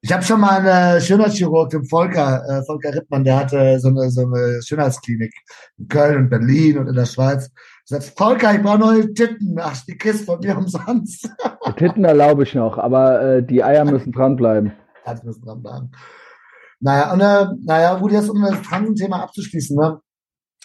Ich 0.00 0.12
habe 0.12 0.22
schon 0.22 0.38
mal 0.38 0.60
einen 0.60 1.00
Schönheitschirurg, 1.00 1.70
den 1.70 1.86
Volker, 1.86 2.42
äh, 2.46 2.62
Volker 2.66 2.94
Rittmann, 2.94 3.24
der 3.24 3.38
hatte 3.38 3.80
so 3.80 3.88
eine, 3.88 4.10
so 4.10 4.26
eine 4.26 4.60
Schönheitsklinik 4.62 5.32
in 5.78 5.88
Köln 5.88 6.18
und 6.18 6.28
Berlin 6.28 6.76
und 6.76 6.88
in 6.88 6.94
der 6.94 7.06
Schweiz. 7.06 7.50
Ich 7.86 7.88
sagt, 7.88 8.12
Volker, 8.14 8.52
ich 8.54 8.62
brauche 8.62 8.80
neue 8.80 9.14
Titten. 9.14 9.56
Ach, 9.58 9.74
die 9.88 9.96
kriegst 9.96 10.26
von 10.26 10.40
mir 10.40 10.58
umsonst. 10.58 11.30
Die 11.66 11.72
Titten 11.72 12.04
erlaube 12.04 12.42
ich 12.42 12.54
noch, 12.54 12.76
aber 12.76 13.22
äh, 13.22 13.42
die 13.42 13.64
Eier 13.64 13.86
müssen 13.86 14.12
dranbleiben. 14.12 14.72
Ganz 15.06 15.22
müssen 15.22 15.42
dran 15.42 15.62
bleiben. 15.62 15.90
Naja, 16.84 17.12
und 17.14 17.20
äh, 17.22 17.46
naja, 17.64 17.94
gut, 17.98 18.12
jetzt 18.12 18.28
um 18.28 18.42
das 18.42 18.60
Transenthema 18.60 19.22
abzuschließen, 19.22 19.74
ne? 19.74 20.00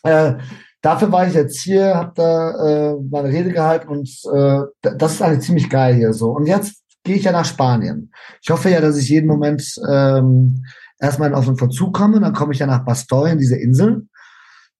Äh, 0.04 0.34
dafür 0.82 1.10
war 1.14 1.26
ich 1.26 1.34
jetzt 1.34 1.62
hier, 1.62 1.96
habe 1.96 2.12
da 2.14 2.92
äh, 2.92 2.96
meine 3.10 3.30
Rede 3.30 3.52
gehalten 3.52 3.88
und 3.88 4.10
äh, 4.34 4.64
das 4.82 5.14
ist 5.14 5.22
eigentlich 5.22 5.46
ziemlich 5.46 5.70
geil 5.70 5.96
hier 5.96 6.12
so. 6.12 6.32
Und 6.32 6.46
jetzt 6.46 6.84
gehe 7.06 7.16
ich 7.16 7.24
ja 7.24 7.32
nach 7.32 7.46
Spanien. 7.46 8.12
Ich 8.42 8.50
hoffe 8.50 8.70
ja, 8.70 8.82
dass 8.82 8.98
ich 8.98 9.08
jeden 9.08 9.28
Moment 9.28 9.64
ähm, 9.90 10.66
erstmal 11.00 11.34
auf 11.34 11.46
den 11.46 11.56
Verzug 11.56 11.96
komme. 11.96 12.20
Dann 12.20 12.34
komme 12.34 12.52
ich 12.52 12.60
ja 12.60 12.68
nach 12.68 12.84
Bastoy, 12.84 13.32
in 13.32 13.38
diese 13.38 13.56
Insel. 13.56 14.06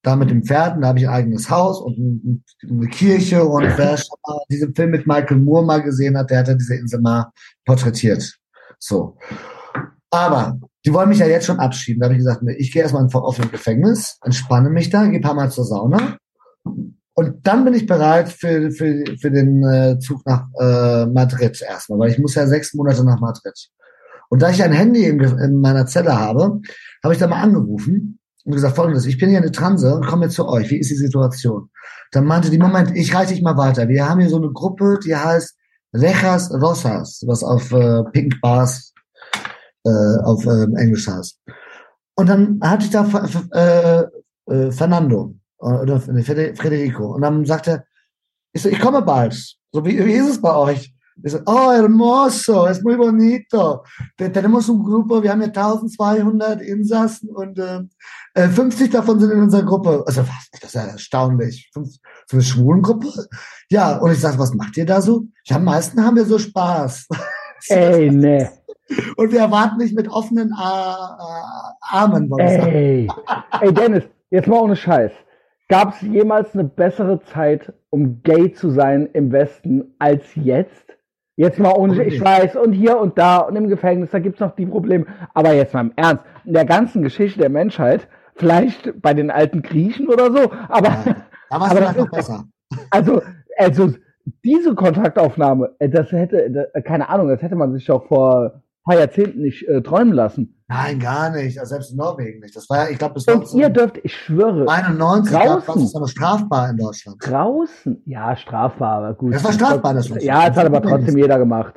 Da 0.02 0.18
mit 0.18 0.30
dem 0.30 0.44
Pferden, 0.44 0.82
da 0.82 0.90
habe 0.90 1.00
ich 1.00 1.08
ein 1.08 1.14
eigenes 1.14 1.50
Haus 1.50 1.80
und 1.80 2.44
eine 2.70 2.88
Kirche. 2.88 3.46
Und 3.46 3.64
wer 3.78 3.96
schon 3.96 4.18
mal 4.28 4.40
diesen 4.52 4.76
Film 4.76 4.92
mit 4.92 5.08
Michael 5.08 5.38
Moore 5.38 5.66
mal 5.66 5.82
gesehen 5.82 6.18
hat, 6.18 6.32
der 6.32 6.40
hat 6.40 6.50
ja 6.50 6.56
diese 6.56 6.76
Insel 6.76 7.00
mal 7.00 7.32
porträtiert. 7.66 8.38
So. 8.78 9.18
Aber 10.12 10.60
die 10.90 10.96
wollen 10.96 11.10
mich 11.10 11.20
ja 11.20 11.28
jetzt 11.28 11.46
schon 11.46 11.60
abschieben. 11.60 12.00
Da 12.00 12.06
habe 12.06 12.16
ich 12.16 12.26
gesagt, 12.26 12.42
nee, 12.42 12.56
ich 12.58 12.72
gehe 12.72 12.82
erstmal 12.82 13.08
auf 13.14 13.40
ein 13.40 13.52
Gefängnis, 13.52 14.18
entspanne 14.24 14.72
mich 14.72 14.90
da, 14.90 15.06
gehe 15.06 15.22
paar 15.22 15.36
Mal 15.36 15.52
zur 15.52 15.64
Sauna. 15.64 16.18
Und 16.64 17.36
dann 17.44 17.64
bin 17.64 17.76
ich 17.76 17.86
bereit 17.86 18.30
für, 18.30 18.72
für, 18.72 19.04
für 19.22 19.30
den 19.30 19.64
äh, 19.64 20.00
Zug 20.00 20.26
nach 20.26 20.48
äh, 20.60 21.06
Madrid 21.06 21.62
erstmal, 21.62 22.00
weil 22.00 22.10
ich 22.10 22.18
muss 22.18 22.34
ja 22.34 22.48
sechs 22.48 22.74
Monate 22.74 23.04
nach 23.04 23.20
Madrid. 23.20 23.54
Und 24.30 24.42
da 24.42 24.50
ich 24.50 24.64
ein 24.64 24.72
Handy 24.72 25.06
in, 25.06 25.20
in 25.20 25.62
meiner 25.62 25.86
Zelle 25.86 26.18
habe, 26.18 26.60
habe 27.04 27.14
ich 27.14 27.20
da 27.20 27.28
mal 27.28 27.44
angerufen 27.44 28.20
und 28.44 28.54
gesagt, 28.54 28.76
folgendes, 28.76 29.06
ich 29.06 29.20
bin 29.20 29.30
hier 29.30 29.38
eine 29.38 29.52
Transe 29.52 29.94
und 29.94 30.08
komme 30.08 30.26
jetzt 30.26 30.36
zu 30.36 30.48
euch. 30.48 30.72
Wie 30.72 30.80
ist 30.80 30.90
die 30.90 30.96
Situation? 30.96 31.70
Dann 32.12 32.26
meinte 32.26 32.50
die, 32.50 32.58
Moment, 32.58 32.96
ich 32.96 33.14
reiche 33.14 33.36
dich 33.36 33.44
mal 33.44 33.58
weiter. 33.58 33.88
Wir 33.90 34.10
haben 34.10 34.22
hier 34.22 34.30
so 34.32 34.38
eine 34.38 34.52
Gruppe, 34.52 34.98
die 35.06 35.16
heißt 35.16 35.56
Rejas 35.94 36.52
Rosas, 36.52 37.24
was 37.28 37.44
auf 37.44 37.72
äh, 37.74 38.04
Pink 38.12 38.42
Bars 38.42 38.89
äh, 39.90 40.24
auf 40.24 40.46
äh, 40.46 40.64
Englisch 40.76 41.08
heißt. 41.08 41.40
Und 42.16 42.30
dann 42.30 42.60
hatte 42.62 42.86
ich 42.86 42.92
da 42.92 43.08
äh, 43.54 44.54
äh, 44.54 44.72
Fernando 44.72 45.36
oder 45.58 46.00
Federico. 46.00 47.16
Und 47.16 47.22
dann 47.22 47.46
sagte 47.46 47.72
er, 47.72 47.84
ich, 48.54 48.62
so, 48.62 48.70
ich 48.70 48.80
komme 48.80 49.02
bald. 49.02 49.34
So, 49.72 49.86
wie, 49.86 50.04
wie 50.06 50.14
ist 50.14 50.30
es 50.30 50.42
bei 50.42 50.56
euch? 50.56 50.94
Ich 51.22 51.32
so, 51.32 51.40
oh, 51.46 51.72
hermoso, 51.72 52.66
es 52.68 52.82
muy 52.82 52.96
bonito. 52.96 53.84
Tenemos 54.18 54.70
un 54.70 54.84
grupo, 54.84 55.22
wir 55.22 55.32
haben 55.32 55.42
ja 55.42 55.48
1200 55.48 56.62
Insassen 56.62 57.30
und 57.30 57.60
äh, 57.60 57.84
50 58.36 58.88
äh, 58.88 58.90
davon 58.90 59.20
sind 59.20 59.32
in 59.32 59.42
unserer 59.42 59.64
Gruppe. 59.64 60.04
Also, 60.08 60.22
was? 60.22 60.50
Das 60.52 60.70
ist 60.70 60.76
ja 60.76 60.84
erstaunlich. 60.84 61.70
So 61.74 61.84
eine 62.32 62.42
Schwulengruppe? 62.42 63.12
Ja, 63.70 63.98
und 63.98 64.12
ich 64.12 64.20
sage, 64.20 64.40
was 64.40 64.54
macht 64.54 64.78
ihr 64.78 64.86
da 64.86 65.02
so? 65.02 65.26
Ja, 65.46 65.58
am 65.58 65.66
meisten 65.66 66.04
haben 66.04 66.16
wir 66.16 66.26
so 66.26 66.40
Spaß. 66.40 67.08
Ey, 67.68 68.10
ne. 68.10 68.59
Und 69.16 69.32
wir 69.32 69.40
erwarten 69.40 69.78
nicht 69.78 69.96
mit 69.96 70.08
offenen 70.08 70.50
äh, 70.50 70.54
äh, 70.54 71.96
Armen. 71.96 72.32
Ey. 72.38 73.08
Ey, 73.62 73.74
Dennis, 73.74 74.04
jetzt 74.30 74.48
mal 74.48 74.60
ohne 74.60 74.76
Scheiß. 74.76 75.12
Gab 75.68 75.94
es 75.94 76.02
jemals 76.02 76.54
eine 76.54 76.64
bessere 76.64 77.22
Zeit, 77.22 77.74
um 77.92 78.24
gay 78.24 78.52
zu 78.54 78.72
sein 78.72 79.08
im 79.14 79.32
Westen 79.32 79.94
als 80.00 80.24
jetzt? 80.36 80.86
Jetzt 81.36 81.60
mal 81.60 81.74
ohne, 81.74 82.04
ich 82.04 82.20
weiß, 82.20 82.58
und 82.58 82.74
hier 82.74 82.98
und 83.00 83.18
da 83.18 83.38
und 83.38 83.56
im 83.56 83.70
Gefängnis, 83.70 84.12
da 84.12 84.20
gibt's 84.20 84.42
noch 84.42 84.56
die 84.56 84.66
Probleme. 84.66 85.06
Aber 85.34 85.54
jetzt 85.54 85.74
mal 85.74 85.82
im 85.82 85.94
Ernst, 85.96 86.24
in 86.44 86.54
der 86.54 86.66
ganzen 86.66 87.02
Geschichte 87.02 87.40
der 87.40 87.50
Menschheit, 87.50 88.08
vielleicht 88.36 89.02
bei 89.02 89.14
den 89.14 89.32
alten 89.32 89.62
Griechen 89.62 90.10
oder 90.10 90.32
so, 90.32 90.52
aber. 90.68 90.90
Ja, 90.90 91.16
da 91.50 91.60
war 91.60 91.92
es 91.92 91.96
noch 91.98 92.10
besser. 92.10 92.44
Also, 92.90 93.22
also, 93.58 93.94
diese 94.44 94.76
Kontaktaufnahme, 94.76 95.76
äh, 95.80 95.88
das 95.88 96.12
hätte, 96.12 96.72
keine 96.84 97.08
Ahnung, 97.10 97.30
das 97.30 97.42
hätte 97.42 97.56
man 97.56 97.74
sich 97.74 97.86
doch 97.86 98.08
vor 98.08 98.62
paar 98.90 99.00
Jahrzehnten 99.00 99.42
nicht 99.42 99.68
äh, 99.68 99.82
träumen 99.82 100.14
lassen. 100.14 100.56
Nein, 100.68 101.00
gar 101.00 101.30
nicht. 101.30 101.60
Also 101.60 101.70
selbst 101.70 101.92
in 101.92 101.98
Norwegen 101.98 102.40
nicht. 102.40 102.56
Das 102.56 102.70
war 102.70 102.86
ja, 102.86 102.90
ich 102.92 102.98
glaube, 102.98 103.16
bis 103.16 103.28
Und 103.28 103.54
ihr 103.54 103.70
dürft, 103.70 104.00
ich 104.04 104.16
schwöre. 104.16 104.68
91 104.68 105.36
draußen, 105.36 105.66
gab, 105.66 105.76
das 105.76 105.96
aber 105.96 106.08
strafbar 106.08 106.70
in 106.72 106.78
Deutschland. 106.78 107.18
Draußen? 107.20 108.02
Ja, 108.06 108.36
strafbar, 108.36 108.98
aber 108.98 109.14
gut. 109.14 109.34
Das 109.34 109.44
war 109.44 109.54
strafbar, 109.54 109.94
das 109.94 110.10
war 110.10 110.22
Ja, 110.22 110.48
das 110.50 110.58
hat 110.58 110.66
aber 110.66 110.82
trotzdem 110.82 111.18
jeder 111.18 111.38
gemacht. 111.38 111.76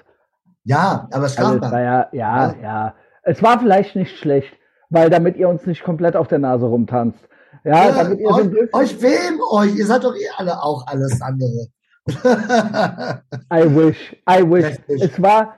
Ja, 0.64 1.08
aber 1.12 1.28
strafbar. 1.28 1.72
Also 1.72 1.76
ja, 1.76 2.08
ja, 2.12 2.52
ja, 2.52 2.62
ja. 2.62 2.94
Es 3.24 3.42
war 3.42 3.58
vielleicht 3.58 3.94
nicht 3.94 4.18
schlecht, 4.18 4.52
weil 4.90 5.10
damit 5.10 5.36
ihr 5.36 5.48
uns 5.48 5.66
nicht 5.66 5.84
komplett 5.84 6.16
auf 6.16 6.28
der 6.28 6.38
Nase 6.38 6.66
rumtanzt. 6.66 7.28
Ja, 7.64 7.88
ja 7.88 7.92
damit 7.92 8.20
ihr 8.20 8.28
euch, 8.28 8.44
so 8.44 8.78
euch 8.78 9.02
wem 9.02 9.40
euch? 9.50 9.76
Ihr 9.76 9.86
seid 9.86 10.04
doch 10.04 10.14
eh 10.14 10.28
alle 10.36 10.62
auch 10.62 10.86
alles 10.86 11.20
andere. 11.20 11.68
I 12.08 13.64
wish, 13.64 14.16
I 14.28 14.42
wish. 14.42 14.78
Es 14.88 15.22
war, 15.22 15.54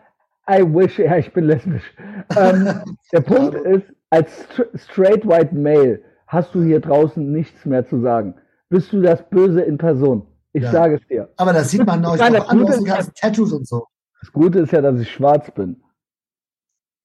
I 0.49 0.63
wish, 0.63 0.99
ja, 0.99 1.17
ich 1.17 1.33
bin 1.33 1.45
lesbisch. 1.45 1.95
Ähm, 2.37 2.97
der 3.13 3.21
Punkt 3.21 3.55
ist, 3.55 3.87
als 4.11 4.47
straight 4.75 5.27
white 5.27 5.55
male 5.55 6.03
hast 6.27 6.55
du 6.55 6.63
hier 6.63 6.81
draußen 6.81 7.33
nichts 7.33 7.65
mehr 7.65 7.87
zu 7.87 8.01
sagen. 8.01 8.35
Bist 8.69 8.93
du 8.93 9.01
das 9.01 9.29
Böse 9.31 9.63
in 9.63 9.79
Person? 9.79 10.27
Ich 10.53 10.63
ja. 10.63 10.71
sage 10.71 10.97
es 10.97 11.07
dir. 11.09 11.33
Aber 11.37 11.53
das 11.53 11.71
sieht 11.71 11.85
man 11.85 12.05
euch 12.05 12.19
Nein, 12.19 12.37
auch 12.37 12.49
an, 12.49 12.67
die 12.67 12.85
ganzen 12.85 13.13
Tattoos 13.15 13.53
und 13.53 13.67
so. 13.67 13.87
Das 14.21 14.33
Gute 14.33 14.61
ist 14.61 14.73
ja, 14.73 14.81
dass 14.81 15.01
ich 15.01 15.11
schwarz 15.11 15.51
bin. 15.51 15.83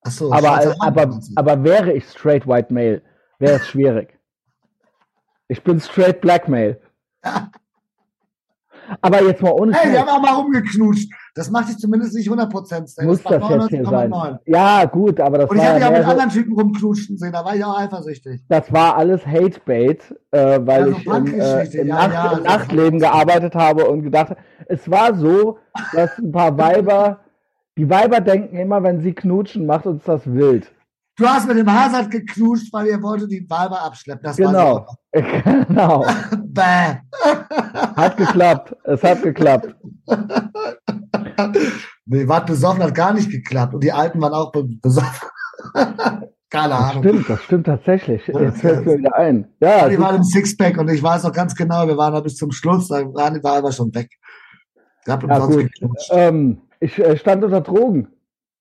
Ach 0.02 0.12
so, 0.12 0.32
aber, 0.32 0.76
aber, 0.80 1.20
aber 1.36 1.64
wäre 1.64 1.94
ich 1.94 2.06
straight 2.06 2.48
white 2.48 2.74
male, 2.74 3.02
wäre 3.40 3.56
es 3.56 3.68
schwierig. 3.68 4.18
Ich 5.48 5.64
bin 5.64 5.80
straight 5.80 6.22
black 6.22 6.48
male. 6.48 6.80
Aber 9.02 9.22
jetzt 9.22 9.42
mal 9.42 9.52
ohne 9.52 9.74
Hey, 9.74 9.92
wir 9.92 10.00
haben 10.00 10.10
auch 10.10 10.22
mal 10.22 10.34
rumgeknutscht. 10.34 11.12
Das 11.40 11.50
macht 11.50 11.70
dich 11.70 11.78
zumindest 11.78 12.14
nicht 12.16 12.28
100 12.28 12.52
Prozent. 12.52 12.92
Muss 13.02 13.24
das, 13.24 13.40
das 13.40 13.50
jetzt 13.50 13.70
hier 13.70 13.86
sein? 13.86 14.40
Ja, 14.46 14.84
gut, 14.84 15.22
aber 15.22 15.38
das 15.38 15.50
Und 15.50 15.56
ich 15.56 15.64
habe 15.64 15.80
ja 15.80 15.90
mit 15.90 16.04
so, 16.04 16.10
anderen 16.10 16.30
Typen 16.30 16.52
rumknutschen 16.52 17.18
sehen, 17.18 17.32
da 17.32 17.46
war 17.46 17.56
ich 17.56 17.64
auch 17.64 17.80
eifersüchtig. 17.80 18.42
Das 18.50 18.74
war 18.74 18.98
alles 18.98 19.26
Hatebait, 19.26 20.14
äh, 20.32 20.60
weil 20.62 20.90
ja, 20.90 20.92
so 20.92 20.98
ich 20.98 21.06
im, 21.08 21.40
äh, 21.40 21.64
im, 21.64 21.88
ja, 21.88 21.96
Nacht, 21.96 22.14
ja, 22.14 22.38
im 22.38 22.44
Nachtleben 22.44 23.00
gearbeitet 23.00 23.56
habe 23.56 23.90
und 23.90 24.04
gedacht 24.04 24.32
habe, 24.32 24.42
es 24.68 24.92
war 24.92 25.16
so, 25.16 25.60
dass 25.94 26.18
ein 26.18 26.34
paar 26.34 26.58
Weiber, 26.58 27.22
die 27.78 27.90
Weiber 27.90 28.20
denken 28.20 28.58
immer, 28.58 28.84
wenn 28.84 29.00
sie 29.00 29.14
knutschen, 29.14 29.66
macht 29.66 29.86
uns 29.86 30.04
das 30.04 30.30
wild. 30.30 30.70
Du 31.20 31.28
hast 31.28 31.48
mit 31.50 31.58
dem 31.58 31.70
Hazard 31.70 32.10
geknutscht, 32.10 32.72
weil 32.72 32.88
ihr 32.88 33.04
wolltet 33.04 33.30
die 33.30 33.46
Weiber 33.50 33.82
abschleppen. 33.84 34.24
Das 34.24 34.38
genau. 34.38 34.88
genau. 35.12 36.06
Bäh. 36.46 36.96
Hat 37.98 38.16
geklappt. 38.16 38.74
Es 38.86 39.04
hat 39.04 39.22
geklappt. 39.22 39.76
nee, 42.06 42.26
wart 42.26 42.46
besoffen, 42.46 42.82
hat 42.82 42.96
gar 42.96 43.14
nicht 43.14 43.30
geklappt. 43.30 43.74
Und 43.74 43.84
die 43.84 43.92
Alten 43.92 44.22
waren 44.22 44.34
auch 44.34 44.54
besoffen. 44.54 45.28
Keine 46.50 46.74
Ahnung. 46.74 47.04
Das 47.04 47.12
stimmt, 47.12 47.30
das 47.30 47.44
stimmt 47.44 47.66
tatsächlich. 47.66 48.26
Jetzt 48.26 48.62
fällt 48.62 48.86
mir 48.86 48.98
wieder 49.00 49.16
ein. 49.16 49.46
Ja, 49.60 49.80
ja 49.80 49.90
die 49.90 50.00
waren 50.00 50.16
im 50.16 50.24
Sixpack 50.24 50.78
und 50.78 50.90
ich 50.90 51.04
weiß 51.04 51.24
noch 51.24 51.34
ganz 51.34 51.54
genau, 51.54 51.86
wir 51.86 51.98
waren 51.98 52.14
da 52.14 52.22
bis 52.22 52.38
zum 52.38 52.52
Schluss, 52.52 52.88
da 52.88 53.04
waren 53.14 53.34
die 53.34 53.44
Weiber 53.44 53.74
schon 53.74 53.94
weg. 53.94 54.10
Ich 55.06 55.12
hab 55.12 55.22
ja, 55.28 55.40
gut. 55.40 55.70
Ähm, 56.12 56.62
ich 56.80 56.98
äh, 56.98 57.18
stand 57.18 57.44
unter 57.44 57.62
Drogen. 57.62 58.08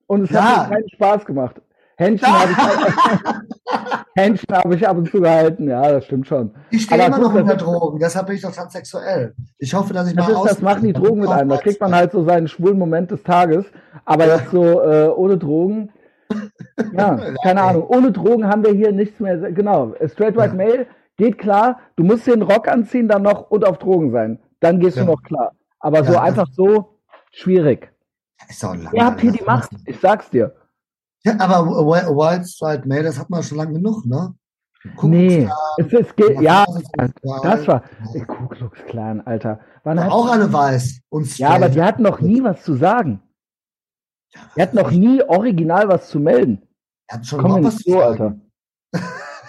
Und 0.07 0.25
es 0.25 0.31
ja. 0.31 0.43
hat 0.43 0.71
mir 0.71 0.77
keinen 0.77 0.89
Spaß 0.91 1.25
gemacht. 1.25 1.63
Händchen 1.99 2.29
habe 2.29 2.53
ich, 2.53 3.99
Händchen 4.23 4.57
hab 4.57 4.73
ich 4.73 4.89
ab 4.89 4.97
und 4.97 5.11
zu 5.11 5.21
gehalten, 5.21 5.69
ja, 5.69 5.91
das 5.91 6.05
stimmt 6.05 6.29
schon. 6.29 6.55
Ich 6.71 6.85
stehe 6.85 7.05
immer 7.05 7.19
noch 7.19 7.35
unter 7.35 7.57
Drogen, 7.57 7.99
deshalb 7.99 8.29
bin 8.29 8.37
ich 8.37 8.43
doch 8.43 8.53
transsexuell. 8.53 9.35
Ich 9.59 9.75
hoffe, 9.75 9.93
dass 9.93 10.09
ich 10.09 10.15
das 10.15 10.29
mal 10.29 10.45
ist, 10.45 10.53
Das 10.53 10.63
machen 10.63 10.85
die 10.85 10.93
Drogen 10.93 11.21
mit 11.21 11.29
einem, 11.29 11.49
da 11.49 11.57
kriegt 11.57 11.81
man 11.81 11.93
halt 11.93 12.13
so 12.13 12.23
seinen 12.23 12.47
schwulen 12.47 12.79
Moment 12.79 13.11
des 13.11 13.25
Tages, 13.25 13.65
aber 14.05 14.29
ja. 14.29 14.37
jetzt 14.37 14.51
so 14.53 14.81
äh, 14.81 15.09
ohne 15.09 15.39
Drogen, 15.39 15.91
ja, 16.93 17.19
keine 17.43 17.63
Ahnung, 17.63 17.89
ohne 17.89 18.13
Drogen 18.13 18.47
haben 18.47 18.65
wir 18.65 18.73
hier 18.73 18.93
nichts 18.93 19.19
mehr, 19.19 19.37
genau, 19.51 19.93
Straight 20.07 20.37
White 20.37 20.51
ja. 20.51 20.55
Mail 20.55 20.87
geht 21.17 21.39
klar, 21.39 21.81
du 21.97 22.05
musst 22.05 22.29
den 22.29 22.43
Rock 22.43 22.69
anziehen 22.69 23.09
dann 23.09 23.23
noch 23.23 23.51
und 23.51 23.67
auf 23.67 23.79
Drogen 23.79 24.13
sein, 24.13 24.39
dann 24.61 24.79
gehst 24.79 24.97
ja. 24.97 25.03
du 25.03 25.11
noch 25.11 25.23
klar. 25.25 25.53
Aber 25.81 26.05
so 26.05 26.17
einfach 26.17 26.47
so, 26.53 27.01
schwierig. 27.33 27.91
Ist 28.49 28.65
auch 28.65 28.77
Ihr 28.93 29.05
habt 29.05 29.21
hier 29.21 29.33
die 29.33 29.43
Macht, 29.43 29.71
ich 29.85 29.99
sag's 29.99 30.31
dir. 30.31 30.55
Ja, 31.29 31.41
aber 31.41 31.66
White 31.66 32.47
Striped 32.47 32.87
Mail, 32.87 33.03
das 33.03 33.18
hat 33.18 33.31
man 33.31 33.43
schon 33.43 33.59
lange 33.59 33.74
genug, 33.74 34.07
ne? 34.07 34.35
nee, 35.03 35.49
es 35.76 35.93
ist, 35.93 36.14
ja, 36.41 36.64
das 37.43 37.66
war, 37.66 37.83
Ku 38.26 38.47
Klux 38.49 38.79
Klan, 38.87 39.20
Alter. 39.22 39.61
Waren 39.85 40.01
halt, 40.01 40.12
auch 40.12 40.31
alle 40.31 40.53
weiß. 40.53 41.01
Und 41.09 41.39
ja, 41.39 41.51
aber 41.51 41.68
die 41.68 41.83
hatten 41.83 42.03
noch 42.03 42.20
nie 42.20 42.43
was 42.43 42.62
zu 42.62 42.74
sagen. 42.74 43.20
Die 44.57 44.62
hatten 44.62 44.76
noch 44.76 44.91
nie 44.91 45.22
original 45.22 45.89
was 45.89 46.09
zu 46.09 46.20
melden. 46.20 46.62
Die 47.11 47.14
hatten 47.14 47.24
schon 47.24 47.43
Komm 47.43 47.64
was 47.64 47.79
so, 47.79 48.01
Alter. 48.01 48.37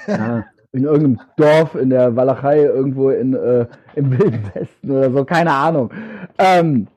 ja, 0.08 0.46
in 0.72 0.84
irgendeinem 0.84 1.22
Dorf 1.38 1.76
in 1.76 1.90
der 1.90 2.16
Walachei, 2.16 2.64
irgendwo 2.64 3.10
in, 3.10 3.34
äh, 3.34 3.68
im 3.96 4.18
Wilden 4.18 4.52
Westen 4.54 4.92
oder 4.92 5.12
so, 5.12 5.26
keine 5.26 5.52
Ahnung. 5.52 5.92
Ähm, 6.38 6.88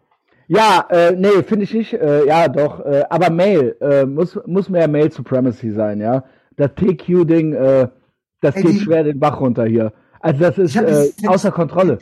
ja, 0.49 0.87
äh, 0.91 1.13
nee, 1.13 1.43
finde 1.43 1.65
ich 1.65 1.75
nicht. 1.75 1.93
Äh, 1.95 2.27
ja, 2.27 2.49
doch. 2.49 2.81
Äh, 2.81 3.05
aber 3.09 3.31
Mail 3.31 3.77
äh, 3.81 4.05
muss 4.05 4.39
muss 4.47 4.69
mehr 4.69 4.89
Mail 4.89 5.11
Supremacy 5.11 5.73
sein, 5.73 6.01
ja. 6.01 6.25
Das 6.57 6.75
TQ-Ding, 6.75 7.55
äh, 7.55 7.89
das 8.41 8.57
Ey, 8.57 8.63
geht 8.63 8.75
die, 8.75 8.81
schwer 8.81 9.05
den 9.05 9.19
Bach 9.19 9.41
runter 9.41 9.65
hier. 9.65 9.93
Also 10.21 10.41
das 10.41 10.59
ist 10.59 10.77
äh, 10.77 11.11
außer 11.27 11.51
Kontrolle. 11.51 11.99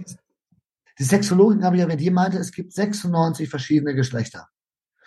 Die 0.99 1.05
Sexologin 1.05 1.65
habe 1.65 1.77
ich 1.77 1.83
ja 1.83 1.89
mit 1.89 2.01
dir 2.01 2.13
meinte, 2.13 2.39
es 2.39 2.53
gibt 2.53 2.73
96 2.73 3.49
verschiedene 3.49 3.95
Geschlechter. 3.95 4.49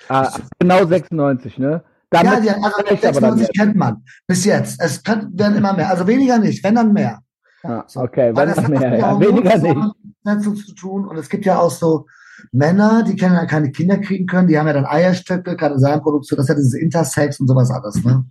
Ah, 0.10 0.32
genau 0.60 0.86
96, 0.86 1.60
ne? 1.60 1.84
Damit 2.10 2.34
ja, 2.34 2.40
die, 2.40 2.50
also 2.50 2.78
96 2.88 3.50
kennt 3.58 3.76
man 3.76 4.04
bis 4.28 4.46
jetzt. 4.46 4.82
Es 4.82 5.04
kann, 5.04 5.38
werden 5.38 5.58
immer 5.58 5.74
mehr. 5.74 5.90
Also 5.90 6.08
weniger 6.08 6.40
nicht, 6.40 6.64
wenn 6.64 6.76
dann 6.76 6.94
mehr. 6.94 7.20
Ah, 7.64 7.84
okay, 7.96 8.32
wenn 8.36 8.54
dann 8.54 8.72
mehr. 8.72 8.98
Ja, 8.98 9.20
weniger 9.20 9.58
nicht. 9.58 9.96
Dazu 10.24 10.54
zu 10.54 10.74
tun. 10.74 11.08
Und 11.08 11.18
es 11.18 11.30
gibt 11.30 11.46
ja 11.46 11.60
auch 11.60 11.72
so 11.72 12.06
Männer, 12.52 13.04
die 13.04 13.16
können 13.16 13.36
ja 13.36 13.46
keine 13.46 13.72
Kinder 13.72 13.98
kriegen 13.98 14.26
können, 14.26 14.48
die 14.48 14.58
haben 14.58 14.68
ja 14.68 14.74
dann 14.74 14.86
Eierstöcke, 14.86 15.56
keine 15.56 15.80
Samenproduktion, 15.80 16.38
das 16.38 16.46
ist 16.46 16.50
ja 16.50 16.56
dieses 16.56 16.74
Intersex 16.74 17.40
und 17.40 17.48
sowas 17.48 17.72
alles. 17.72 18.04
Ne? 18.04 18.26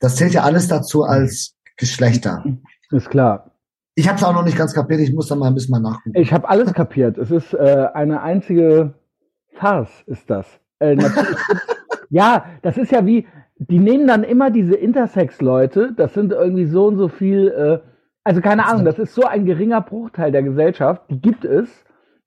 Das 0.00 0.16
zählt 0.16 0.32
ja 0.32 0.42
alles 0.42 0.68
dazu 0.68 1.04
als 1.04 1.56
Geschlechter. 1.76 2.44
Ist 2.90 3.10
klar. 3.10 3.50
Ich 3.96 4.08
habe 4.08 4.18
es 4.18 4.24
auch 4.24 4.34
noch 4.34 4.44
nicht 4.44 4.58
ganz 4.58 4.74
kapiert, 4.74 5.00
ich 5.00 5.12
muss 5.12 5.28
da 5.28 5.36
mal 5.36 5.48
ein 5.48 5.54
bisschen 5.54 5.70
mal 5.70 5.80
nachgucken. 5.80 6.18
Ich 6.18 6.32
habe 6.32 6.48
alles 6.48 6.72
kapiert. 6.72 7.16
Es 7.16 7.30
ist 7.30 7.54
äh, 7.54 7.88
eine 7.94 8.22
einzige 8.22 8.94
Farce, 9.52 10.02
ist 10.06 10.28
das. 10.28 10.46
Äh, 10.80 10.96
ja, 12.10 12.44
das 12.62 12.76
ist 12.76 12.90
ja 12.90 13.06
wie, 13.06 13.26
die 13.56 13.78
nehmen 13.78 14.06
dann 14.06 14.24
immer 14.24 14.50
diese 14.50 14.74
Intersex-Leute, 14.74 15.92
das 15.96 16.14
sind 16.14 16.32
irgendwie 16.32 16.66
so 16.66 16.86
und 16.86 16.96
so 16.96 17.08
viel, 17.08 17.48
äh, 17.48 17.88
also 18.24 18.40
keine 18.40 18.66
Ahnung, 18.66 18.84
das 18.84 18.98
ist 18.98 19.14
so 19.14 19.24
ein 19.24 19.46
geringer 19.46 19.80
Bruchteil 19.80 20.32
der 20.32 20.42
Gesellschaft, 20.42 21.02
die 21.08 21.20
gibt 21.20 21.44
es, 21.44 21.68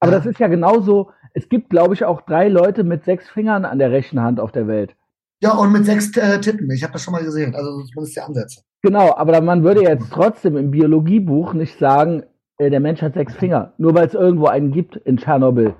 aber 0.00 0.12
das 0.12 0.26
ist 0.26 0.38
ja 0.38 0.48
genauso, 0.48 1.10
es 1.34 1.48
gibt, 1.48 1.70
glaube 1.70 1.94
ich, 1.94 2.04
auch 2.04 2.22
drei 2.22 2.48
Leute 2.48 2.84
mit 2.84 3.04
sechs 3.04 3.28
Fingern 3.28 3.64
an 3.64 3.78
der 3.78 3.90
rechten 3.90 4.20
Hand 4.20 4.40
auf 4.40 4.52
der 4.52 4.66
Welt. 4.66 4.94
Ja, 5.40 5.52
und 5.52 5.72
mit 5.72 5.84
sechs 5.84 6.16
äh, 6.16 6.40
Titten, 6.40 6.70
ich 6.70 6.82
habe 6.82 6.92
das 6.92 7.02
schon 7.02 7.12
mal 7.12 7.22
gesehen, 7.22 7.54
also 7.54 7.82
zumindest 7.84 8.16
die 8.16 8.20
Ansätze. 8.20 8.62
Genau, 8.82 9.14
aber 9.16 9.40
man 9.40 9.62
würde 9.62 9.82
jetzt 9.82 10.10
trotzdem 10.10 10.56
im 10.56 10.70
Biologiebuch 10.70 11.52
nicht 11.52 11.78
sagen, 11.78 12.24
äh, 12.58 12.70
der 12.70 12.80
Mensch 12.80 13.02
hat 13.02 13.14
sechs 13.14 13.34
Finger, 13.34 13.72
nur 13.78 13.94
weil 13.94 14.06
es 14.06 14.14
irgendwo 14.14 14.46
einen 14.46 14.72
gibt 14.72 14.96
in 14.96 15.16
Tschernobyl, 15.16 15.74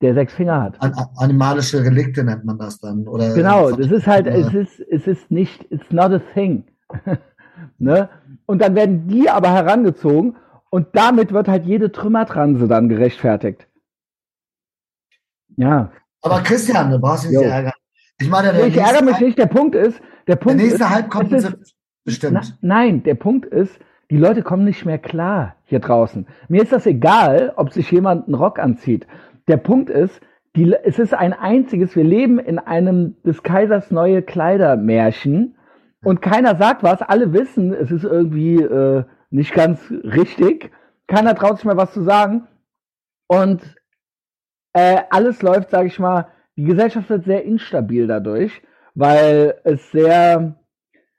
der 0.00 0.14
sechs 0.14 0.32
Finger 0.32 0.62
hat. 0.62 0.80
An, 0.80 0.94
animalische 1.16 1.84
Relikte 1.84 2.22
nennt 2.22 2.44
man 2.44 2.58
das 2.58 2.78
dann. 2.78 3.06
Oder 3.08 3.34
Genau, 3.34 3.70
das 3.70 3.90
ist 3.90 4.06
halt, 4.06 4.26
es 4.26 4.54
ist, 4.54 4.80
es 4.80 5.06
ist 5.06 5.30
nicht, 5.30 5.64
it's 5.70 5.90
not 5.90 6.12
a 6.12 6.20
thing. 6.34 6.64
ne? 7.78 8.08
Und 8.46 8.62
dann 8.62 8.74
werden 8.74 9.08
die 9.08 9.28
aber 9.28 9.52
herangezogen 9.52 10.36
und 10.70 10.88
damit 10.92 11.32
wird 11.32 11.48
halt 11.48 11.64
jede 11.66 11.92
Trümmertranse 11.92 12.66
dann 12.68 12.88
gerechtfertigt. 12.88 13.66
Ja. 15.56 15.90
Aber 16.22 16.40
Christian, 16.40 16.90
du 16.90 16.98
brauchst 16.98 17.24
dich 17.24 17.32
nicht 17.32 17.42
ärgern. 17.42 17.72
Ich 18.18 18.28
meine, 18.28 18.52
der 18.52 18.66
Ich 18.66 18.76
ärgere 18.76 19.02
mich 19.02 19.20
nicht, 19.20 19.38
der 19.38 19.46
Punkt 19.46 19.74
ist, 19.74 19.98
der 20.26 20.36
Der 20.36 20.36
Punkt 20.36 20.58
nächste 20.60 20.84
ist, 21.36 21.44
ist- 21.46 21.74
bestimmt. 22.04 22.34
Na, 22.34 22.42
nein, 22.60 23.02
der 23.02 23.14
Punkt 23.14 23.46
ist, 23.46 23.78
die 24.10 24.16
Leute 24.18 24.42
kommen 24.42 24.64
nicht 24.64 24.84
mehr 24.84 24.98
klar 24.98 25.56
hier 25.64 25.80
draußen. 25.80 26.26
Mir 26.48 26.62
ist 26.62 26.72
das 26.72 26.86
egal, 26.86 27.52
ob 27.56 27.72
sich 27.72 27.90
jemand 27.90 28.26
einen 28.26 28.34
Rock 28.34 28.58
anzieht. 28.58 29.06
Der 29.48 29.56
Punkt 29.56 29.88
ist, 29.88 30.20
die, 30.56 30.74
es 30.84 30.98
ist 30.98 31.14
ein 31.14 31.32
einziges, 31.32 31.94
wir 31.94 32.04
leben 32.04 32.38
in 32.38 32.58
einem 32.58 33.16
des 33.22 33.42
Kaisers 33.42 33.90
neue 33.90 34.22
Kleidermärchen 34.22 35.56
und 36.02 36.20
keiner 36.22 36.56
sagt 36.56 36.82
was, 36.82 37.02
alle 37.02 37.32
wissen, 37.32 37.72
es 37.72 37.90
ist 37.90 38.04
irgendwie 38.04 38.56
äh, 38.56 39.04
nicht 39.30 39.54
ganz 39.54 39.80
richtig. 39.90 40.70
Keiner 41.06 41.34
traut 41.34 41.56
sich 41.56 41.64
mehr 41.64 41.76
was 41.76 41.92
zu 41.92 42.02
sagen. 42.02 42.46
Und 43.28 43.62
äh, 44.72 45.02
alles 45.10 45.42
läuft, 45.42 45.70
sage 45.70 45.88
ich 45.88 45.98
mal, 45.98 46.28
die 46.56 46.64
Gesellschaft 46.64 47.08
wird 47.08 47.24
sehr 47.24 47.44
instabil 47.44 48.06
dadurch, 48.06 48.62
weil 48.94 49.54
es 49.64 49.90
sehr, 49.92 50.56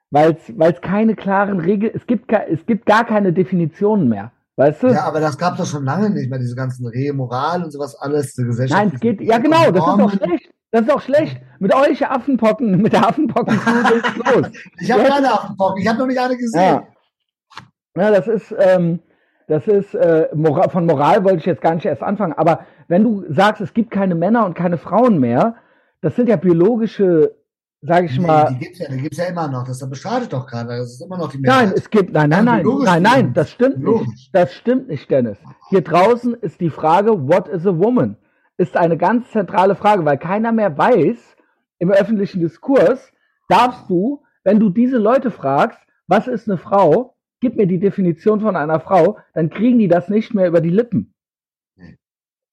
weil 0.10 0.38
es 0.60 0.82
keine 0.82 1.16
klaren 1.16 1.60
Regeln, 1.60 1.94
es 1.96 2.06
gibt, 2.06 2.32
es 2.32 2.66
gibt 2.66 2.86
gar 2.86 3.06
keine 3.06 3.34
Definitionen 3.34 4.08
mehr. 4.08 4.32
Weißt 4.58 4.84
du? 4.84 4.88
Ja, 4.88 5.06
aber 5.06 5.22
das 5.22 5.38
gab 5.38 5.58
doch 5.58 5.66
schon 5.66 5.86
lange 5.86 6.10
nicht 6.10 6.30
mehr, 6.30 6.38
diese 6.38 6.56
ganzen 6.56 6.86
Rehe, 6.86 7.14
Moral 7.14 7.64
und 7.64 7.72
sowas 7.72 7.96
alles, 7.96 8.36
die 8.36 8.44
Gesellschaft. 8.44 8.80
Nein, 8.80 8.92
es 8.94 9.00
geht, 9.00 9.22
ja 9.22 9.38
genau, 9.38 9.72
das 9.72 9.78
ist 9.78 9.82
auch 9.82 10.12
schlecht. 10.12 10.50
Das 10.72 10.82
ist 10.84 10.92
auch 10.92 11.02
schlecht. 11.02 11.42
Mit 11.60 11.74
euch 11.74 12.08
Affenpocken, 12.08 12.82
mit 12.82 12.94
der 12.94 13.08
Affenpockenfluge 13.08 13.94
ist 13.94 14.18
los. 14.36 14.48
Ich 14.80 14.92
habe 14.92 15.04
keine 15.04 15.34
Affenpocken, 15.34 15.82
ich 15.82 15.88
habe 15.88 16.00
noch 16.00 16.08
nicht 16.08 16.20
eine 16.20 16.38
gesehen. 16.38 16.62
Ja. 16.62 16.88
Ja, 17.96 18.12
das 18.12 18.28
ist, 18.28 18.54
ähm, 18.58 19.00
das 19.48 19.68
ist, 19.68 19.94
äh, 19.96 20.30
Moral, 20.34 20.70
von 20.70 20.86
Moral 20.86 21.24
wollte 21.24 21.40
ich 21.40 21.46
jetzt 21.46 21.62
gar 21.62 21.76
nicht 21.76 21.86
erst 21.86 22.04
anfangen, 22.04 22.34
aber 22.34 22.66
wenn 22.88 23.04
du 23.04 23.26
sagst, 23.30 23.62
es 23.62 23.74
gibt 23.74 23.92
keine 23.92 24.16
Männer 24.16 24.46
und 24.46 24.54
keine 24.54 24.78
Frauen 24.78 25.20
mehr, 25.20 25.56
das 26.02 26.16
sind 26.16 26.30
ja 26.30 26.36
biologische, 26.36 27.36
sage 27.82 28.06
ich 28.08 28.18
Nee, 28.18 28.28
mal, 28.28 28.48
die 28.54 28.60
gibt's 28.60 28.80
ja, 28.80 28.90
die 28.90 28.98
gibt's 29.02 29.18
ja 29.18 29.26
immer 29.26 29.48
noch. 29.48 29.66
Das 29.66 29.88
bestreitet 29.90 30.34
doch 30.34 30.48
gerade. 30.48 30.78
Das 30.78 30.94
ist 30.94 31.02
immer 31.02 31.18
noch 31.18 31.32
die 31.32 31.40
Mehrheit. 31.40 31.66
Nein, 31.68 31.74
es 31.76 31.90
gibt, 31.90 32.12
nein, 32.14 32.30
nein, 32.30 32.46
nein, 32.46 32.66
nein, 32.84 33.04
nein, 33.04 33.34
das 33.34 33.52
stimmt 33.52 33.78
Biologisch. 33.80 34.08
nicht. 34.08 34.36
Das 34.36 34.54
stimmt 34.54 34.88
nicht, 34.88 35.10
Dennis. 35.10 35.38
Hier 35.70 35.82
draußen 35.82 36.34
ist 36.36 36.60
die 36.60 36.70
Frage, 36.70 37.28
what 37.28 37.48
is 37.48 37.66
a 37.68 37.78
woman? 37.78 38.18
Ist 38.58 38.78
eine 38.78 38.98
ganz 38.98 39.32
zentrale 39.32 39.76
Frage, 39.76 40.06
weil 40.06 40.18
keiner 40.18 40.52
mehr 40.52 40.78
weiß, 40.78 41.18
im 41.80 41.92
öffentlichen 41.92 42.42
Diskurs, 42.42 43.12
darfst 43.50 43.90
du, 43.90 44.24
wenn 44.44 44.60
du 44.60 44.70
diese 44.70 44.98
Leute 44.98 45.32
fragst, 45.32 45.80
was 46.08 46.28
ist 46.28 46.48
eine 46.48 46.58
Frau, 46.58 47.16
gib 47.42 47.58
mir 47.58 47.68
die 47.68 47.80
Definition 47.80 48.40
von 48.40 48.56
einer 48.56 48.80
Frau, 48.80 49.18
dann 49.34 49.50
kriegen 49.50 49.80
die 49.80 49.88
das 49.88 50.08
nicht 50.08 50.34
mehr 50.34 50.48
über 50.48 50.62
die 50.62 50.70
Lippen. 50.70 51.14
Ja. 51.76 51.86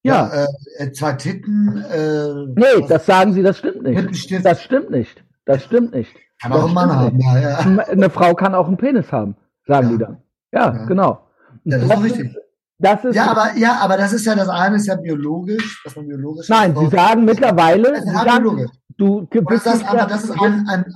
Ja, 0.03 0.47
äh, 0.79 0.93
zwei 0.93 1.13
Titten. 1.13 1.85
Äh, 1.91 2.47
Nee, 2.57 2.87
das 2.89 3.07
sagen 3.07 3.33
sie, 3.35 3.43
das 3.43 3.59
stimmt 3.59 3.83
nicht. 3.83 4.45
Das 4.45 4.63
stimmt 4.63 4.91
nicht. 4.91 5.25
Das 5.45 5.65
stimmt 5.65 5.93
nicht. 5.93 6.15
kann 6.41 6.53
auch 6.53 6.61
das 6.63 6.69
ein 6.69 6.75
Mann 6.75 6.97
haben. 6.97 7.21
Ja, 7.21 7.39
ja. 7.39 7.59
Eine 7.59 8.11
Frau 8.11 8.35
kann 8.35 8.55
auch 8.55 8.67
einen 8.67 8.77
Penis 8.77 9.13
haben, 9.13 9.37
sagen 9.67 9.91
die 9.91 9.99
dann. 9.99 10.23
Ja, 10.53 10.71
genau. 10.87 11.27
Ja, 11.65 11.79
das 11.79 11.85
ist 11.85 11.91
auch 11.91 12.03
richtig. 12.03 12.37
Das 12.81 13.05
ist 13.05 13.17
ja, 13.17 13.27
aber 13.27 13.57
ja, 13.57 13.79
aber 13.81 13.97
das 13.97 14.13
ist 14.13 14.25
ja 14.25 14.37
das 14.37 14.49
eine 14.49 14.77
ist 14.77 14.87
ja 14.87 14.95
biologisch, 14.95 15.83
dass 15.83 15.97
man 15.97 16.07
biologisch. 16.07 16.49
Nein, 16.49 16.77
sie 16.77 16.87
sagen 16.89 17.25
mittlerweile, 17.25 17.91
Das 17.91 18.05
ist 18.05 18.13
sagen, 18.13 18.71
du 18.97 19.27
bist, 19.27 19.67
das, 19.67 19.79
nicht 19.79 19.89
aber 19.89 19.97
mehr, 19.97 20.07
das 20.07 20.25
ist 20.25 20.31
ein, 20.41 20.69
ein 20.69 20.95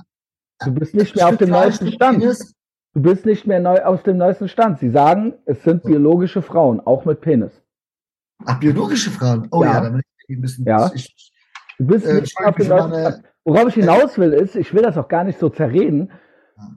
du 0.63 0.71
bist 0.71 0.95
nicht 0.95 1.13
mehr 1.13 1.27
auf 1.27 1.37
dem 1.37 1.49
neuesten 1.49 1.91
Stand. 1.91 2.19
Penis. 2.19 2.53
Du 2.93 3.01
bist 3.01 3.25
nicht 3.25 3.47
mehr 3.47 3.59
neu 3.59 3.81
auf 3.83 4.03
dem 4.03 4.17
neuesten 4.17 4.47
Stand. 4.47 4.79
Sie 4.79 4.89
sagen, 4.89 5.33
es 5.45 5.63
sind 5.63 5.83
biologische 5.83 6.41
Frauen, 6.41 6.79
auch 6.79 7.05
mit 7.05 7.21
Penis. 7.21 7.51
Ach, 8.45 8.59
biologische 8.59 9.09
Frauen. 9.09 9.47
Oh 9.51 9.63
Ja. 9.63 9.73
ja, 9.73 9.81
da 9.81 9.89
bin 9.89 10.01
ich 10.27 10.37
ein 10.37 10.41
bisschen. 10.41 10.65
Ja. 10.65 10.91
Ich, 10.93 11.31
Du 11.79 11.87
bist 11.87 12.05
Äh, 12.05 12.21
nicht 12.21 12.39
mehr 12.39 12.49
auf 12.49 12.55
dem 12.55 12.67
neuesten 12.67 12.93
Stand. 12.93 13.23
Worauf 13.45 13.67
ich 13.69 13.73
hinaus 13.73 14.17
will, 14.17 14.31
ist, 14.31 14.55
ich 14.55 14.73
will 14.73 14.83
das 14.83 14.97
auch 14.97 15.07
gar 15.07 15.23
nicht 15.23 15.39
so 15.39 15.49
zerreden. 15.49 16.11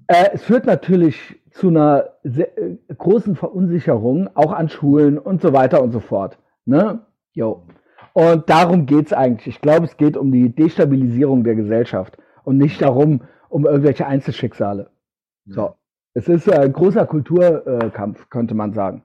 Äh, 0.07 0.31
es 0.33 0.43
führt 0.43 0.65
natürlich 0.65 1.39
zu 1.53 1.69
einer 1.69 2.15
sehr, 2.25 2.57
äh, 2.59 2.77
großen 2.97 3.37
Verunsicherung, 3.37 4.31
auch 4.35 4.53
an 4.53 4.69
Schulen 4.71 5.19
und 5.19 5.43
so 5.43 5.53
weiter 5.53 5.83
und 5.83 5.93
so 5.93 6.01
fort. 6.01 6.39
Ne? 6.65 7.01
Jo. 7.33 7.67
Und 8.15 8.49
darum 8.49 8.87
geht's 8.87 9.13
eigentlich. 9.13 9.47
Ich 9.49 9.61
glaube, 9.61 9.85
es 9.85 9.97
geht 9.99 10.17
um 10.17 10.33
die 10.33 10.49
Destabilisierung 10.55 11.45
der 11.45 11.55
Gesellschaft 11.55 12.17
und 12.45 12.57
nicht 12.57 12.81
darum, 12.81 13.21
um 13.51 13.67
irgendwelche 13.67 14.07
Einzelschicksale. 14.07 14.91
So. 15.45 15.75
Es 16.17 16.29
ist 16.29 16.49
ein 16.51 16.73
großer 16.73 17.05
Kulturkampf, 17.07 18.29
könnte 18.31 18.55
man 18.55 18.73
sagen. 18.73 19.03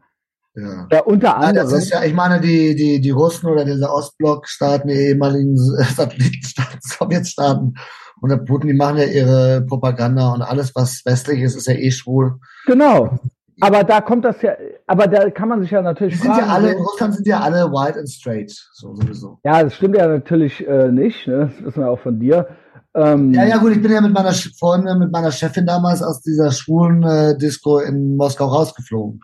ja. 0.56 0.88
Ja, 0.92 1.02
unter 1.04 1.28
Ja, 1.28 1.34
anderem. 1.36 1.70
das 1.70 1.74
ist 1.84 1.90
ja, 1.92 2.04
ich 2.04 2.14
meine, 2.14 2.40
die, 2.40 2.76
die, 2.76 3.02
die 3.02 3.10
Russen 3.10 3.48
oder 3.50 3.66
diese 3.66 3.90
Ostblock-Staaten, 3.92 4.88
die 4.88 4.94
ehemaligen 4.96 5.58
Satellitenstaaten, 5.98 6.80
Sowjetstaaten 6.82 7.76
und 8.22 8.30
der 8.30 8.38
Putin, 8.38 8.70
die 8.70 8.74
machen 8.76 8.98
ja 8.98 9.06
ihre 9.06 9.62
Propaganda 9.68 10.34
und 10.34 10.42
alles, 10.42 10.74
was 10.76 11.02
westlich 11.06 11.42
ist, 11.42 11.56
ist 11.56 11.68
ja 11.68 11.74
eh 11.74 11.92
schwul. 11.92 12.36
Genau. 12.66 13.20
Aber 13.60 13.84
da 13.84 14.02
kommt 14.02 14.26
das 14.26 14.42
ja, 14.42 14.54
aber 14.88 15.06
da 15.08 15.30
kann 15.30 15.50
man 15.50 15.62
sich 15.62 15.70
ja 15.72 15.80
Die 15.80 15.86
natürlich 15.86 16.20
sind 16.20 16.30
ja 16.32 16.38
fragen. 16.38 16.50
alle, 16.50 16.72
in 16.72 16.78
so- 16.78 16.84
Russland 16.84 17.14
sind 17.16 17.28
ja 17.28 17.40
alle 17.42 17.66
white 17.72 18.00
and 18.00 18.10
straight, 18.10 18.52
so 18.74 18.96
sowieso. 18.96 19.38
Ja, 19.44 19.62
das 19.64 19.76
stimmt 19.76 19.98
ja 19.98 20.08
natürlich 20.08 20.66
äh, 20.68 20.92
nicht. 20.92 21.28
Ne? 21.28 21.52
Das 21.58 21.66
wissen 21.66 21.82
wir 21.84 21.90
auch 21.92 22.00
von 22.00 22.20
dir. 22.20 22.48
Ähm, 22.94 23.34
Ja, 23.34 23.46
ja, 23.46 23.58
gut, 23.58 23.72
ich 23.72 23.82
bin 23.82 23.92
ja 23.92 24.02
mit 24.02 24.14
meiner 24.14 24.34
Freundin, 24.34 25.00
mit 25.00 25.12
meiner 25.12 25.32
Chefin 25.32 25.66
damals 25.66 26.04
aus 26.04 26.22
dieser 26.22 26.52
schwulen 26.52 27.04
äh, 27.04 27.38
Disco 27.38 27.80
in 27.80 28.16
Moskau 28.18 28.46
rausgeflogen. 28.46 29.22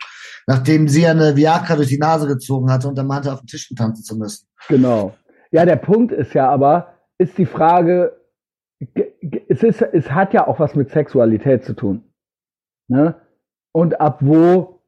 Nachdem 0.47 0.87
sie 0.87 1.05
eine 1.05 1.35
Viagra 1.35 1.75
durch 1.75 1.89
die 1.89 1.97
Nase 1.97 2.27
gezogen 2.27 2.71
hatte 2.71 2.87
und 2.87 2.97
dann 2.97 3.07
meinte, 3.07 3.31
auf 3.33 3.41
den 3.41 3.47
Tisch 3.47 3.69
tanzen 3.75 4.03
zu 4.03 4.17
müssen. 4.17 4.47
Genau. 4.69 5.13
Ja, 5.51 5.65
der 5.65 5.75
Punkt 5.75 6.13
ist 6.13 6.33
ja 6.33 6.49
aber, 6.49 6.93
ist 7.17 7.37
die 7.37 7.45
Frage, 7.45 8.17
ge- 8.79 9.13
ge- 9.21 9.45
es, 9.49 9.63
ist, 9.63 9.81
es 9.81 10.11
hat 10.11 10.33
ja 10.33 10.47
auch 10.47 10.59
was 10.59 10.75
mit 10.75 10.89
Sexualität 10.91 11.65
zu 11.65 11.73
tun. 11.73 12.03
Ne? 12.87 13.15
Und 13.73 13.99
ab 13.99 14.19
wo 14.21 14.81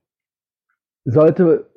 sollte 1.04 1.70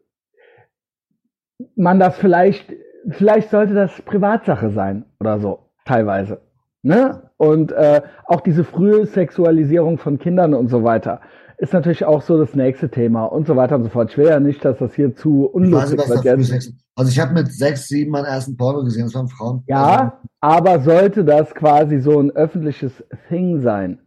man 1.75 1.99
das 1.99 2.17
vielleicht, 2.17 2.73
vielleicht 3.09 3.51
sollte 3.51 3.75
das 3.75 4.01
Privatsache 4.03 4.71
sein 4.71 5.05
oder 5.21 5.41
so, 5.41 5.71
teilweise. 5.85 6.41
Ne? 6.83 7.31
Und 7.37 7.73
äh, 7.73 8.03
auch 8.27 8.41
diese 8.41 8.65
frühe 8.65 9.07
Sexualisierung 9.07 9.99
von 9.99 10.19
Kindern 10.19 10.55
und 10.55 10.69
so 10.69 10.83
weiter 10.83 11.21
ist 11.63 11.73
natürlich 11.73 12.05
auch 12.05 12.23
so 12.23 12.39
das 12.39 12.57
nächste 12.57 12.89
Thema 12.89 13.25
und 13.27 13.47
so 13.47 13.55
weiter 13.55 13.77
und 13.77 13.85
so 13.85 13.89
fort. 13.89 14.11
Ich 14.11 14.19
will 14.19 14.27
ja 14.27 14.41
nicht, 14.41 14.65
dass 14.65 14.79
das 14.79 14.95
hier 14.95 15.15
zu 15.15 15.45
Ich 15.55 15.71
weiß 15.73 15.93
unlustig 15.93 16.25
wird. 16.25 16.75
Also 16.97 17.11
ich 17.11 17.21
habe 17.21 17.35
mit 17.35 17.53
sechs, 17.53 17.87
sieben 17.87 18.11
meinen 18.11 18.25
ersten 18.25 18.57
Porno 18.57 18.83
gesehen, 18.83 19.05
das 19.05 19.15
waren 19.15 19.29
Frauen. 19.29 19.63
Ja, 19.69 20.21
aber 20.41 20.81
sollte 20.81 21.25
das 21.25 21.55
quasi 21.55 22.01
so 22.01 22.19
ein 22.19 22.33
öffentliches 22.33 23.05
Thing 23.29 23.61
sein, 23.61 24.01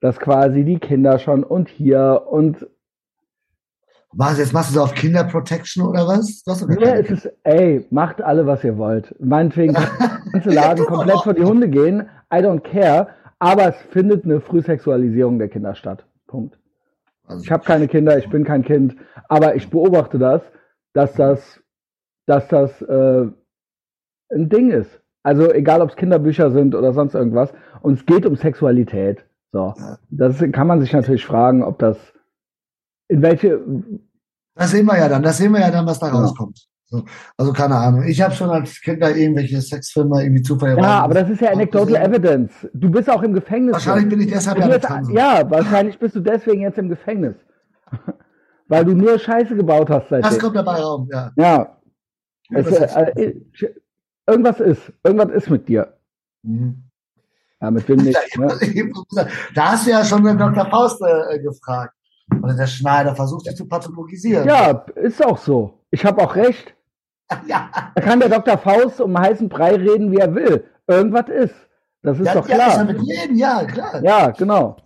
dass 0.00 0.18
quasi 0.18 0.64
die 0.64 0.80
Kinder 0.80 1.20
schon 1.20 1.44
und 1.44 1.68
hier 1.68 2.24
und 2.28 2.66
Was, 4.18 4.38
jetzt 4.38 4.54
machst 4.54 4.70
du 4.70 4.74
so 4.74 4.82
auf 4.82 4.94
Kinderprotection 4.94 5.86
oder 5.86 6.06
was? 6.08 6.42
Gar 6.46 6.66
mir 6.68 6.76
keine 6.76 7.00
ist 7.00 7.10
es, 7.10 7.32
ey, 7.42 7.86
macht 7.90 8.22
alle, 8.22 8.46
was 8.46 8.64
ihr 8.64 8.78
wollt. 8.78 9.14
Meinetwegen 9.20 9.74
kann 9.74 9.88
der 9.98 10.32
ganze 10.32 10.50
Laden 10.50 10.84
Ja, 10.84 10.90
komplett 10.90 11.20
vor 11.20 11.34
die 11.34 11.44
Hunde 11.44 11.68
gehen, 11.68 12.08
I 12.32 12.38
don't 12.38 12.60
care, 12.60 13.08
aber 13.38 13.68
es 13.68 13.76
findet 13.90 14.24
eine 14.24 14.40
Frühsexualisierung 14.40 15.38
der 15.38 15.48
Kinder 15.48 15.74
statt. 15.74 16.06
Punkt. 16.26 16.58
Also, 17.26 17.44
Ich 17.44 17.50
habe 17.50 17.64
keine 17.64 17.88
Kinder, 17.88 18.16
ich 18.16 18.28
bin 18.30 18.44
kein 18.44 18.62
Kind, 18.62 18.96
aber 19.28 19.54
ich 19.54 19.68
beobachte 19.68 20.18
das, 20.18 20.40
dass 20.94 21.12
das, 21.12 21.60
dass 22.26 22.48
das 22.48 22.80
äh, 22.82 23.26
ein 24.32 24.48
Ding 24.48 24.70
ist. 24.70 25.00
Also 25.22 25.52
egal, 25.52 25.82
ob 25.82 25.90
es 25.90 25.96
Kinderbücher 25.96 26.52
sind 26.52 26.74
oder 26.74 26.92
sonst 26.92 27.14
irgendwas. 27.14 27.52
Und 27.82 27.98
es 27.98 28.06
geht 28.06 28.24
um 28.24 28.36
Sexualität. 28.36 29.24
So, 29.52 29.74
das 30.08 30.38
kann 30.52 30.66
man 30.66 30.80
sich 30.80 30.92
natürlich 30.92 31.26
fragen, 31.26 31.62
ob 31.62 31.78
das 31.78 31.98
in 33.08 33.22
welche. 33.22 33.60
Das 34.56 34.70
sehen 34.70 34.86
wir 34.86 34.98
ja 34.98 35.08
dann. 35.08 35.22
Das 35.22 35.36
sehen 35.36 35.52
wir 35.52 35.60
ja 35.60 35.70
dann, 35.70 35.86
was 35.86 35.98
da 35.98 36.08
ja. 36.08 36.14
rauskommt. 36.14 36.66
So, 36.88 37.04
also 37.36 37.52
keine 37.52 37.76
Ahnung. 37.76 38.04
Ich 38.04 38.20
habe 38.22 38.32
schon 38.34 38.48
als 38.48 38.80
Kind 38.80 39.02
da 39.02 39.10
irgendwelche 39.10 39.60
Sexfilme 39.60 40.22
irgendwie 40.22 40.42
zufällig. 40.42 40.78
Ja, 40.78 41.00
aber 41.02 41.14
das 41.14 41.28
ist 41.28 41.40
ja 41.40 41.50
Anecdotal 41.50 41.96
Evidence. 41.96 42.52
Du 42.72 42.90
bist 42.90 43.10
auch 43.10 43.22
im 43.22 43.34
Gefängnis. 43.34 43.74
Wahrscheinlich 43.74 44.08
bin 44.08 44.20
ich 44.20 44.28
deshalb 44.28 44.58
ja 44.58 44.68
jetzt, 44.68 44.88
Ja, 45.10 45.50
wahrscheinlich 45.50 45.98
bist 45.98 46.14
du 46.14 46.20
deswegen 46.20 46.62
jetzt 46.62 46.78
im 46.78 46.88
Gefängnis. 46.88 47.34
Weil 48.68 48.84
du 48.84 48.94
nur 48.94 49.18
Scheiße 49.18 49.54
gebaut 49.54 49.90
hast 49.90 50.08
seitdem. 50.08 50.30
Das 50.30 50.38
kommt 50.38 50.56
dabei 50.56 50.80
raus, 50.80 51.06
ja. 51.12 51.30
Ja. 51.36 51.76
Es, 52.50 52.66
äh, 52.70 53.34
irgendwas 54.26 54.60
ist. 54.60 54.92
Irgendwas 55.04 55.30
ist 55.30 55.50
mit 55.50 55.68
dir. 55.68 55.92
Mhm. 56.42 56.84
Ja, 57.60 57.70
mit 57.70 57.88
wem 57.88 57.96
nicht. 58.04 58.38
Ne? 58.38 58.48
Da 59.54 59.72
hast 59.72 59.86
du 59.86 59.90
ja 59.90 60.04
schon 60.04 60.24
den 60.24 60.38
Dr. 60.38 60.66
Faust 60.66 61.02
äh, 61.02 61.40
gefragt. 61.40 61.94
Oder 62.42 62.54
der 62.54 62.66
Schneider 62.66 63.14
versucht 63.14 63.46
dich 63.46 63.56
zu 63.56 63.66
pathologisieren. 63.66 64.46
Ja, 64.46 64.84
ist 64.96 65.24
auch 65.24 65.38
so. 65.38 65.80
Ich 65.90 66.04
habe 66.04 66.22
auch 66.22 66.34
recht. 66.34 66.74
ja. 67.46 67.70
Da 67.94 68.00
kann 68.00 68.20
der 68.20 68.28
Dr. 68.28 68.58
Faust 68.58 69.00
um 69.00 69.18
heißen 69.18 69.48
Brei 69.48 69.76
reden, 69.76 70.10
wie 70.12 70.18
er 70.18 70.34
will. 70.34 70.64
Irgendwas 70.86 71.28
ist. 71.28 71.54
Das 72.02 72.20
ist 72.20 72.26
ja, 72.26 72.34
doch 72.34 72.46
klar. 72.46 72.76
Ja, 72.76 72.84
mit 72.84 73.02
jedem, 73.02 73.36
ja, 73.36 73.64
klar. 73.64 74.02
Ja, 74.02 74.30
genau. 74.30 74.76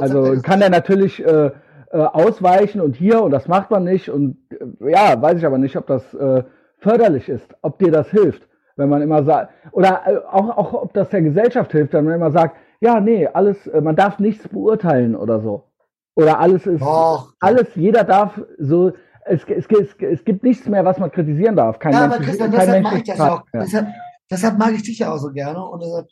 Also 0.00 0.40
kann 0.42 0.62
er 0.62 0.70
natürlich 0.70 1.24
äh, 1.24 1.50
äh, 1.94 1.98
ausweichen 1.98 2.80
und 2.80 2.96
hier 2.96 3.22
und 3.22 3.30
das 3.30 3.46
macht 3.46 3.70
man 3.70 3.84
nicht 3.84 4.08
und 4.08 4.36
äh, 4.50 4.90
ja, 4.90 5.20
weiß 5.20 5.38
ich 5.38 5.46
aber 5.46 5.58
nicht, 5.58 5.76
ob 5.76 5.86
das 5.86 6.12
äh, 6.14 6.42
förderlich 6.78 7.28
ist, 7.28 7.54
ob 7.62 7.78
dir 7.78 7.92
das 7.92 8.10
hilft, 8.10 8.48
wenn 8.76 8.88
man 8.88 9.00
immer 9.00 9.22
sagt, 9.22 9.52
oder 9.70 10.02
äh, 10.06 10.16
auch, 10.28 10.56
auch 10.56 10.72
ob 10.72 10.92
das 10.92 11.08
der 11.10 11.22
Gesellschaft 11.22 11.70
hilft, 11.70 11.92
wenn 11.92 12.04
man 12.04 12.14
immer 12.14 12.32
sagt, 12.32 12.56
ja, 12.80 12.98
nee, 12.98 13.28
alles, 13.28 13.70
man 13.80 13.94
darf 13.94 14.18
nichts 14.18 14.48
beurteilen 14.48 15.14
oder 15.14 15.40
so. 15.40 15.68
Oder 16.16 16.38
alles 16.38 16.66
ist, 16.66 16.80
Och. 16.80 17.32
alles, 17.40 17.66
jeder 17.74 18.04
darf 18.04 18.40
so, 18.58 18.92
es, 19.24 19.42
es, 19.44 19.66
es, 19.66 19.96
es 20.00 20.24
gibt 20.24 20.42
nichts 20.44 20.66
mehr, 20.66 20.84
was 20.84 20.98
man 20.98 21.10
kritisieren 21.10 21.56
darf. 21.56 21.78
Kein 21.78 21.92
ja, 21.92 22.00
Mensch, 22.00 22.14
aber 22.14 22.24
Christian, 22.24 22.50
deshalb 22.50 22.82
mag 22.82 22.96
ich 22.96 23.04
das 23.04 23.18
ja 23.18 23.34
auch. 23.34 23.42
Deshalb, 23.52 23.88
deshalb, 24.30 24.58
mag 24.58 24.72
ich 24.74 24.82
dich 24.82 24.98
ja 24.98 25.12
auch 25.12 25.18
so 25.18 25.32
gerne 25.32 25.64
und 25.64 25.82
deshalb 25.82 26.06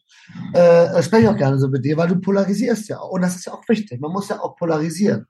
äh, 0.55 1.03
spreche 1.03 1.23
ich 1.25 1.29
auch 1.29 1.37
gerne 1.37 1.59
so 1.59 1.69
mit 1.69 1.85
dir, 1.85 1.97
weil 1.97 2.09
du 2.09 2.21
polarisierst 2.21 2.89
ja 2.89 2.99
auch. 2.99 3.11
Und 3.11 3.23
das 3.23 3.37
ist 3.37 3.47
ja 3.47 3.53
auch 3.53 3.63
wichtig. 3.69 4.01
Man 4.01 4.13
muss 4.13 4.29
ja 4.29 4.41
auch 4.41 4.57
polarisieren. 4.57 5.27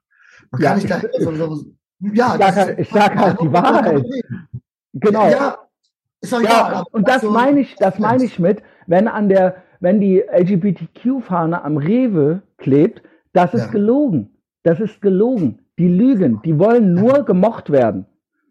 Man 0.51 0.61
ja, 0.61 0.69
kann 0.69 0.77
nicht 0.77 0.89
da 0.89 1.01
so, 1.19 1.35
so, 1.35 1.65
ja, 2.13 2.33
ich 2.33 2.41
sage 2.41 2.55
halt, 2.55 2.79
ich 2.79 2.89
sag 2.89 3.15
halt 3.15 3.41
die 3.41 3.53
Wahrheit. 3.53 4.05
Genau. 4.93 5.29
Ja, 5.29 5.57
ist 6.21 6.31
doch 6.31 6.41
ja, 6.41 6.83
und 6.91 7.07
das 7.07 7.23
meine 7.23 7.59
ich, 7.59 7.75
das 7.75 7.99
meine 7.99 8.23
ich 8.23 8.39
mit, 8.39 8.63
wenn 8.87 9.07
an 9.07 9.27
der, 9.27 9.57
wenn 9.79 9.99
die 9.99 10.19
LGBTQ-Fahne 10.19 11.63
am 11.63 11.77
Rewe 11.77 12.43
klebt, 12.57 13.01
das 13.33 13.53
ist 13.53 13.65
ja. 13.65 13.71
gelogen. 13.71 14.32
Das 14.63 14.79
ist 14.79 15.01
gelogen. 15.01 15.59
Die 15.77 15.87
lügen. 15.87 16.41
Die 16.43 16.57
wollen 16.57 16.93
nur 16.93 17.17
ja. 17.17 17.21
gemocht 17.21 17.69
werden. 17.69 18.05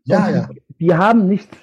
Ja, 0.05 0.29
ja. 0.29 0.49
Die, 0.81 0.95
haben 0.95 1.27
nichts. 1.27 1.57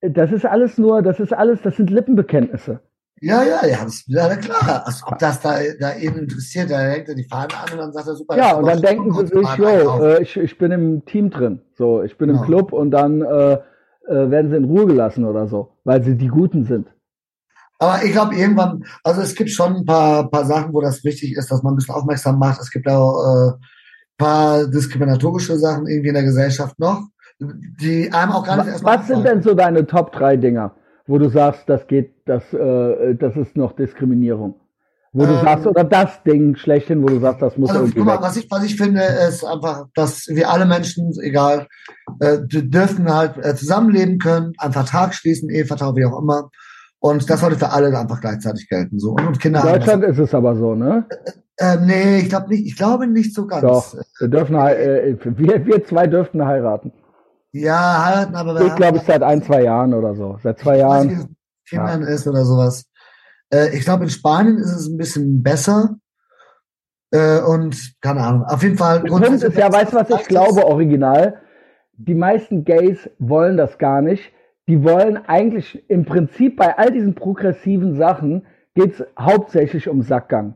Das 0.00 0.32
ist 0.32 0.46
alles 0.46 0.78
nur, 0.78 1.02
das 1.02 1.20
ist 1.20 1.32
alles, 1.32 1.60
das 1.62 1.76
sind 1.76 1.90
Lippenbekenntnisse. 1.90 2.80
Ja, 3.20 3.42
ja, 3.42 3.66
ja, 3.66 3.84
das, 3.84 4.04
ja 4.06 4.36
klar. 4.36 4.84
Also, 4.86 5.06
ob 5.06 5.18
das 5.18 5.40
da, 5.40 5.58
da 5.78 5.96
eben 5.96 6.18
interessiert, 6.18 6.70
da 6.70 6.78
hängt 6.78 7.08
er 7.08 7.16
die 7.16 7.24
Fahne 7.24 7.48
an 7.54 7.72
und 7.72 7.78
dann 7.78 7.92
sagt 7.92 8.06
er 8.06 8.14
super. 8.14 8.36
Ja, 8.36 8.56
und 8.56 8.66
dann 8.66 8.80
denken 8.80 9.12
sie 9.12 9.26
sich, 9.26 9.56
jo, 9.56 10.04
äh, 10.04 10.22
ich, 10.22 10.36
ich 10.36 10.56
bin 10.56 10.70
im 10.70 11.04
Team 11.04 11.30
drin. 11.30 11.60
So, 11.74 12.02
ich 12.02 12.16
bin 12.16 12.28
genau. 12.28 12.40
im 12.40 12.46
Club 12.46 12.72
und 12.72 12.92
dann 12.92 13.22
äh, 13.22 13.54
äh, 13.54 13.58
werden 14.30 14.50
sie 14.50 14.56
in 14.56 14.64
Ruhe 14.64 14.86
gelassen 14.86 15.24
oder 15.24 15.48
so, 15.48 15.72
weil 15.84 16.02
sie 16.02 16.16
die 16.16 16.28
Guten 16.28 16.64
sind. 16.64 16.88
Aber 17.78 18.04
ich 18.04 18.12
glaube 18.12 18.34
irgendwann, 18.34 18.84
also 19.04 19.20
es 19.20 19.34
gibt 19.34 19.50
schon 19.50 19.76
ein 19.76 19.84
paar, 19.84 20.28
paar 20.30 20.44
Sachen, 20.44 20.72
wo 20.72 20.80
das 20.80 21.04
wichtig 21.04 21.36
ist, 21.36 21.50
dass 21.50 21.62
man 21.62 21.74
ein 21.74 21.76
bisschen 21.76 21.94
aufmerksam 21.94 22.38
macht. 22.38 22.60
Es 22.60 22.70
gibt 22.70 22.88
auch 22.88 23.52
äh, 23.52 23.52
paar 24.18 24.66
diskriminatorische 24.66 25.56
Sachen 25.56 25.86
irgendwie 25.86 26.08
in 26.08 26.14
der 26.14 26.24
Gesellschaft 26.24 26.78
noch, 26.78 27.04
die 27.38 28.12
einem 28.12 28.32
auch 28.32 28.44
gar 28.44 28.56
nicht 28.58 28.66
erstmal. 28.66 28.98
Was 28.98 29.06
sind 29.06 29.24
denn 29.24 29.42
so 29.42 29.54
deine 29.54 29.86
Top 29.86 30.12
3 30.12 30.36
Dinger, 30.36 30.74
wo 31.06 31.18
du 31.18 31.30
sagst, 31.30 31.68
das 31.68 31.86
geht, 31.86 32.14
das, 32.26 32.42
äh, 32.52 33.14
das 33.14 33.36
ist 33.36 33.56
noch 33.56 33.72
Diskriminierung? 33.72 34.56
Wo 35.12 35.24
du 35.24 35.32
ähm, 35.32 35.40
sagst, 35.42 35.66
oder 35.66 35.84
das 35.84 36.22
Ding 36.24 36.54
schlechthin, 36.56 37.02
wo 37.02 37.06
du 37.06 37.18
sagst, 37.20 37.40
das 37.40 37.56
muss 37.56 37.70
also, 37.70 37.84
irgendwie. 37.84 38.00
Mal, 38.00 38.20
was 38.20 38.36
ich, 38.36 38.50
was 38.50 38.64
ich 38.64 38.76
finde, 38.76 39.00
ist 39.02 39.42
einfach, 39.42 39.86
dass 39.94 40.26
wir 40.28 40.50
alle 40.50 40.66
Menschen, 40.66 41.12
egal, 41.22 41.66
äh, 42.20 42.38
dürfen 42.42 43.12
halt 43.12 43.38
äh, 43.42 43.54
zusammenleben 43.54 44.18
können, 44.18 44.52
einen 44.58 44.72
Vertrag 44.74 45.14
schließen, 45.14 45.48
Ehevertrag, 45.48 45.96
wie 45.96 46.04
auch 46.04 46.20
immer. 46.20 46.50
Und 47.00 47.30
das 47.30 47.40
sollte 47.40 47.58
für 47.58 47.70
alle 47.70 47.96
einfach 47.96 48.20
gleichzeitig 48.20 48.68
gelten. 48.68 48.98
So. 48.98 49.12
Und, 49.12 49.38
Kinder 49.40 49.62
In 49.62 49.68
Deutschland 49.68 50.04
ist 50.04 50.18
es 50.18 50.34
aber 50.34 50.56
so, 50.56 50.74
ne? 50.74 51.06
Äh, 51.56 51.74
äh, 51.74 51.76
nee, 51.80 52.18
ich 52.18 52.28
glaube 52.28 52.48
nicht, 52.48 52.66
ich 52.66 52.76
glaube 52.76 53.06
nicht 53.06 53.34
so 53.34 53.46
ganz. 53.46 53.62
Doch, 53.62 53.94
wir 54.18 54.28
dürfen 54.28 54.54
äh, 54.56 55.16
wir, 55.24 55.66
wir 55.66 55.84
zwei 55.84 56.06
dürften 56.06 56.44
heiraten. 56.44 56.92
Ja, 57.52 58.04
heiraten, 58.04 58.34
aber 58.36 58.60
Ich 58.60 58.74
glaube, 58.76 59.00
seit 59.04 59.22
ein, 59.22 59.42
zwei 59.42 59.62
Jahren 59.62 59.94
oder 59.94 60.14
so. 60.14 60.38
Seit 60.42 60.58
zwei 60.58 60.78
Jahren. 60.78 61.10
Weiß, 61.10 61.26
Kindern 61.68 62.02
ja. 62.02 62.08
ist 62.08 62.26
oder 62.26 62.44
sowas. 62.44 62.86
Äh, 63.52 63.76
ich 63.76 63.84
glaube, 63.84 64.04
in 64.04 64.10
Spanien 64.10 64.58
ist 64.58 64.74
es 64.74 64.88
ein 64.88 64.96
bisschen 64.96 65.42
besser. 65.42 65.96
Äh, 67.10 67.40
und 67.40 67.94
keine 68.00 68.20
Ahnung. 68.20 68.44
Auf 68.44 68.62
jeden 68.62 68.76
Fall. 68.76 69.02
Der 69.02 69.08
Punkt 69.10 69.42
ist 69.42 69.56
ja, 69.56 69.72
weißt 69.72 69.92
du, 69.92 69.96
was 69.96 70.10
ich 70.10 70.28
glaube, 70.28 70.66
original? 70.66 71.40
Die 71.94 72.14
meisten 72.14 72.64
Gays 72.64 73.10
wollen 73.18 73.56
das 73.56 73.78
gar 73.78 74.02
nicht 74.02 74.32
die 74.68 74.84
wollen 74.84 75.16
eigentlich 75.16 75.88
im 75.88 76.04
Prinzip 76.04 76.56
bei 76.56 76.76
all 76.76 76.92
diesen 76.92 77.14
progressiven 77.14 77.96
Sachen 77.96 78.46
geht 78.74 79.00
es 79.00 79.06
hauptsächlich 79.18 79.88
um 79.88 80.02
Sackgang. 80.02 80.54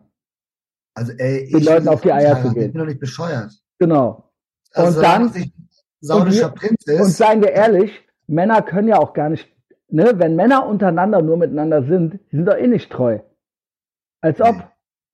Also 0.94 1.12
ey, 1.12 1.50
den 1.50 1.64
Leuten 1.64 1.88
auf 1.88 2.02
die 2.02 2.12
Eier 2.12 2.40
zu 2.42 2.52
gehen. 2.52 2.66
Ich 2.66 2.72
bin 2.72 2.80
doch 2.80 2.86
nicht 2.86 3.00
bescheuert. 3.00 3.52
Genau. 3.78 4.30
Also, 4.74 4.98
und 4.98 5.02
dann 5.02 5.52
saudischer 6.00 6.48
und, 6.48 6.54
Prinz 6.56 6.86
ist. 6.86 7.00
Und 7.00 7.10
seien 7.10 7.40
wir 7.40 7.52
ehrlich, 7.52 8.06
Männer 8.26 8.60
können 8.60 8.88
ja 8.88 8.98
auch 8.98 9.14
gar 9.14 9.30
nicht, 9.30 9.48
ne, 9.88 10.12
wenn 10.16 10.36
Männer 10.36 10.66
untereinander 10.66 11.22
nur 11.22 11.38
miteinander 11.38 11.82
sind, 11.82 12.20
die 12.30 12.36
sind 12.36 12.46
doch 12.46 12.56
eh 12.56 12.66
nicht 12.66 12.92
treu. 12.92 13.20
Als 14.20 14.40
ob. 14.40 14.56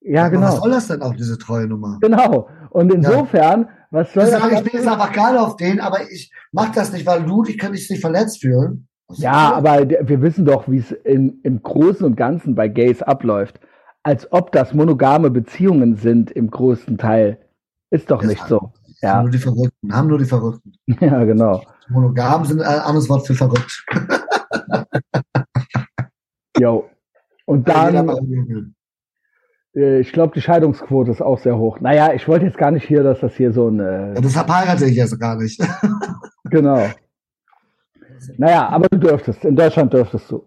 Nee. 0.01 0.15
Ja, 0.15 0.23
Aber 0.23 0.31
genau. 0.31 0.47
Was 0.49 0.57
soll 0.57 0.71
das 0.71 0.89
denn 0.89 1.03
auch, 1.03 1.15
diese 1.15 1.39
treue 1.39 1.67
Nummer? 1.67 1.99
Genau. 2.01 2.49
Und 2.71 2.93
insofern, 2.93 3.63
ja. 3.63 3.69
was 3.91 4.13
soll 4.13 4.31
das? 4.31 4.53
Ich 4.53 4.63
bin 4.65 4.81
jetzt 4.81 4.89
einfach 4.89 5.13
geil 5.13 5.37
auf 5.37 5.57
den, 5.57 5.81
aber 5.81 6.11
ich 6.11 6.33
mach 6.53 6.73
das 6.73 6.93
nicht, 6.93 7.07
weil 7.07 7.25
du, 7.25 7.45
ich 7.45 7.59
kann 7.59 7.73
dich 7.73 7.89
nicht 7.89 8.01
verletzt 8.01 8.41
fühlen. 8.41 8.88
Ja, 9.13 9.55
aber 9.55 9.89
wir 9.89 10.23
wissen 10.23 10.45
doch, 10.45 10.69
wie 10.69 10.79
es 10.79 10.93
im 10.93 11.63
Großen 11.63 12.05
und 12.05 12.17
Ganzen 12.17 12.55
bei 12.55 12.69
Gays 12.69 13.03
abläuft. 13.03 13.61
Als 14.03 14.31
ob 14.33 14.53
das 14.53 14.75
monogame 14.75 15.31
Beziehungen 15.31 15.97
sind 15.97 16.31
im 16.31 16.51
größten 16.51 16.99
Teil. 16.99 17.39
Ist 17.91 18.11
doch 18.11 18.21
das 18.21 18.31
nicht 18.31 18.47
so. 18.47 18.73
Ja. 19.01 19.15
Haben 19.15 19.25
nur 19.25 19.31
die 19.31 19.39
Verrückten. 19.39 19.93
Haben 19.93 20.09
nur 20.09 20.19
die 20.19 20.25
Verrückten. 20.25 20.73
Ja, 21.01 21.25
genau. 21.25 21.63
Monogam 21.89 22.45
sind 22.45 22.61
ein 22.61 22.81
anderes 22.81 23.09
Wort 23.09 23.27
für 23.27 23.35
verrückt. 23.35 23.85
Jo. 26.59 26.89
Und 27.47 27.69
dann, 27.69 28.75
äh, 29.77 30.01
ich 30.01 30.13
glaube, 30.13 30.35
die 30.35 30.41
Scheidungsquote 30.41 31.13
ist 31.13 31.23
auch 31.23 31.39
sehr 31.39 31.57
hoch. 31.57 31.79
Naja, 31.81 32.13
ich 32.13 32.27
wollte 32.27 32.47
jetzt 32.47 32.59
gar 32.59 32.73
nicht 32.73 32.85
hier, 32.87 33.05
dass 33.05 33.21
das 33.21 33.37
hier 33.37 33.53
so 33.53 33.69
ein. 33.69 33.79
Ja, 33.79 34.15
deshalb 34.15 34.49
heirate 34.49 34.87
ich 34.87 34.97
jetzt 34.97 35.19
gar 35.21 35.37
nicht. 35.37 35.63
genau. 36.51 36.89
Naja, 38.37 38.69
aber 38.69 38.89
du 38.89 38.99
dürftest. 38.99 39.45
In 39.45 39.57
Deutschland 39.57 39.93
dürftest 39.93 40.31
du. 40.31 40.45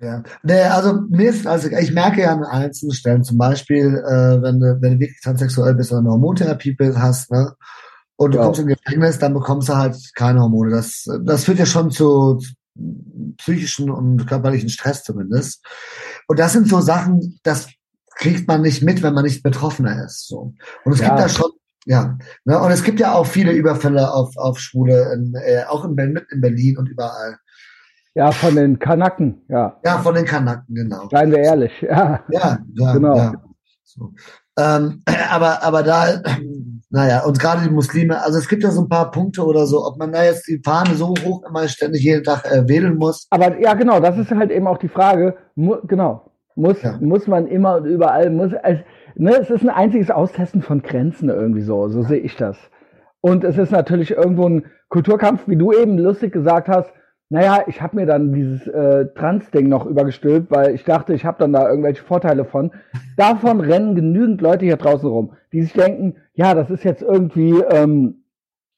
Ja, 0.00 0.22
nee, 0.44 0.62
also 0.62 1.00
mir 1.10 1.30
ist, 1.30 1.44
also 1.46 1.68
ich 1.68 1.92
merke 1.92 2.20
ja 2.20 2.32
an 2.32 2.44
einzelnen 2.44 2.92
Stellen, 2.92 3.24
zum 3.24 3.36
Beispiel, 3.36 3.96
äh, 3.96 4.40
wenn 4.40 4.60
du, 4.60 4.78
wenn 4.80 4.92
du 4.94 5.00
wirklich 5.00 5.20
transsexuell 5.20 5.74
bist 5.74 5.90
oder 5.90 6.00
eine 6.00 6.10
Hormontherapie 6.10 6.76
hast, 6.94 7.32
ne, 7.32 7.52
und 8.14 8.34
du 8.34 8.38
ja. 8.38 8.44
kommst 8.44 8.60
im 8.60 8.66
Gefängnis, 8.66 9.18
dann 9.18 9.34
bekommst 9.34 9.68
du 9.68 9.76
halt 9.76 9.96
keine 10.14 10.40
Hormone. 10.40 10.70
Das, 10.70 11.04
das 11.24 11.44
führt 11.44 11.58
ja 11.58 11.66
schon 11.66 11.90
zu 11.90 12.40
psychischen 13.36 13.90
und 13.90 14.26
körperlichen 14.26 14.68
Stress 14.68 15.04
zumindest. 15.04 15.64
Und 16.26 16.38
das 16.38 16.52
sind 16.52 16.68
so 16.68 16.80
Sachen, 16.80 17.38
das 17.44 17.68
kriegt 18.16 18.48
man 18.48 18.62
nicht 18.62 18.82
mit, 18.82 19.02
wenn 19.02 19.14
man 19.14 19.24
nicht 19.24 19.44
Betroffener 19.44 20.04
ist. 20.04 20.26
So. 20.26 20.52
Und 20.84 20.92
es 20.92 21.00
ja. 21.00 21.08
gibt 21.08 21.20
da 21.20 21.28
schon 21.28 21.50
ja, 21.88 22.18
ne? 22.44 22.60
und 22.60 22.70
es 22.70 22.84
gibt 22.84 23.00
ja 23.00 23.14
auch 23.14 23.24
viele 23.24 23.52
Überfälle 23.52 24.12
auf, 24.12 24.36
auf 24.36 24.58
Schwule, 24.58 25.10
in, 25.14 25.34
äh, 25.34 25.64
auch 25.64 25.86
in, 25.86 25.96
in 26.30 26.40
Berlin 26.42 26.76
und 26.76 26.86
überall. 26.86 27.38
Ja, 28.14 28.30
von 28.30 28.54
den 28.56 28.78
Kanaken, 28.78 29.40
ja. 29.48 29.80
Ja, 29.82 29.98
von 29.98 30.14
den 30.14 30.26
Kanaken, 30.26 30.74
genau. 30.74 31.08
Seien 31.10 31.30
wir 31.30 31.38
ehrlich, 31.38 31.72
ja. 31.80 32.20
Ja, 32.30 32.58
ja 32.74 32.92
genau. 32.92 33.16
Ja. 33.16 33.32
So. 33.84 34.12
Ähm, 34.58 35.02
aber, 35.30 35.62
aber 35.62 35.82
da, 35.82 36.22
naja, 36.90 37.24
und 37.24 37.38
gerade 37.38 37.62
die 37.62 37.70
Muslime, 37.70 38.22
also 38.22 38.38
es 38.38 38.48
gibt 38.48 38.64
ja 38.64 38.70
so 38.70 38.82
ein 38.82 38.90
paar 38.90 39.10
Punkte 39.10 39.46
oder 39.46 39.66
so, 39.66 39.86
ob 39.86 39.96
man 39.98 40.12
da 40.12 40.24
jetzt 40.24 40.46
die 40.46 40.60
Fahne 40.62 40.94
so 40.94 41.14
hoch 41.24 41.42
immer 41.48 41.68
ständig 41.68 42.02
jeden 42.02 42.22
Tag 42.22 42.44
äh, 42.44 42.68
wählen 42.68 42.96
muss. 42.96 43.26
Aber 43.30 43.58
ja, 43.58 43.72
genau, 43.72 43.98
das 43.98 44.18
ist 44.18 44.30
halt 44.30 44.50
eben 44.50 44.66
auch 44.66 44.78
die 44.78 44.88
Frage, 44.88 45.38
mu 45.54 45.76
genau, 45.86 46.27
muss, 46.58 46.82
ja. 46.82 46.98
muss 47.00 47.26
man 47.26 47.46
immer 47.46 47.76
und 47.76 47.86
überall, 47.86 48.30
muss, 48.30 48.52
also, 48.54 48.82
ne, 49.14 49.36
es 49.40 49.50
ist 49.50 49.62
ein 49.62 49.70
einziges 49.70 50.10
Austesten 50.10 50.60
von 50.60 50.82
Grenzen 50.82 51.28
irgendwie 51.28 51.62
so, 51.62 51.88
so 51.88 52.02
sehe 52.02 52.18
ich 52.18 52.36
das. 52.36 52.58
Und 53.20 53.44
es 53.44 53.56
ist 53.58 53.72
natürlich 53.72 54.10
irgendwo 54.10 54.48
ein 54.48 54.64
Kulturkampf, 54.88 55.48
wie 55.48 55.56
du 55.56 55.72
eben 55.72 55.98
lustig 55.98 56.32
gesagt 56.32 56.68
hast, 56.68 56.92
Naja, 57.30 57.64
ich 57.66 57.82
habe 57.82 57.96
mir 57.96 58.06
dann 58.06 58.32
dieses 58.32 58.66
äh, 58.68 59.06
Trans-Ding 59.14 59.68
noch 59.68 59.84
übergestülpt, 59.84 60.50
weil 60.50 60.74
ich 60.74 60.84
dachte, 60.84 61.12
ich 61.12 61.26
habe 61.26 61.36
dann 61.38 61.52
da 61.52 61.68
irgendwelche 61.68 62.02
Vorteile 62.02 62.46
von. 62.46 62.70
Davon 63.18 63.60
rennen 63.60 63.94
genügend 63.94 64.40
Leute 64.40 64.64
hier 64.64 64.78
draußen 64.78 65.08
rum, 65.08 65.34
die 65.52 65.60
sich 65.60 65.74
denken, 65.74 66.16
ja, 66.32 66.54
das 66.54 66.70
ist 66.70 66.84
jetzt 66.84 67.02
irgendwie, 67.02 67.60
ähm, 67.70 68.17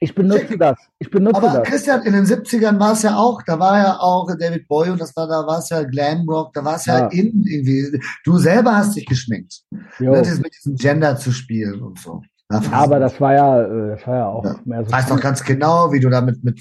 ich 0.01 0.15
benutze 0.15 0.57
das, 0.59 0.79
ich 0.99 1.11
benutze 1.11 1.37
Aber 1.37 1.59
das. 1.59 1.69
Christian, 1.69 2.03
in 2.03 2.13
den 2.15 2.25
70ern 2.25 2.79
war 2.81 2.93
es 2.93 3.03
ja 3.03 3.17
auch, 3.17 3.43
da 3.43 3.59
war 3.61 3.79
ja 3.79 3.97
auch 4.01 4.27
David 4.39 4.67
Bowie 4.67 4.91
und 4.91 5.01
das 5.01 5.15
war, 5.15 5.29
da 5.29 5.47
war 5.47 5.59
es 5.59 5.69
ja 5.69 5.83
Glamrock, 5.83 6.53
da 6.55 6.65
war 6.65 6.77
es 6.77 6.87
ja, 6.87 7.01
Ja. 7.01 7.07
in 7.09 7.45
irgendwie. 7.47 8.01
Du 8.25 8.39
selber 8.39 8.77
hast 8.77 8.97
dich 8.97 9.07
geschminkt. 9.07 9.61
Jo. 9.99 10.13
Ne, 10.13 10.23
mit 10.43 10.55
diesem 10.57 10.75
Gender 10.77 11.17
zu 11.17 11.31
spielen 11.33 11.81
und 11.83 11.99
so. 11.99 12.23
Ja, 12.51 12.61
Aber 12.73 12.99
das 12.99 13.21
war 13.21 13.35
ja, 13.35 13.63
äh, 13.63 13.89
das 13.97 14.07
war 14.09 14.17
ja 14.17 14.27
auch 14.27 14.45
Ja. 14.45 14.57
mehr 14.65 14.81
so. 14.81 14.87
Ich 14.87 14.93
weiß 14.93 15.07
doch 15.09 15.21
ganz 15.21 15.45
genau, 15.45 15.93
wie 15.93 16.01
du 16.01 16.09
da 16.11 16.21
mit, 16.21 16.43
mit 16.43 16.61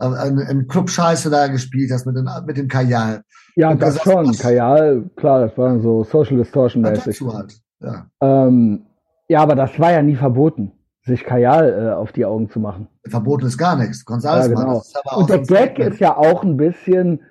äh, 0.00 0.28
im 0.50 0.66
Club 0.68 0.90
Scheiße 0.90 1.30
da 1.30 1.46
gespielt 1.46 1.90
hast, 1.92 2.04
mit 2.06 2.16
dem, 2.16 2.28
mit 2.46 2.56
dem 2.58 2.68
Kajal. 2.68 3.22
ja, 3.56 3.70
und 3.70 3.80
das 3.80 3.94
das- 3.94 4.02
schon. 4.02 4.26
das- 4.26 4.38
Kajal, 4.38 5.08
klar, 5.16 5.46
das 5.46 5.56
war 5.56 5.80
so 5.80 6.04
Social 6.04 6.36
Distortion 6.36 6.82
mäßig. 6.82 7.20
halt. 7.22 7.54
Ja. 7.80 8.06
Ähm, 8.20 8.84
ja, 9.28 9.40
aber 9.40 9.54
das 9.54 9.78
war 9.78 9.92
ja 9.92 10.02
nie 10.02 10.16
verboten, 10.16 10.72
sich 11.04 11.24
Kajal 11.24 11.88
äh, 11.88 11.92
auf 11.94 12.12
die 12.12 12.24
Augen 12.24 12.48
zu 12.48 12.60
machen. 12.60 12.88
Verboten 13.06 13.46
ist 13.46 13.58
gar 13.58 13.76
nichts. 13.76 14.04
Alles 14.08 14.48
Ja, 14.48 14.54
genau. 14.54 14.82
Und 15.16 15.28
der 15.30 15.40
Gag 15.40 15.78
ist 15.78 16.00
ja 16.00 16.16
auch 16.16 16.42
ein 16.42 16.56
bisschen, 16.56 17.22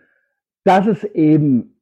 dass 0.63 0.85
es 0.85 1.03
eben 1.03 1.79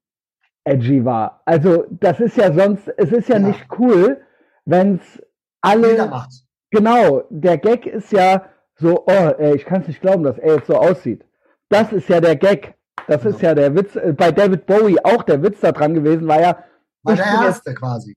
edgy 0.64 1.04
war. 1.04 1.42
Also 1.46 1.86
das 1.90 2.20
ist 2.20 2.38
ja 2.38 2.54
sonst, 2.54 2.88
es 2.98 3.12
ist 3.12 3.28
ja, 3.30 3.38
Ja. 3.38 3.48
nicht 3.48 3.68
cool, 3.78 4.22
wenn 4.66 4.96
es 4.96 5.22
alle, 5.62 6.08
macht. 6.08 6.32
genau, 6.70 7.24
der 7.30 7.58
Gag 7.58 7.86
ist 7.86 8.12
ja 8.12 8.46
so, 8.76 9.04
oh, 9.06 9.12
ey, 9.38 9.56
ich 9.56 9.66
kann 9.66 9.82
es 9.82 9.88
nicht 9.88 10.02
glauben, 10.02 10.24
dass 10.24 10.38
er 10.38 10.56
jetzt 10.56 10.68
so 10.68 10.76
aussieht. 10.78 11.26
Das 11.70 11.92
ist 11.92 12.08
ja 12.10 12.20
der 12.22 12.36
Gag. 12.36 12.76
Das 13.08 13.22
Genau. 13.24 13.36
ist 13.36 13.42
ja 13.42 13.54
der 13.56 13.76
Witz. 13.76 13.96
Äh, 13.96 14.14
Bei 14.14 14.32
David 14.32 14.66
Bowie 14.66 14.98
auch 15.04 15.24
der 15.24 15.42
Witz 15.44 15.60
da 15.60 15.72
dran 15.72 15.94
gewesen, 15.94 16.28
war 16.28 16.40
ja, 16.40 16.58
War 17.04 17.16
der 17.16 17.26
Erste 17.26 17.74
quasi. 17.74 18.16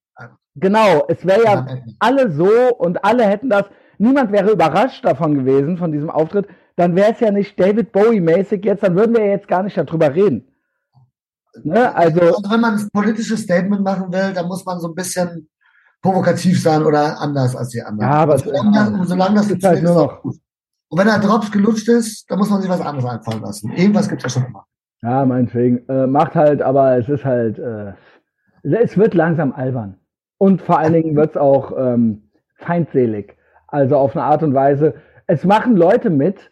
Genau, 0.54 1.04
es 1.08 1.24
wäre 1.26 1.44
ja 1.44 1.66
alle 1.98 2.30
so 2.32 2.48
und 2.78 3.04
alle 3.04 3.24
hätten 3.24 3.50
das, 3.50 3.64
niemand 3.98 4.32
wäre 4.32 4.50
überrascht 4.52 5.04
davon 5.04 5.34
gewesen, 5.34 5.76
von 5.78 5.92
diesem 5.92 6.10
Auftritt, 6.10 6.46
dann 6.76 6.96
wäre 6.96 7.12
es 7.12 7.20
ja 7.20 7.30
nicht 7.30 7.58
David 7.58 7.92
Bowie-mäßig 7.92 8.64
jetzt, 8.64 8.82
dann 8.82 8.96
würden 8.96 9.14
wir 9.14 9.24
ja 9.24 9.32
jetzt 9.32 9.48
gar 9.48 9.62
nicht 9.62 9.76
darüber 9.76 10.14
reden. 10.14 10.48
Ne? 11.62 11.94
Also, 11.94 12.20
Also 12.20 12.50
wenn 12.50 12.60
man 12.60 12.74
ein 12.74 12.88
politisches 12.92 13.42
Statement 13.42 13.82
machen 13.82 14.12
will, 14.12 14.32
dann 14.32 14.46
muss 14.48 14.64
man 14.64 14.80
so 14.80 14.88
ein 14.88 14.94
bisschen 14.94 15.48
provokativ 16.02 16.60
sein 16.60 16.82
oder 16.82 17.20
anders 17.20 17.54
als 17.54 17.68
die 17.68 17.80
anderen. 17.80 18.10
Ja, 18.10 18.16
aber 18.18 18.34
Und 18.34 18.40
solange, 18.44 18.72
das, 18.74 18.88
und 18.90 19.06
solange 19.06 19.34
das 19.36 19.46
es 19.46 19.52
ist 19.52 19.64
halt 19.64 19.82
nur 19.82 19.94
noch- 19.94 20.22
gut. 20.22 20.36
Und 20.88 20.98
wenn 20.98 21.06
der 21.06 21.18
Drops 21.18 21.50
gelutscht 21.50 21.88
ist, 21.88 22.28
dann 22.30 22.38
muss 22.38 22.50
man 22.50 22.60
sich 22.60 22.70
was 22.70 22.80
anderes 22.80 23.04
einfallen 23.08 23.40
lassen. 23.42 23.72
Irgendwas 23.72 24.08
gibt's 24.08 24.24
ja 24.24 24.30
schon 24.30 24.44
immer. 24.46 24.64
ja, 25.02 25.24
meinetwegen, 25.24 25.88
äh, 25.88 26.06
macht 26.06 26.34
halt, 26.34 26.60
aber 26.62 26.98
es 26.98 27.08
ist 27.08 27.24
halt, 27.24 27.58
äh, 27.58 27.92
es 28.62 28.96
wird 28.96 29.14
langsam 29.14 29.52
albern. 29.52 29.96
Und 30.38 30.62
vor 30.62 30.78
allen 30.78 30.92
Dingen 30.92 31.16
wird 31.16 31.30
es 31.30 31.36
auch 31.36 31.72
ähm, 31.76 32.30
feindselig. 32.56 33.36
Also 33.66 33.96
auf 33.96 34.16
eine 34.16 34.24
Art 34.24 34.42
und 34.42 34.54
Weise. 34.54 34.94
Es 35.26 35.44
machen 35.44 35.76
Leute 35.76 36.10
mit, 36.10 36.50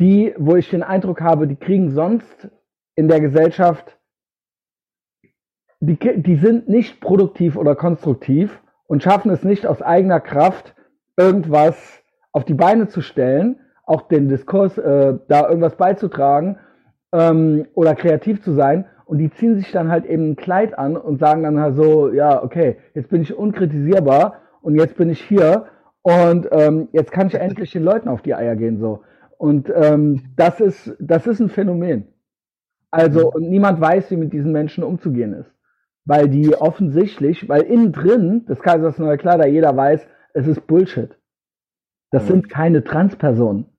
die, 0.00 0.34
wo 0.38 0.56
ich 0.56 0.70
den 0.70 0.82
Eindruck 0.82 1.20
habe, 1.20 1.46
die 1.46 1.56
kriegen 1.56 1.90
sonst 1.90 2.48
in 2.94 3.08
der 3.08 3.20
Gesellschaft, 3.20 3.98
die, 5.80 5.96
die 5.96 6.36
sind 6.36 6.68
nicht 6.68 7.00
produktiv 7.00 7.56
oder 7.56 7.74
konstruktiv 7.76 8.60
und 8.86 9.02
schaffen 9.02 9.30
es 9.30 9.44
nicht 9.44 9.66
aus 9.66 9.82
eigener 9.82 10.20
Kraft, 10.20 10.74
irgendwas 11.16 12.02
auf 12.32 12.44
die 12.44 12.54
Beine 12.54 12.88
zu 12.88 13.00
stellen, 13.00 13.60
auch 13.84 14.02
den 14.08 14.28
Diskurs 14.28 14.76
äh, 14.78 15.18
da 15.28 15.48
irgendwas 15.48 15.76
beizutragen 15.76 16.58
ähm, 17.12 17.66
oder 17.74 17.94
kreativ 17.94 18.42
zu 18.42 18.52
sein. 18.52 18.86
Und 19.08 19.16
die 19.16 19.30
ziehen 19.30 19.56
sich 19.56 19.72
dann 19.72 19.90
halt 19.90 20.04
eben 20.04 20.32
ein 20.32 20.36
Kleid 20.36 20.78
an 20.78 20.94
und 20.94 21.18
sagen 21.18 21.42
dann 21.42 21.58
halt 21.58 21.76
so, 21.76 22.12
ja, 22.12 22.42
okay, 22.42 22.76
jetzt 22.92 23.08
bin 23.08 23.22
ich 23.22 23.34
unkritisierbar 23.34 24.34
und 24.60 24.74
jetzt 24.74 24.98
bin 24.98 25.08
ich 25.08 25.22
hier 25.22 25.64
und 26.02 26.46
ähm, 26.52 26.88
jetzt 26.92 27.10
kann 27.10 27.28
ich 27.28 27.34
endlich 27.34 27.72
den 27.72 27.84
Leuten 27.84 28.10
auf 28.10 28.20
die 28.20 28.34
Eier 28.34 28.54
gehen 28.54 28.78
so. 28.78 29.00
Und 29.38 29.72
ähm, 29.74 30.34
das 30.36 30.60
ist 30.60 30.94
das 31.00 31.26
ist 31.26 31.40
ein 31.40 31.48
Phänomen. 31.48 32.08
Also 32.90 33.32
und 33.32 33.48
niemand 33.48 33.80
weiß, 33.80 34.10
wie 34.10 34.18
mit 34.18 34.34
diesen 34.34 34.52
Menschen 34.52 34.84
umzugehen 34.84 35.32
ist, 35.32 35.50
weil 36.04 36.28
die 36.28 36.54
offensichtlich, 36.54 37.48
weil 37.48 37.62
innen 37.62 37.92
drin 37.92 38.44
des 38.44 38.60
Kaisers 38.60 38.98
neue 38.98 39.16
Kleider 39.16 39.46
jeder 39.46 39.74
weiß, 39.74 40.06
es 40.34 40.46
ist 40.46 40.66
Bullshit. 40.66 41.16
Das 42.10 42.26
sind 42.26 42.50
keine 42.50 42.84
Transpersonen. 42.84 43.70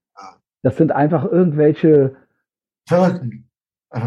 Das 0.63 0.75
sind 0.75 0.91
einfach 0.91 1.31
irgendwelche 1.31 2.15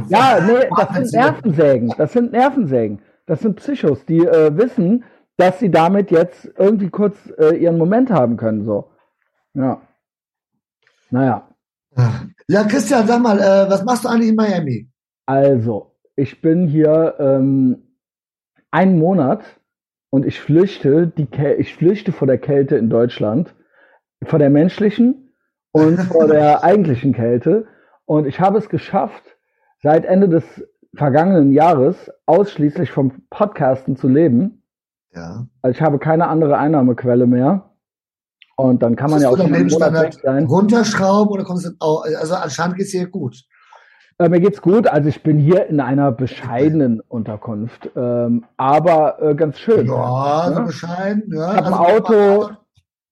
Ja, 0.08 0.40
nee, 0.40 0.68
das 0.76 0.94
sind. 0.94 1.12
Nervensägen. 1.12 1.94
Das 1.98 2.12
sind 2.12 2.32
Nervensägen. 2.32 3.00
Das 3.26 3.40
sind 3.40 3.56
Psychos, 3.56 4.04
die 4.06 4.18
äh, 4.18 4.56
wissen, 4.56 5.04
dass 5.36 5.58
sie 5.58 5.70
damit 5.70 6.10
jetzt 6.10 6.50
irgendwie 6.56 6.90
kurz 6.90 7.16
äh, 7.38 7.56
ihren 7.56 7.78
Moment 7.78 8.10
haben 8.10 8.36
können. 8.36 8.64
So. 8.64 8.90
Ja. 9.54 9.80
Naja, 11.10 11.48
Ja, 12.48 12.64
Christian, 12.64 13.06
sag 13.06 13.20
mal, 13.22 13.38
äh, 13.38 13.70
was 13.70 13.84
machst 13.84 14.04
du 14.04 14.08
eigentlich 14.08 14.30
in 14.30 14.36
Miami? 14.36 14.88
also, 15.26 15.94
ich 16.16 16.40
bin 16.42 16.66
hier 16.66 17.14
ähm, 17.18 17.96
einen 18.70 18.98
Monat 18.98 19.44
und 20.10 20.26
ich 20.26 20.40
flüchte, 20.40 21.06
die 21.06 21.28
ich 21.58 21.74
flüchte 21.74 22.12
vor 22.12 22.26
der 22.26 22.38
Kälte 22.38 22.76
in 22.76 22.90
Deutschland, 22.90 23.54
vor 24.24 24.38
der 24.38 24.50
menschlichen 24.50 25.32
und 25.72 25.98
vor 26.00 26.26
der 26.28 26.64
eigentlichen 26.64 27.12
Kälte. 27.14 27.66
Und 28.04 28.26
ich 28.26 28.40
habe 28.40 28.58
es 28.58 28.68
geschafft, 28.68 29.31
seit 29.82 30.04
Ende 30.04 30.28
des 30.28 30.44
vergangenen 30.94 31.52
Jahres 31.52 32.10
ausschließlich 32.26 32.90
vom 32.90 33.22
Podcasten 33.30 33.96
zu 33.96 34.08
leben. 34.08 34.62
Ja. 35.14 35.46
Also 35.62 35.76
ich 35.76 35.82
habe 35.82 35.98
keine 35.98 36.28
andere 36.28 36.58
Einnahmequelle 36.58 37.26
mehr. 37.26 37.70
Und 38.56 38.82
dann 38.82 38.96
kann 38.96 39.10
man 39.10 39.22
ja 39.22 39.30
auch 39.30 39.36
schon 39.36 39.52
Lebensstandard 39.52 40.14
sein. 40.22 40.44
runterschrauben 40.44 41.32
oder 41.32 41.44
kommst 41.44 41.64
du 41.66 41.70
auch, 41.80 42.04
also 42.04 42.34
anscheinend 42.34 42.76
geht's 42.76 42.90
dir 42.90 43.08
gut. 43.08 43.42
Äh, 44.18 44.28
mir 44.28 44.40
geht's 44.40 44.60
gut. 44.60 44.86
Also 44.86 45.08
ich 45.08 45.22
bin 45.22 45.38
hier 45.38 45.66
in 45.66 45.80
einer 45.80 46.12
bescheidenen 46.12 47.00
Unterkunft, 47.00 47.90
ähm, 47.96 48.44
aber 48.58 49.20
äh, 49.22 49.34
ganz 49.34 49.58
schön. 49.58 49.86
Ja, 49.86 50.44
so 50.48 50.54
Ja. 50.54 50.60
bescheiden. 50.60 51.24
Ja. 51.34 51.50
Ich 51.52 51.56
habe 51.56 51.66
ein 51.66 51.72
Also, 51.72 51.96
Auto. 51.96 52.50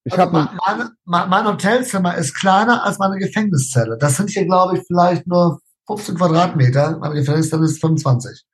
Ich 0.05 0.19
also 0.19 0.31
mein, 0.33 0.49
mein, 0.67 0.89
mein, 1.05 1.29
mein 1.31 1.47
Hotelzimmer 1.47 2.17
ist 2.17 2.35
kleiner 2.35 2.85
als 2.85 2.99
meine 2.99 3.17
Gefängniszelle. 3.19 3.97
Das 3.99 4.17
sind 4.17 4.31
hier, 4.31 4.45
glaube 4.45 4.77
ich, 4.77 4.85
vielleicht 4.87 5.27
nur 5.27 5.61
15 5.97 6.17
Quadratmeter. 6.17 6.99
Meine 6.99 7.15
Gefängniszelle 7.15 7.65
ist 7.65 7.81
25. 7.81 8.47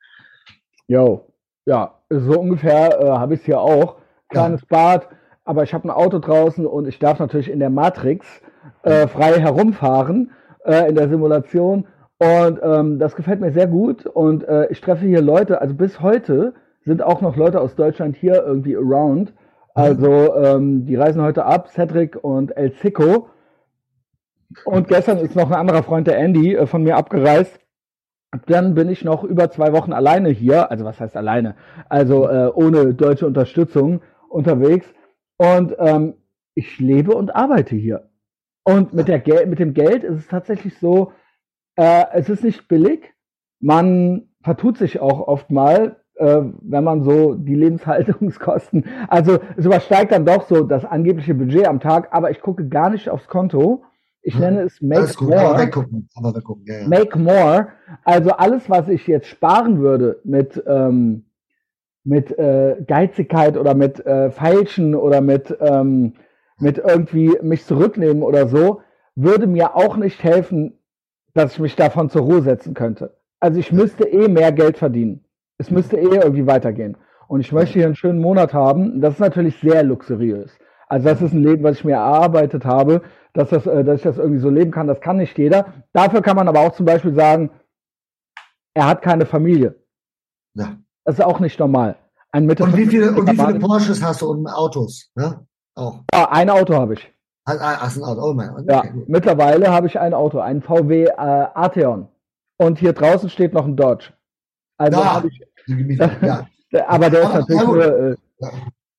Jo, 0.87 1.27
ja, 1.65 1.95
so 2.09 2.39
ungefähr 2.39 2.99
äh, 2.99 3.09
habe 3.09 3.35
ich 3.35 3.41
es 3.41 3.45
hier 3.45 3.59
auch. 3.59 3.97
Kleines 4.29 4.65
Bad, 4.65 5.07
aber 5.45 5.63
ich 5.63 5.73
habe 5.73 5.87
ein 5.87 5.91
Auto 5.91 6.19
draußen 6.19 6.65
und 6.65 6.87
ich 6.87 6.99
darf 6.99 7.19
natürlich 7.19 7.49
in 7.49 7.59
der 7.59 7.69
Matrix 7.69 8.25
äh, 8.83 9.07
frei 9.07 9.39
herumfahren 9.39 10.31
äh, 10.65 10.89
in 10.89 10.95
der 10.95 11.09
Simulation. 11.09 11.87
Und 12.19 12.59
ähm, 12.63 12.99
das 12.99 13.15
gefällt 13.15 13.41
mir 13.41 13.51
sehr 13.51 13.67
gut. 13.67 14.05
Und 14.05 14.43
äh, 14.47 14.67
ich 14.69 14.81
treffe 14.81 15.05
hier 15.05 15.21
Leute, 15.21 15.61
also 15.61 15.75
bis 15.75 16.01
heute 16.01 16.53
sind 16.85 17.03
auch 17.03 17.21
noch 17.21 17.35
Leute 17.35 17.61
aus 17.61 17.75
Deutschland 17.75 18.15
hier 18.15 18.43
irgendwie 18.43 18.75
around. 18.75 19.33
Also 19.75 20.35
ähm, 20.35 20.85
die 20.85 20.95
reisen 20.95 21.21
heute 21.21 21.45
ab, 21.45 21.69
Cedric 21.69 22.17
und 22.23 22.57
El 22.57 22.73
Zico. 22.73 23.29
Und 24.65 24.87
gestern 24.87 25.17
ist 25.17 25.35
noch 25.35 25.51
ein 25.51 25.57
anderer 25.57 25.83
Freund, 25.83 26.07
der 26.07 26.17
Andy, 26.17 26.55
äh, 26.55 26.67
von 26.67 26.83
mir 26.83 26.97
abgereist. 26.97 27.59
Dann 28.45 28.75
bin 28.75 28.89
ich 28.89 29.03
noch 29.03 29.23
über 29.23 29.49
zwei 29.49 29.73
Wochen 29.73 29.93
alleine 29.93 30.29
hier, 30.29 30.69
also 30.69 30.85
was 30.85 30.99
heißt 30.99 31.15
alleine, 31.15 31.55
also 31.89 32.27
äh, 32.27 32.51
ohne 32.53 32.93
deutsche 32.93 33.25
Unterstützung 33.25 34.01
unterwegs. 34.29 34.93
Und 35.37 35.75
ähm, 35.79 36.15
ich 36.55 36.79
lebe 36.79 37.13
und 37.13 37.35
arbeite 37.35 37.75
hier. 37.75 38.09
Und 38.63 38.93
mit, 38.93 39.07
der 39.07 39.19
Gel 39.19 39.45
mit 39.45 39.59
dem 39.59 39.73
Geld 39.73 40.03
ist 40.03 40.17
es 40.17 40.27
tatsächlich 40.27 40.77
so, 40.77 41.13
äh, 41.77 42.05
es 42.13 42.29
ist 42.29 42.43
nicht 42.43 42.67
billig. 42.67 43.13
Man 43.61 44.29
vertut 44.41 44.77
sich 44.77 44.99
auch 44.99 45.27
oft 45.27 45.49
mal, 45.51 46.01
äh, 46.15 46.41
wenn 46.61 46.83
man 46.83 47.03
so 47.03 47.35
die 47.35 47.55
Lebenshaltungskosten, 47.55 48.85
also 49.07 49.39
es 49.55 49.65
übersteigt 49.65 50.11
dann 50.11 50.25
doch 50.25 50.47
so 50.47 50.63
das 50.63 50.83
angebliche 50.83 51.33
Budget 51.33 51.67
am 51.67 51.79
Tag, 51.79 52.09
aber 52.11 52.31
ich 52.31 52.41
gucke 52.41 52.67
gar 52.67 52.89
nicht 52.89 53.09
aufs 53.09 53.27
Konto. 53.27 53.83
Ich 54.21 54.33
Hm. 54.33 54.41
nenne 54.41 54.61
es 54.61 54.81
Make 54.81 55.13
gut, 55.13 55.29
More. 55.29 55.57
weggucken. 55.57 56.09
Weggucken, 56.21 56.65
ja, 56.65 56.79
ja. 56.79 56.87
Make 56.87 57.17
more. 57.17 57.67
Also 58.03 58.31
alles, 58.31 58.69
was 58.69 58.87
ich 58.89 59.07
jetzt 59.07 59.27
sparen 59.27 59.79
würde 59.79 60.19
mit, 60.23 60.61
ähm, 60.67 61.25
mit 62.03 62.37
äh, 62.37 62.77
Geizigkeit 62.87 63.57
oder 63.57 63.73
mit 63.73 64.05
äh, 64.05 64.31
Feilschen 64.31 64.95
oder 64.95 65.21
mit, 65.21 65.55
ähm, 65.61 66.13
mit 66.59 66.77
irgendwie 66.77 67.37
mich 67.41 67.65
zurücknehmen 67.65 68.23
oder 68.23 68.47
so, 68.47 68.81
würde 69.15 69.47
mir 69.47 69.75
auch 69.75 69.97
nicht 69.97 70.23
helfen, 70.23 70.73
dass 71.33 71.53
ich 71.53 71.59
mich 71.59 71.75
davon 71.75 72.09
zur 72.09 72.23
Ruhe 72.23 72.41
setzen 72.41 72.73
könnte. 72.73 73.17
Also 73.39 73.59
ich 73.59 73.71
müsste 73.71 74.07
eh 74.07 74.27
mehr 74.27 74.51
Geld 74.51 74.77
verdienen. 74.77 75.23
Es 75.57 75.69
müsste 75.71 75.97
eh 75.97 76.15
irgendwie 76.15 76.47
weitergehen. 76.47 76.97
Und 77.27 77.41
ich 77.41 77.51
möchte 77.51 77.73
hier 77.73 77.85
einen 77.85 77.95
schönen 77.95 78.19
Monat 78.19 78.53
haben. 78.53 79.01
Das 79.01 79.15
ist 79.15 79.19
natürlich 79.19 79.59
sehr 79.59 79.83
luxuriös. 79.83 80.57
Also 80.87 81.07
das 81.07 81.21
ist 81.21 81.33
ein 81.33 81.43
Leben, 81.43 81.63
was 81.63 81.77
ich 81.77 81.83
mir 81.85 81.95
erarbeitet 81.95 82.65
habe, 82.65 83.01
dass, 83.33 83.49
das, 83.49 83.65
äh, 83.67 83.83
dass 83.83 83.97
ich 83.97 84.03
das 84.03 84.17
irgendwie 84.17 84.39
so 84.39 84.49
leben 84.49 84.71
kann. 84.71 84.87
Das 84.87 85.01
kann 85.01 85.17
nicht 85.17 85.37
jeder. 85.37 85.73
Dafür 85.93 86.21
kann 86.21 86.35
man 86.35 86.47
aber 86.47 86.61
auch 86.61 86.73
zum 86.73 86.85
Beispiel 86.85 87.13
sagen, 87.13 87.49
er 88.73 88.87
hat 88.87 89.01
keine 89.01 89.25
Familie. 89.25 89.75
Ja. 90.53 90.77
Das 91.03 91.15
ist 91.19 91.25
auch 91.25 91.39
nicht 91.39 91.59
normal. 91.59 91.95
Ein 92.31 92.45
Mitte 92.45 92.63
Und 92.63 92.75
wie 92.77 92.85
viele, 92.85 93.11
und 93.11 93.29
wie 93.29 93.35
viele 93.37 93.59
Porsches 93.59 94.03
hast 94.03 94.21
du 94.21 94.29
und 94.29 94.47
Autos? 94.47 95.09
Ne? 95.15 95.45
Auch. 95.75 96.01
Ja, 96.13 96.29
ein 96.31 96.49
Auto 96.49 96.73
habe 96.75 96.93
ich. 96.95 97.13
Ah, 97.45 97.55
ah, 97.59 97.81
hast 97.81 97.97
ein 97.97 98.03
Auto. 98.03 98.21
Oh 98.29 98.33
mein 98.33 98.49
Gott. 98.49 98.65
Ja, 98.69 98.79
Okay, 98.79 98.91
gut. 98.91 99.09
mittlerweile 99.09 99.69
habe 99.71 99.87
ich 99.87 99.99
ein 99.99 100.13
Auto, 100.13 100.39
einen 100.39 100.61
VW 100.61 101.05
äh, 101.05 101.11
Arteon. 101.15 102.07
Und 102.57 102.79
hier 102.79 102.93
draußen 102.93 103.29
steht 103.29 103.53
noch 103.53 103.65
ein 103.65 103.75
Dodge. 103.77 104.13
Also 104.77 104.99
Ja. 104.99 105.13
habe 105.15 105.27
ich, 105.29 105.41
ja. 106.21 106.45
aber 106.87 107.09
der 107.09 107.21
ist 107.21 107.25
Aber- 107.27 107.39
natürlich 107.39 107.61
ja, 107.61 107.65
gut. 107.67 107.75
nur, 107.75 107.85
äh, 107.85 108.15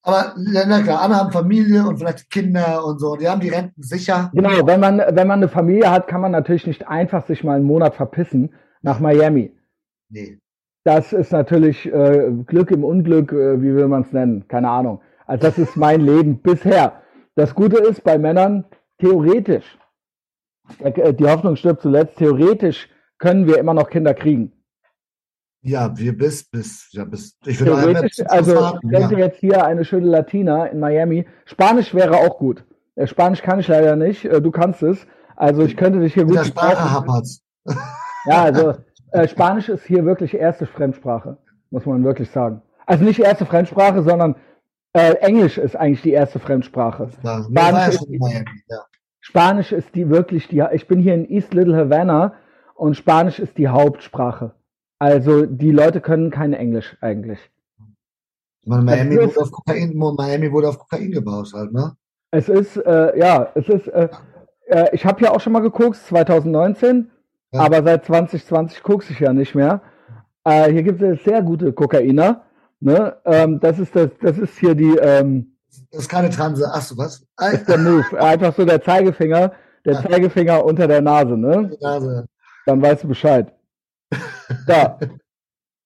Aber 0.09 0.33
na 0.39 0.81
klar, 0.81 1.03
andere 1.03 1.21
haben 1.21 1.33
Familie 1.33 1.87
und 1.87 1.99
vielleicht 1.99 2.31
Kinder 2.31 2.83
und 2.83 2.99
so. 2.99 3.17
Die 3.17 3.29
haben 3.29 3.43
die 3.43 3.51
Renten 3.51 3.83
sicher. 3.83 4.31
Genau, 4.33 4.67
wenn 4.67 4.81
man, 4.81 4.99
wenn 4.99 5.29
man 5.29 5.41
eine 5.41 5.49
Familie 5.49 5.91
hat, 5.91 6.09
kann 6.09 6.23
man 6.23 6.33
natürlich 6.33 6.67
nicht 6.67 6.89
einfach 6.89 7.27
sich 7.27 7.45
mal 7.45 7.57
einen 7.57 7.67
Monat 7.67 7.95
verpissen 7.95 8.55
nach 8.81 9.01
Miami. 9.01 9.53
Nee. 10.09 10.39
Das 10.85 11.13
ist 11.13 11.31
natürlich 11.31 11.85
äh, 11.93 12.31
Glück 12.47 12.71
im 12.71 12.85
Unglück, 12.85 13.33
äh, 13.33 13.61
wie 13.61 13.75
will 13.75 13.87
man 13.87 14.01
es 14.01 14.13
nennen? 14.15 14.49
Keine 14.49 14.71
Ahnung. 14.71 15.03
Also 15.27 15.47
das 15.47 15.59
ist 15.59 15.77
mein 15.77 16.01
Leben 16.01 16.41
bisher. 16.41 17.03
Das 17.35 17.55
Gute 17.55 17.77
ist 17.77 18.03
bei 18.03 18.17
Männern, 18.17 18.65
theoretisch, 19.01 19.79
äh, 20.79 21.13
die 21.13 21.27
Hoffnung 21.27 21.57
stirbt 21.57 21.83
zuletzt, 21.83 22.17
theoretisch 22.17 22.89
können 23.19 23.47
wir 23.47 23.59
immer 23.59 23.75
noch 23.75 23.91
Kinder 23.91 24.15
kriegen. 24.15 24.53
Ja, 25.63 25.97
wir 25.97 26.17
bis, 26.17 26.45
bis, 26.45 26.89
ja, 26.93 27.05
bis. 27.05 27.37
Ich 27.45 27.59
würde 27.61 27.73
Theoretisch, 27.73 28.25
also 28.29 28.79
ich 28.83 28.91
ja. 28.91 29.01
könnte 29.01 29.17
jetzt 29.17 29.41
hier 29.41 29.65
eine 29.65 29.85
schöne 29.85 30.07
Latina 30.07 30.67
in 30.67 30.79
Miami. 30.79 31.27
Spanisch 31.47 31.95
wäre 31.95 32.17
auch 32.17 32.39
gut. 32.39 32.65
Äh, 32.95 33.07
Spanisch 33.07 33.43
kann 33.43 33.59
ich 33.61 33.69
leider 33.69 33.97
nicht, 33.97 34.25
äh, 34.25 34.41
du 34.41 34.51
kannst 34.51 34.83
es. 34.83 35.07
Also 35.37 35.63
ich 35.63 35.77
könnte 35.77 36.01
dich 36.01 36.15
hier 36.15 36.25
gut 36.25 36.37
der 36.37 36.45
Sprache 36.45 36.91
hapert's. 36.91 37.43
Ja, 38.27 38.43
also 38.43 38.75
äh, 39.13 39.29
Spanisch 39.29 39.69
ist 39.69 39.85
hier 39.85 40.05
wirklich 40.05 40.35
erste 40.35 40.67
Fremdsprache, 40.67 41.39
muss 41.71 41.87
man 41.87 42.05
wirklich 42.05 42.31
sagen. 42.31 42.63
Also 42.87 43.05
nicht 43.05 43.21
erste 43.21 43.47
Fremdsprache, 43.47 44.03
sondern 44.03 44.37
äh, 44.93 45.15
Englisch 45.15 45.59
ist 45.59 45.77
eigentlich 45.77 46.03
die 46.03 46.13
erste 46.13 46.39
Fremdsprache. 46.39 47.11
Ja, 47.23 47.39
ja 47.39 47.45
Spanisch 47.45 47.97
schon 47.97 48.09
in 48.09 48.19
Miami, 48.19 48.63
ja. 48.69 48.79
Spanisch 49.21 49.73
ist 49.73 49.95
die 49.95 50.09
wirklich 50.09 50.49
die. 50.49 50.65
Ich 50.73 50.89
bin 50.89 51.01
hier 51.01 51.15
in 51.15 51.29
East 51.29 51.53
Little 51.53 51.77
Havana 51.77 52.35
und 52.75 52.97
Spanisch 52.97 53.39
ist 53.39 53.59
die 53.59 53.69
Hauptsprache. 53.69 54.55
Also 54.99 55.47
die 55.47 55.71
Leute 55.71 56.01
können 56.01 56.31
kein 56.31 56.53
Englisch 56.53 56.97
eigentlich. 57.01 57.39
Man, 58.65 58.85
Miami, 58.85 59.15
ist- 59.17 59.37
wurde 59.37 59.41
auf 59.43 59.53
Kokain, 59.53 59.97
Miami 59.97 60.53
wurde 60.53 60.69
auf 60.69 60.79
Kokain 60.79 61.11
gebaut 61.11 61.53
halt, 61.55 61.73
ne? 61.73 61.97
Es 62.31 62.49
ist, 62.49 62.77
äh, 62.77 63.19
ja, 63.19 63.49
es 63.55 63.69
ist, 63.69 63.87
äh, 63.89 64.09
äh, 64.67 64.89
ich 64.93 65.07
habe 65.07 65.23
ja 65.25 65.31
auch 65.31 65.41
schon 65.41 65.53
mal 65.55 65.61
geguckt, 65.61 65.97
2019, 65.97 67.11
Ja. 67.53 67.61
aber 67.61 67.83
seit 67.83 68.05
2020 68.05 68.83
gucke 68.83 69.07
ich 69.11 69.21
ja 69.21 69.33
nicht 69.33 69.55
mehr. 69.55 69.81
Äh, 70.45 70.71
hier 70.73 70.83
gibt 70.83 71.01
es 71.01 71.23
sehr 71.25 71.43
gute 71.43 71.73
Kokainer. 71.73 72.43
Ne? 72.81 73.17
Ähm, 73.25 73.59
das, 73.61 73.79
ist 73.79 73.97
das, 73.97 74.11
das 74.21 74.37
ist 74.37 74.59
hier 74.59 74.75
die, 74.75 74.97
ähm, 74.99 75.57
Das 75.91 76.03
ist 76.03 76.09
keine 76.09 76.29
Transe. 76.31 76.69
Ach 76.73 76.83
so, 76.83 76.97
was? 76.99 77.25
das 77.37 77.55
ist 77.55 77.69
der 77.69 77.79
Move. 77.79 78.05
Einfach 78.21 78.55
so 78.55 78.65
der 78.65 78.83
Zeigefinger, 78.83 79.53
der. 79.85 80.03
Zeigefinger 80.03 80.65
unter 80.65 80.87
der 80.87 81.01
Nase, 81.01 81.37
ne? 81.37 81.71
Nase. 81.81 82.27
Dann 82.67 82.83
weißt 82.83 83.05
du 83.05 83.09
Bescheid. 83.09 83.53
Ja. 84.67 84.99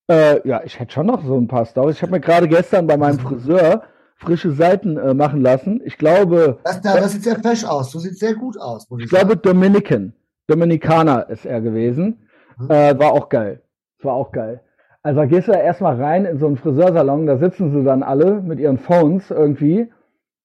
äh, 0.09 0.47
ja, 0.47 0.61
ich 0.63 0.79
hätte 0.79 0.93
schon 0.93 1.07
noch 1.07 1.23
so 1.23 1.37
ein 1.37 1.47
paar 1.47 1.65
Stories. 1.65 1.97
Ich 1.97 2.01
habe 2.01 2.11
mir 2.11 2.19
gerade 2.19 2.47
gestern 2.47 2.87
bei 2.87 2.97
meinem 2.97 3.19
Friseur 3.19 3.83
frische 4.17 4.51
Seiten 4.51 4.97
äh, 4.97 5.13
machen 5.13 5.41
lassen. 5.41 5.81
Ich 5.83 5.97
glaube, 5.97 6.59
Das, 6.63 6.81
da, 6.81 6.95
das 6.95 7.11
sieht 7.11 7.23
sehr 7.23 7.39
fesch 7.39 7.65
aus. 7.65 7.91
Du 7.91 7.99
siehst 7.99 8.19
sehr 8.19 8.35
gut 8.35 8.57
aus, 8.59 8.87
ich 8.97 9.05
Ich 9.05 9.09
glaube. 9.09 9.35
Dominican. 9.37 10.13
Dominikaner 10.47 11.29
ist 11.29 11.45
er 11.45 11.61
gewesen. 11.61 12.27
Mhm. 12.57 12.69
Äh, 12.69 12.99
war 12.99 13.11
auch 13.13 13.29
geil. 13.29 13.61
War 14.01 14.13
auch 14.13 14.31
geil. 14.31 14.61
Also 15.01 15.19
da 15.19 15.25
gehst 15.25 15.47
du 15.47 15.51
da 15.51 15.59
erstmal 15.59 16.01
rein 16.01 16.25
in 16.25 16.39
so 16.39 16.47
einen 16.47 16.57
Friseursalon, 16.57 17.25
da 17.25 17.37
sitzen 17.37 17.71
sie 17.71 17.83
dann 17.83 18.03
alle 18.03 18.41
mit 18.41 18.59
ihren 18.59 18.77
Phones 18.77 19.29
irgendwie. 19.31 19.91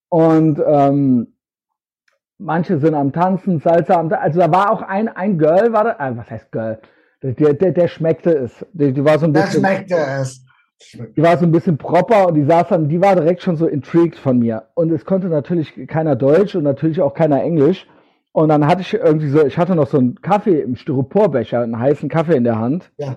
Und 0.08 0.60
ähm, 0.66 1.34
manche 2.38 2.78
sind 2.78 2.94
am 2.94 3.12
Tanzen, 3.12 3.60
Salsa 3.60 3.94
am 3.94 4.08
Ta 4.08 4.16
Also 4.16 4.40
da 4.40 4.50
war 4.50 4.72
auch 4.72 4.82
ein, 4.82 5.08
ein 5.08 5.38
Girl, 5.38 5.72
war 5.72 5.84
da, 5.84 5.96
ah, 5.98 6.16
was 6.16 6.30
heißt 6.30 6.50
Girl? 6.50 6.80
Der, 7.22 7.54
der, 7.54 7.72
der 7.72 7.88
schmeckte 7.88 8.30
es. 8.30 8.64
Die, 8.72 8.92
die 8.92 9.04
war 9.04 9.18
so 9.18 9.26
ein 9.26 9.32
bisschen, 9.32 9.60
schmeckt 9.60 9.90
es. 9.90 10.44
Schmeckt. 10.80 11.16
die 11.16 11.22
war 11.22 11.36
so 11.36 11.44
ein 11.44 11.50
bisschen 11.50 11.76
proper 11.76 12.28
und 12.28 12.34
die 12.34 12.44
saß 12.44 12.68
dann, 12.68 12.88
die 12.88 13.00
war 13.00 13.16
direkt 13.16 13.42
schon 13.42 13.56
so 13.56 13.66
intrigued 13.66 14.16
von 14.16 14.38
mir. 14.38 14.68
Und 14.74 14.92
es 14.92 15.04
konnte 15.04 15.26
natürlich 15.26 15.74
keiner 15.88 16.14
Deutsch 16.14 16.54
und 16.54 16.62
natürlich 16.62 17.00
auch 17.00 17.14
keiner 17.14 17.42
Englisch. 17.42 17.86
Und 18.32 18.50
dann 18.50 18.66
hatte 18.66 18.82
ich 18.82 18.94
irgendwie 18.94 19.28
so, 19.28 19.44
ich 19.44 19.58
hatte 19.58 19.74
noch 19.74 19.88
so 19.88 19.98
einen 19.98 20.20
Kaffee 20.20 20.60
im 20.60 20.76
Styroporbecher, 20.76 21.60
einen 21.60 21.78
heißen 21.78 22.08
Kaffee 22.08 22.36
in 22.36 22.44
der 22.44 22.58
Hand. 22.58 22.92
Ja. 22.96 23.16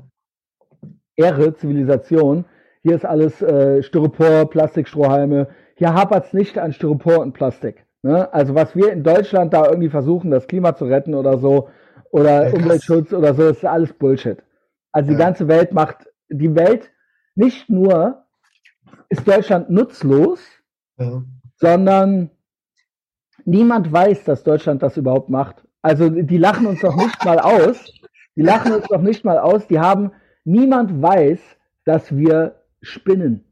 Ehre, 1.15 1.53
Zivilisation. 1.53 2.45
Hier 2.81 2.95
ist 2.95 3.05
alles 3.05 3.41
äh, 3.43 3.83
Styropor, 3.83 4.49
Plastikstrohhalme. 4.49 5.49
Hier 5.75 5.93
hapert's 5.93 6.33
nicht 6.33 6.57
an 6.57 6.73
Styropor 6.73 7.19
und 7.19 7.33
Plastik. 7.33 7.85
Ne? 8.01 8.33
Also 8.33 8.55
was 8.55 8.75
wir 8.75 8.91
in 8.91 9.03
Deutschland 9.03 9.53
da 9.53 9.67
irgendwie 9.67 9.89
versuchen, 9.89 10.31
das 10.31 10.47
Klima 10.47 10.75
zu 10.75 10.85
retten 10.85 11.13
oder 11.13 11.37
so, 11.37 11.69
oder 12.11 12.49
Ja. 12.49 12.53
Umweltschutz 12.55 13.13
oder 13.13 13.33
so, 13.33 13.43
das 13.43 13.57
ist 13.57 13.65
alles 13.65 13.93
Bullshit. 13.93 14.38
Also 14.91 15.07
die 15.09 15.13
Ja. 15.17 15.25
ganze 15.25 15.47
Welt 15.47 15.73
macht, 15.73 16.07
die 16.29 16.53
Welt, 16.55 16.91
nicht 17.35 17.69
nur 17.69 18.25
ist 19.09 19.27
Deutschland 19.27 19.69
nutzlos, 19.69 20.39
Ja. 20.97 21.23
sondern 21.55 22.29
niemand 23.45 23.91
weiß, 23.91 24.23
dass 24.25 24.43
Deutschland 24.43 24.83
das 24.83 24.97
überhaupt 24.97 25.29
macht. 25.29 25.63
Also 25.81 26.09
die 26.09 26.38
lachen 26.38 26.67
uns 26.67 26.81
doch 26.81 26.95
nicht 26.95 27.23
mal 27.25 27.39
aus. 27.39 27.91
Die 28.35 28.41
lachen 28.43 28.71
uns 28.73 28.88
doch 28.88 29.01
nicht 29.01 29.25
mal 29.25 29.39
aus. 29.39 29.67
Die 29.67 29.79
haben, 29.79 30.11
niemand 30.43 31.01
weiß, 31.01 31.39
dass 31.85 32.15
wir 32.15 32.61
spinnen. 32.81 33.43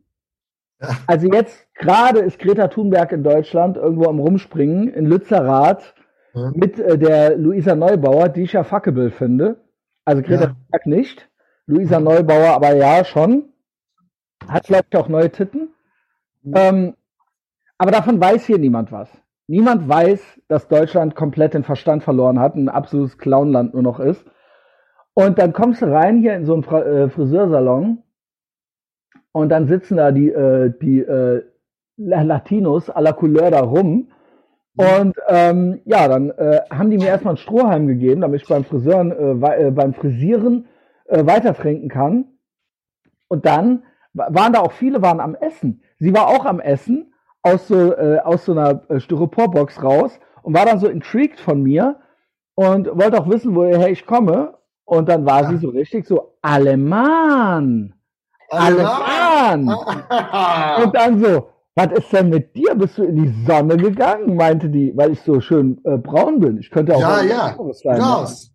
Also 1.08 1.28
jetzt 1.32 1.68
gerade 1.76 2.20
ist 2.20 2.40
Greta 2.40 2.68
Thunberg 2.70 3.12
in 3.12 3.24
Deutschland 3.24 3.76
irgendwo 3.78 4.08
am 4.08 4.20
Rumspringen 4.20 4.88
in 4.88 5.06
Lützerath 5.06 5.94
Ja. 6.34 6.52
mit 6.54 6.80
äh, 6.80 6.98
der 6.98 7.38
Luisa 7.38 7.76
Neubauer, 7.76 8.30
die 8.30 8.44
ich 8.44 8.54
ja 8.54 8.64
fuckable 8.64 9.12
finde. 9.12 9.58
Also 10.06 10.22
Greta 10.22 10.56
Ja. 10.74 10.80
Nicht. 10.86 11.30
Luisa 11.66 12.00
Neubauer 12.00 12.50
aber 12.54 12.76
ja 12.76 13.04
schon. 13.04 13.50
Hat 14.48 14.66
glaube 14.66 14.86
ich 14.90 14.98
auch 14.98 15.08
neue 15.10 15.30
Titten. 15.32 15.70
Ähm, 16.54 16.96
aber 17.78 17.92
davon 17.92 18.20
weiß 18.20 18.46
hier 18.46 18.58
niemand 18.60 18.92
was. 18.92 19.10
Niemand 19.48 19.88
weiß, 19.90 20.42
dass 20.48 20.68
Deutschland 20.68 21.16
komplett 21.16 21.54
den 21.54 21.64
Verstand 21.64 22.04
verloren 22.04 22.40
hat, 22.40 22.56
ein 22.56 22.70
absolutes 22.70 23.18
Clownland 23.18 23.74
nur 23.74 23.84
noch 23.84 24.00
ist. 24.00 24.24
Und 25.16 25.40
dann 25.40 25.54
kommst 25.54 25.82
du 25.82 25.88
rein 25.92 26.20
hier 26.20 26.36
in 26.36 26.46
so 26.46 26.54
einen 26.54 26.64
Fra 26.64 26.84
äh, 26.84 27.10
Friseursalon 27.10 28.04
und 29.32 29.50
dann 29.50 29.68
sitzen 29.68 29.98
da 29.98 30.12
die, 30.12 30.30
äh, 30.30 30.72
die 30.82 31.00
äh, 31.00 31.44
La- 31.98 32.22
Latinos 32.22 32.90
à 32.90 33.02
la 33.02 33.12
Couleur 33.14 33.52
da 33.52 33.62
rum. 33.62 34.12
Und 34.80 35.18
ähm, 35.28 35.82
ja, 35.86 36.08
dann 36.08 36.30
äh, 36.32 36.62
haben 36.72 36.90
die 36.90 36.98
mir 36.98 37.08
erstmal 37.08 37.34
einen 37.34 37.38
Strohhalm 37.38 37.88
gegeben, 37.88 38.22
damit 38.22 38.42
ich 38.44 38.48
beim 38.48 38.64
Friseuren, 38.64 39.12
äh, 39.44 39.68
äh, 39.68 39.72
beim 39.72 39.94
Frisieren 39.94 40.68
äh, 41.08 41.26
weiter 41.26 41.54
trinken 41.54 41.90
kann. 41.90 42.26
Und 43.28 43.46
dann 43.46 43.84
wa- 44.14 44.30
waren 44.32 44.54
da 44.54 44.62
auch 44.62 44.72
viele 44.72 45.02
waren 45.02 45.20
am 45.20 45.36
Essen. 45.36 45.84
Sie 46.00 46.14
war 46.14 46.28
auch 46.28 46.46
am 46.46 46.62
Essen 46.62 47.14
aus 47.42 47.68
so 47.68 47.94
äh, 47.94 48.20
aus 48.20 48.46
so 48.46 48.54
einer 48.54 48.84
äh, 48.90 49.00
Styroporbox 49.02 49.84
raus 49.84 50.20
und 50.44 50.54
war 50.54 50.66
dann 50.66 50.80
so 50.80 50.88
intrigued 50.88 51.40
von 51.42 51.62
mir 51.64 52.00
und 52.56 52.88
wollte 52.88 53.20
auch 53.20 53.30
wissen, 53.30 53.56
woher 53.56 53.90
ich 53.90 54.06
komme. 54.06 54.56
Und 54.86 55.10
dann 55.10 55.26
war 55.26 55.46
sie 55.46 55.58
so 55.58 55.70
richtig 55.70 56.06
so 56.08 56.36
Alemann, 56.42 57.94
Alemann. 58.50 59.68
Und 60.84 60.96
dann 60.96 61.20
so, 61.20 61.50
was 61.80 61.98
ist 61.98 62.12
denn 62.12 62.30
mit 62.30 62.56
dir? 62.56 62.76
Bist 62.76 62.98
du 62.98 63.04
in 63.04 63.16
die 63.16 63.46
Sonne 63.46 63.78
gegangen? 63.78 64.36
Meinte 64.36 64.70
die, 64.70 64.92
weil 64.98 65.12
ich 65.12 65.22
so 65.22 65.40
schön 65.40 65.80
äh, 65.86 65.98
braun 65.98 66.40
bin. 66.40 66.58
Ich 66.58 66.72
könnte 66.72 66.94
auch 66.96 67.00
Ja, 67.02 67.22
ja. 67.22 67.56
sein. 67.72 67.98
ne? 68.00 68.04
Raus. 68.04 68.52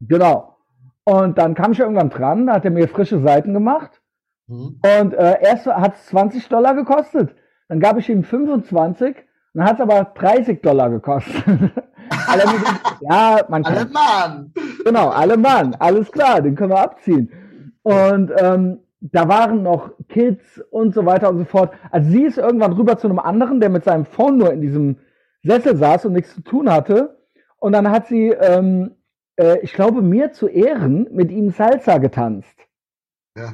Genau. 0.00 0.56
Und 1.04 1.36
dann 1.38 1.54
kam 1.54 1.72
ich 1.72 1.80
irgendwann 1.80 2.10
dran, 2.10 2.46
da 2.46 2.54
hat 2.54 2.64
er 2.64 2.70
mir 2.70 2.88
frische 2.88 3.20
Seiten 3.20 3.52
gemacht. 3.52 4.00
Mhm. 4.46 4.80
Und 5.00 5.14
äh, 5.14 5.38
erst 5.42 5.66
hat 5.66 5.94
es 5.96 6.06
20 6.06 6.48
Dollar 6.48 6.74
gekostet. 6.74 7.34
Dann 7.68 7.80
gab 7.80 7.98
ich 7.98 8.08
ihm 8.08 8.22
25, 8.24 9.16
dann 9.54 9.64
hat 9.64 9.74
es 9.76 9.80
aber 9.80 10.04
30 10.14 10.62
Dollar 10.62 10.90
gekostet. 10.90 11.44
Gesagt, 11.46 12.98
ja, 13.00 13.40
man 13.48 13.62
kann 13.62 13.76
Alle 13.76 13.86
Mann. 13.90 14.52
Genau, 14.84 15.08
alle 15.08 15.36
Mann, 15.36 15.74
alles 15.78 16.10
klar, 16.12 16.42
den 16.42 16.54
können 16.54 16.70
wir 16.70 16.80
abziehen. 16.80 17.30
Und 17.82 18.30
ähm, 18.38 18.80
da 19.12 19.28
waren 19.28 19.62
noch 19.62 19.92
Kids 20.08 20.62
und 20.70 20.94
so 20.94 21.04
weiter 21.04 21.28
und 21.28 21.38
so 21.38 21.44
fort. 21.44 21.74
Also 21.90 22.10
sie 22.10 22.24
ist 22.24 22.38
irgendwann 22.38 22.72
rüber 22.72 22.96
zu 22.96 23.06
einem 23.06 23.18
anderen, 23.18 23.60
der 23.60 23.68
mit 23.68 23.84
seinem 23.84 24.06
Phone 24.06 24.38
nur 24.38 24.52
in 24.52 24.62
diesem 24.62 24.96
Sessel 25.42 25.76
saß 25.76 26.06
und 26.06 26.14
nichts 26.14 26.34
zu 26.34 26.40
tun 26.40 26.70
hatte. 26.70 27.18
Und 27.58 27.72
dann 27.72 27.90
hat 27.90 28.06
sie, 28.06 28.28
ähm, 28.28 28.92
äh, 29.36 29.58
ich 29.60 29.74
glaube, 29.74 30.00
mir 30.00 30.32
zu 30.32 30.48
Ehren 30.48 31.06
mit 31.12 31.30
ihm 31.30 31.50
Salsa 31.50 31.98
getanzt. 31.98 32.58
Ja. 33.36 33.52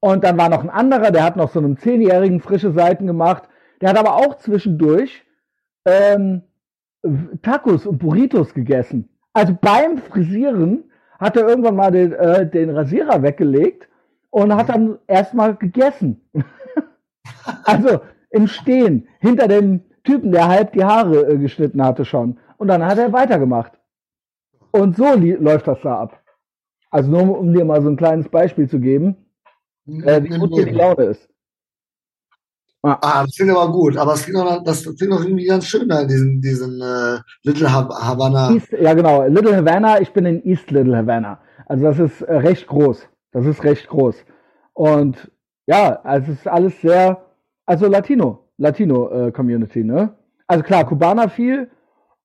Und 0.00 0.24
dann 0.24 0.36
war 0.36 0.48
noch 0.48 0.64
ein 0.64 0.70
anderer, 0.70 1.12
der 1.12 1.22
hat 1.22 1.36
noch 1.36 1.50
so 1.50 1.60
einem 1.60 1.76
Zehnjährigen 1.76 2.40
frische 2.40 2.72
Seiten 2.72 3.06
gemacht. 3.06 3.44
Der 3.80 3.90
hat 3.90 3.98
aber 3.98 4.16
auch 4.16 4.38
zwischendurch 4.38 5.24
ähm, 5.84 6.42
Tacos 7.42 7.86
und 7.86 7.98
Burritos 7.98 8.52
gegessen. 8.52 9.10
Also 9.32 9.56
beim 9.60 9.98
Frisieren 9.98 10.90
hat 11.20 11.36
er 11.36 11.46
irgendwann 11.46 11.76
mal 11.76 11.92
den, 11.92 12.12
äh, 12.14 12.50
den 12.50 12.70
Rasierer 12.70 13.22
weggelegt 13.22 13.89
und 14.30 14.54
hat 14.54 14.68
dann 14.68 14.98
erstmal 15.06 15.54
gegessen. 15.56 16.20
also 17.64 18.00
im 18.30 18.46
Stehen, 18.46 19.08
hinter 19.20 19.48
dem 19.48 19.82
Typen, 20.04 20.32
der 20.32 20.48
halb 20.48 20.72
die 20.72 20.84
Haare 20.84 21.26
äh, 21.26 21.38
geschnitten 21.38 21.84
hatte 21.84 22.04
schon. 22.04 22.38
Und 22.56 22.68
dann 22.68 22.84
hat 22.84 22.98
er 22.98 23.12
weitergemacht. 23.12 23.72
Und 24.70 24.96
so 24.96 25.14
läuft 25.14 25.66
das 25.66 25.80
da 25.82 26.00
ab. 26.00 26.22
Also 26.90 27.10
nur 27.10 27.38
um 27.38 27.52
dir 27.52 27.64
mal 27.64 27.82
so 27.82 27.88
ein 27.88 27.96
kleines 27.96 28.28
Beispiel 28.28 28.68
zu 28.68 28.80
geben, 28.80 29.16
äh, 29.86 30.22
wie 30.22 30.38
gut 30.38 30.52
hier 30.54 30.66
die 30.66 30.72
Laune 30.72 31.04
ist. 31.04 31.28
Ah, 32.82 32.98
ah 33.00 33.24
das 33.24 33.36
klingt 33.36 33.50
aber 33.50 33.70
gut. 33.72 33.96
Aber 33.96 34.12
das 34.12 34.24
klingt 34.24 34.38
auch, 34.38 34.64
das 34.64 34.82
klingt 34.96 35.12
auch 35.12 35.20
irgendwie 35.20 35.46
ganz 35.46 35.66
schön 35.66 35.88
da, 35.88 36.04
diesen, 36.04 36.40
diesen 36.40 36.80
äh, 36.80 37.18
Little 37.42 37.70
Havana. 37.70 38.52
East, 38.52 38.72
ja, 38.72 38.94
genau. 38.94 39.26
Little 39.26 39.56
Havana, 39.56 40.00
ich 40.00 40.12
bin 40.12 40.24
in 40.24 40.44
East 40.44 40.70
Little 40.70 40.96
Havana. 40.96 41.40
Also 41.66 41.84
das 41.84 41.98
ist 41.98 42.22
äh, 42.22 42.36
recht 42.36 42.66
groß. 42.66 43.06
Das 43.32 43.46
ist 43.46 43.64
recht 43.64 43.88
groß. 43.88 44.24
Und 44.72 45.30
ja, 45.66 46.00
also 46.02 46.32
es 46.32 46.38
ist 46.40 46.48
alles 46.48 46.80
sehr, 46.80 47.24
also 47.66 47.86
Latino, 47.86 48.48
Latino-Community, 48.58 49.80
äh, 49.80 49.84
ne? 49.84 50.16
Also 50.46 50.64
klar, 50.64 50.84
Kubaner 50.84 51.28
viel. 51.28 51.70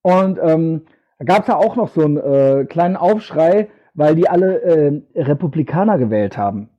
Und 0.02 0.40
ähm, 0.42 0.86
da 1.20 1.26
gab 1.26 1.42
es 1.42 1.48
ja 1.48 1.58
auch 1.58 1.76
noch 1.76 1.90
so 1.90 2.02
einen 2.02 2.18
äh, 2.18 2.66
kleinen 2.66 2.96
Aufschrei, 2.96 3.70
weil 3.94 4.16
die 4.16 4.28
alle 4.28 4.62
äh, 4.62 5.02
Republikaner 5.16 5.98
gewählt 5.98 6.38
haben. 6.38 6.70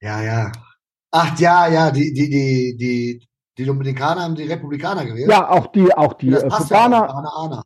Ja, 0.00 0.22
ja. 0.22 0.52
Ach 1.10 1.38
ja, 1.38 1.68
ja, 1.68 1.90
die, 1.90 2.12
die, 2.12 2.30
die, 2.30 2.76
die, 2.76 3.28
die 3.58 3.64
Dominikaner 3.64 4.22
haben 4.22 4.34
die 4.34 4.44
Republikaner 4.44 5.04
gewählt. 5.04 5.30
Ja, 5.30 5.48
auch 5.48 5.66
die, 5.68 5.92
auch 5.94 6.14
die 6.14 6.30
das 6.30 6.44
äh, 6.44 6.48
passt 6.48 6.68
Kubaner. 6.68 6.96
Ja, 6.96 7.08
auch, 7.08 7.44
Ana. 7.44 7.62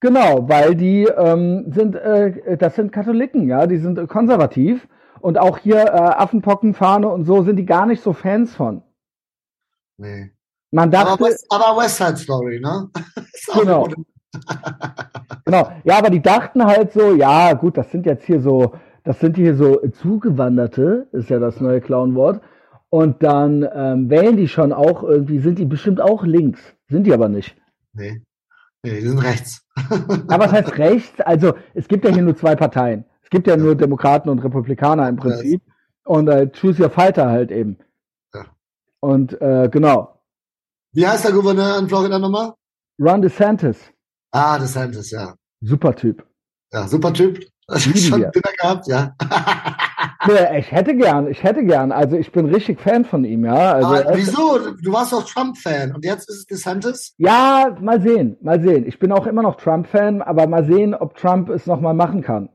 Genau, 0.00 0.48
weil 0.48 0.74
die 0.74 1.04
ähm, 1.04 1.72
sind, 1.72 1.94
äh, 1.94 2.56
das 2.56 2.74
sind 2.74 2.90
Katholiken, 2.92 3.48
ja, 3.48 3.66
die 3.66 3.78
sind 3.78 4.08
konservativ 4.08 4.88
und 5.22 5.38
auch 5.38 5.58
hier 5.58 5.78
äh, 5.78 5.90
Affenpockenfahne 5.90 7.08
und 7.08 7.24
so 7.24 7.42
sind 7.42 7.56
die 7.56 7.66
gar 7.66 7.86
nicht 7.86 8.02
so 8.02 8.12
Fans 8.12 8.54
von. 8.54 8.82
Nee. 9.98 10.32
Man 10.70 10.90
dachte, 10.90 11.12
Aber 11.12 11.26
West, 11.26 11.46
aber 11.50 11.80
West 11.80 11.96
Side 11.96 12.16
Story, 12.16 12.60
ne? 12.60 12.90
Genau. 13.54 13.88
Genau. 15.44 15.72
Ja, 15.84 15.98
aber 15.98 16.08
die 16.08 16.22
dachten 16.22 16.64
halt 16.64 16.92
so, 16.92 17.14
ja, 17.14 17.52
gut, 17.54 17.76
das 17.76 17.90
sind 17.90 18.06
jetzt 18.06 18.24
hier 18.24 18.40
so, 18.40 18.74
das 19.04 19.18
sind 19.20 19.36
hier 19.36 19.56
so 19.56 19.76
Zugewanderte, 19.88 21.08
ist 21.12 21.28
ja 21.30 21.38
das 21.38 21.60
neue 21.60 21.80
Clownwort. 21.80 22.40
Und 22.88 23.22
dann 23.22 23.68
ähm, 23.74 24.08
wählen 24.08 24.36
die 24.36 24.48
schon 24.48 24.72
auch 24.72 25.02
irgendwie, 25.02 25.40
sind 25.40 25.58
die 25.58 25.64
bestimmt 25.64 26.00
auch 26.00 26.24
links. 26.24 26.60
Sind 26.88 27.04
die 27.04 27.12
aber 27.12 27.28
nicht. 27.28 27.56
Nee. 27.92 28.22
Nee, 28.84 29.00
die 29.00 29.08
sind 29.08 29.18
rechts. 29.18 29.66
Aber 30.28 30.44
was 30.44 30.52
heißt 30.52 30.78
rechts? 30.78 31.20
Also, 31.20 31.54
es 31.74 31.88
gibt 31.88 32.04
ja 32.04 32.10
hier 32.10 32.22
nur 32.22 32.36
zwei 32.36 32.54
Parteien. 32.54 33.04
Es 33.32 33.34
gibt 33.34 33.46
ja 33.46 33.56
nur 33.56 33.74
Demokraten 33.74 34.28
und 34.28 34.40
Republikaner 34.40 35.08
im 35.08 35.16
Prinzip. 35.16 35.62
Und 36.04 36.28
äh, 36.28 36.50
Choose 36.52 36.82
Your 36.82 36.90
Fighter 36.90 37.30
halt 37.30 37.50
eben. 37.50 37.78
Ja. 38.34 38.44
Und 39.00 39.40
äh, 39.40 39.70
genau. 39.72 40.20
Wie 40.92 41.06
heißt 41.06 41.24
der 41.24 41.32
Gouverneur 41.32 41.78
in 41.78 41.88
Florida 41.88 42.18
nochmal? 42.18 42.52
Ron 43.00 43.22
DeSantis, 43.22 43.78
Ah, 44.32 44.58
DeSantis, 44.58 45.10
ja. 45.12 45.34
super 45.62 45.94
Typ. 45.96 46.26
Ja, 46.74 46.86
super 46.86 47.10
Typ. 47.14 47.40
Du 47.68 47.76
Lieben 47.78 47.98
schon 48.00 48.20
wir. 48.20 48.30
Dinner 48.32 48.52
gehabt, 48.60 48.86
ja. 48.88 49.14
Ja, 50.28 50.54
ich 50.54 50.70
hätte 50.70 50.94
gern, 50.94 51.26
ich 51.28 51.42
hätte 51.42 51.64
gern. 51.64 51.90
Also 51.90 52.16
ich 52.16 52.30
bin 52.32 52.46
richtig 52.46 52.80
Fan 52.80 53.04
von 53.06 53.24
ihm, 53.24 53.44
ja. 53.46 53.72
Also, 53.72 53.88
Aber 53.88 54.04
er- 54.04 54.16
wieso? 54.18 54.58
Du 54.82 54.92
warst 54.92 55.12
doch 55.14 55.24
Trump-Fan 55.24 55.94
und 55.94 56.04
jetzt 56.04 56.28
ist 56.28 56.36
es 56.40 56.46
DeSantis? 56.46 57.14
Ja, 57.16 57.74
mal 57.80 58.00
sehen, 58.02 58.36
mal 58.42 58.60
sehen. 58.60 58.86
Ich 58.86 58.98
bin 58.98 59.10
auch 59.10 59.26
immer 59.26 59.42
noch 59.42 59.56
Trump-Fan, 59.56 60.20
aber 60.20 60.46
mal 60.46 60.64
sehen, 60.66 60.94
ob 60.94 61.16
Trump 61.16 61.48
es 61.48 61.66
nochmal 61.66 61.94
machen 61.94 62.20
kann. 62.22 62.50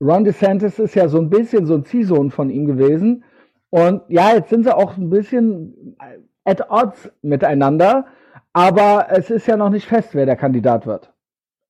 Ron 0.00 0.24
DeSantis 0.24 0.78
ist 0.78 0.94
ja 0.94 1.08
so 1.08 1.18
ein 1.18 1.28
bisschen 1.28 1.66
so 1.66 1.74
ein 1.74 1.84
Ziehsohn 1.84 2.30
von 2.30 2.50
ihm 2.50 2.66
gewesen. 2.66 3.24
Und 3.68 4.02
ja, 4.08 4.34
jetzt 4.34 4.50
sind 4.50 4.64
sie 4.64 4.74
auch 4.74 4.96
ein 4.96 5.10
bisschen 5.10 5.96
at 6.44 6.70
odds 6.70 7.10
miteinander, 7.22 8.06
aber 8.52 9.06
es 9.10 9.30
ist 9.30 9.46
ja 9.46 9.56
noch 9.56 9.70
nicht 9.70 9.86
fest, 9.86 10.14
wer 10.14 10.26
der 10.26 10.36
Kandidat 10.36 10.86
wird. 10.86 11.12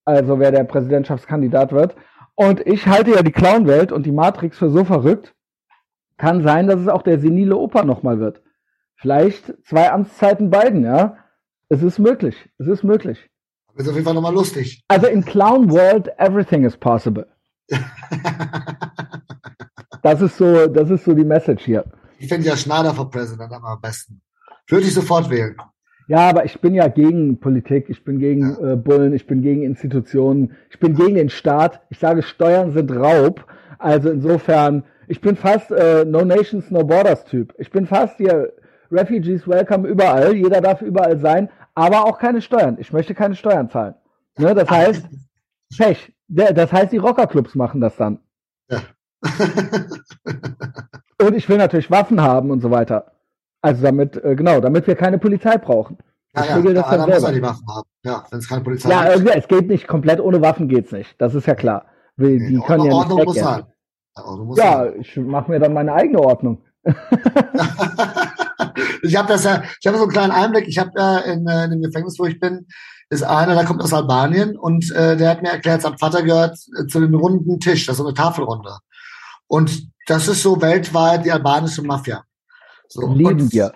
Also 0.04 0.38
wer 0.38 0.50
der 0.50 0.64
Präsidentschaftskandidat 0.64 1.72
wird. 1.72 1.96
Und 2.34 2.66
ich 2.66 2.86
halte 2.86 3.10
ja 3.10 3.22
die 3.22 3.32
Clownwelt 3.32 3.92
und 3.92 4.06
die 4.06 4.12
Matrix 4.12 4.58
für 4.58 4.70
so 4.70 4.84
verrückt. 4.84 5.34
Kann 6.16 6.42
sein, 6.42 6.68
dass 6.68 6.80
es 6.80 6.88
auch 6.88 7.02
der 7.02 7.18
senile 7.18 7.56
Opa 7.56 7.84
nochmal 7.84 8.20
wird. 8.20 8.42
Vielleicht 8.96 9.54
zwei 9.66 9.90
Amtszeiten 9.90 10.50
beiden, 10.50 10.84
ja. 10.84 11.16
Es 11.68 11.82
ist 11.82 11.98
möglich. 11.98 12.48
Es 12.58 12.66
ist 12.66 12.82
möglich. 12.82 13.28
Ist 13.74 13.88
auf 13.88 13.94
jeden 13.94 14.04
Fall 14.04 14.14
nochmal 14.14 14.34
lustig. 14.34 14.82
Also 14.88 15.06
in 15.06 15.24
Clown 15.24 15.70
World, 15.70 16.10
everything 16.18 16.64
is 16.64 16.76
possible. 16.76 17.26
Das 20.02 20.20
ist 20.22 20.36
so, 20.36 20.66
das 20.66 20.90
ist 20.90 21.04
so 21.04 21.14
die 21.14 21.24
Message 21.24 21.64
hier. 21.64 21.84
Ich 22.18 22.28
finde 22.28 22.48
ja 22.48 22.56
Schneider 22.56 22.94
for 22.94 23.10
President 23.10 23.52
am 23.52 23.80
besten. 23.80 24.20
Würde 24.68 24.86
ich 24.86 24.94
sofort 24.94 25.28
wählen. 25.30 25.56
Ja, 26.08 26.28
aber 26.28 26.44
ich 26.44 26.60
bin 26.60 26.74
ja 26.74 26.88
gegen 26.88 27.38
Politik, 27.38 27.88
ich 27.88 28.02
bin 28.02 28.18
gegen 28.18 28.56
äh, 28.64 28.76
Bullen, 28.76 29.12
ich 29.12 29.26
bin 29.26 29.42
gegen 29.42 29.62
Institutionen, 29.62 30.56
ich 30.70 30.78
bin 30.80 30.94
gegen 30.94 31.14
den 31.14 31.30
Staat. 31.30 31.82
Ich 31.90 31.98
sage, 31.98 32.22
Steuern 32.22 32.72
sind 32.72 32.90
Raub. 32.90 33.46
Also 33.78 34.10
insofern, 34.10 34.84
ich 35.06 35.20
bin 35.20 35.36
fast 35.36 35.70
äh, 35.70 36.04
No 36.04 36.24
Nations, 36.24 36.70
No 36.70 36.84
Borders 36.84 37.24
Typ. 37.24 37.54
Ich 37.58 37.70
bin 37.70 37.86
fast 37.86 38.16
hier 38.16 38.52
Refugees 38.90 39.46
welcome 39.46 39.86
überall. 39.86 40.34
Jeder 40.34 40.60
darf 40.60 40.82
überall 40.82 41.18
sein, 41.18 41.48
aber 41.74 42.04
auch 42.04 42.18
keine 42.18 42.42
Steuern. 42.42 42.76
Ich 42.80 42.92
möchte 42.92 43.14
keine 43.14 43.36
Steuern 43.36 43.70
zahlen. 43.70 43.94
Ne, 44.36 44.54
das 44.54 44.68
heißt, 44.68 45.06
Pech. 45.78 46.12
Das 46.32 46.72
heißt, 46.72 46.92
die 46.92 46.98
Rockerclubs 46.98 47.54
machen 47.56 47.80
das 47.80 47.96
dann. 47.96 48.20
Ja. 48.70 48.80
Und 51.20 51.34
ich 51.34 51.48
will 51.48 51.58
natürlich 51.58 51.90
Waffen 51.90 52.20
haben 52.22 52.50
und 52.50 52.60
so 52.62 52.70
weiter. 52.70 53.12
Also 53.60 53.82
damit, 53.82 54.16
äh, 54.24 54.34
genau, 54.36 54.60
damit 54.60 54.86
wir 54.86 54.94
keine 54.94 55.18
Polizei 55.18 55.58
brauchen. 55.58 55.98
ja, 56.34 56.42
Ich 56.44 56.48
ja, 56.48 56.56
regel 56.56 56.74
das 56.74 56.84
aber 56.84 56.96
dann 56.98 57.10
muss 57.10 57.22
er 57.24 57.32
die 57.32 57.42
Waffen 57.42 57.66
haben. 57.68 57.88
Ja, 58.04 58.24
wenn 58.30 58.38
es 58.38 58.48
keine 58.48 58.62
Polizei 58.62 58.88
Ja, 58.90 59.02
gibt. 59.02 59.16
irgendwie, 59.16 59.38
es 59.38 59.48
geht 59.48 59.66
nicht 59.68 59.86
komplett 59.86 60.20
ohne 60.20 60.40
Waffen 60.40 60.68
geht's 60.68 60.92
nicht. 60.92 61.14
Das 61.20 61.34
ist 61.34 61.46
ja 61.46 61.54
klar. 61.54 61.84
Wir, 62.16 62.38
die 62.38 62.56
Nee, 62.56 62.64
können 62.66 62.84
ja 62.84 62.90
nicht 62.90 62.94
Ordnung 62.94 63.24
muss. 63.24 63.36
Ja, 63.36 63.66
Ordnung 64.16 64.56
Ja, 64.56 64.84
sein. 64.84 64.94
ich 65.00 65.16
mache 65.18 65.50
mir 65.50 65.58
dann 65.58 65.74
meine 65.74 65.92
eigene 65.92 66.20
Ordnung. 66.20 66.62
ich 69.02 69.16
habe 69.16 69.28
das 69.28 69.44
ja, 69.44 69.62
ich 69.80 69.86
habe 69.86 69.96
so 69.98 70.04
einen 70.04 70.12
kleinen 70.12 70.32
Einblick. 70.32 70.66
Ich 70.68 70.78
habe 70.78 70.90
ja 70.96 71.18
in, 71.18 71.46
äh, 71.46 71.64
in 71.64 71.70
dem 71.72 71.82
Gefängnis, 71.82 72.18
wo 72.18 72.24
ich 72.24 72.40
bin, 72.40 72.66
ist 73.10 73.24
einer, 73.24 73.54
der 73.54 73.64
kommt 73.64 73.82
aus 73.82 73.92
Albanien 73.92 74.56
und 74.56 74.90
äh, 74.92 75.16
der 75.16 75.30
hat 75.30 75.42
mir 75.42 75.50
erklärt, 75.50 75.82
sein 75.82 75.98
Vater 75.98 76.22
gehört 76.22 76.56
äh, 76.78 76.86
zu 76.86 77.00
dem 77.00 77.14
runden 77.14 77.58
Tisch, 77.58 77.86
das 77.86 77.94
ist 77.94 77.98
so 77.98 78.06
eine 78.06 78.14
Tafelrunde. 78.14 78.78
Und 79.48 79.88
das 80.06 80.28
ist 80.28 80.42
so 80.42 80.60
weltweit 80.62 81.24
die 81.24 81.32
albanische 81.32 81.82
Mafia. 81.82 82.24
So, 82.88 83.12
Lieben 83.12 83.52
wir. 83.52 83.72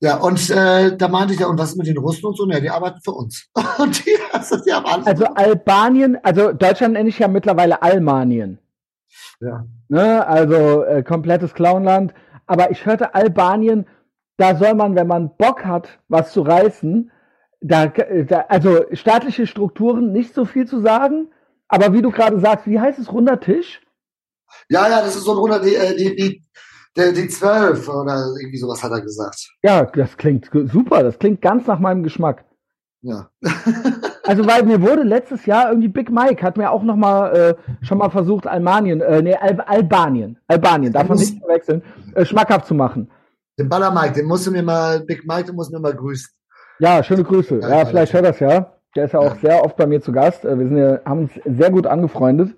Ja, 0.00 0.16
und 0.16 0.50
äh, 0.50 0.96
da 0.96 1.08
meinte 1.08 1.34
ich 1.34 1.40
ja, 1.40 1.46
und 1.46 1.58
was 1.58 1.70
ist 1.70 1.76
mit 1.76 1.86
den 1.86 1.98
Russen 1.98 2.26
und 2.26 2.36
so? 2.36 2.48
Ja, 2.48 2.58
die 2.58 2.70
arbeiten 2.70 3.00
für 3.04 3.12
uns. 3.12 3.48
Und 3.78 4.04
die, 4.04 4.16
also, 4.32 4.56
die 4.60 4.72
haben 4.72 4.84
alles. 4.84 5.06
Also 5.06 5.26
Albanien, 5.26 6.18
also 6.24 6.52
Deutschland 6.52 6.94
nenne 6.94 7.08
ich 7.08 7.20
ja 7.20 7.28
mittlerweile 7.28 7.80
Almanien. 7.82 8.58
ja. 9.40 9.64
Ne? 9.88 10.26
Also 10.26 10.82
äh, 10.82 11.04
komplettes 11.04 11.54
Clownland. 11.54 12.14
Aber 12.46 12.72
ich 12.72 12.84
hörte 12.84 13.14
Albanien, 13.14 13.86
da 14.38 14.56
soll 14.56 14.74
man, 14.74 14.96
wenn 14.96 15.06
man 15.06 15.36
Bock 15.36 15.64
hat, 15.64 15.88
was 16.08 16.32
zu 16.32 16.42
reißen, 16.42 17.12
da, 17.62 17.86
da 17.86 18.44
also 18.48 18.84
staatliche 18.92 19.46
Strukturen 19.46 20.12
nicht 20.12 20.34
so 20.34 20.44
viel 20.44 20.66
zu 20.66 20.80
sagen. 20.80 21.28
Aber 21.68 21.92
wie 21.92 22.02
du 22.02 22.10
gerade 22.10 22.38
sagst, 22.38 22.66
wie 22.66 22.80
heißt 22.80 22.98
es, 22.98 23.12
runder 23.12 23.40
Tisch? 23.40 23.80
ja, 24.68 24.88
ja, 24.88 25.00
das 25.00 25.16
ist 25.16 25.24
so 25.24 25.32
ein 25.32 25.38
Runter, 25.38 25.60
die, 25.60 25.74
äh, 25.74 25.96
die, 25.96 26.16
die, 26.16 26.42
die, 26.96 27.12
die 27.14 27.28
zwölf 27.28 27.88
oder 27.88 28.34
irgendwie 28.40 28.58
sowas 28.58 28.82
hat 28.82 28.92
er 28.92 29.00
gesagt. 29.00 29.48
Ja, 29.62 29.84
das 29.84 30.16
klingt 30.16 30.50
super. 30.52 31.02
Das 31.02 31.18
klingt 31.18 31.40
ganz 31.40 31.66
nach 31.66 31.78
meinem 31.78 32.02
Geschmack. 32.02 32.44
Ja. 33.00 33.30
Also 34.24 34.46
weil 34.46 34.62
mir 34.62 34.80
wurde 34.80 35.02
letztes 35.02 35.46
Jahr 35.46 35.68
irgendwie 35.70 35.88
Big 35.88 36.10
Mike 36.10 36.42
hat 36.44 36.56
mir 36.56 36.70
auch 36.70 36.84
noch 36.84 36.94
mal 36.94 37.34
äh, 37.34 37.84
schon 37.84 37.98
mal 37.98 38.08
versucht 38.08 38.46
Albanien, 38.46 39.00
äh, 39.00 39.20
nee 39.20 39.34
Al 39.34 39.60
Albanien, 39.60 40.38
Albanien, 40.46 40.92
darf 40.92 41.08
man 41.08 41.18
nicht 41.18 41.38
verwechseln, 41.40 41.82
äh, 42.14 42.24
schmackhaft 42.24 42.66
zu 42.66 42.74
machen. 42.74 43.10
Den 43.58 43.68
Baller 43.68 43.90
Mike, 43.90 44.12
den 44.12 44.26
musst 44.26 44.46
du 44.46 44.52
mir 44.52 44.62
mal, 44.62 45.00
Big 45.00 45.26
Mike, 45.26 45.46
den 45.46 45.56
musst 45.56 45.70
du 45.70 45.76
mir 45.76 45.80
mal 45.80 45.94
grüßen. 45.94 46.30
Ja, 46.82 47.00
schöne 47.04 47.22
Grüße. 47.22 47.60
Ja, 47.60 47.86
vielleicht 47.86 48.12
hört 48.12 48.24
das 48.24 48.40
ja. 48.40 48.72
Der 48.96 49.04
ist 49.04 49.12
ja 49.12 49.20
auch 49.20 49.34
Ja. 49.36 49.40
sehr 49.40 49.64
oft 49.64 49.76
bei 49.76 49.86
mir 49.86 50.02
zu 50.02 50.10
Gast. 50.10 50.44
Äh, 50.44 50.58
Wir 50.58 50.66
sind 50.66 50.76
ja, 50.78 50.98
haben 51.04 51.20
uns 51.20 51.32
sehr 51.44 51.70
gut 51.70 51.86
angefreundet. 51.86 52.56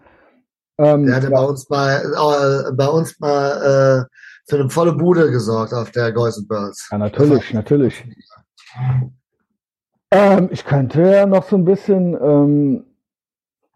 Ähm, 0.78 1.04
Der 1.04 1.16
hatte 1.16 1.28
bei 1.30 1.36
ja, 1.40 1.44
uns 1.46 1.68
mal, 1.68 2.00
äh, 2.00 2.72
bei 2.72 2.88
uns 2.88 3.20
mal 3.20 4.08
äh, 4.08 4.48
für 4.48 4.60
eine 4.60 4.70
volle 4.70 4.94
Bude 4.94 5.30
gesorgt 5.30 5.74
auf 5.74 5.90
der 5.90 6.10
Boys 6.12 6.38
and 6.38 6.48
Birds. 6.48 6.88
ja, 6.90 6.96
natürlich, 6.96 7.52
natürlich. 7.52 8.02
Ähm, 10.10 10.48
ich 10.50 10.64
könnte 10.64 11.02
ja 11.02 11.26
noch 11.26 11.44
so 11.44 11.56
ein 11.56 11.66
bisschen, 11.66 12.14
ähm, 12.14 12.84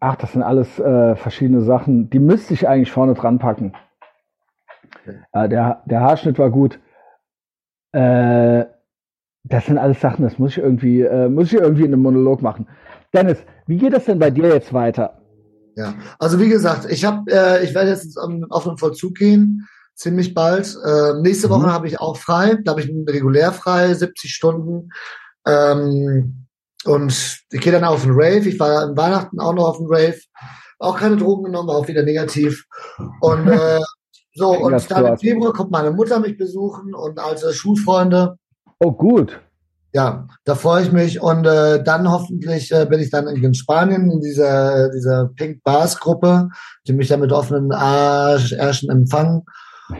ach, 0.01 0.17
das 0.17 0.33
sind 0.33 0.43
alles 0.43 0.79
äh, 0.79 1.15
verschiedene 1.17 1.61
Sachen. 1.61 2.09
Die 2.09 2.21
müsste 2.21 2.55
ich 2.55 2.67
eigentlich 2.67 2.91
vorne 2.91 3.13
dran 3.13 3.39
packen. 3.39 3.75
Okay. 5.03 5.19
Äh, 5.33 5.49
der, 5.51 5.83
der 5.85 6.01
Haarschnitt 6.01 6.39
war 6.39 6.49
gut. 6.51 6.81
Äh, 7.93 8.65
Das 9.45 9.67
sind 9.67 9.79
alles 9.79 10.01
Sachen, 10.01 10.25
das 10.25 10.39
muss 10.39 10.53
ich 10.53 10.59
irgendwie, 10.59 11.03
äh, 11.03 11.29
muss 11.29 11.53
ich 11.53 11.55
irgendwie 11.55 11.85
in 11.85 11.93
einem 11.93 12.03
Monolog 12.03 12.43
machen. 12.43 12.67
Dennis, 13.15 13.39
wie 13.67 13.79
geht 13.79 13.93
das 13.93 14.05
denn 14.05 14.19
bei 14.19 14.31
dir 14.31 14.49
jetzt 14.49 14.73
weiter? 14.73 15.23
Ja, 15.77 15.95
also 16.19 16.41
wie 16.41 16.49
gesagt, 16.49 16.91
ich 16.91 17.05
habe, 17.05 17.31
äh, 17.31 17.65
ich 17.65 17.75
werde 17.75 17.91
jetzt 17.91 18.19
auf 18.19 18.65
den 18.65 18.79
Vollzug 18.79 19.15
gehen, 19.15 19.69
ziemlich 19.95 20.35
bald. 20.35 20.77
Äh, 20.85 21.21
nächste 21.21 21.51
Woche 21.51 21.67
mhm. 21.67 21.73
habe 21.73 21.87
ich 21.87 22.01
auch 22.01 22.17
frei, 22.17 22.59
da 22.65 22.73
habe 22.73 22.81
ich 22.81 22.89
regulär 22.89 23.53
frei, 23.53 23.95
70 23.95 24.35
Stunden. 24.35 24.91
Ähm, 25.47 26.47
und 26.85 27.45
ich 27.51 27.61
gehe 27.61 27.73
dann 27.73 27.85
auf 27.85 28.03
den 28.03 28.13
Rave. 28.13 28.49
Ich 28.49 28.59
war 28.59 28.83
an 28.83 28.97
Weihnachten 28.97 29.41
auch 29.41 29.55
noch 29.55 29.69
auf 29.69 29.79
den 29.79 29.87
Rave. 29.89 30.19
Auch 30.79 30.97
keine 30.97 31.17
Drogen 31.17 31.45
genommen, 31.45 31.71
auch 31.71 31.89
wieder 31.89 32.03
negativ. 32.03 32.65
Und 33.21 33.49
äh, 33.49 33.81
so, 34.35 34.51
und 34.51 34.91
dann 34.91 35.07
im 35.07 35.19
Februar 35.19 35.53
kommt 35.53 35.73
meine 35.73 35.91
Mutter 35.91 36.21
mich 36.21 36.39
besuchen 36.39 36.95
und 36.95 37.19
alte 37.19 37.53
Schulfreunde. 37.53 38.37
Oh, 38.81 38.93
gut. 38.93 39.41
Ja, 39.93 40.29
da 40.45 40.55
freue 40.55 40.83
ich 40.83 40.93
mich. 40.93 41.21
Und 41.21 41.47
äh, 41.47 41.83
dann 41.83 42.11
hoffentlich 42.11 42.71
äh, 42.73 42.87
bin 42.87 43.01
ich 43.01 43.11
dann 43.11 43.27
in 43.27 43.55
Spanien 43.55 44.11
in 44.11 44.21
dieser, 44.21 44.91
dieser 44.91 45.31
Pink 45.35 45.63
Bars 45.65 45.99
Gruppe, 45.99 46.49
die 46.87 46.93
mich 46.93 47.09
dann 47.09 47.21
mit 47.21 47.33
offenen 47.33 47.73
Arsch, 47.73 48.53
Ärschen 48.53 48.91
empfangen. 48.91 49.45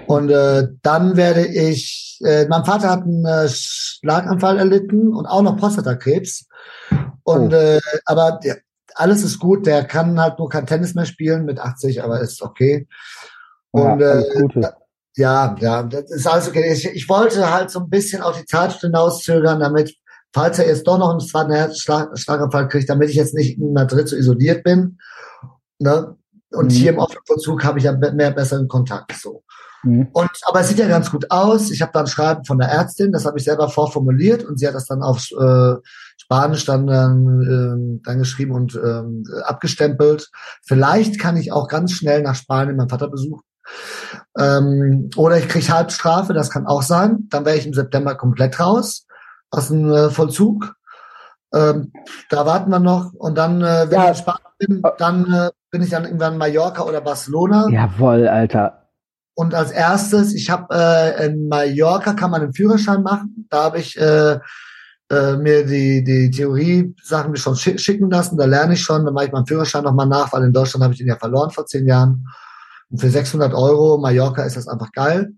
Und 0.07 0.31
äh, 0.31 0.69
dann 0.83 1.17
werde 1.17 1.47
ich, 1.47 2.21
äh, 2.25 2.47
mein 2.49 2.65
Vater 2.65 2.91
hat 2.91 3.03
einen 3.03 3.25
äh, 3.25 3.49
Schlaganfall 3.49 4.59
erlitten 4.59 5.15
und 5.15 5.27
auch 5.27 5.43
noch 5.43 5.57
Prostatakrebs. 5.57 6.47
Und 7.23 7.55
oh. 7.55 7.57
äh, 7.57 7.81
aber 8.05 8.39
der, 8.45 8.59
alles 8.95 9.23
ist 9.23 9.39
gut, 9.39 9.67
der 9.67 9.85
kann 9.85 10.21
halt 10.21 10.39
nur 10.39 10.49
kein 10.49 10.67
Tennis 10.67 10.95
mehr 10.95 11.07
spielen 11.07 11.45
mit 11.45 11.59
80, 11.59 12.03
aber 12.03 12.21
ist 12.21 12.43
okay. 12.43 12.87
Und 13.71 14.01
ja, 14.01 14.21
äh, 14.21 14.73
ja, 15.19 15.57
ja, 15.59 15.83
das 15.83 16.11
ist 16.11 16.27
alles 16.27 16.49
okay. 16.49 16.73
Ich, 16.73 16.87
ich 16.87 17.09
wollte 17.09 17.53
halt 17.53 17.71
so 17.71 17.81
ein 17.81 17.91
bisschen 17.91 18.23
auf 18.23 18.39
die 18.39 18.47
Zeit 18.47 18.73
hinauszögern, 18.75 19.59
damit, 19.59 19.95
falls 20.33 20.59
er 20.59 20.69
jetzt 20.69 20.87
doch 20.87 20.99
noch 20.99 21.11
einen 21.11 21.21
zweiten 21.21 21.53
Herzschlaganfall 21.53 22.69
kriegt, 22.69 22.89
damit 22.89 23.11
ich 23.11 23.17
jetzt 23.17 23.35
nicht 23.35 23.59
in 23.59 23.73
Madrid 23.73 24.09
so 24.09 24.17
isoliert 24.17 24.63
bin. 24.63 24.99
Ne? 25.81 26.17
Und 26.53 26.67
mhm. 26.67 26.71
hier 26.71 26.93
im 26.93 26.99
offenen 26.99 27.23
Vollzug 27.27 27.65
habe 27.65 27.79
ich 27.79 27.85
ja 27.85 27.93
mehr 27.93 28.31
besseren 28.31 28.69
Kontakt. 28.69 29.13
So. 29.13 29.43
Mhm. 29.83 30.09
Und 30.13 30.31
aber 30.47 30.61
es 30.61 30.69
sieht 30.69 30.79
ja 30.79 30.87
ganz 30.89 31.11
gut 31.11 31.31
aus. 31.31 31.73
Ich 31.73 31.83
habe 31.83 31.93
dann 31.93 32.07
Schreiben 32.07 32.45
von 32.45 32.59
der 32.59 32.69
Ärztin, 32.69 33.11
das 33.11 33.27
habe 33.27 33.39
ich 33.39 33.45
selber 33.45 33.69
vorformuliert 33.69 34.45
und 34.45 34.59
sie 34.59 34.69
hat 34.69 34.75
das 34.75 34.87
dann 34.87 35.03
auf 35.03 35.27
äh, 35.33 35.75
Spanisch 36.17 36.65
dann, 36.65 36.89
äh, 36.89 38.01
dann 38.05 38.19
geschrieben 38.19 38.53
und 38.53 38.77
äh, 38.77 39.43
abgestempelt. 39.43 40.31
Vielleicht 40.65 41.19
kann 41.19 41.37
ich 41.37 41.51
auch 41.51 41.69
ganz 41.69 41.93
schnell 41.93 42.23
nach 42.23 42.37
Spanien 42.37 42.77
meinen 42.77 42.89
Vater 42.89 43.09
besuchen. 43.09 43.43
Ähm, 44.39 45.11
oder 45.17 45.39
ich 45.39 45.49
kriege 45.49 45.73
Halbstrafe, 45.73 46.33
das 46.33 46.51
kann 46.51 46.67
auch 46.67 46.83
sein. 46.83 47.27
Dann 47.31 47.45
wäre 47.45 47.57
ich 47.57 47.67
im 47.67 47.75
September 47.75 48.15
komplett 48.15 48.59
raus 48.61 49.07
aus 49.51 49.69
dem 49.69 49.91
äh, 49.91 50.11
Vollzug. 50.11 50.75
Ähm, 51.55 51.93
da 52.29 52.47
warten 52.47 52.71
wir 52.71 52.81
noch. 52.81 53.13
Und 53.15 53.37
dann, 53.37 53.63
äh, 53.63 53.87
wenn 53.89 54.01
ja. 54.01 54.05
ich 54.05 54.09
in 54.11 54.15
Spanien 54.17 54.43
bin, 54.59 54.83
dann 54.99 55.33
äh, 55.33 55.51
bin 55.71 55.83
ich 55.83 55.91
dann 55.91 56.05
irgendwann 56.05 56.35
in 56.35 56.39
Mallorca 56.39 56.83
oder 56.83 57.01
Barcelona. 57.01 57.69
Jawoll, 57.71 58.29
Alter. 58.29 58.89
Und 59.35 59.55
als 59.55 59.71
erstes, 59.71 60.35
ich 60.35 60.51
habe 60.51 60.75
äh, 60.75 61.27
in 61.27 61.49
Mallorca 61.49 62.13
kann 62.13 62.31
man 62.31 62.43
einen 62.43 62.55
Führerschein 62.55 63.03
machen. 63.03 63.47
Da 63.51 63.65
habe 63.65 63.79
ich 63.79 63.99
äh, 63.99 64.39
äh, 65.11 65.37
mir 65.37 65.65
die, 65.65 66.05
die 66.05 66.31
Theorie-Sachen 66.31 67.37
schon 67.37 67.57
schicken 67.57 68.11
lassen. 68.11 68.37
Da 68.37 68.45
lerne 68.45 68.75
ich 68.75 68.83
schon. 68.83 69.05
Dann 69.05 69.15
mache 69.15 69.27
ich 69.27 69.33
meinen 69.33 69.47
Führerschein 69.47 69.85
nochmal 69.85 70.07
nach, 70.07 70.33
weil 70.33 70.45
in 70.45 70.53
Deutschland 70.53 70.83
habe 70.83 70.93
ich 70.93 70.99
den 70.99 71.09
ja 71.09 71.17
verloren 71.17 71.51
vor 71.51 71.67
zehn 71.67 71.87
Jahren. 71.87 72.27
Und 72.91 73.01
für 73.01 73.11
600 73.11 73.55
Euro 73.55 73.99
Mallorca 73.99 74.43
ist 74.43 74.57
das 74.57 74.69
einfach 74.69 74.93
geil. 74.93 75.33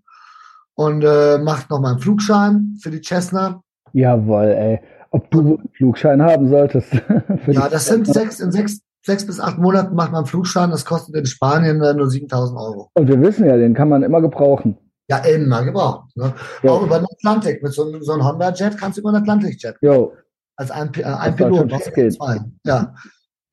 Und 0.75 1.03
äh, 1.03 1.37
macht 1.37 1.69
nochmal 1.69 1.91
einen 1.91 2.01
Flugschein 2.01 2.77
für 2.81 2.91
die 2.91 3.01
Cessna. 3.01 3.61
Jawohl, 3.93 4.45
ey. 4.45 4.79
Ob 5.11 5.29
du 5.29 5.39
einen 5.39 5.69
Flugschein 5.75 6.21
haben 6.21 6.47
solltest. 6.47 6.93
ja, 7.47 7.67
das 7.67 7.87
sind 7.87 8.07
sechs, 8.07 8.39
in 8.39 8.51
sechs, 8.51 8.79
sechs 9.05 9.25
bis 9.25 9.39
acht 9.41 9.57
Monaten 9.57 9.93
macht 9.95 10.11
man 10.11 10.19
einen 10.19 10.27
Flugschein, 10.27 10.71
das 10.71 10.85
kostet 10.85 11.15
in 11.15 11.25
Spanien 11.25 11.81
äh, 11.81 11.93
nur 11.93 12.09
7000 12.09 12.57
Euro. 12.57 12.89
Und 12.93 13.07
wir 13.09 13.19
wissen 13.21 13.45
ja, 13.45 13.57
den 13.57 13.73
kann 13.73 13.89
man 13.89 14.03
immer 14.03 14.21
gebrauchen. 14.21 14.77
Ja, 15.09 15.17
immer 15.17 15.65
gebraucht. 15.65 16.15
Ne? 16.15 16.33
Ja. 16.63 16.71
Auch 16.71 16.83
über 16.83 16.99
den 16.99 17.05
Atlantik. 17.05 17.61
Mit 17.61 17.73
so, 17.73 17.85
einem, 17.85 18.01
so 18.01 18.13
einem 18.13 18.23
Honda-Jet 18.23 18.77
kannst 18.77 18.97
du 18.97 19.01
über 19.01 19.11
den 19.11 19.21
Atlantik-Jet. 19.21 19.75
Jo. 19.81 20.13
Als 20.55 20.71
ein, 20.71 20.89
äh, 20.95 21.03
ein 21.03 21.35
Pilot. 21.35 21.69
Was 21.69 21.83
zwei. 22.15 22.39
Ja. 22.65 22.93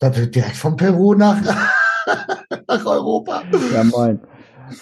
direkt 0.00 0.56
von 0.56 0.76
Peru 0.76 1.14
nach, 1.14 1.38
nach 2.68 2.86
Europa. 2.86 3.42
Ja, 3.72 3.84
moin. 3.84 4.20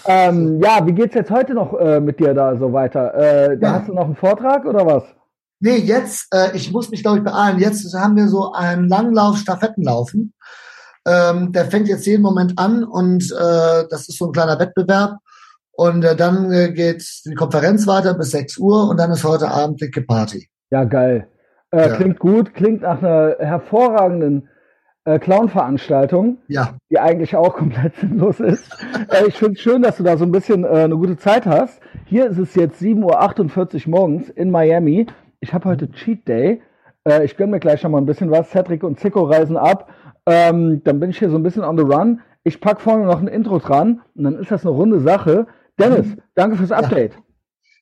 Ähm, 0.06 0.60
ja, 0.62 0.84
wie 0.86 0.92
geht's 0.92 1.14
jetzt 1.14 1.30
heute 1.30 1.54
noch 1.54 1.72
äh, 1.78 2.00
mit 2.00 2.18
dir 2.18 2.34
da 2.34 2.56
so 2.58 2.72
weiter? 2.72 3.14
Äh, 3.14 3.58
da 3.58 3.66
ja. 3.66 3.72
hast 3.74 3.88
du 3.88 3.94
noch 3.94 4.06
einen 4.06 4.16
Vortrag 4.16 4.64
oder 4.64 4.84
was? 4.84 5.04
Nee, 5.60 5.76
jetzt, 5.76 6.26
äh, 6.34 6.54
ich 6.54 6.72
muss 6.72 6.90
mich, 6.90 7.02
glaube 7.02 7.18
ich, 7.18 7.24
beeilen. 7.24 7.58
Jetzt 7.58 7.94
haben 7.94 8.16
wir 8.16 8.28
so 8.28 8.52
einen 8.52 8.88
Langlauf, 8.88 9.38
Stafettenlaufen. 9.38 10.34
Ähm, 11.06 11.52
der 11.52 11.66
fängt 11.66 11.88
jetzt 11.88 12.06
jeden 12.06 12.22
Moment 12.22 12.58
an 12.58 12.84
und 12.84 13.30
äh, 13.32 13.84
das 13.88 14.08
ist 14.08 14.18
so 14.18 14.26
ein 14.26 14.32
kleiner 14.32 14.58
Wettbewerb. 14.58 15.18
Und 15.72 16.04
äh, 16.04 16.16
dann 16.16 16.52
äh, 16.52 16.72
geht 16.72 17.04
die 17.24 17.34
Konferenz 17.34 17.86
weiter 17.86 18.14
bis 18.14 18.30
6 18.32 18.58
Uhr 18.58 18.88
und 18.88 18.98
dann 18.98 19.12
ist 19.12 19.24
heute 19.24 19.48
Abend 19.48 19.80
dicke 19.80 20.02
Party. 20.02 20.48
Ja, 20.70 20.84
geil. 20.84 21.28
Ja. 21.72 21.96
Klingt 21.96 22.18
gut, 22.18 22.54
klingt 22.54 22.82
nach 22.82 23.02
einer 23.02 23.36
hervorragenden 23.38 24.48
äh, 25.06 25.18
Clown-Veranstaltung, 25.18 26.38
ja. 26.48 26.74
die 26.90 26.98
eigentlich 26.98 27.34
auch 27.34 27.54
komplett 27.54 27.96
sinnlos 27.96 28.38
ist. 28.40 28.70
äh, 29.10 29.26
ich 29.26 29.36
finde 29.36 29.54
es 29.54 29.60
schön, 29.60 29.80
dass 29.80 29.96
du 29.96 30.02
da 30.02 30.18
so 30.18 30.24
ein 30.24 30.32
bisschen 30.32 30.64
äh, 30.64 30.68
eine 30.68 30.96
gute 30.96 31.16
Zeit 31.16 31.46
hast. 31.46 31.80
Hier 32.04 32.26
ist 32.26 32.38
es 32.38 32.54
jetzt 32.54 32.82
7.48 32.82 33.86
Uhr 33.86 33.90
morgens 33.90 34.28
in 34.28 34.50
Miami 34.50 35.06
ich 35.40 35.54
habe 35.54 35.68
heute 35.68 35.90
Cheat 35.90 36.26
Day. 36.26 36.62
Äh, 37.04 37.24
ich 37.24 37.36
gönne 37.36 37.52
mir 37.52 37.60
gleich 37.60 37.80
schon 37.80 37.92
mal 37.92 37.98
ein 37.98 38.06
bisschen 38.06 38.30
was. 38.30 38.50
Cedric 38.50 38.82
und 38.82 38.98
Zico 38.98 39.22
reisen 39.22 39.56
ab. 39.56 39.88
Ähm, 40.26 40.82
dann 40.84 40.98
bin 40.98 41.10
ich 41.10 41.18
hier 41.18 41.30
so 41.30 41.36
ein 41.36 41.42
bisschen 41.42 41.64
on 41.64 41.76
the 41.76 41.84
run. 41.84 42.20
Ich 42.42 42.60
packe 42.60 42.80
vorne 42.80 43.04
noch 43.04 43.20
ein 43.20 43.28
Intro 43.28 43.58
dran 43.58 44.02
und 44.14 44.24
dann 44.24 44.38
ist 44.38 44.50
das 44.50 44.62
eine 44.62 44.74
runde 44.74 45.00
Sache. 45.00 45.46
Dennis, 45.78 46.06
mhm. 46.06 46.22
danke 46.34 46.56
fürs 46.56 46.72
Update. 46.72 47.14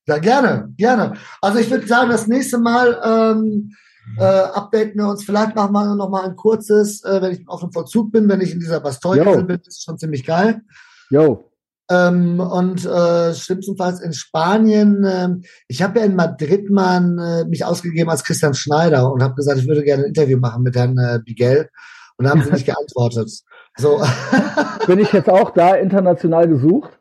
Ja. 0.07 0.17
ja, 0.17 0.21
gerne, 0.21 0.69
gerne. 0.77 1.15
Also 1.41 1.59
ich 1.59 1.71
würde 1.71 1.87
sagen, 1.87 2.11
das 2.11 2.27
nächste 2.27 2.59
Mal 2.59 3.01
ähm, 3.05 3.73
äh, 4.19 4.25
updaten 4.25 4.97
wir 4.97 5.09
uns. 5.09 5.25
Vielleicht 5.25 5.55
machen 5.55 5.73
wir 5.73 5.95
noch 5.95 6.11
mal 6.11 6.25
ein 6.25 6.37
kurzes, 6.37 7.03
äh, 7.05 7.23
wenn 7.23 7.33
ich 7.33 7.49
auf 7.49 7.61
dem 7.61 7.73
Vollzug 7.73 8.13
bin, 8.13 8.29
wenn 8.29 8.41
ich 8.41 8.53
in 8.53 8.61
dieser 8.61 8.81
Bastogne 8.81 9.45
bin, 9.45 9.59
das 9.59 9.77
ist 9.77 9.85
schon 9.85 9.99
ziemlich 9.99 10.25
geil. 10.25 10.63
Jo. 11.11 11.51
Ähm, 11.91 12.41
und 12.41 12.85
äh, 12.87 13.35
schlimmstenfalls 13.35 14.01
in 14.01 14.15
Spanien. 14.15 15.05
Ähm, 15.07 15.43
ich 15.69 15.83
habe 15.83 15.99
ja 15.99 16.07
in 16.07 16.17
Madrid 16.17 16.71
mal 16.71 17.19
äh, 17.19 17.45
mich 17.45 17.65
ausgegeben 17.65 18.09
als 18.11 18.25
Christian 18.25 18.55
Schneider 18.55 19.13
und 19.13 19.23
habe 19.23 19.35
gesagt, 19.35 19.59
ich 19.59 19.69
würde 19.69 19.83
gerne 19.83 20.05
ein 20.05 20.09
Interview 20.09 20.39
machen 20.39 20.63
mit 20.63 20.77
Herrn 20.77 20.97
äh, 20.97 21.21
Bigel. 21.23 21.69
Und 22.17 22.25
da 22.25 22.31
haben 22.31 22.43
sie 22.43 22.53
nicht 22.53 22.67
geantwortet. 22.67 23.31
So. 23.77 24.03
Bin 24.87 24.99
ich 24.99 25.13
jetzt 25.13 25.29
auch 25.29 25.51
da 25.51 25.75
international 25.75 26.49
gesucht? 26.49 26.99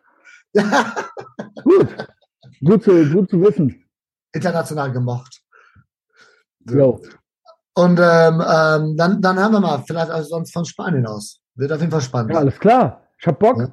gut. 1.64 1.88
Gut 2.64 2.84
zu, 2.84 3.06
gut 3.10 3.30
zu 3.30 3.42
wissen. 3.42 3.86
International 4.34 4.92
gemocht. 4.92 5.43
So. 6.66 7.02
Und 7.76 8.00
ähm, 8.00 8.42
ähm, 8.42 8.98
dann, 8.98 9.22
dann 9.22 9.40
haben 9.40 9.54
wir 9.54 9.60
mal, 9.60 9.84
vielleicht 9.86 10.12
also 10.12 10.30
sonst 10.30 10.54
von 10.54 10.66
Spanien 10.66 11.08
aus. 11.08 11.40
Wird 11.56 11.72
auf 11.72 11.80
jeden 11.80 11.92
Fall 11.92 12.02
spannend. 12.02 12.32
Ja, 12.32 12.40
alles 12.40 12.60
klar. 12.60 13.02
Ich 13.20 13.28
hab 13.28 13.40
Bock. 13.40 13.58
Ja. 13.58 13.68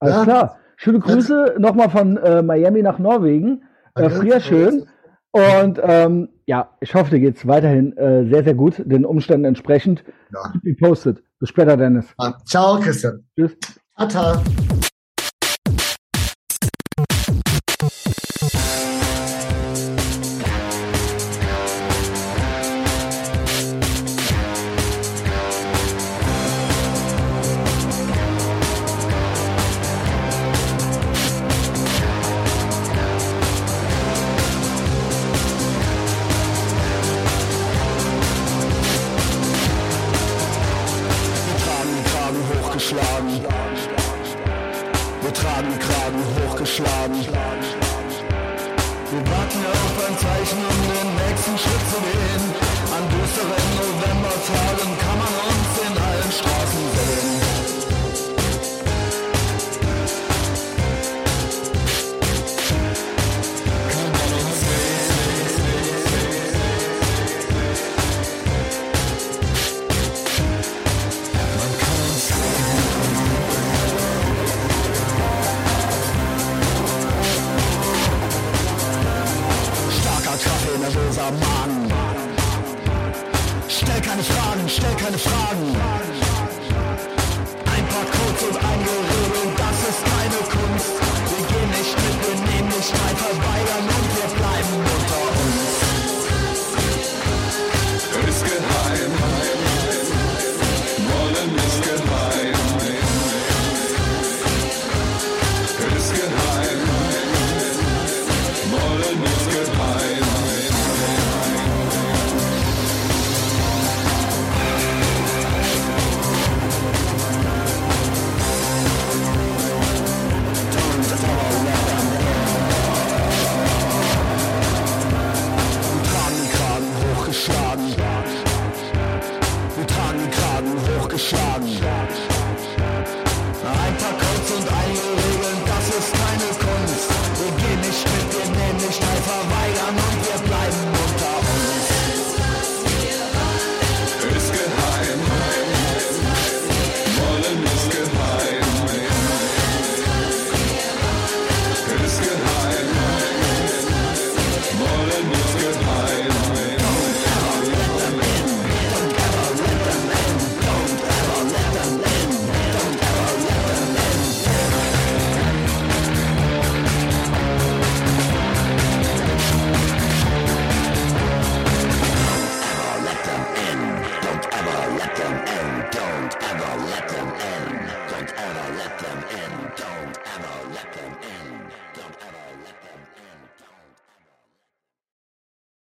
Alles 0.00 0.16
ja. 0.16 0.24
klar. 0.24 0.56
Schöne 0.76 1.00
Grüße 1.00 1.56
nochmal 1.58 1.90
von 1.90 2.16
äh, 2.18 2.42
Miami 2.42 2.82
nach 2.82 2.98
Norwegen. 2.98 3.62
Äh, 3.94 4.10
frier 4.10 4.40
schön. 4.40 4.86
Und 5.32 5.80
ähm, 5.82 6.28
ja, 6.46 6.70
ich 6.80 6.94
hoffe, 6.94 7.10
dir 7.10 7.20
geht's 7.20 7.46
weiterhin 7.46 7.96
äh, 7.96 8.28
sehr, 8.28 8.44
sehr 8.44 8.54
gut, 8.54 8.82
den 8.84 9.04
Umständen 9.04 9.44
entsprechend. 9.44 10.04
Ja. 10.32 10.52
Keep 10.62 10.80
posted. 10.80 11.22
Bis 11.38 11.50
später, 11.50 11.76
Dennis. 11.76 12.06
Ciao, 12.44 12.78
Christian. 12.78 13.24
Tschüss. 13.36 13.56
Tata. 13.96 14.42